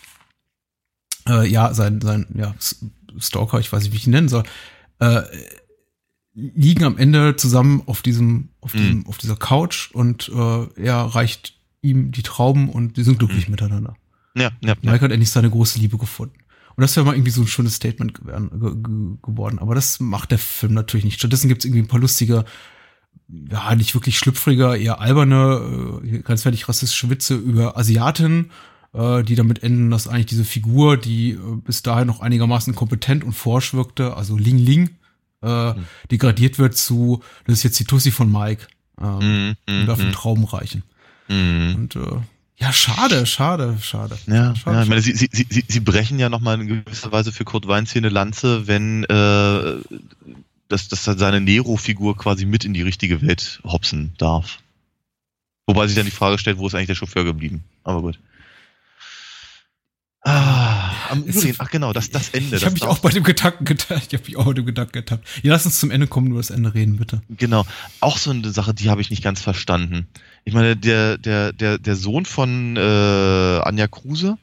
äh, 1.28 1.48
ja, 1.48 1.74
sein, 1.74 2.02
sein 2.02 2.28
ja, 2.36 2.56
Stalker, 3.18 3.60
ich 3.60 3.72
weiß 3.72 3.84
nicht, 3.84 3.94
wie 3.94 3.98
ich 3.98 4.08
ihn 4.08 4.12
nennen 4.12 4.30
soll, 4.30 4.44
äh, 5.00 5.22
liegen 6.34 6.84
am 6.84 6.98
Ende 6.98 7.36
zusammen 7.36 7.82
auf 7.86 8.02
diesem, 8.02 8.50
auf 8.62 8.74
mhm. 8.74 8.78
diesem, 8.78 9.08
auf 9.08 9.18
dieser 9.18 9.36
Couch 9.36 9.92
und 9.92 10.30
äh, 10.30 10.82
er 10.82 10.98
reicht 10.98 11.60
ihm 11.82 12.12
die 12.12 12.24
Trauben 12.24 12.70
und 12.70 12.98
die 12.98 13.04
sind 13.04 13.20
glücklich 13.20 13.48
mhm. 13.48 13.52
miteinander. 13.52 13.96
Ja, 14.36 14.52
ja, 14.62 14.76
Mike 14.82 14.98
ja. 14.98 15.02
hat 15.02 15.12
endlich 15.12 15.32
seine 15.32 15.50
große 15.50 15.80
Liebe 15.80 15.98
gefunden. 15.98 16.38
Und 16.76 16.84
das 16.84 16.96
wäre 16.96 17.08
mal 17.08 17.16
irgendwie 17.16 17.32
so 17.32 17.42
ein 17.42 17.48
schönes 17.48 17.74
Statement 17.74 18.14
geworden. 18.14 19.58
Aber 19.58 19.74
das 19.74 20.00
macht 20.00 20.30
der 20.30 20.38
Film 20.38 20.76
natürlich 20.76 21.06
nicht. 21.06 21.18
Stattdessen 21.18 21.48
gibt 21.48 21.62
es 21.62 21.66
irgendwie 21.66 21.82
ein 21.82 21.88
paar 21.88 22.00
lustige 22.00 22.46
ja, 23.30 23.76
nicht 23.76 23.94
wirklich 23.94 24.18
schlüpfriger, 24.18 24.78
eher 24.78 25.02
alberne, 25.02 26.02
äh, 26.04 26.20
ganz 26.20 26.44
fertig 26.44 26.68
rassistische 26.70 27.10
Witze 27.10 27.36
über 27.36 27.78
Asiaten, 27.78 28.52
äh, 28.94 29.24
die 29.24 29.36
damit 29.36 29.64
enden, 29.64 29.90
dass 29.92 30.08
eigentlich 30.08 30.28
diese 30.28 30.46
Figur, 30.46 30.98
die 30.98 31.32
äh, 31.32 31.38
bis 31.64 31.84
dahin 31.84 32.08
noch 32.08 32.22
einigermaßen 32.22 32.74
kompetent 32.76 33.24
und 33.24 33.34
forsch 33.34 33.74
wirkte, 33.74 34.16
also 34.16 34.38
Ling 34.38 34.58
Ling, 34.58 34.90
äh, 35.44 35.74
mhm. 35.74 35.86
degradiert 36.10 36.58
wird 36.58 36.78
zu, 36.78 37.22
das 37.46 37.58
ist 37.60 37.64
jetzt 37.64 37.80
die 37.80 37.86
Tussi 37.86 38.12
von 38.12 38.32
Mike, 38.32 38.68
ähm, 39.02 39.56
mhm. 39.68 39.82
und 39.82 39.86
darf 39.88 40.00
einen 40.00 40.14
Traum 40.14 40.46
reichen. 40.46 40.84
Mhm. 41.28 41.76
Und 41.76 41.96
äh, 41.98 42.20
ja, 42.60 42.74
schade, 42.74 43.28
schade, 43.28 43.78
schade. 43.82 44.18
Ja, 44.26 44.56
schade, 44.56 44.78
ja 44.78 44.84
ich 44.84 44.90
meine, 44.90 45.02
sie, 45.02 45.16
sie, 45.16 45.30
sie, 45.32 45.64
sie 45.68 45.80
brechen 45.80 46.18
ja 46.18 46.30
nochmal 46.30 46.60
in 46.60 46.68
gewisser 46.68 47.12
Weise 47.12 47.32
für 47.32 47.46
Kurt 47.46 47.68
Weinz 47.68 47.96
eine 47.96 48.10
Lanze, 48.10 48.68
wenn 48.68 49.04
äh, 49.04 49.76
dass, 50.68 50.88
dass 50.88 51.04
seine 51.04 51.42
Nero-Figur 51.42 52.18
quasi 52.18 52.46
mit 52.46 52.66
in 52.66 52.74
die 52.74 52.82
richtige 52.82 53.22
Welt 53.22 53.62
hopsen 53.64 54.14
darf. 54.18 54.60
Wobei 55.66 55.88
sich 55.88 55.96
dann 55.96 56.06
die 56.06 56.12
Frage 56.12 56.38
stellt, 56.38 56.58
wo 56.58 56.68
ist 56.68 56.76
eigentlich 56.76 56.88
der 56.88 56.96
Chauffeur 56.96 57.26
geblieben? 57.26 57.64
Aber 57.84 58.02
gut. 58.02 58.20
Ah, 60.22 60.92
am 61.10 61.24
Übrigen, 61.24 61.56
ach 61.60 61.70
genau, 61.70 61.94
das, 61.94 62.10
das 62.10 62.30
Ende. 62.30 62.58
Ich 62.58 62.66
habe 62.66 62.74
mich 62.74 62.84
auch 62.84 63.00
bei 63.00 63.12
dem 63.12 63.24
Gedanken 63.24 63.64
getappt. 63.64 64.08
Ich 64.08 64.14
habe 64.14 64.26
mich 64.26 64.36
auch 64.36 64.46
bei 64.46 64.54
dem 64.54 64.66
Gedanken 64.66 64.92
getappt. 64.92 65.26
Ja, 65.42 65.54
lass 65.54 65.66
uns 65.66 65.80
zum 65.80 65.92
Ende 65.92 66.08
kommen, 66.08 66.30
nur 66.30 66.40
das 66.40 66.50
Ende 66.50 66.74
reden, 66.74 66.98
bitte. 66.98 67.22
Genau. 67.30 67.66
Auch 68.02 68.18
so 68.18 68.32
eine 68.32 68.50
Sache, 68.50 68.74
die 68.74 68.90
habe 68.90 69.00
ich 69.00 69.10
nicht 69.10 69.24
ganz 69.24 69.42
verstanden. 69.42 70.08
Ich 70.44 70.54
meine, 70.54 70.76
der, 70.76 71.18
der, 71.18 71.54
der, 71.54 71.78
der 71.78 71.96
Sohn 71.96 72.26
von 72.26 72.76
äh, 72.76 72.80
Anja 72.80 73.88
Kruse, 73.88 74.38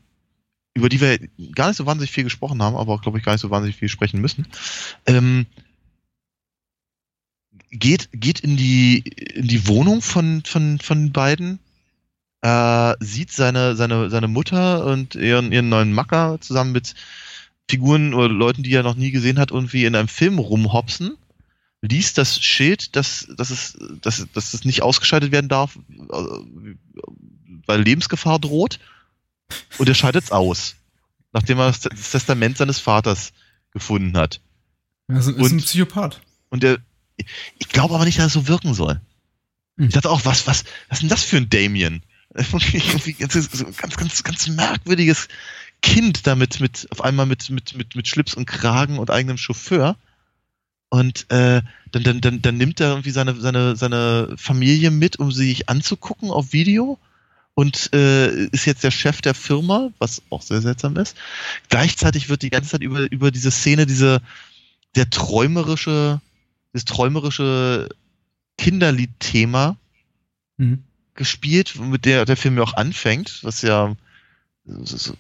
über 0.75 0.89
die 0.89 1.01
wir 1.01 1.19
gar 1.55 1.69
nicht 1.69 1.77
so 1.77 1.87
wahnsinnig 1.87 2.13
viel 2.13 2.25
gesprochen 2.25 2.63
haben, 2.63 2.77
aber 2.77 2.95
auch, 2.95 3.03
glaube 3.03 3.19
ich, 3.19 3.25
gar 3.25 3.33
nicht 3.33 3.43
so 3.43 3.51
wahnsinnig 3.51 3.77
viel 3.77 3.89
sprechen 3.89 4.21
müssen, 4.21 4.47
ähm, 5.07 5.47
geht, 7.79 8.09
geht 8.13 8.41
in 8.41 8.57
die, 8.57 8.99
in 8.99 9.49
die 9.49 9.67
Wohnung 9.67 10.01
von, 10.01 10.43
von, 10.45 10.79
von 10.79 11.13
beiden, 11.13 11.59
äh, 12.43 12.95
sieht 13.01 13.33
seine, 13.33 13.77
seine, 13.77 14.11
seine 14.11 14.29
Mutter 14.29 14.87
und 14.87 15.15
ihren, 15.15 15.53
ihren 15.53 15.69
neuen 15.69 15.93
Macker 15.93 16.39
zusammen 16.41 16.73
mit 16.73 16.95
Figuren 17.69 18.15
oder 18.15 18.29
Leuten, 18.29 18.63
die 18.63 18.73
er 18.73 18.83
noch 18.83 18.95
nie 18.95 19.11
gesehen 19.11 19.39
hat, 19.39 19.51
irgendwie 19.51 19.85
in 19.85 19.97
einem 19.97 20.09
Film 20.09 20.39
rumhopsen, 20.39 21.17
liest 21.81 22.19
das 22.19 22.41
Schild, 22.41 22.95
dass, 22.97 23.27
dass, 23.37 23.51
es, 23.51 23.77
dass, 24.01 24.27
dass 24.33 24.55
es 24.55 24.65
nicht 24.65 24.83
ausgeschaltet 24.83 25.33
werden 25.33 25.49
darf, 25.49 25.77
äh, 25.77 26.75
weil 27.67 27.83
Lebensgefahr 27.83 28.39
droht, 28.39 28.79
und 29.79 29.89
er 29.89 29.95
schaltet 29.95 30.25
es 30.25 30.33
aus, 30.33 30.77
nachdem 31.33 31.59
er 31.59 31.67
das 31.67 31.81
Testament 31.81 32.57
seines 32.57 32.79
Vaters 32.79 33.33
gefunden 33.73 34.17
hat. 34.17 34.41
Also 35.09 35.33
ist 35.33 35.39
und, 35.39 35.53
ein 35.53 35.59
Psychopath. 35.59 36.21
Und 36.49 36.65
er, 36.65 36.79
ich 37.17 37.69
glaube 37.69 37.95
aber 37.95 38.05
nicht, 38.05 38.19
dass 38.19 38.27
es 38.27 38.33
so 38.33 38.49
wirken 38.49 38.75
soll. 38.75 39.01
Hm. 39.77 39.87
Ich 39.87 39.95
dachte 39.95 40.11
auch, 40.11 40.25
was, 40.25 40.47
was, 40.47 40.65
was 40.89 40.99
ist 40.99 41.03
denn 41.03 41.09
das 41.09 41.25
für 41.25 41.37
ein 41.37 41.51
Damien? 41.51 42.03
Ganz, 42.35 43.51
ganz, 43.79 43.97
ganz, 43.97 44.25
ganz 44.25 44.49
merkwürdiges 44.49 45.29
Kind 45.83 46.27
damit 46.27 46.59
mit, 46.59 46.89
auf 46.91 47.05
einmal 47.05 47.27
mit, 47.27 47.49
mit, 47.51 47.77
mit, 47.77 47.95
mit 47.95 48.09
Schlips 48.09 48.35
und 48.35 48.47
Kragen 48.47 48.99
und 48.99 49.11
eigenem 49.11 49.37
Chauffeur. 49.37 49.97
Und 50.89 51.31
äh, 51.31 51.63
dann, 51.93 52.03
dann, 52.03 52.21
dann, 52.21 52.43
dann 52.43 52.57
nimmt 52.57 52.81
er 52.81 52.89
irgendwie 52.89 53.11
seine, 53.11 53.41
seine, 53.41 53.77
seine 53.77 54.35
Familie 54.37 54.91
mit, 54.91 55.19
um 55.21 55.31
sie 55.31 55.47
sich 55.47 55.69
anzugucken 55.69 56.31
auf 56.31 56.53
Video 56.53 56.99
und 57.55 57.93
äh, 57.93 58.47
ist 58.47 58.65
jetzt 58.65 58.83
der 58.83 58.91
Chef 58.91 59.21
der 59.21 59.35
Firma, 59.35 59.91
was 59.99 60.23
auch 60.31 60.43
sehr 60.43 60.61
seltsam 60.61 60.97
ist. 60.97 61.17
Gleichzeitig 61.69 62.29
wird 62.29 62.43
die 62.43 62.51
ganze 62.51 62.71
Zeit 62.71 62.83
über, 62.83 63.11
über 63.13 63.31
diese 63.31 63.51
Szene, 63.51 63.87
diese 63.87 64.21
der 64.97 65.11
träumerische 65.11 66.21
das 66.75 66.85
träumerische 66.85 67.89
Kinderlied-Thema 68.59 69.77
mhm. 70.59 70.83
gespielt, 71.15 71.77
mit 71.81 72.05
der 72.05 72.27
der 72.27 72.37
Film 72.37 72.59
ja 72.59 72.65
auch 72.65 72.75
anfängt, 72.75 73.43
was 73.43 73.63
ja, 73.63 73.95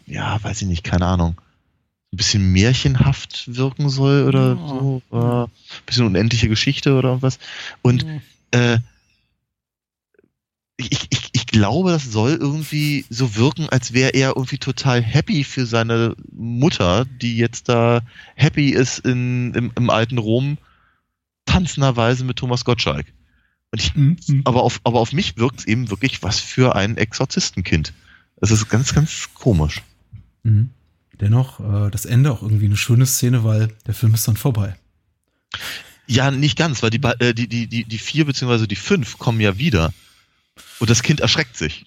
ja, 0.06 0.42
weiß 0.42 0.62
ich 0.62 0.68
nicht, 0.68 0.84
keine 0.84 1.06
Ahnung, 1.06 1.40
ein 2.12 2.16
bisschen 2.16 2.52
märchenhaft 2.52 3.56
wirken 3.56 3.88
soll 3.88 4.24
oder 4.24 4.58
oh. 4.58 5.02
so, 5.10 5.16
äh, 5.16 5.44
ein 5.44 5.50
bisschen 5.86 6.06
unendliche 6.06 6.48
Geschichte 6.48 6.94
oder 6.94 7.22
was. 7.22 7.38
Und 7.82 8.04
mhm. 8.04 8.20
äh, 8.50 8.78
ich, 10.76 11.06
ich, 11.10 11.28
ich 11.32 11.46
glaube, 11.46 11.92
das 11.92 12.10
soll 12.10 12.32
irgendwie 12.32 13.04
so 13.10 13.36
wirken, 13.36 13.68
als 13.68 13.92
wäre 13.92 14.10
er 14.10 14.30
irgendwie 14.30 14.58
total 14.58 15.02
happy 15.02 15.44
für 15.44 15.66
seine 15.66 16.16
Mutter, 16.32 17.04
die 17.04 17.36
jetzt 17.36 17.68
da 17.68 18.00
happy 18.34 18.70
ist 18.70 18.98
in, 19.00 19.54
im, 19.54 19.72
im 19.76 19.90
alten 19.90 20.18
Rom 20.18 20.58
tanzenderweise 21.46 22.24
mit 22.24 22.36
Thomas 22.38 22.64
Gottschalk. 22.64 23.06
Und 23.70 23.82
ich, 23.82 23.94
Mhm. 23.94 24.42
aber 24.44 24.62
auf, 24.62 24.80
aber 24.84 25.00
auf 25.00 25.12
mich 25.12 25.36
wirkt 25.36 25.60
es 25.60 25.66
eben 25.66 25.90
wirklich 25.90 26.22
was 26.22 26.40
für 26.40 26.76
ein 26.76 26.96
Exorzistenkind. 26.96 27.92
Das 28.36 28.50
ist 28.50 28.68
ganz, 28.68 28.94
ganz 28.94 29.30
komisch. 29.34 29.82
Mhm. 30.42 30.70
Dennoch, 31.20 31.60
äh, 31.60 31.90
das 31.90 32.04
Ende 32.06 32.32
auch 32.32 32.42
irgendwie 32.42 32.66
eine 32.66 32.76
schöne 32.76 33.06
Szene, 33.06 33.44
weil 33.44 33.68
der 33.86 33.94
Film 33.94 34.14
ist 34.14 34.26
dann 34.28 34.36
vorbei. 34.36 34.76
Ja, 36.06 36.30
nicht 36.30 36.58
ganz, 36.58 36.82
weil 36.82 36.90
die, 36.90 37.00
äh, 37.02 37.32
die, 37.34 37.48
die, 37.48 37.66
die, 37.66 37.84
die 37.84 37.98
vier 37.98 38.26
beziehungsweise 38.26 38.68
die 38.68 38.76
fünf 38.76 39.18
kommen 39.18 39.40
ja 39.40 39.58
wieder. 39.58 39.92
Und 40.78 40.90
das 40.90 41.02
Kind 41.02 41.20
erschreckt 41.20 41.56
sich. 41.56 41.86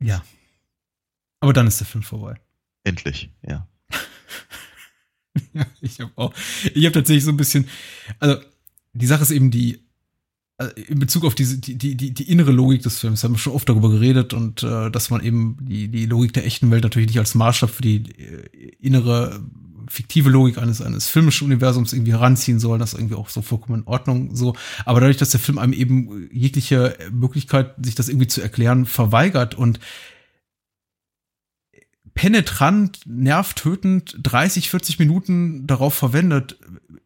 Ja. 0.00 0.24
Aber 1.40 1.52
dann 1.52 1.66
ist 1.66 1.80
der 1.80 1.86
Film 1.86 2.02
vorbei. 2.02 2.40
Endlich, 2.84 3.30
ja. 3.42 3.66
Ja, 5.52 5.66
ich 5.80 6.00
habe 6.00 6.12
auch. 6.16 6.34
Ich 6.74 6.84
habe 6.84 6.92
tatsächlich 6.92 7.24
so 7.24 7.30
ein 7.30 7.36
bisschen. 7.36 7.66
Also, 8.18 8.40
die 8.92 9.06
Sache 9.06 9.22
ist 9.22 9.30
eben 9.30 9.50
die. 9.50 9.80
also 10.58 10.72
In 10.74 10.98
Bezug 10.98 11.24
auf 11.24 11.34
diese, 11.34 11.58
die, 11.58 11.76
die, 11.76 11.96
die, 11.96 12.12
die 12.12 12.30
innere 12.30 12.52
Logik 12.52 12.82
des 12.82 12.98
Films 12.98 13.24
haben 13.24 13.34
wir 13.34 13.38
schon 13.38 13.52
oft 13.52 13.68
darüber 13.68 13.90
geredet 13.90 14.32
und 14.32 14.62
äh, 14.62 14.90
dass 14.90 15.10
man 15.10 15.22
eben 15.22 15.58
die, 15.60 15.88
die 15.88 16.06
Logik 16.06 16.32
der 16.32 16.46
echten 16.46 16.70
Welt 16.70 16.84
natürlich 16.84 17.08
nicht 17.08 17.18
als 17.18 17.34
Maßstab 17.34 17.70
für 17.70 17.82
die 17.82 17.96
äh, 17.96 18.48
innere 18.80 19.40
fiktive 19.88 20.30
Logik 20.30 20.58
eines, 20.58 20.80
eines 20.80 21.08
filmischen 21.08 21.46
Universums 21.46 21.92
irgendwie 21.92 22.12
heranziehen 22.12 22.58
soll, 22.58 22.78
das 22.78 22.94
irgendwie 22.94 23.16
auch 23.16 23.28
so 23.28 23.42
vollkommen 23.42 23.80
in 23.80 23.86
Ordnung 23.86 24.34
so. 24.34 24.54
Aber 24.84 25.00
dadurch, 25.00 25.16
dass 25.16 25.30
der 25.30 25.40
Film 25.40 25.58
einem 25.58 25.72
eben 25.72 26.28
jegliche 26.32 26.96
Möglichkeit, 27.12 27.74
sich 27.82 27.94
das 27.94 28.08
irgendwie 28.08 28.26
zu 28.26 28.40
erklären, 28.40 28.86
verweigert 28.86 29.54
und 29.54 29.80
penetrant, 32.14 33.00
nervtötend 33.06 34.18
30, 34.22 34.70
40 34.70 34.98
Minuten 34.98 35.66
darauf 35.66 35.94
verwendet, 35.94 36.58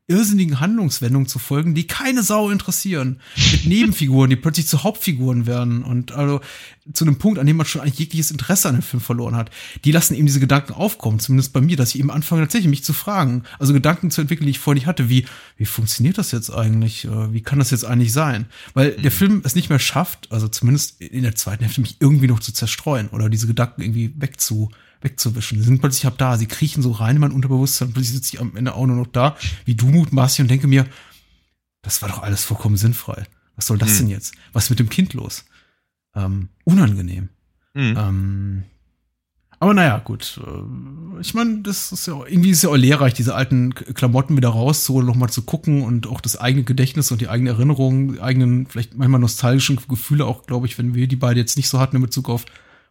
irrsinnigen 0.08 0.58
Handlungswendungen 0.58 1.28
zu 1.28 1.38
folgen, 1.38 1.74
die 1.74 1.86
keine 1.86 2.22
Sau 2.22 2.50
interessieren. 2.50 3.20
Mit 3.52 3.66
Nebenfiguren, 3.66 4.30
die 4.30 4.36
plötzlich 4.36 4.66
zu 4.66 4.82
Hauptfiguren 4.82 5.46
werden 5.46 5.84
und 5.84 6.12
also 6.12 6.40
zu 6.92 7.04
einem 7.04 7.18
Punkt, 7.18 7.38
an 7.38 7.46
dem 7.46 7.56
man 7.58 7.66
schon 7.66 7.82
eigentlich 7.82 7.98
jegliches 7.98 8.30
Interesse 8.30 8.68
an 8.68 8.76
dem 8.76 8.82
Film 8.82 9.02
verloren 9.02 9.36
hat. 9.36 9.50
Die 9.84 9.92
lassen 9.92 10.14
eben 10.14 10.26
diese 10.26 10.40
Gedanken 10.40 10.72
aufkommen, 10.72 11.20
zumindest 11.20 11.52
bei 11.52 11.60
mir, 11.60 11.76
dass 11.76 11.94
ich 11.94 12.00
eben 12.00 12.10
anfange 12.10 12.40
tatsächlich 12.42 12.70
mich 12.70 12.84
zu 12.84 12.94
fragen, 12.94 13.42
also 13.58 13.74
Gedanken 13.74 14.10
zu 14.10 14.22
entwickeln, 14.22 14.46
die 14.46 14.52
ich 14.52 14.58
vorher 14.58 14.78
nicht 14.78 14.86
hatte, 14.86 15.10
wie, 15.10 15.26
wie 15.58 15.66
funktioniert 15.66 16.16
das 16.16 16.32
jetzt 16.32 16.50
eigentlich? 16.50 17.04
Äh, 17.04 17.32
Wie 17.32 17.42
kann 17.42 17.58
das 17.58 17.70
jetzt 17.70 17.84
eigentlich 17.84 18.12
sein? 18.12 18.46
Weil 18.72 18.92
der 18.92 19.10
Film 19.10 19.42
es 19.44 19.54
nicht 19.54 19.68
mehr 19.68 19.78
schafft, 19.78 20.32
also 20.32 20.48
zumindest 20.48 21.00
in 21.02 21.22
der 21.22 21.34
zweiten 21.34 21.64
Hälfte, 21.64 21.82
mich 21.82 21.96
irgendwie 22.00 22.28
noch 22.28 22.40
zu 22.40 22.52
zerstreuen 22.52 23.08
oder 23.08 23.28
diese 23.28 23.46
Gedanken 23.46 23.82
irgendwie 23.82 24.14
wegzu, 24.16 24.70
wegzuwischen. 25.00 25.58
Sie 25.58 25.64
sind 25.64 25.80
plötzlich 25.80 26.06
ab 26.06 26.18
da, 26.18 26.36
sie 26.36 26.46
kriechen 26.46 26.82
so 26.82 26.92
rein 26.92 27.16
in 27.16 27.20
mein 27.20 27.32
Unterbewusstsein, 27.32 27.92
plötzlich 27.92 28.14
sitze 28.14 28.34
ich 28.34 28.40
am 28.40 28.56
Ende 28.56 28.74
auch 28.74 28.86
nur 28.86 28.96
noch 28.96 29.06
da, 29.06 29.36
wie 29.64 29.74
du 29.74 29.90
mutmaßlich 29.98 30.40
und 30.42 30.48
denke 30.50 30.66
mir, 30.66 30.86
das 31.82 32.02
war 32.02 32.08
doch 32.08 32.22
alles 32.22 32.44
vollkommen 32.44 32.76
sinnfrei. 32.76 33.24
Was 33.56 33.66
soll 33.66 33.78
das 33.78 33.90
Hm. 33.90 33.98
denn 33.98 34.08
jetzt? 34.08 34.34
Was 34.52 34.64
ist 34.64 34.70
mit 34.70 34.78
dem 34.78 34.88
Kind 34.88 35.14
los? 35.14 35.44
Ähm, 36.14 36.48
unangenehm. 36.64 37.28
Hm. 37.74 37.96
Ähm, 37.96 38.62
aber 39.60 39.74
naja, 39.74 39.98
gut. 39.98 40.40
Äh, 40.44 41.20
Ich 41.20 41.34
meine, 41.34 41.62
das 41.62 41.90
ist 41.90 42.06
ja 42.06 42.14
auch, 42.14 42.26
irgendwie 42.26 42.50
ist 42.50 42.62
ja 42.62 42.70
auch 42.70 42.76
lehrreich, 42.76 43.12
diese 43.14 43.34
alten 43.34 43.74
Klamotten 43.74 44.36
wieder 44.36 44.50
rauszuholen, 44.50 45.06
nochmal 45.06 45.30
zu 45.30 45.42
gucken 45.42 45.82
und 45.82 46.06
auch 46.06 46.20
das 46.20 46.36
eigene 46.36 46.62
Gedächtnis 46.64 47.10
und 47.10 47.20
die 47.20 47.28
eigene 47.28 47.50
Erinnerung, 47.50 48.12
die 48.14 48.20
eigenen, 48.20 48.66
vielleicht 48.66 48.96
manchmal 48.96 49.20
nostalgischen 49.20 49.80
Gefühle 49.88 50.26
auch, 50.26 50.46
glaube 50.46 50.66
ich, 50.66 50.78
wenn 50.78 50.94
wir 50.94 51.08
die 51.08 51.16
beide 51.16 51.40
jetzt 51.40 51.56
nicht 51.56 51.68
so 51.68 51.80
hatten 51.80 51.96
in 51.96 52.02
Bezug 52.02 52.28
auf 52.28 52.44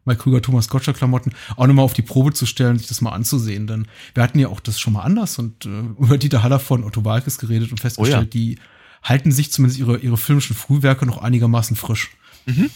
Mike 0.08 0.22
Krüger, 0.24 0.42
Thomas 0.42 0.70
Gottschalk 0.70 0.98
Klamotten, 0.98 1.34
auch 1.56 1.68
nochmal 1.68 1.86
auf 1.86 1.94
die 1.94 2.02
Probe 2.02 2.34
zu 2.34 2.46
stellen, 2.48 2.78
sich 2.80 2.88
das 2.88 3.02
mal 3.02 3.12
anzusehen. 3.12 3.68
Denn 3.68 3.88
wir 4.16 4.24
hatten 4.24 4.40
ja 4.40 4.48
auch 4.48 4.60
das 4.60 4.80
schon 4.80 4.94
mal 4.94 5.04
anders 5.04 5.38
und 5.38 5.66
äh, 5.66 5.70
über 6.00 6.18
Dieter 6.18 6.42
Haller 6.42 6.60
von 6.60 6.84
Otto 6.84 7.06
Walkes 7.06 7.38
geredet 7.38 7.72
und 7.72 7.80
festgestellt, 7.80 8.18
Oh 8.18 8.22
ja. 8.22 8.26
die 8.26 8.58
halten 9.04 9.32
sich 9.32 9.52
zumindest 9.52 9.80
ihre, 9.80 9.98
ihre 10.00 10.18
filmischen 10.18 10.56
Frühwerke 10.56 11.06
noch 11.06 11.20
einigermaßen 11.20 11.76
frisch. 11.76 12.12
In 12.46 12.70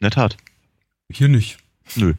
der 0.00 0.10
Tat. 0.10 0.36
Hier 1.12 1.28
nicht. 1.28 1.58
Nö. 1.96 2.14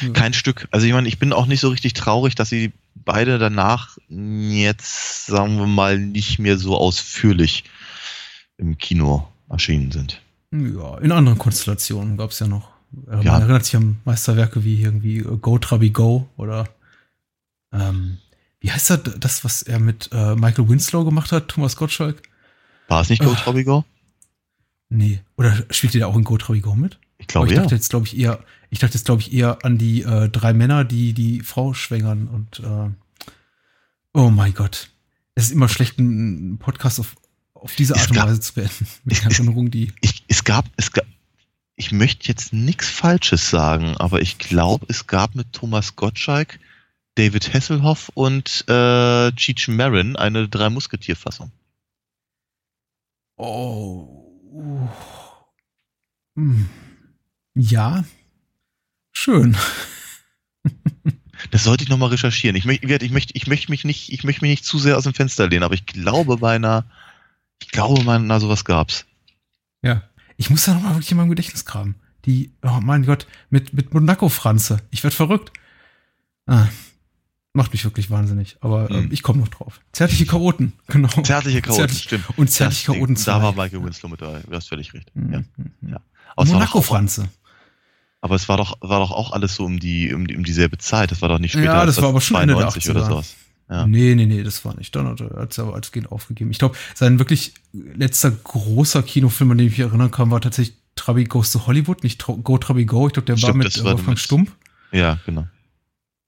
Ja. 0.00 0.10
Kein 0.10 0.34
Stück. 0.34 0.68
Also 0.70 0.86
ich 0.86 0.92
meine, 0.92 1.08
ich 1.08 1.18
bin 1.18 1.32
auch 1.32 1.46
nicht 1.46 1.60
so 1.60 1.68
richtig 1.68 1.94
traurig, 1.94 2.34
dass 2.34 2.48
sie 2.50 2.72
beide 2.94 3.38
danach 3.38 3.96
jetzt, 4.08 5.26
sagen 5.26 5.58
wir 5.58 5.66
mal, 5.66 5.98
nicht 5.98 6.38
mehr 6.38 6.58
so 6.58 6.76
ausführlich 6.76 7.64
im 8.58 8.78
Kino 8.78 9.28
erschienen 9.48 9.92
sind. 9.92 10.20
Ja, 10.52 10.98
in 10.98 11.12
anderen 11.12 11.38
Konstellationen 11.38 12.16
gab 12.16 12.30
es 12.30 12.38
ja 12.38 12.46
noch. 12.46 12.70
Äh, 13.08 13.22
Ja. 13.24 13.32
Man 13.32 13.42
erinnert 13.42 13.64
sich 13.64 13.76
an 13.76 13.98
Meisterwerke 14.04 14.64
wie 14.64 14.80
irgendwie 14.82 15.18
äh, 15.18 15.36
Go 15.38 15.58
Trabi 15.58 15.90
Go 15.90 16.28
oder 16.36 16.68
ähm, 17.72 18.18
wie 18.60 18.70
heißt 18.72 18.90
das, 18.90 19.00
das, 19.18 19.44
was 19.44 19.62
er 19.62 19.78
mit 19.78 20.08
äh, 20.12 20.34
Michael 20.34 20.68
Winslow 20.68 21.04
gemacht 21.04 21.32
hat, 21.32 21.48
Thomas 21.48 21.76
Gottschalk? 21.76 22.22
War 22.88 23.02
es 23.02 23.10
nicht 23.10 23.22
Go 23.22 23.30
Ah. 23.30 23.34
Trobigo? 23.34 23.84
Nee. 24.88 25.20
Oder 25.36 25.64
spielt 25.70 25.94
ihr 25.94 26.00
da 26.00 26.06
auch 26.06 26.16
in 26.16 26.24
Go 26.24 26.36
Trabi 26.38 26.60
Go 26.60 26.74
mit? 26.74 26.98
Ich 27.18 27.26
glaube 27.26 27.46
ich 27.48 27.54
ja. 27.54 27.60
dachte 27.62 27.74
jetzt, 27.74 27.90
glaube 27.90 28.06
ich, 28.06 28.16
eher, 28.16 28.38
ich 28.70 28.78
dachte 28.78 28.94
jetzt, 28.94 29.06
glaube 29.06 29.20
ich, 29.22 29.32
eher 29.32 29.58
an 29.64 29.78
die 29.78 30.02
äh, 30.02 30.28
drei 30.28 30.52
Männer, 30.52 30.84
die 30.84 31.12
die 31.12 31.40
Frau 31.40 31.74
schwängern 31.74 32.28
und 32.28 32.60
äh, 32.60 32.90
oh 34.14 34.30
mein 34.30 34.54
Gott. 34.54 34.90
Es 35.34 35.44
ist 35.46 35.50
immer 35.52 35.68
schlecht, 35.68 35.98
einen 35.98 36.58
Podcast 36.58 37.00
auf, 37.00 37.14
auf 37.54 37.74
diese 37.74 37.94
Es 37.94 38.02
Art 38.02 38.10
und 38.10 38.16
gab- 38.16 38.28
Weise 38.28 38.40
zu 38.40 38.54
beenden. 38.54 38.86
Mit 39.04 39.18
es- 39.18 39.24
Erinnerungen, 39.24 39.70
die. 39.70 39.92
Ich, 40.00 40.24
es 40.28 40.44
gab, 40.44 40.66
es 40.76 40.92
gab, 40.92 41.04
ich 41.76 41.92
möchte 41.92 42.28
jetzt 42.28 42.52
nichts 42.52 42.88
Falsches 42.88 43.50
sagen, 43.50 43.96
aber 43.98 44.20
ich 44.22 44.38
glaube, 44.38 44.86
es 44.88 45.06
gab 45.06 45.34
mit 45.34 45.52
Thomas 45.52 45.94
Gottschalk, 45.94 46.58
David 47.14 47.52
Hasselhoff 47.52 48.10
und 48.14 48.64
äh, 48.68 49.30
Cheech 49.32 49.68
Marin 49.68 50.16
eine 50.16 50.48
drei 50.48 50.70
Musketier-Fassung. 50.70 51.52
Oh. 53.36 54.88
Hm. 56.34 56.68
Ja. 57.54 58.04
Schön. 59.12 59.56
Das 61.50 61.64
sollte 61.64 61.84
ich 61.84 61.90
nochmal 61.90 62.08
recherchieren. 62.08 62.56
Ich 62.56 62.64
möchte, 62.64 63.04
ich 63.04 63.10
möchte, 63.10 63.34
ich 63.36 63.46
möchte 63.46 63.70
mich 63.70 63.84
nicht, 63.84 64.12
ich 64.12 64.24
möchte 64.24 64.42
mich 64.42 64.50
nicht 64.50 64.64
zu 64.64 64.78
sehr 64.78 64.96
aus 64.96 65.04
dem 65.04 65.14
Fenster 65.14 65.48
lehnen, 65.48 65.62
aber 65.62 65.74
ich 65.74 65.86
glaube 65.86 66.38
bei 66.38 66.54
einer, 66.54 66.84
ich 67.62 67.68
glaube 67.68 68.02
bei 68.04 68.14
einer 68.14 68.40
sowas 68.40 68.64
gab's. 68.64 69.06
Ja. 69.82 70.02
Ich 70.36 70.50
muss 70.50 70.64
da 70.64 70.74
noch 70.74 70.82
mal 70.82 70.90
wirklich 70.94 71.10
in 71.10 71.16
meinem 71.16 71.30
Gedächtnis 71.30 71.64
graben. 71.64 71.96
Die, 72.24 72.50
oh 72.62 72.80
mein 72.82 73.04
Gott, 73.06 73.26
mit, 73.50 73.72
mit 73.72 73.94
Monaco-Franze. 73.94 74.80
Ich 74.90 75.02
werd 75.04 75.14
verrückt. 75.14 75.52
Ah, 76.46 76.66
macht 77.52 77.72
mich 77.72 77.84
wirklich 77.84 78.10
wahnsinnig. 78.10 78.56
Aber 78.60 78.90
ähm, 78.90 79.04
Hm. 79.04 79.12
ich 79.12 79.22
komme 79.22 79.40
noch 79.40 79.48
drauf. 79.48 79.80
Zärtliche 79.92 80.26
Chaoten, 80.26 80.72
genau. 80.88 81.08
Zärtliche 81.22 81.62
Chaoten, 81.62 81.76
Zärtlich- 81.88 82.02
stimmt. 82.02 82.24
Und 82.36 82.50
zärtliche 82.50 82.86
Das 82.86 82.96
Chaoten 82.96 83.14
Da 83.24 83.42
war 83.42 83.54
2. 83.54 83.62
Michael 83.64 83.84
Winslow 83.84 84.08
mit 84.10 84.20
dabei. 84.20 84.40
Du 84.48 84.54
hast 84.54 84.68
völlig 84.68 84.92
recht. 84.94 85.10
Mhm, 85.14 85.32
Ja. 85.32 85.38
mhm, 85.38 85.72
mhm. 85.80 85.88
Ja. 85.92 86.00
Monaco-Franze. 86.44 87.28
aber 88.20 88.34
es 88.34 88.48
war 88.48 88.56
doch, 88.58 88.76
war 88.80 88.98
doch 89.00 89.10
auch 89.12 89.32
alles 89.32 89.54
so 89.54 89.64
um 89.64 89.78
die, 89.78 90.12
um, 90.12 90.26
die, 90.26 90.36
um 90.36 90.44
dieselbe 90.44 90.76
Zeit. 90.78 91.10
Das 91.12 91.22
war 91.22 91.28
doch 91.28 91.38
nicht 91.38 91.52
später. 91.52 91.66
Ja, 91.74 91.86
das 91.86 92.00
war 92.02 92.08
aber 92.10 92.20
schon 92.20 92.36
Ende 92.40 92.54
der 92.54 92.68
92 92.68 92.90
oder 92.90 93.00
80er. 93.02 93.08
sowas. 93.08 93.34
Ja. 93.68 93.86
Nee, 93.86 94.14
nee, 94.14 94.26
nee, 94.26 94.42
das 94.44 94.64
war 94.64 94.76
nicht. 94.76 94.94
Dann 94.94 95.08
hat 95.08 95.20
er 95.20 95.48
es 95.50 95.58
aber 95.58 95.74
als 95.74 95.90
aufgegeben. 96.08 96.50
Ich 96.52 96.58
glaube, 96.58 96.76
sein 96.94 97.18
wirklich 97.18 97.54
letzter 97.72 98.30
großer 98.30 99.02
Kinofilm, 99.02 99.50
an 99.50 99.58
den 99.58 99.66
ich 99.66 99.72
mich 99.78 99.80
erinnern 99.86 100.10
kann, 100.12 100.30
war 100.30 100.40
tatsächlich 100.40 100.76
Trabi 100.94 101.24
Goes 101.24 101.50
to 101.50 101.66
Hollywood, 101.66 102.04
nicht 102.04 102.20
Tro- 102.20 102.36
Go 102.38 102.58
Trabi 102.58 102.84
Go. 102.84 103.08
Ich 103.08 103.12
glaube, 103.14 103.26
der 103.26 103.34
war 103.42 103.50
Stimmt, 103.50 103.64
mit 103.64 103.76
äh, 103.76 103.78
war 103.80 103.92
Wolfgang 103.92 104.08
mit- 104.10 104.18
Stumpf. 104.20 104.52
Ja, 104.92 105.18
genau. 105.26 105.46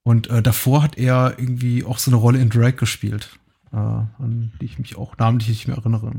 Und 0.03 0.27
äh, 0.29 0.41
davor 0.41 0.83
hat 0.83 0.97
er 0.97 1.35
irgendwie 1.37 1.83
auch 1.85 1.97
so 1.97 2.11
eine 2.11 2.17
Rolle 2.17 2.39
in 2.39 2.49
Drag 2.49 2.75
gespielt, 2.75 3.29
äh, 3.71 3.75
an 3.77 4.51
die 4.59 4.65
ich 4.65 4.77
mich 4.79 4.97
auch 4.97 5.17
namentlich 5.17 5.47
nicht 5.49 5.67
mehr 5.67 5.77
erinnere. 5.77 6.11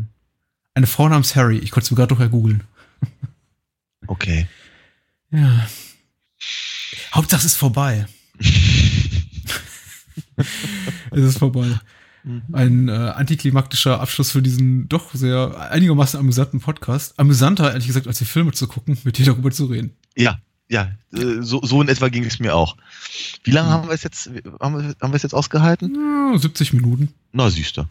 Eine 0.74 0.86
Frau 0.86 1.08
namens 1.08 1.36
Harry. 1.36 1.58
Ich 1.58 1.70
konnte 1.70 1.84
es 1.84 1.90
mir 1.90 1.96
gerade 1.96 2.14
doch 2.14 2.30
googeln. 2.30 2.62
Okay. 4.06 4.46
Ja. 5.30 5.66
Hauptsache 7.14 7.40
es 7.40 7.46
ist 7.46 7.56
vorbei. 7.56 8.06
es 11.10 11.24
ist 11.24 11.38
vorbei. 11.38 11.66
Ein 12.52 12.88
äh, 12.88 12.92
antiklimaktischer 12.92 13.98
Abschluss 14.00 14.30
für 14.32 14.42
diesen 14.42 14.88
doch 14.88 15.14
sehr 15.14 15.58
einigermaßen 15.70 16.20
amüsanten 16.20 16.60
Podcast. 16.60 17.18
Amüsanter, 17.18 17.70
ehrlich 17.72 17.86
gesagt, 17.86 18.06
als 18.06 18.18
die 18.18 18.26
Filme 18.26 18.52
zu 18.52 18.66
gucken, 18.66 18.98
mit 19.04 19.16
dir 19.16 19.24
darüber 19.24 19.50
zu 19.50 19.64
reden. 19.66 19.94
Ja, 20.16 20.38
ja, 20.68 20.92
äh, 21.14 21.40
so, 21.40 21.62
so 21.64 21.80
in 21.80 21.88
etwa 21.88 22.08
ging 22.08 22.24
es 22.24 22.38
mir 22.38 22.54
auch. 22.54 22.76
Wie 23.44 23.50
lange 23.52 23.68
Hm. 23.68 23.74
haben 23.74 23.88
wir 23.88 23.94
es 23.94 24.02
jetzt, 24.02 24.30
haben 24.60 24.76
wir, 24.76 24.94
haben 25.00 25.12
wir 25.12 25.16
es 25.16 25.22
jetzt 25.22 25.34
ausgehalten? 25.34 25.94
Ja, 26.32 26.38
70 26.38 26.74
Minuten. 26.74 27.08
Na, 27.32 27.48
siehst 27.48 27.78
du. 27.78 27.86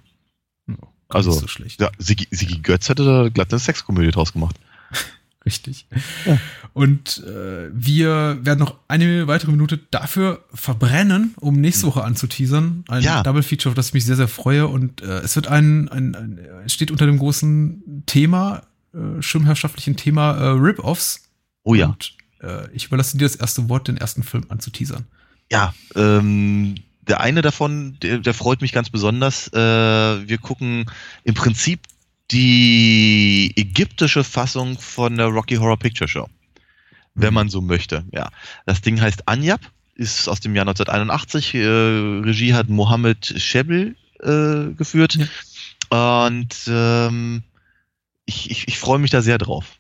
Ja, 0.68 0.76
Also, 1.10 1.32
so 1.32 1.48
schlecht. 1.48 1.82
Ja, 1.82 1.90
Sigi, 1.98 2.28
Sigi 2.30 2.60
Götz 2.60 2.88
hätte 2.88 3.04
da 3.04 3.30
glatt 3.30 3.52
eine 3.52 3.60
Sexkomödie 3.60 4.12
draus 4.12 4.32
gemacht. 4.34 4.56
Richtig. 5.50 5.88
Ja. 6.26 6.38
Und 6.74 7.24
äh, 7.26 7.72
wir 7.74 8.38
werden 8.44 8.60
noch 8.60 8.76
eine 8.88 9.26
weitere 9.26 9.50
Minute 9.50 9.80
dafür 9.90 10.46
verbrennen, 10.54 11.34
um 11.40 11.60
nächste 11.60 11.88
Woche 11.88 12.04
anzuteasern. 12.04 12.84
Ein 12.88 13.02
Ja. 13.02 13.24
Double 13.24 13.42
Feature, 13.42 13.72
auf 13.72 13.76
das 13.76 13.88
ich 13.88 13.94
mich 13.96 14.06
sehr, 14.06 14.16
sehr 14.16 14.28
freue. 14.28 14.68
Und 14.68 15.02
äh, 15.02 15.22
es 15.22 15.36
wird 15.36 15.48
ein, 15.48 15.90
ein, 15.90 16.16
ein 16.16 16.70
steht 16.70 16.92
unter 16.92 17.08
dem 17.08 17.18
großen 17.18 18.04
Thema, 18.06 18.62
äh, 18.94 19.24
schirmherrschaftlichen 19.24 19.96
Thema 19.96 20.34
äh, 20.34 20.50
Rip-Offs. 20.50 21.24
Oh 21.64 21.74
ja. 21.74 21.88
Und 21.88 22.14
äh, 22.42 22.70
ich 22.74 22.86
überlasse 22.86 23.18
dir 23.18 23.26
das 23.26 23.36
erste 23.36 23.68
Wort, 23.70 23.88
den 23.88 23.98
ersten 23.98 24.22
Film 24.22 24.46
anzuteasern. 24.50 25.06
Ja, 25.52 25.74
ähm, 25.96 26.76
der 27.08 27.22
eine 27.22 27.42
davon, 27.42 27.98
der, 28.04 28.20
der 28.20 28.36
freut 28.36 28.62
mich 28.62 28.72
ganz 28.72 28.92
besonders. 28.92 29.52
Äh, 29.52 29.58
wir 29.58 30.38
gucken 30.38 30.86
im 31.24 31.34
Prinzip 31.34 31.80
die 32.32 33.54
ägyptische 33.56 34.24
Fassung 34.24 34.78
von 34.80 35.18
der 35.18 35.28
Rocky 35.28 35.56
Horror 35.56 35.78
Picture 35.78 36.08
Show. 36.08 36.30
Wenn 37.16 37.34
man 37.34 37.50
so 37.50 37.62
möchte, 37.62 38.06
ja. 38.12 38.30
Das 38.66 38.82
Ding 38.82 39.02
heißt 39.02 39.28
Anyab, 39.28 39.62
ist 39.96 40.30
aus 40.30 40.40
dem 40.40 40.56
Jahr 40.56 40.68
1981. 40.68 41.56
Äh, 41.56 41.60
Regie 41.60 42.54
hat 42.54 42.70
Mohammed 42.70 43.34
Shebel 43.38 43.96
äh, 44.20 44.74
geführt. 44.74 45.16
Ja. 45.16 45.28
Und 46.28 46.56
ähm, 46.68 47.44
ich, 48.26 48.52
ich, 48.52 48.68
ich 48.68 48.80
freue 48.80 49.00
mich 49.00 49.12
da 49.12 49.22
sehr 49.22 49.38
drauf. 49.38 49.78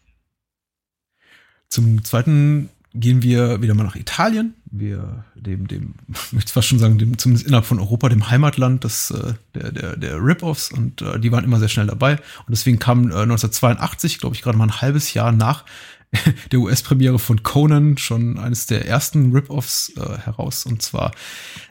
Zum 1.69 2.03
zweiten 2.03 2.69
gehen 2.93 3.21
wir 3.21 3.61
wieder 3.61 3.75
mal 3.75 3.83
nach 3.83 3.95
Italien. 3.95 4.55
Wir 4.65 5.25
dem, 5.35 5.67
dem, 5.67 5.95
ich 6.09 6.33
möchte 6.33 6.53
fast 6.53 6.67
schon 6.67 6.79
sagen, 6.79 6.97
dem, 6.97 7.17
zumindest 7.17 7.47
innerhalb 7.47 7.65
von 7.65 7.79
Europa, 7.79 8.09
dem 8.09 8.29
Heimatland 8.29 8.83
des, 8.83 9.11
äh, 9.11 9.33
der, 9.53 9.71
der, 9.71 9.97
der 9.97 10.23
Rip-Offs 10.23 10.71
und 10.71 11.01
äh, 11.01 11.19
die 11.19 11.31
waren 11.31 11.43
immer 11.43 11.59
sehr 11.59 11.69
schnell 11.69 11.87
dabei. 11.87 12.13
Und 12.13 12.49
deswegen 12.49 12.79
kam 12.79 13.11
äh, 13.11 13.21
1982, 13.21 14.19
glaube 14.19 14.35
ich, 14.35 14.41
gerade 14.41 14.57
mal 14.57 14.65
ein 14.65 14.81
halbes 14.81 15.13
Jahr 15.13 15.31
nach 15.31 15.65
der 16.51 16.59
US-Premiere 16.59 17.19
von 17.19 17.43
Conan 17.43 17.97
schon 17.97 18.39
eines 18.39 18.65
der 18.65 18.87
ersten 18.87 19.31
Rip-Offs 19.31 19.93
äh, 19.95 20.17
heraus. 20.17 20.65
Und 20.65 20.81
zwar 20.81 21.11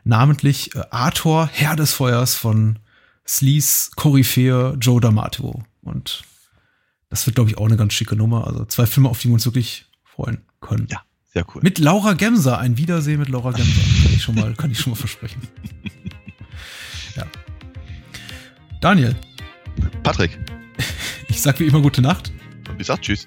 namentlich 0.04 0.74
äh, 0.74 0.84
Arthur, 0.90 1.48
Herr 1.52 1.76
des 1.76 1.92
Feuers 1.92 2.34
von 2.34 2.78
Sleaze 3.26 3.90
Koryphäe 3.96 4.76
Joe 4.80 5.00
D'Amato. 5.00 5.62
Und 5.82 6.22
das 7.10 7.26
wird, 7.26 7.34
glaube 7.34 7.50
ich, 7.50 7.58
auch 7.58 7.66
eine 7.66 7.76
ganz 7.76 7.94
schicke 7.94 8.16
Nummer. 8.16 8.46
Also 8.46 8.64
zwei 8.64 8.86
Filme, 8.86 9.08
auf 9.08 9.18
die 9.18 9.28
wir 9.28 9.34
uns 9.34 9.44
wirklich 9.44 9.86
freuen 10.04 10.42
können. 10.60 10.86
Ja, 10.90 11.02
sehr 11.38 11.46
cool. 11.54 11.62
Mit 11.62 11.78
Laura 11.78 12.14
Gemser, 12.14 12.58
ein 12.58 12.78
Wiedersehen 12.78 13.20
mit 13.20 13.28
Laura 13.28 13.52
Gemser. 13.52 13.80
Kann 14.02 14.12
ich 14.12 14.22
schon 14.22 14.34
mal, 14.34 14.54
kann 14.54 14.70
ich 14.72 14.80
schon 14.80 14.92
mal 14.92 14.96
versprechen. 14.96 15.40
Ja. 17.16 17.24
Daniel. 18.80 19.16
Patrick. 20.04 20.38
Ich 21.26 21.42
sag 21.42 21.58
wie 21.58 21.66
immer 21.66 21.80
gute 21.80 22.00
Nacht. 22.00 22.32
Und 22.68 22.78
bis 22.78 22.90
auch 22.90 22.98
tschüss. 22.98 23.26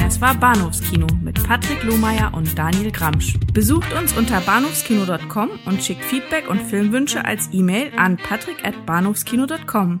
Das 0.00 0.20
war 0.20 0.34
Bahnhofskino 0.34 1.06
mit 1.22 1.40
Patrick 1.44 1.84
Lohmeier 1.84 2.34
und 2.34 2.58
Daniel 2.58 2.90
Gramsch. 2.90 3.34
Besucht 3.52 3.92
uns 3.92 4.12
unter 4.12 4.40
bahnhofskino.com 4.40 5.50
und 5.66 5.84
schickt 5.84 6.02
Feedback 6.02 6.48
und 6.50 6.60
Filmwünsche 6.62 7.24
als 7.24 7.48
E-Mail 7.52 7.92
an 7.96 8.16
patrick@bahnhofskino.com. 8.16 10.00